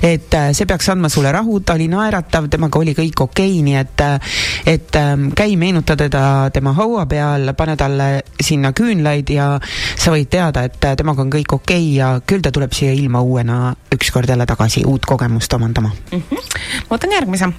et 0.01 0.33
äh, 0.35 0.49
see 0.57 0.67
peaks 0.67 0.89
andma 0.91 1.09
sulle 1.09 1.31
rahu, 1.31 1.59
ta 1.61 1.77
oli 1.77 1.87
naeratav, 1.91 2.49
temaga 2.51 2.79
oli 2.81 2.95
kõik 2.97 3.23
okei 3.27 3.53
okay,, 3.53 3.63
nii 3.65 3.77
et 3.79 4.03
äh, 4.03 4.41
et 4.73 4.99
ähm, 4.99 5.29
käi 5.37 5.55
meenuta 5.59 5.95
teda 5.99 6.49
tema 6.53 6.73
haua 6.77 7.05
peal, 7.07 7.53
pane 7.57 7.77
talle 7.79 8.09
sinna 8.41 8.73
küünlaid 8.75 9.31
ja 9.31 9.53
sa 9.95 10.11
võid 10.13 10.31
teada, 10.33 10.65
et 10.67 10.83
äh, 10.83 10.97
temaga 10.99 11.23
on 11.23 11.31
kõik 11.33 11.55
okei 11.59 11.87
okay 11.87 11.95
ja 12.01 12.11
küll 12.25 12.43
ta 12.43 12.51
tuleb 12.51 12.75
siia 12.75 12.91
ilma 12.97 13.21
uuena 13.21 13.71
ükskord 13.93 14.29
jälle 14.29 14.45
tagasi 14.49 14.85
uut 14.85 15.05
kogemust 15.05 15.53
omandama 15.53 15.93
mm. 16.11 16.21
-hmm. 16.21 16.61
ma 16.89 16.97
võtan 16.97 17.15
järgmise 17.15 17.53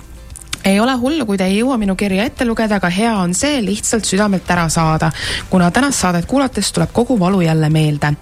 ei 0.64 0.80
ole 0.80 0.94
hullu, 0.96 1.26
kui 1.26 1.38
te 1.38 1.46
ei 1.46 1.58
jõua 1.60 1.78
minu 1.78 1.94
kirja 1.96 2.24
ette 2.26 2.44
lugeda, 2.46 2.78
aga 2.78 2.90
hea 2.92 3.12
on 3.20 3.34
see 3.36 3.60
lihtsalt 3.62 4.06
südamelt 4.08 4.48
ära 4.50 4.66
saada, 4.72 5.10
kuna 5.50 5.70
tänast 5.70 6.02
saadet 6.02 6.26
kuulates 6.26 6.72
tuleb 6.74 6.90
kogu 6.92 7.18
valu 7.20 7.40
jälle 7.40 7.70
meelde. 7.70 8.12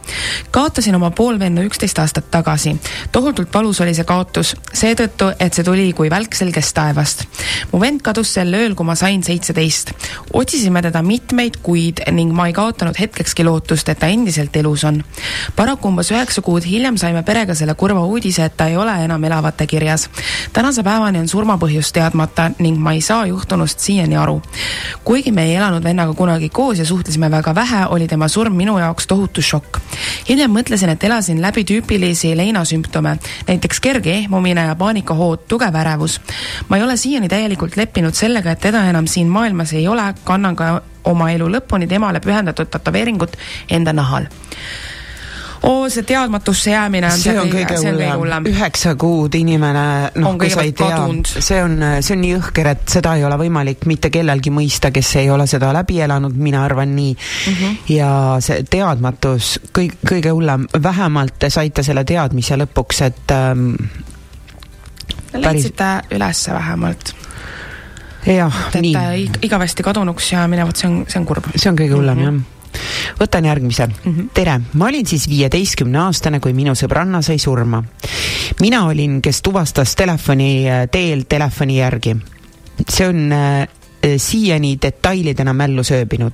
kaotasin 0.50 0.94
oma 0.94 1.10
poolvenna 1.10 1.62
üksteist 1.62 1.98
aastat 1.98 2.30
tagasi. 2.30 2.76
tohutult 3.12 3.54
valus 3.54 3.80
oli 3.80 3.94
see 3.94 4.04
kaotus, 4.04 4.54
seetõttu, 4.72 5.32
et 5.40 5.54
see 5.54 5.64
tuli 5.64 5.92
kui 5.92 6.10
välk 6.10 6.34
selgest 6.34 6.74
taevast. 6.74 7.24
mu 7.72 7.80
vend 7.80 8.02
kadus 8.02 8.34
sel 8.34 8.54
ööl, 8.54 8.74
kui 8.74 8.86
ma 8.86 8.94
sain 8.94 9.22
seitseteist. 9.22 9.92
otsisime 10.32 10.82
teda 10.82 11.02
mitmeid 11.02 11.56
kuid 11.62 12.04
ning 12.12 12.32
ma 12.32 12.46
ei 12.46 12.52
kaotanud 12.52 12.98
hetkekski 13.00 13.44
lootust, 13.44 13.88
et 13.88 13.98
ta 13.98 14.06
endiselt 14.06 14.56
elus 14.56 14.84
on. 14.84 15.04
paraku 15.56 15.88
umbes 15.88 16.10
üheksa 16.10 16.42
kuud 16.42 16.64
hiljem 16.64 16.96
saime 16.96 17.22
perega 17.22 17.54
selle 17.54 17.74
kurva 17.74 18.04
uudise, 18.04 18.44
et 18.44 18.56
ta 18.56 18.66
ei 18.66 18.76
ole 18.76 19.04
enam 19.04 19.24
elavate 19.24 19.66
kirjas. 19.66 20.10
tänase 20.52 20.82
päevani 20.82 21.18
on 21.18 21.28
surmapõhjus 21.28 21.92
teadmata 21.92 22.25
teadmata 22.26 22.50
ning 22.58 22.78
ma 22.78 22.92
ei 22.92 23.00
saa 23.00 23.26
juhtunust 23.26 23.78
siiani 23.78 24.16
aru. 24.16 24.42
kuigi 25.04 25.32
me 25.32 25.44
ei 25.44 25.56
elanud 25.56 25.84
vennaga 25.84 26.14
kunagi 26.14 26.48
koos 26.48 26.78
ja 26.78 26.84
suhtlesime 26.84 27.30
väga 27.30 27.54
vähe, 27.54 27.86
oli 27.86 28.08
tema 28.08 28.28
surm 28.28 28.54
minu 28.54 28.78
jaoks 28.78 29.06
tohutu 29.06 29.42
šokk. 29.42 29.78
hiljem 30.28 30.50
mõtlesin, 30.50 30.88
et 30.88 31.04
elasin 31.04 31.42
läbi 31.42 31.64
tüüpilisi 31.64 32.36
leinasümptome, 32.36 33.16
näiteks 33.48 33.80
kerge 33.80 34.14
ehmumine 34.14 34.66
ja 34.66 34.74
paanikahood, 34.74 35.46
tugev 35.48 35.74
ärevus. 35.74 36.20
ma 36.68 36.76
ei 36.76 36.82
ole 36.82 36.96
siiani 36.96 37.28
täielikult 37.28 37.76
leppinud 37.76 38.14
sellega, 38.14 38.50
et 38.50 38.60
teda 38.60 38.84
enam 38.90 39.06
siin 39.06 39.28
maailmas 39.28 39.72
ei 39.72 39.88
ole, 39.88 40.14
kannan 40.24 40.56
ka 40.56 40.82
oma 41.04 41.30
elu 41.30 41.48
lõpuni 41.48 41.86
temale 41.88 42.20
pühendatud 42.20 42.70
tätoveeringut 42.70 43.36
enda 43.70 43.92
nahal 43.92 44.26
oo, 45.66 45.88
see 45.90 46.02
teadmatusse 46.06 46.70
jäämine 46.70 47.06
on 47.06 47.18
see, 47.18 47.32
see 47.32 47.40
on 47.40 47.50
kõige 47.50 48.12
hullem. 48.16 48.46
üheksa 48.50 48.94
kuud 48.98 49.34
inimene, 49.38 49.84
noh, 50.22 50.36
kui 50.38 50.50
sa 50.52 50.64
ei 50.66 50.72
tea, 50.76 51.00
see 51.26 51.60
on, 51.62 51.76
see 52.00 52.16
on 52.16 52.22
nii 52.22 52.32
jõhker, 52.36 52.70
et 52.74 52.86
seda 52.96 53.16
ei 53.18 53.26
ole 53.26 53.38
võimalik 53.40 53.86
mitte 53.90 54.10
kellelgi 54.14 54.52
mõista, 54.54 54.92
kes 54.94 55.12
ei 55.22 55.30
ole 55.32 55.48
seda 55.50 55.72
läbi 55.76 56.00
elanud, 56.06 56.36
mina 56.36 56.64
arvan 56.66 56.94
nii 56.96 57.12
mm. 57.16 57.52
-hmm. 57.52 57.76
ja 57.96 58.10
see 58.44 58.62
teadmatus, 58.70 59.56
kõik, 59.76 59.98
kõige 60.06 60.34
hullem, 60.34 60.66
vähemalt 60.82 61.38
te 61.38 61.50
saite 61.50 61.82
selle 61.86 62.04
teadmise 62.04 62.58
lõpuks, 62.62 63.04
et 63.06 63.36
ähm, 63.36 63.70
leidsite 65.34 65.84
päris... 65.84 66.16
ülesse 66.16 66.52
vähemalt 66.54 67.14
jah, 68.26 68.66
nii. 68.74 68.96
et 69.26 69.38
igavesti 69.46 69.82
kadunuks 69.86 70.32
jäämine, 70.32 70.66
vot 70.66 70.76
see 70.76 70.90
on, 70.90 71.04
see 71.08 71.20
on 71.20 71.26
kurb. 71.26 71.48
see 71.54 71.70
on 71.70 71.78
kõige 71.78 71.94
hullem 71.94 72.18
mm 72.18 72.28
-hmm. 72.28 72.44
jah 72.44 72.55
võtan 73.20 73.44
järgmise 73.44 73.86
mm. 73.86 74.12
-hmm. 74.12 74.28
tere, 74.34 74.60
ma 74.72 74.86
olin 74.86 75.06
siis 75.06 75.28
viieteistkümne 75.28 75.98
aastane, 75.98 76.40
kui 76.40 76.52
minu 76.52 76.74
sõbranna 76.74 77.22
sai 77.22 77.38
surma. 77.38 77.82
mina 78.60 78.86
olin, 78.86 79.22
kes 79.22 79.42
tuvastas 79.42 79.96
telefoni 79.96 80.68
äh, 80.70 80.88
teel 80.90 81.24
telefoni 81.28 81.78
järgi. 81.78 82.16
see 82.88 83.08
on 83.08 83.32
äh, 83.32 83.68
siiani 84.16 84.78
detailidena 84.82 85.52
mällu 85.52 85.84
sööbinud. 85.84 86.32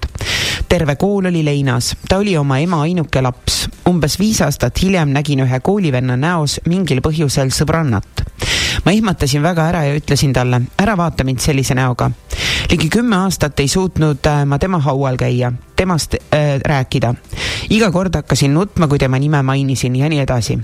terve 0.68 0.96
kool 0.96 1.24
oli 1.24 1.44
leinas, 1.44 1.96
ta 2.08 2.16
oli 2.16 2.36
oma 2.36 2.58
ema 2.58 2.82
ainuke 2.82 3.22
laps. 3.22 3.68
umbes 3.88 4.18
viis 4.18 4.40
aastat 4.40 4.82
hiljem 4.82 5.08
nägin 5.08 5.40
ühe 5.40 5.60
koolivenna 5.60 6.16
näos 6.16 6.60
mingil 6.66 7.00
põhjusel 7.00 7.50
sõbrannat. 7.50 8.24
Ma 8.84 8.92
ihmatasin 8.92 9.42
väga 9.42 9.68
ära 9.68 9.84
ja 9.84 9.96
ütlesin 9.98 10.32
talle, 10.32 10.62
ära 10.78 10.96
vaata 10.96 11.24
mind 11.24 11.40
sellise 11.40 11.74
näoga. 11.74 12.10
ligi 12.70 12.88
kümme 12.88 13.16
aastat 13.16 13.60
ei 13.60 13.68
suutnud 13.68 14.26
äh, 14.26 14.44
ma 14.46 14.58
tema 14.58 14.78
haual 14.78 15.16
käia 15.16 15.52
temast 15.76 16.14
äh, 16.14 16.60
rääkida. 16.64 17.14
iga 17.70 17.90
kord 17.90 18.14
hakkasin 18.14 18.54
nutma, 18.54 18.88
kui 18.88 18.98
tema 18.98 19.18
nime 19.18 19.42
mainisin 19.42 19.96
ja 19.96 20.08
nii 20.08 20.20
edasi. 20.20 20.58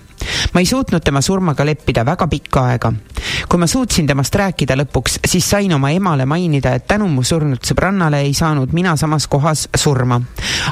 Ma 0.54 0.60
ei 0.60 0.66
suutnud 0.66 1.02
tema 1.04 1.20
surmaga 1.20 1.64
leppida 1.66 2.04
väga 2.06 2.28
pikka 2.28 2.64
aega. 2.70 2.92
kui 3.48 3.58
ma 3.58 3.66
suutsin 3.66 4.06
temast 4.06 4.34
rääkida 4.34 4.76
lõpuks, 4.76 5.18
siis 5.26 5.50
sain 5.50 5.72
oma 5.72 5.90
emale 5.90 6.26
mainida, 6.26 6.74
et 6.74 6.86
tänu 6.86 7.08
mu 7.08 7.22
surnud 7.22 7.64
sõbrannale 7.64 8.22
ei 8.24 8.34
saanud 8.34 8.72
mina 8.72 8.96
samas 8.96 9.26
kohas 9.26 9.68
surma. 9.76 10.20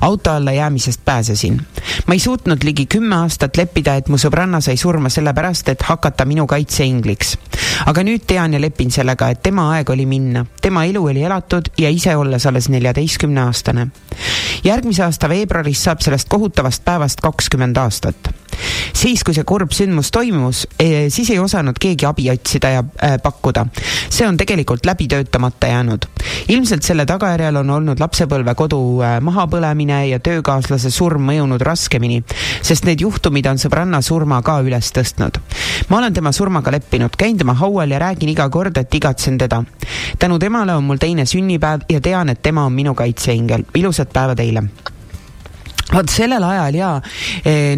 auto 0.01 0.31
alla 0.31 0.53
jäämisest 0.53 1.05
pääsesin. 1.05 1.61
ma 2.07 2.15
ei 2.15 2.21
suutnud 2.21 2.65
ligi 2.65 2.87
kümme 2.87 3.17
aastat 3.17 3.57
leppida, 3.57 3.95
et 3.95 4.09
mu 4.09 4.17
sõbranna 4.17 4.61
sai 4.61 4.77
surma 4.77 5.09
sellepärast, 5.09 5.69
et 5.69 5.83
hakata 5.83 6.25
minu 6.25 6.47
kaitseingliks. 6.47 7.39
aga 7.87 8.03
nüüd 8.03 8.27
tean 8.27 8.55
ja 8.55 8.61
lepin 8.61 8.91
sellega, 8.91 9.29
et 9.31 9.43
tema 9.43 9.71
aeg 9.75 9.91
oli 9.91 10.07
minna. 10.07 10.47
tema 10.63 10.85
elu 10.85 11.05
oli 11.05 11.23
elatud 11.23 11.71
ja 11.79 11.91
ise 11.91 12.17
olles 12.17 12.47
alles 12.47 12.69
neljateistkümne 12.69 13.41
aastane 13.41 13.91
järgmise 14.65 15.05
aasta 15.05 15.29
veebruaris 15.29 15.85
saab 15.87 16.03
sellest 16.05 16.29
kohutavast 16.29 16.85
päevast 16.85 17.21
kakskümmend 17.21 17.77
aastat. 17.77 18.31
siis, 18.95 19.25
kui 19.25 19.35
see 19.35 19.45
kurb 19.47 19.73
sündmus 19.73 20.11
toimus, 20.11 20.67
eh, 20.79 21.07
siis 21.11 21.31
ei 21.31 21.39
osanud 21.39 21.79
keegi 21.81 22.07
abi 22.07 22.31
otsida 22.31 22.71
ja 22.75 22.85
äh, 23.03 23.17
pakkuda. 23.23 23.67
see 24.11 24.27
on 24.29 24.37
tegelikult 24.37 24.87
läbi 24.87 25.09
töötamata 25.09 25.67
jäänud. 25.67 26.07
ilmselt 26.49 26.83
selle 26.83 27.07
tagajärjel 27.07 27.57
on 27.57 27.71
olnud 27.71 28.01
lapsepõlve 28.01 28.55
kodu 28.55 28.81
äh, 29.03 29.21
mahapõlemine 29.21 30.07
ja 30.09 30.19
töökaaslase 30.19 30.91
surm 30.91 31.31
mõjunud 31.31 31.63
raskemini, 31.63 32.23
sest 32.63 32.85
need 32.85 33.01
juhtumid 33.01 33.47
on 33.47 33.59
sõbranna 33.59 34.03
surma 34.03 34.43
ka 34.43 34.59
üles 34.61 34.91
tõstnud. 34.93 35.39
ma 35.89 35.99
olen 35.99 36.15
tema 36.15 36.33
surmaga 36.33 36.71
leppinud, 36.71 37.17
käin 37.17 37.39
tema 37.39 37.55
haual 37.55 37.91
ja 37.91 37.99
räägin 37.99 38.29
iga 38.29 38.49
kord, 38.51 38.77
et 38.77 38.95
igatsen 38.95 39.39
teda. 39.39 39.63
tänu 40.19 40.39
temale 40.39 40.75
on 40.75 40.85
mul 40.85 40.99
teine 40.99 41.27
sünnipäev 41.27 41.87
ja 41.89 42.01
tean, 42.01 42.29
et 42.29 42.43
tema 42.43 42.65
on 42.67 42.73
minu 42.73 42.95
kaitseingel. 42.95 43.65
ilusat 43.75 44.13
päeva 44.13 44.35
teile! 44.35 44.96
Vot 45.93 46.11
sellel 46.11 46.43
ajal 46.43 46.77
ja 46.77 46.91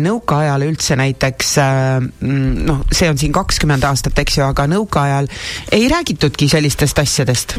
nõukaajal 0.00 0.64
üldse 0.64 0.96
näiteks 0.96 1.50
mm, 1.60 2.64
noh, 2.68 2.80
see 2.94 3.10
on 3.10 3.18
siin 3.20 3.34
kakskümmend 3.36 3.84
aastat, 3.84 4.16
eks 4.22 4.38
ju, 4.38 4.46
aga 4.46 4.64
nõukaajal 4.70 5.28
ei 5.76 5.88
räägitudki 5.92 6.48
sellistest 6.48 6.98
asjadest. 6.98 7.56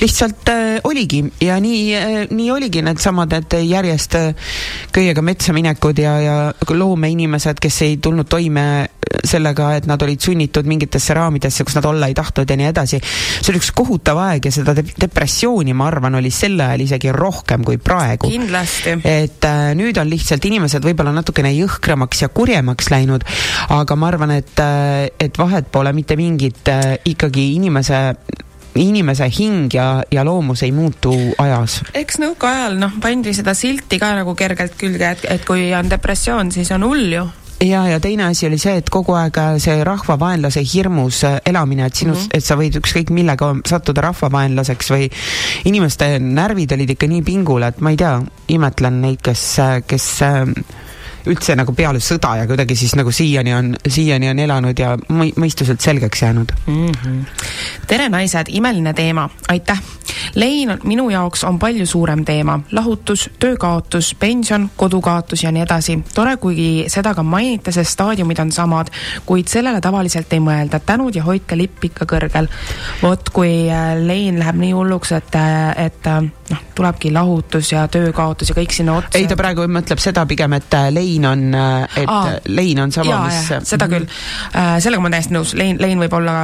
lihtsalt 0.00 0.48
äh, 0.48 0.78
oligi 0.84 1.20
ja 1.44 1.58
nii 1.60 1.82
äh,, 1.98 2.16
nii 2.30 2.50
oligi 2.54 2.82
needsamad 2.84 3.36
need 3.36 3.58
järjest 3.68 4.16
äh, 4.18 4.56
köiega 4.94 5.22
metsa 5.22 5.52
minekud 5.52 5.98
ja, 6.00 6.16
ja 6.20 6.36
loomeinimesed, 6.70 7.60
kes 7.60 7.82
ei 7.86 7.96
tulnud 8.02 8.28
toime 8.30 8.66
sellega, 9.24 9.68
et 9.78 9.86
nad 9.86 10.00
olid 10.02 10.20
sunnitud 10.20 10.66
mingitesse 10.68 11.14
raamidesse, 11.14 11.64
kus 11.66 11.76
nad 11.78 11.86
olla 11.88 12.08
ei 12.10 12.16
tahtnud 12.16 12.50
ja 12.50 12.56
nii 12.58 12.68
edasi. 12.70 13.00
see 13.00 13.52
oli 13.52 13.60
üks 13.60 13.70
kohutav 13.76 14.18
aeg 14.24 14.48
ja 14.48 14.52
seda 14.54 14.74
de 14.76 14.84
depressiooni, 15.00 15.74
ma 15.76 15.88
arvan, 15.90 16.18
oli 16.18 16.32
sel 16.34 16.58
ajal 16.60 16.84
isegi 16.86 17.12
rohkem 17.14 17.64
kui 17.64 17.78
praegu. 17.78 18.30
kindlasti. 18.30 18.96
et 19.04 19.44
äh, 19.48 19.73
nüüd 19.78 19.98
on 20.00 20.10
lihtsalt 20.10 20.44
inimesed 20.44 20.84
võib-olla 20.84 21.14
natukene 21.14 21.52
jõhkramaks 21.54 22.24
ja 22.24 22.30
kurjemaks 22.34 22.90
läinud, 22.92 23.26
aga 23.74 23.98
ma 23.98 24.10
arvan, 24.12 24.34
et, 24.38 24.54
äh, 24.62 25.10
et 25.20 25.38
vahet 25.38 25.70
pole 25.72 25.92
mitte 25.96 26.18
mingit 26.20 26.68
äh, 26.72 26.96
ikkagi 27.04 27.52
inimese 27.58 28.00
inimese 28.74 29.28
hing 29.30 29.70
ja, 29.74 30.02
ja 30.10 30.24
loomus 30.26 30.64
ei 30.66 30.72
muutu 30.74 31.12
ajas. 31.38 31.78
eks 31.94 32.18
nõukaajal 32.18 32.74
noh, 32.80 32.96
pandi 33.02 33.34
seda 33.36 33.54
silti 33.54 34.00
ka 34.02 34.10
nagu 34.18 34.34
kergelt 34.38 34.74
külge, 34.80 35.14
et, 35.14 35.24
et 35.30 35.46
kui 35.46 35.68
on 35.78 35.90
depressioon, 35.90 36.50
siis 36.54 36.72
on 36.74 36.86
hull 36.88 37.14
ju 37.14 37.24
ja, 37.60 37.86
ja 37.88 38.00
teine 38.00 38.24
asi 38.24 38.46
oli 38.46 38.58
see, 38.58 38.76
et 38.80 38.90
kogu 38.92 39.14
aeg 39.18 39.38
äh, 39.40 39.56
see 39.62 39.84
rahvavaenlase 39.86 40.62
hirmus 40.74 41.22
äh, 41.24 41.38
elamine, 41.46 41.86
et 41.86 41.94
sinust 41.94 42.20
mm, 42.20 42.26
-hmm. 42.26 42.38
et 42.38 42.44
sa 42.44 42.56
võid 42.56 42.78
ükskõik 42.80 43.10
millega 43.10 43.54
sattuda 43.66 44.00
rahvavaenlaseks 44.08 44.90
või 44.90 45.10
inimeste 45.64 46.18
närvid 46.18 46.72
olid 46.72 46.90
ikka 46.96 47.06
nii 47.06 47.22
pingul, 47.22 47.62
et 47.62 47.80
ma 47.80 47.90
ei 47.90 47.96
tea, 47.96 48.20
imetlen 48.48 49.00
neid, 49.00 49.22
kes, 49.22 49.58
äh, 49.58 49.82
kes 49.86 50.08
üldse 51.30 51.56
nagu 51.56 51.72
peale 51.76 52.00
sõda 52.04 52.34
ja 52.40 52.46
kuidagi 52.48 52.76
siis 52.76 52.94
nagu 52.98 53.12
siiani 53.14 53.54
on, 53.54 53.72
siiani 53.88 54.30
on 54.32 54.42
elanud 54.44 54.78
ja 54.78 54.94
mõistuselt 55.08 55.80
selgeks 55.84 56.22
jäänud 56.22 56.52
mm. 56.66 56.88
-hmm. 56.88 57.24
tere, 57.86 58.08
naised, 58.08 58.50
imeline 58.52 58.94
teema, 58.94 59.28
aitäh! 59.48 59.80
lein 60.34 60.78
minu 60.84 61.08
jaoks 61.10 61.44
on 61.44 61.58
palju 61.58 61.86
suurem 61.86 62.24
teema, 62.24 62.60
lahutus, 62.72 63.30
töökaotus, 63.38 64.14
pension, 64.20 64.70
kodukaotus 64.76 65.42
ja 65.42 65.52
nii 65.52 65.62
edasi. 65.62 65.98
tore, 66.14 66.36
kuigi 66.36 66.84
seda 66.88 67.14
ka 67.14 67.22
mainite, 67.22 67.72
sest 67.72 67.90
staadiumid 67.90 68.38
on 68.38 68.52
samad, 68.52 68.90
kuid 69.26 69.48
sellele 69.48 69.80
tavaliselt 69.80 70.32
ei 70.32 70.40
mõelda. 70.40 70.80
tänud 70.80 71.14
ja 71.14 71.22
hoidke 71.22 71.56
lipp 71.56 71.84
ikka 71.84 72.04
kõrgel. 72.04 72.48
vot 73.02 73.30
kui 73.30 73.70
äh, 73.70 73.94
lein 74.06 74.38
läheb 74.38 74.56
nii 74.56 74.72
hulluks, 74.72 75.12
et, 75.12 75.34
äh, 75.34 75.86
et 75.86 76.06
äh, 76.06 76.22
noh, 76.50 76.62
tulebki 76.74 77.12
lahutus 77.12 77.72
ja 77.72 77.88
töökaotus 77.88 78.48
ja 78.48 78.54
kõik 78.58 78.72
sinna 78.72 78.98
otsa. 78.98 79.18
ei, 79.18 79.26
ta 79.26 79.36
praegu 79.36 79.66
mõtleb 79.70 80.02
seda 80.02 80.26
pigem, 80.26 80.52
et 80.52 80.74
äh, 80.74 80.90
lein 81.14 81.26
on, 81.26 81.44
et 81.96 82.08
Aa. 82.08 82.22
Aa, 82.24 82.38
lein 82.48 82.78
on 82.80 82.92
sama, 82.92 83.20
mis 83.26 83.50
jah, 83.50 83.62
seda 83.64 83.88
küll. 83.88 84.06
sellega 84.80 85.00
ma 85.00 85.06
olen 85.08 85.12
täiesti 85.12 85.34
nõus, 85.34 85.54
lein, 85.54 85.76
lein 85.80 85.98
võib 85.98 86.12
olla 86.18 86.34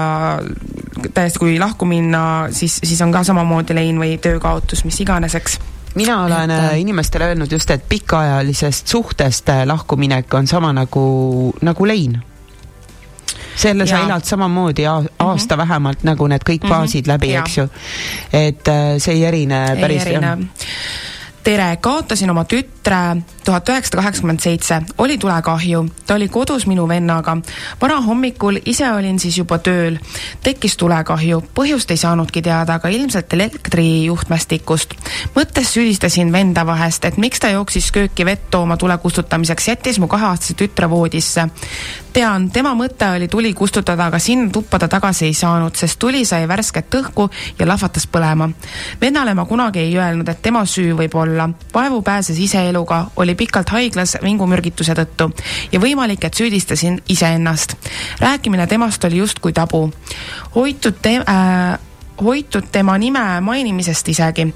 täiesti, 1.14 1.38
kui 1.38 1.58
lahku 1.58 1.84
minna, 1.86 2.46
siis, 2.50 2.78
siis 2.84 3.00
on 3.02 3.12
ka 3.12 3.24
samamoodi 3.24 3.74
lein 3.74 3.98
või 3.98 4.18
töökaotus, 4.22 4.84
mis 4.84 5.00
iganes, 5.00 5.34
eks. 5.34 5.58
mina 5.94 6.22
olen 6.24 6.50
Et, 6.50 6.64
äh, 6.72 6.78
inimestele 6.80 7.24
öelnud 7.32 7.52
just, 7.52 7.70
et 7.70 7.88
pikaajalisest 7.88 8.86
suhtest 8.88 9.48
äh, 9.48 9.64
lahkuminek 9.66 10.34
on 10.34 10.46
sama 10.46 10.72
nagu, 10.72 11.54
nagu 11.62 11.86
lein. 11.86 12.22
selle 13.60 13.86
sa 13.86 13.96
Jaa. 13.96 14.06
elad 14.06 14.24
samamoodi 14.24 14.86
a- 14.86 15.02
aasta 15.18 15.56
mm 15.56 15.60
-hmm. 15.60 15.68
vähemalt 15.68 16.02
nagu 16.04 16.26
need 16.26 16.42
kõik 16.50 16.62
Mhm. 16.64 16.68
faasid 16.72 17.06
läbi, 17.06 17.30
Jaa. 17.32 17.42
eks 17.42 17.56
ju. 17.58 17.68
et 18.32 18.68
äh, 18.68 18.98
see 18.98 19.14
ei 19.14 19.24
erine 19.24 19.72
ei 19.74 19.80
päris 19.80 20.06
erine. 20.06 20.38
Tere, 21.44 21.76
kaotasin 21.80 22.30
oma 22.30 22.44
tütre 22.44 23.22
tuhat 23.44 23.68
üheksasada 23.68 23.96
kaheksakümmend 23.96 24.40
seitse, 24.40 24.82
oli 24.98 25.18
tulekahju, 25.18 25.84
ta 26.06 26.14
oli 26.14 26.28
kodus 26.28 26.66
minu 26.66 26.88
vennaga. 26.88 27.36
varahommikul 27.80 28.58
ise 28.64 28.92
olin 28.92 29.18
siis 29.18 29.38
juba 29.38 29.58
tööl, 29.58 29.98
tekkis 30.42 30.76
tulekahju, 30.76 31.42
põhjust 31.54 31.90
ei 31.90 31.96
saanudki 31.96 32.42
teada, 32.42 32.74
aga 32.74 32.88
ilmselt 32.88 33.32
elektrijuhtmestikust. 33.32 34.94
mõttes 35.36 35.72
süüdistasin 35.72 36.32
venda 36.32 36.66
vahest, 36.66 37.04
et 37.04 37.16
miks 37.16 37.40
ta 37.40 37.48
jooksis 37.48 37.90
kööki 37.92 38.24
vett 38.24 38.50
tooma 38.50 38.76
tule 38.76 38.98
kustutamiseks, 38.98 39.68
jättis 39.68 39.98
mu 39.98 40.06
kaheaastase 40.06 40.54
tütre 40.54 40.90
voodisse. 40.90 41.48
tean, 42.12 42.50
tema 42.50 42.74
mõte 42.74 43.16
oli 43.16 43.28
tuli 43.28 43.54
kustutada, 43.54 44.06
aga 44.06 44.18
sinna 44.18 44.50
tuppa 44.50 44.78
ta 44.78 44.88
tagasi 44.88 45.26
ei 45.26 45.34
saanud, 45.34 45.76
sest 45.76 45.98
tuli 45.98 46.24
sai 46.24 46.48
värsket 46.48 46.94
õhku 46.94 47.30
ja 47.58 47.66
lahvatas 47.66 48.06
põlema. 48.06 48.50
vennale 49.00 49.34
ma 49.34 49.44
kunagi 49.44 49.78
ei 49.78 49.96
öelnud, 49.96 50.28
et 50.28 50.42
tema 50.42 50.64
süü 50.64 50.94
võib 50.96 51.14
olla. 51.14 51.29
Vaevu 51.74 52.02
pääses 52.02 52.38
ise 52.38 52.68
eluga, 52.68 53.06
oli 53.16 53.34
pikalt 53.34 53.68
haiglas 53.70 54.16
vingumürgituse 54.22 54.94
tõttu 54.94 55.30
ja 55.72 55.80
võimalik, 55.80 56.24
et 56.24 56.34
süüdistasin 56.34 57.00
iseennast. 57.08 57.74
rääkimine 58.20 58.66
temast 58.66 59.04
oli 59.04 59.16
justkui 59.16 59.52
tabu. 59.52 59.92
hoitud 60.54 60.94
te- 61.02 61.22
äh, 61.28 61.78
hoitud 62.24 62.64
tema 62.72 62.98
nime 62.98 63.40
mainimisest 63.40 64.08
isegi 64.08 64.54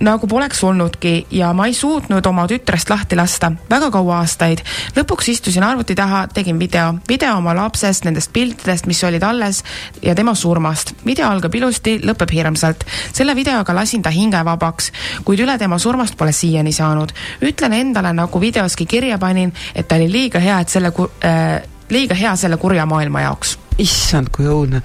nagu 0.00 0.26
poleks 0.26 0.62
olnudki 0.64 1.26
ja 1.30 1.52
ma 1.52 1.66
ei 1.66 1.74
suutnud 1.74 2.26
oma 2.26 2.46
tütrest 2.50 2.90
lahti 2.90 3.16
lasta 3.16 3.50
väga 3.70 3.90
kaua 3.90 4.20
aastaid. 4.22 4.62
lõpuks 4.96 5.30
istusin 5.32 5.62
arvuti 5.66 5.94
taha, 5.98 6.26
tegin 6.34 6.58
video, 6.58 6.94
video 7.08 7.36
oma 7.36 7.54
lapsest, 7.56 8.04
nendest 8.04 8.32
piltidest, 8.32 8.86
mis 8.86 9.02
olid 9.04 9.22
alles 9.22 9.62
ja 10.02 10.14
tema 10.14 10.34
surmast. 10.34 10.94
video 11.06 11.28
algab 11.28 11.54
ilusti, 11.54 11.98
lõpeb 12.04 12.32
hirmsalt. 12.32 12.84
selle 13.12 13.34
videoga 13.34 13.74
lasin 13.74 14.02
ta 14.02 14.10
hinge 14.10 14.44
vabaks, 14.44 14.92
kuid 15.24 15.40
üle 15.40 15.58
tema 15.58 15.78
surmast 15.78 16.16
pole 16.16 16.32
siiani 16.32 16.72
saanud. 16.72 17.12
ütlen 17.42 17.72
endale, 17.72 18.12
nagu 18.12 18.40
videoski 18.40 18.86
kirja 18.86 19.18
panin, 19.18 19.52
et 19.74 19.88
ta 19.88 19.96
oli 19.96 20.12
liiga 20.12 20.38
hea, 20.38 20.60
et 20.60 20.68
selle 20.68 20.92
äh, 21.24 21.62
liiga 21.90 22.14
hea 22.14 22.36
selle 22.36 22.56
kurja 22.56 22.86
maailma 22.86 23.20
jaoks. 23.20 23.58
issand, 23.78 24.30
kui 24.30 24.46
õudne 24.46 24.82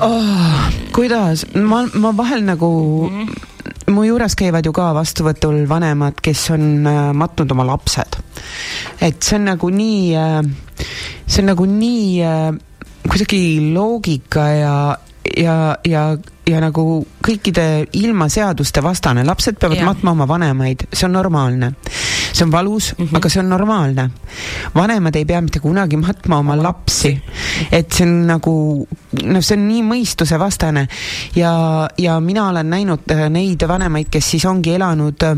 oh,. 0.00 0.70
kuidas, 0.92 1.44
ma, 1.54 1.84
ma 1.94 2.12
vahel 2.16 2.44
nagu 2.44 2.70
mm, 3.08 3.26
-hmm. 3.26 3.92
mu 3.94 4.04
juures 4.04 4.34
käivad 4.34 4.66
ju 4.66 4.72
ka 4.72 4.92
vastuvõtul 4.94 5.66
vanemad, 5.68 6.20
kes 6.22 6.50
on 6.50 6.86
äh, 6.86 7.12
matnud 7.12 7.52
oma 7.52 7.64
lapsed. 7.64 8.18
et 9.00 9.22
see 9.22 9.36
on 9.38 9.44
nagu 9.44 9.70
nii 9.70 10.14
äh,, 10.16 10.42
see 11.26 11.42
on 11.42 11.46
nagu 11.52 11.66
nii 11.66 12.22
äh, 12.22 12.54
kuidagi 13.08 13.72
loogika 13.74 14.48
ja, 14.48 14.74
ja, 15.36 15.76
ja 15.84 16.16
ja 16.48 16.60
nagu 16.62 16.82
kõikide 17.24 17.64
ilma 17.98 18.28
seaduste 18.32 18.82
vastane, 18.84 19.24
lapsed 19.26 19.58
peavad 19.60 19.80
Jah. 19.80 19.88
matma 19.90 20.14
oma 20.14 20.26
vanemaid, 20.28 20.86
see 20.92 21.06
on 21.08 21.12
normaalne. 21.18 21.72
see 22.32 22.44
on 22.44 22.52
valus 22.52 22.94
mm, 22.94 23.04
-hmm. 23.04 23.16
aga 23.16 23.28
see 23.28 23.40
on 23.40 23.48
normaalne. 23.48 24.10
vanemad 24.74 25.16
ei 25.16 25.24
pea 25.24 25.40
mitte 25.40 25.60
kunagi 25.60 25.96
matma 25.96 26.38
oma 26.38 26.56
lapsi, 26.56 27.22
et 27.72 27.92
see 27.92 28.06
on 28.06 28.26
nagu, 28.26 28.86
noh, 29.24 29.42
see 29.42 29.56
on 29.56 29.68
nii 29.68 29.82
mõistusevastane 29.82 30.88
ja, 31.34 31.88
ja 31.98 32.20
mina 32.20 32.48
olen 32.48 32.70
näinud 32.70 33.10
äh, 33.10 33.28
neid 33.30 33.68
vanemaid, 33.68 34.08
kes 34.10 34.30
siis 34.30 34.44
ongi 34.44 34.74
elanud 34.74 35.22
äh, 35.22 35.36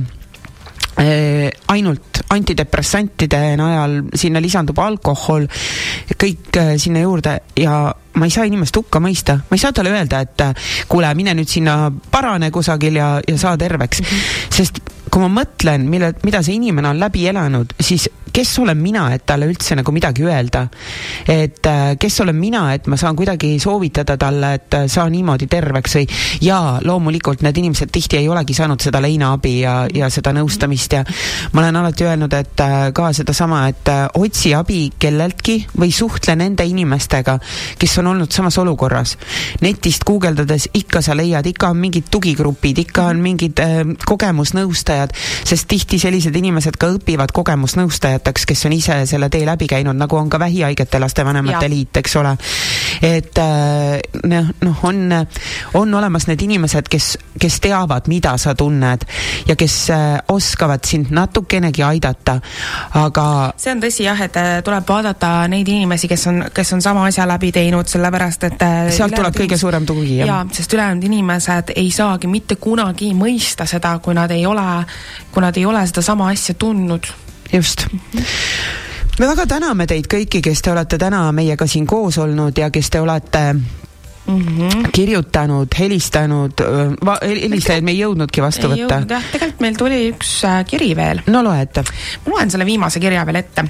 ainult 1.68 2.10
antidepressantide 2.30 3.56
najal, 3.58 3.96
sinna 4.14 4.40
lisandub 4.42 4.78
alkohol, 4.78 5.46
kõik 6.20 6.58
eh, 6.60 6.74
sinna 6.78 7.02
juurde 7.04 7.36
ja 7.58 7.94
ma 8.14 8.26
ei 8.26 8.30
saa 8.34 8.44
inimest 8.48 8.76
hukka 8.76 9.00
mõista, 9.00 9.36
ma 9.50 9.56
ei 9.56 9.62
saa 9.62 9.72
talle 9.72 9.92
öelda, 9.94 10.20
et 10.20 10.42
kuule, 10.88 11.12
mine 11.14 11.34
nüüd 11.38 11.48
sinna 11.48 11.92
parane 12.10 12.50
kusagil 12.50 12.96
ja, 12.98 13.10
ja 13.26 13.38
saa 13.38 13.56
terveks 13.58 14.00
mm. 14.00 14.06
-hmm. 14.06 14.56
sest 14.56 14.80
kui 15.10 15.22
ma 15.24 15.30
mõtlen, 15.40 15.86
mille, 15.90 16.14
mida 16.24 16.42
see 16.46 16.54
inimene 16.60 16.92
on 16.92 17.00
läbi 17.00 17.26
elanud, 17.30 17.74
siis 17.80 18.08
kes 18.32 18.58
olen 18.58 18.78
mina, 18.78 19.08
et 19.14 19.24
talle 19.26 19.48
üldse 19.50 19.74
nagu 19.78 19.92
midagi 19.92 20.24
öelda. 20.24 20.68
et 21.28 21.66
äh, 21.66 21.96
kes 21.98 22.20
olen 22.20 22.36
mina, 22.36 22.74
et 22.74 22.86
ma 22.86 22.96
saan 22.96 23.16
kuidagi 23.16 23.58
soovitada 23.58 24.16
talle, 24.16 24.54
et 24.54 24.74
äh, 24.74 24.86
saa 24.88 25.08
niimoodi 25.10 25.46
terveks 25.50 25.96
või 25.96 26.06
jaa, 26.40 26.78
loomulikult 26.84 27.42
need 27.42 27.56
inimesed 27.58 27.90
tihti 27.92 28.16
ei 28.16 28.28
olegi 28.28 28.54
saanud 28.54 28.80
seda 28.80 29.00
leinaabi 29.02 29.54
ja, 29.60 29.74
ja 29.94 30.10
seda 30.10 30.32
nõustamist 30.36 30.94
ja 30.94 31.04
ma 31.52 31.62
olen 31.64 31.80
alati 31.82 32.06
öelnud, 32.06 32.32
et 32.32 32.64
äh, 32.64 32.76
ka 32.94 33.12
sedasama, 33.16 33.66
et 33.68 33.90
otsi 34.14 34.54
abi 34.54 34.92
kelleltki 34.98 35.56
või 35.78 35.92
suhtle 35.94 36.36
nende 36.38 36.64
inimestega, 36.66 37.38
kes 37.78 37.98
on 37.98 38.12
olnud 38.14 38.32
samas 38.32 38.58
olukorras. 38.58 39.16
netist 39.60 40.04
guugeldades 40.06 40.68
ikka 40.74 41.02
sa 41.02 41.16
leiad, 41.16 41.46
ikka 41.46 41.70
on 41.70 41.82
mingid 41.82 42.10
tugigrupid, 42.10 42.78
ikka 42.86 43.08
on 43.10 43.22
mingid 43.24 43.60
äh, 43.60 43.82
kogemusnõustajad, 44.06 44.99
sest 45.44 45.68
tihti 45.68 45.98
sellised 45.98 46.36
inimesed 46.36 46.76
ka 46.80 46.90
õpivad 46.96 47.32
kogemusnõustajateks, 47.34 48.46
kes 48.48 48.66
on 48.68 48.74
ise 48.76 48.98
selle 49.06 49.30
tee 49.32 49.46
läbi 49.46 49.68
käinud, 49.70 49.96
nagu 49.98 50.16
on 50.16 50.30
ka 50.30 50.40
vähihaigete 50.40 51.00
lastevanemate 51.00 51.66
Jaa. 51.66 51.72
liit, 51.72 51.96
eks 51.96 52.16
ole. 52.16 52.36
et 53.02 53.38
äh, 53.38 53.98
noh, 54.24 54.50
noh, 54.60 54.84
on, 54.84 55.00
on 55.74 55.94
olemas 55.94 56.26
need 56.28 56.42
inimesed, 56.42 56.88
kes, 56.90 57.12
kes 57.40 57.60
teavad, 57.60 58.08
mida 58.10 58.36
sa 58.38 58.54
tunned 58.54 59.06
ja 59.48 59.56
kes 59.56 59.76
äh, 59.94 60.18
oskavad 60.28 60.84
sind 60.86 61.10
natukenegi 61.14 61.82
aidata, 61.82 62.38
aga 63.00 63.26
see 63.60 63.74
on 63.74 63.82
tõsi 63.82 64.06
jah, 64.06 64.20
et 64.26 64.36
äh, 64.40 64.50
tuleb 64.66 64.88
vaadata 64.88 65.32
neid 65.50 65.68
inimesi, 65.68 66.08
kes 66.10 66.26
on, 66.30 66.44
kes 66.54 66.74
on 66.76 66.82
sama 66.84 67.06
asja 67.08 67.26
läbi 67.28 67.52
teinud, 67.54 67.88
sellepärast 67.90 68.48
et 68.50 68.66
sealt 68.96 69.16
tuleb 69.16 69.36
kõige 69.36 69.58
suurem 69.60 69.86
tugi, 69.86 70.20
jah. 70.20 70.30
jaa, 70.30 70.42
sest 70.52 70.74
ülejäänud 70.74 71.08
inimesed 71.10 71.74
ei 71.76 71.90
saagi 71.94 72.30
mitte 72.30 72.56
kunagi 72.60 73.12
mõista 73.16 73.66
seda, 73.68 73.96
kui 74.02 74.14
nad 74.16 74.30
ei 74.34 74.44
ole, 74.46 74.66
kui 75.32 75.42
nad 75.42 75.56
ei 75.56 75.66
ole 75.66 75.86
sedasama 75.86 76.30
asja 76.30 76.54
tundnud. 76.54 77.06
just. 77.52 77.86
me 79.18 79.26
väga 79.26 79.46
täname 79.46 79.86
teid 79.86 80.06
kõiki, 80.06 80.40
kes 80.42 80.62
te 80.62 80.72
olete 80.72 80.98
täna 80.98 81.32
meiega 81.32 81.66
siin 81.66 81.86
koos 81.86 82.18
olnud 82.18 82.58
ja 82.58 82.70
kes 82.70 82.90
te 82.90 83.00
olete 83.00 83.54
Mm 84.26 84.46
-hmm. 84.46 84.90
kirjutanud, 84.92 85.68
helistanud, 85.78 86.52
helistajaid 87.22 87.84
me 87.84 87.90
ei 87.90 87.98
jõudnudki 87.98 88.42
vastu 88.42 88.70
ei 88.70 88.84
võtta. 88.84 89.00
jah, 89.08 89.24
tegelikult 89.32 89.60
meil 89.60 89.74
tuli 89.74 90.10
üks 90.12 90.44
äh, 90.44 90.64
kiri 90.64 90.96
veel. 90.96 91.20
no 91.26 91.42
loe 91.44 91.60
ette. 91.60 91.82
ma 92.26 92.32
loen 92.34 92.50
selle 92.50 92.66
viimase 92.66 93.00
kirja 93.00 93.26
veel 93.26 93.36
ette. 93.36 93.64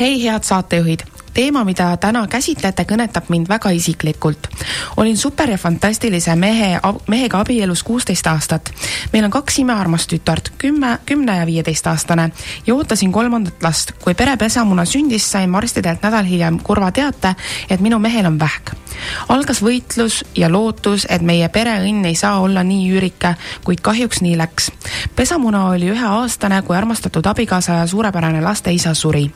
hei, 0.00 0.22
head 0.22 0.42
saatejuhid 0.42 1.02
teema, 1.34 1.64
mida 1.64 1.96
täna 1.96 2.22
käsitlete, 2.30 2.84
kõnetab 2.88 3.28
mind 3.28 3.48
väga 3.50 3.70
isiklikult. 3.74 4.48
olin 4.96 5.16
super 5.16 5.50
ja 5.50 5.58
fantastilise 5.58 6.36
mehe, 6.36 6.80
mehega 7.06 7.40
abielus 7.40 7.82
kuusteist 7.82 8.26
aastat. 8.26 8.70
meil 9.12 9.24
on 9.24 9.30
kaks 9.30 9.58
imearmast 9.58 10.10
tütart, 10.10 10.52
kümme, 10.58 10.98
kümne 11.06 11.36
ja 11.36 11.46
viieteistaastane 11.46 12.30
ja 12.66 12.74
ootasin 12.74 13.12
kolmandat 13.12 13.62
last. 13.62 13.92
kui 14.04 14.14
pere 14.14 14.36
pesamuna 14.36 14.84
sündis, 14.84 15.30
sain 15.32 15.54
arstidelt 15.54 16.02
nädal 16.02 16.24
hiljem 16.24 16.58
kurva 16.58 16.90
teate, 16.92 17.34
et 17.70 17.80
minu 17.80 17.98
mehel 17.98 18.26
on 18.26 18.38
vähk. 18.38 18.70
algas 19.28 19.62
võitlus 19.62 20.24
ja 20.36 20.52
lootus, 20.52 21.06
et 21.10 21.22
meie 21.22 21.48
pereõnn 21.48 22.04
ei 22.04 22.14
saa 22.14 22.40
olla 22.40 22.62
nii 22.62 22.90
üürike, 22.92 23.34
kuid 23.64 23.80
kahjuks 23.80 24.20
nii 24.20 24.38
läks. 24.38 24.70
pesamuna 25.16 25.66
oli 25.68 25.90
üheaastane, 25.90 26.62
kui 26.62 26.76
armastatud 26.76 27.26
abikaasa 27.26 27.72
ja 27.72 27.86
suurepärane 27.86 28.40
laste 28.40 28.72
isa 28.72 28.94
suri. 28.94 29.30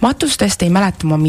matustest 0.00 0.62
ei 0.62 0.70
mäleta 0.70 1.06
ma 1.06 1.16
midagi. 1.16 1.27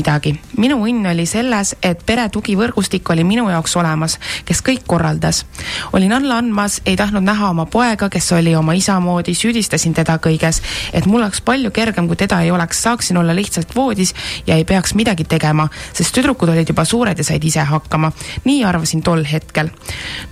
Minu 0.57 0.79
õnn 0.85 1.09
oli 1.11 1.25
selles, 1.25 1.75
et 1.83 2.01
pere 2.05 2.27
tugivõrgustik 2.29 3.09
oli 3.09 3.23
minu 3.23 3.49
jaoks 3.49 3.75
olemas, 3.79 4.17
kes 4.45 4.61
kõik 4.65 4.85
korraldas. 4.87 5.45
olin 5.93 6.13
alla 6.13 6.37
andmas, 6.37 6.81
ei 6.85 6.95
tahtnud 6.95 7.23
näha 7.23 7.49
oma 7.49 7.65
poega, 7.65 8.09
kes 8.09 8.31
oli 8.31 8.55
oma 8.55 8.73
isa 8.73 8.99
moodi, 8.99 9.33
süüdistasin 9.33 9.93
teda 9.93 10.17
kõiges, 10.17 10.61
et 10.93 11.05
mul 11.05 11.21
oleks 11.21 11.41
palju 11.41 11.71
kergem, 11.71 12.07
kui 12.07 12.15
teda 12.15 12.41
ei 12.41 12.51
oleks, 12.51 12.81
saaksin 12.83 13.17
olla 13.17 13.35
lihtsalt 13.35 13.75
voodis 13.75 14.13
ja 14.47 14.55
ei 14.55 14.65
peaks 14.65 14.93
midagi 14.93 15.23
tegema, 15.23 15.67
sest 15.93 16.15
tüdrukud 16.15 16.49
olid 16.49 16.69
juba 16.69 16.85
suured 16.85 17.17
ja 17.17 17.23
said 17.23 17.43
ise 17.43 17.63
hakkama. 17.63 18.11
nii 18.45 18.63
arvasin 18.65 19.01
tol 19.01 19.23
hetkel. 19.31 19.69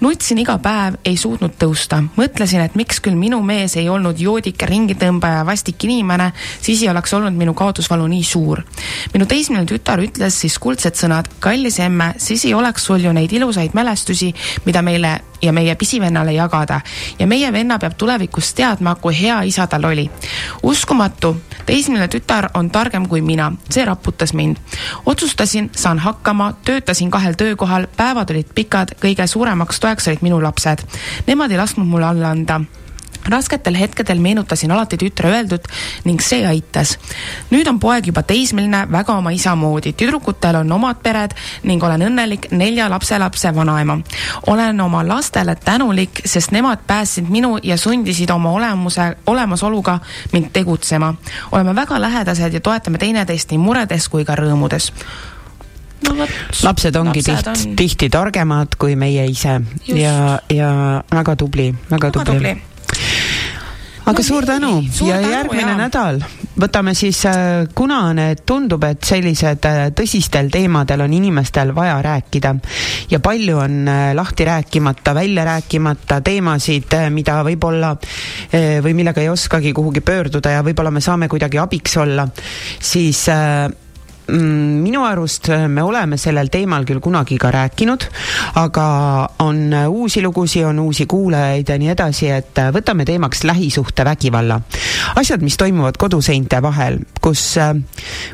nutsin 0.02 0.38
iga 0.38 0.58
päev, 0.58 1.00
ei 1.06 1.18
suutnud 1.18 1.58
tõusta. 1.60 2.04
mõtlesin, 2.18 2.62
et 2.62 2.76
miks 2.76 3.00
küll 3.00 3.16
minu 3.16 3.42
mees 3.42 3.76
ei 3.78 3.90
olnud 3.90 4.20
joodik, 4.20 4.62
ringitõmbaja, 4.62 5.46
vastik 5.46 5.84
inimene, 5.84 6.32
siis 6.62 6.82
ei 6.84 6.90
oleks 6.90 7.14
olnud 7.14 7.34
minu 7.34 7.54
kaotusvalu 7.54 8.08
nii 8.08 8.24
suur. 8.24 8.64
minu 9.14 9.26
teismeline 9.58 9.70
tütar 9.70 10.02
ütles 10.02 10.36
siis 10.38 10.58
kuldsed 10.62 10.98
sõnad, 10.98 11.28
kallis 11.42 11.80
emme, 11.82 12.14
siis 12.22 12.44
ei 12.46 12.54
oleks 12.54 12.84
sul 12.86 13.02
ju 13.02 13.14
neid 13.14 13.32
ilusaid 13.34 13.74
mälestusi, 13.74 14.30
mida 14.66 14.82
meile 14.86 15.22
ja 15.42 15.54
meie 15.54 15.76
pisivennale 15.76 16.34
jagada. 16.34 16.82
ja 17.20 17.28
meie 17.28 17.52
venna 17.54 17.80
peab 17.80 17.94
tulevikus 17.98 18.54
teadma, 18.54 18.96
kui 18.96 19.14
hea 19.22 19.42
isa 19.44 19.68
tal 19.68 19.86
oli. 19.86 20.10
uskumatu, 20.64 21.38
teismeline 21.66 22.08
tütar 22.08 22.50
on 22.54 22.70
targem 22.70 23.08
kui 23.08 23.22
mina, 23.22 23.52
see 23.70 23.86
raputas 23.86 24.34
mind. 24.34 24.58
otsustasin, 25.06 25.70
saan 25.76 26.00
hakkama, 26.00 26.54
töötasin 26.66 27.12
kahel 27.12 27.34
töökohal, 27.34 27.88
päevad 27.98 28.30
olid 28.30 28.54
pikad, 28.56 28.94
kõige 29.02 29.28
suuremaks 29.28 29.80
toeks 29.80 30.08
olid 30.08 30.22
minu 30.22 30.42
lapsed. 30.44 30.86
Nemad 31.28 31.52
ei 31.52 31.58
lasknud 31.58 31.88
mulle 31.88 32.06
alla 32.06 32.30
anda 32.30 32.62
rasketel 33.30 33.76
hetkedel 33.80 34.20
meenutasin 34.20 34.72
alati 34.72 34.98
tütre 34.98 35.30
öeldut 35.30 35.68
ning 36.06 36.22
see 36.22 36.46
aitas. 36.48 36.98
nüüd 37.52 37.68
on 37.70 37.80
poeg 37.80 38.08
juba 38.08 38.24
teismeline, 38.24 38.86
väga 38.92 39.16
oma 39.18 39.32
isa 39.32 39.56
moodi, 39.56 39.94
tüdrukutel 39.94 40.56
on 40.62 40.72
omad 40.72 41.02
pered 41.04 41.36
ning 41.64 41.84
olen 41.84 42.02
õnnelik 42.10 42.50
nelja 42.52 42.90
lapselapse 42.90 43.56
vanaema. 43.56 44.00
olen 44.48 44.82
oma 44.82 45.08
lastele 45.08 45.56
tänulik, 45.56 46.22
sest 46.26 46.52
nemad 46.52 46.80
päästsid 46.88 47.30
minu 47.30 47.58
ja 47.64 47.78
sundisid 47.78 48.30
oma 48.30 48.52
olemuse, 48.52 49.16
olemasoluga 49.28 50.00
mind 50.34 50.52
tegutsema. 50.54 51.14
oleme 51.52 51.76
väga 51.76 52.02
lähedased 52.02 52.54
ja 52.54 52.60
toetame 52.62 52.98
teineteist 52.98 53.52
nii 53.52 53.58
muredes 53.58 54.10
kui 54.10 54.26
ka 54.26 54.36
rõõmudes 54.36 54.92
no 56.08 56.16
vot. 56.18 56.30
lapsed 56.64 56.96
ongi 56.96 57.22
Lapsed 57.28 57.36
tiht, 57.36 57.48
on- 57.70 57.76
tihti 57.76 58.10
targemad 58.10 58.76
kui 58.78 58.96
meie 58.96 59.26
ise 59.26 59.62
Just. 59.88 60.00
ja, 60.02 60.40
ja 60.50 61.04
väga 61.12 61.36
tubli, 61.36 61.72
väga 61.92 62.08
Väga 62.08 62.12
tubli, 62.12 62.34
tubli. 62.34 62.62
Aga 64.08 64.24
suur 64.24 64.46
tänu. 64.48 64.84
suur 64.92 65.10
ja 65.10 65.22
tänu, 65.22 65.32
järgmine 65.32 65.72
jaa. 65.74 65.78
nädal. 65.78 66.20
Võtame 66.58 66.94
siis, 66.98 67.20
äh, 67.30 67.68
kuna 67.76 68.00
need 68.18 68.42
tundub, 68.48 68.84
et 68.88 69.04
sellised 69.06 69.66
äh, 69.70 69.82
tõsistel 69.96 70.50
teemadel 70.54 71.04
on 71.06 71.14
inimestel 71.14 71.74
vaja 71.76 72.00
rääkida. 72.02 72.56
Ja 73.12 73.20
palju 73.24 73.60
on 73.62 73.80
äh, 73.92 74.12
lahti 74.18 74.48
rääkimata, 74.48 75.14
välja 75.16 75.46
rääkimata 75.46 76.22
teemasid, 76.26 76.96
mida 77.14 77.42
võib-olla 77.46 77.94
või 78.84 78.94
millega 78.98 79.22
ei 79.22 79.30
oskagi 79.30 79.74
kuhugi 79.76 80.02
pöörduda 80.06 80.56
ja 80.56 80.64
võib-olla 80.66 80.92
me 80.94 81.02
saame 81.04 81.28
kuidagi 81.30 81.60
abiks 81.62 81.98
olla, 82.02 82.28
siis 82.80 83.26
minu 84.28 85.04
arust 85.08 85.48
me 85.72 85.84
oleme 85.84 86.18
sellel 86.20 86.50
teemal 86.52 86.86
küll 86.88 87.00
kunagi 87.04 87.38
ka 87.40 87.52
rääkinud, 87.54 88.08
aga 88.60 88.88
on 89.44 89.62
äh, 89.74 89.88
uusi 89.88 90.22
lugusid, 90.24 90.66
on 90.68 90.80
uusi 90.84 91.06
kuulajaid 91.10 91.70
ja 91.70 91.78
nii 91.80 91.92
edasi, 91.94 92.30
et 92.36 92.60
äh, 92.60 92.72
võtame 92.76 93.06
teemaks 93.08 93.44
lähisuhtevägivalla. 93.48 94.60
asjad, 95.16 95.44
mis 95.46 95.58
toimuvad 95.58 95.98
koduseinte 95.98 96.62
vahel, 96.62 97.00
kus 97.22 97.44
äh, 97.62 97.74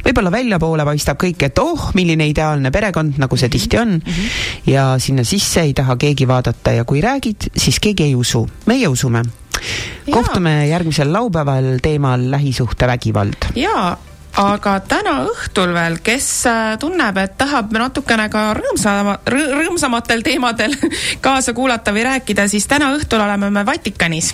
võib-olla 0.06 0.32
väljapoole 0.34 0.86
paistab 0.88 1.22
kõik, 1.22 1.46
et 1.50 1.62
oh, 1.62 1.92
milline 1.94 2.28
ideaalne 2.32 2.72
perekond, 2.72 3.20
nagu 3.22 3.38
see 3.38 3.52
tihti 3.54 3.82
on, 3.82 4.00
ja 4.66 4.94
sinna 5.00 5.26
sisse 5.28 5.62
ei 5.62 5.76
taha 5.78 5.98
keegi 6.02 6.28
vaadata 6.28 6.74
ja 6.80 6.88
kui 6.90 7.04
räägid, 7.04 7.52
siis 7.56 7.80
keegi 7.84 8.10
ei 8.10 8.16
usu. 8.16 8.48
meie 8.66 8.88
usume. 8.88 9.24
Kohtume 10.12 10.68
järgmisel 10.68 11.14
laupäeval 11.14 11.78
teemal 11.82 12.32
lähisuhtevägivald. 12.32 13.54
jaa, 13.56 13.98
aga 14.40 14.78
täna 14.90 15.14
õhtul 15.30 15.74
veel, 15.76 16.00
kes 16.04 16.28
äh, 16.50 16.62
tunneb, 16.82 17.18
et 17.22 17.36
tahab 17.38 17.74
natukene 17.76 18.26
ka 18.34 18.48
rõõmsama, 18.58 19.20
rõõmsamatel 19.30 20.24
teemadel 20.26 20.74
kaasa 21.26 21.54
kuulata 21.54 21.94
või 21.94 22.08
rääkida, 22.08 22.48
siis 22.50 22.66
täna 22.70 22.92
õhtul 22.98 23.22
oleme 23.22 23.52
me 23.54 23.66
Vatikanis. 23.66 24.34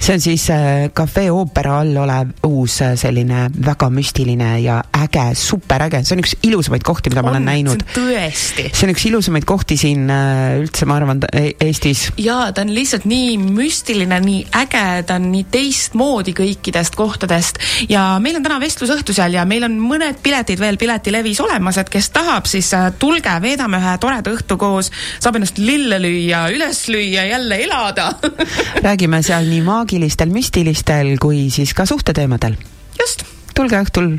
see 0.00 0.14
on 0.14 0.22
siis 0.22 0.48
äh, 0.50 0.90
Cafe 0.94 1.30
Opera 1.30 1.80
all 1.80 1.96
olev 1.98 2.30
uus 2.46 2.80
äh, 2.82 2.94
selline 2.98 3.48
väga 3.66 3.90
müstiline 3.90 4.52
ja 4.62 4.80
äge, 5.02 5.34
superäge, 5.34 6.04
see 6.04 6.16
on 6.16 6.22
üks 6.22 6.36
ilusamaid 6.46 6.86
kohti, 6.86 7.10
mida 7.10 7.22
ma 7.22 7.34
olen 7.34 7.48
näinud. 7.50 7.84
tõesti. 7.96 8.68
see 8.70 8.86
on 8.86 8.94
üks 8.94 9.06
ilusamaid 9.10 9.46
kohti 9.50 9.78
siin 9.80 10.06
äh, 10.10 10.60
üldse, 10.62 10.86
ma 10.86 11.00
arvan, 11.00 11.24
e 11.32 11.56
Eestis. 11.66 12.06
jaa, 12.22 12.52
ta 12.54 12.62
on 12.62 12.74
lihtsalt 12.74 13.08
nii 13.10 13.34
müstiline, 13.42 14.22
nii 14.22 14.46
äge, 14.62 14.86
ta 15.10 15.18
on 15.18 15.30
nii 15.34 15.46
teistmoodi 15.50 16.36
kõikidest 16.38 16.94
kohtadest 16.98 17.58
ja 17.90 18.12
meil 18.22 18.38
on 18.38 18.46
täna 18.46 18.62
vestlusõhtu 18.62 19.14
seal 19.16 19.34
ja 19.34 19.39
meil 19.48 19.64
on 19.66 19.76
mõned 19.80 20.20
piletid 20.22 20.60
veel 20.60 20.78
Piletilevis 20.80 21.40
olemas, 21.44 21.78
et 21.80 21.90
kes 21.92 22.10
tahab, 22.14 22.48
siis 22.50 22.70
äh, 22.76 22.90
tulge, 22.98 23.32
veedame 23.42 23.80
ühe 23.80 23.96
toreda 24.02 24.32
õhtu 24.34 24.58
koos, 24.60 24.90
saab 25.18 25.40
ennast 25.40 25.60
lille 25.60 26.00
lüüa, 26.02 26.46
üles 26.54 26.86
lüüa, 26.92 27.26
jälle 27.30 27.60
elada 27.64 28.10
räägime 28.86 29.22
seal 29.26 29.48
nii 29.50 29.62
maagilistel, 29.66 30.32
müstilistel 30.34 31.16
kui 31.22 31.48
siis 31.54 31.74
ka 31.76 31.86
suhteteemadel. 31.88 32.58
just, 33.00 33.24
tulge 33.54 33.80
õhtul, 33.80 34.16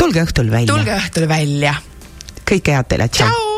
tulge 0.00 0.24
õhtul 0.26 0.50
välja. 0.50 0.74
tulge 0.74 0.98
õhtul 0.98 1.28
välja. 1.30 1.78
kõike 2.48 2.76
head 2.76 2.90
teile, 2.90 3.08
tšau. 3.08 3.49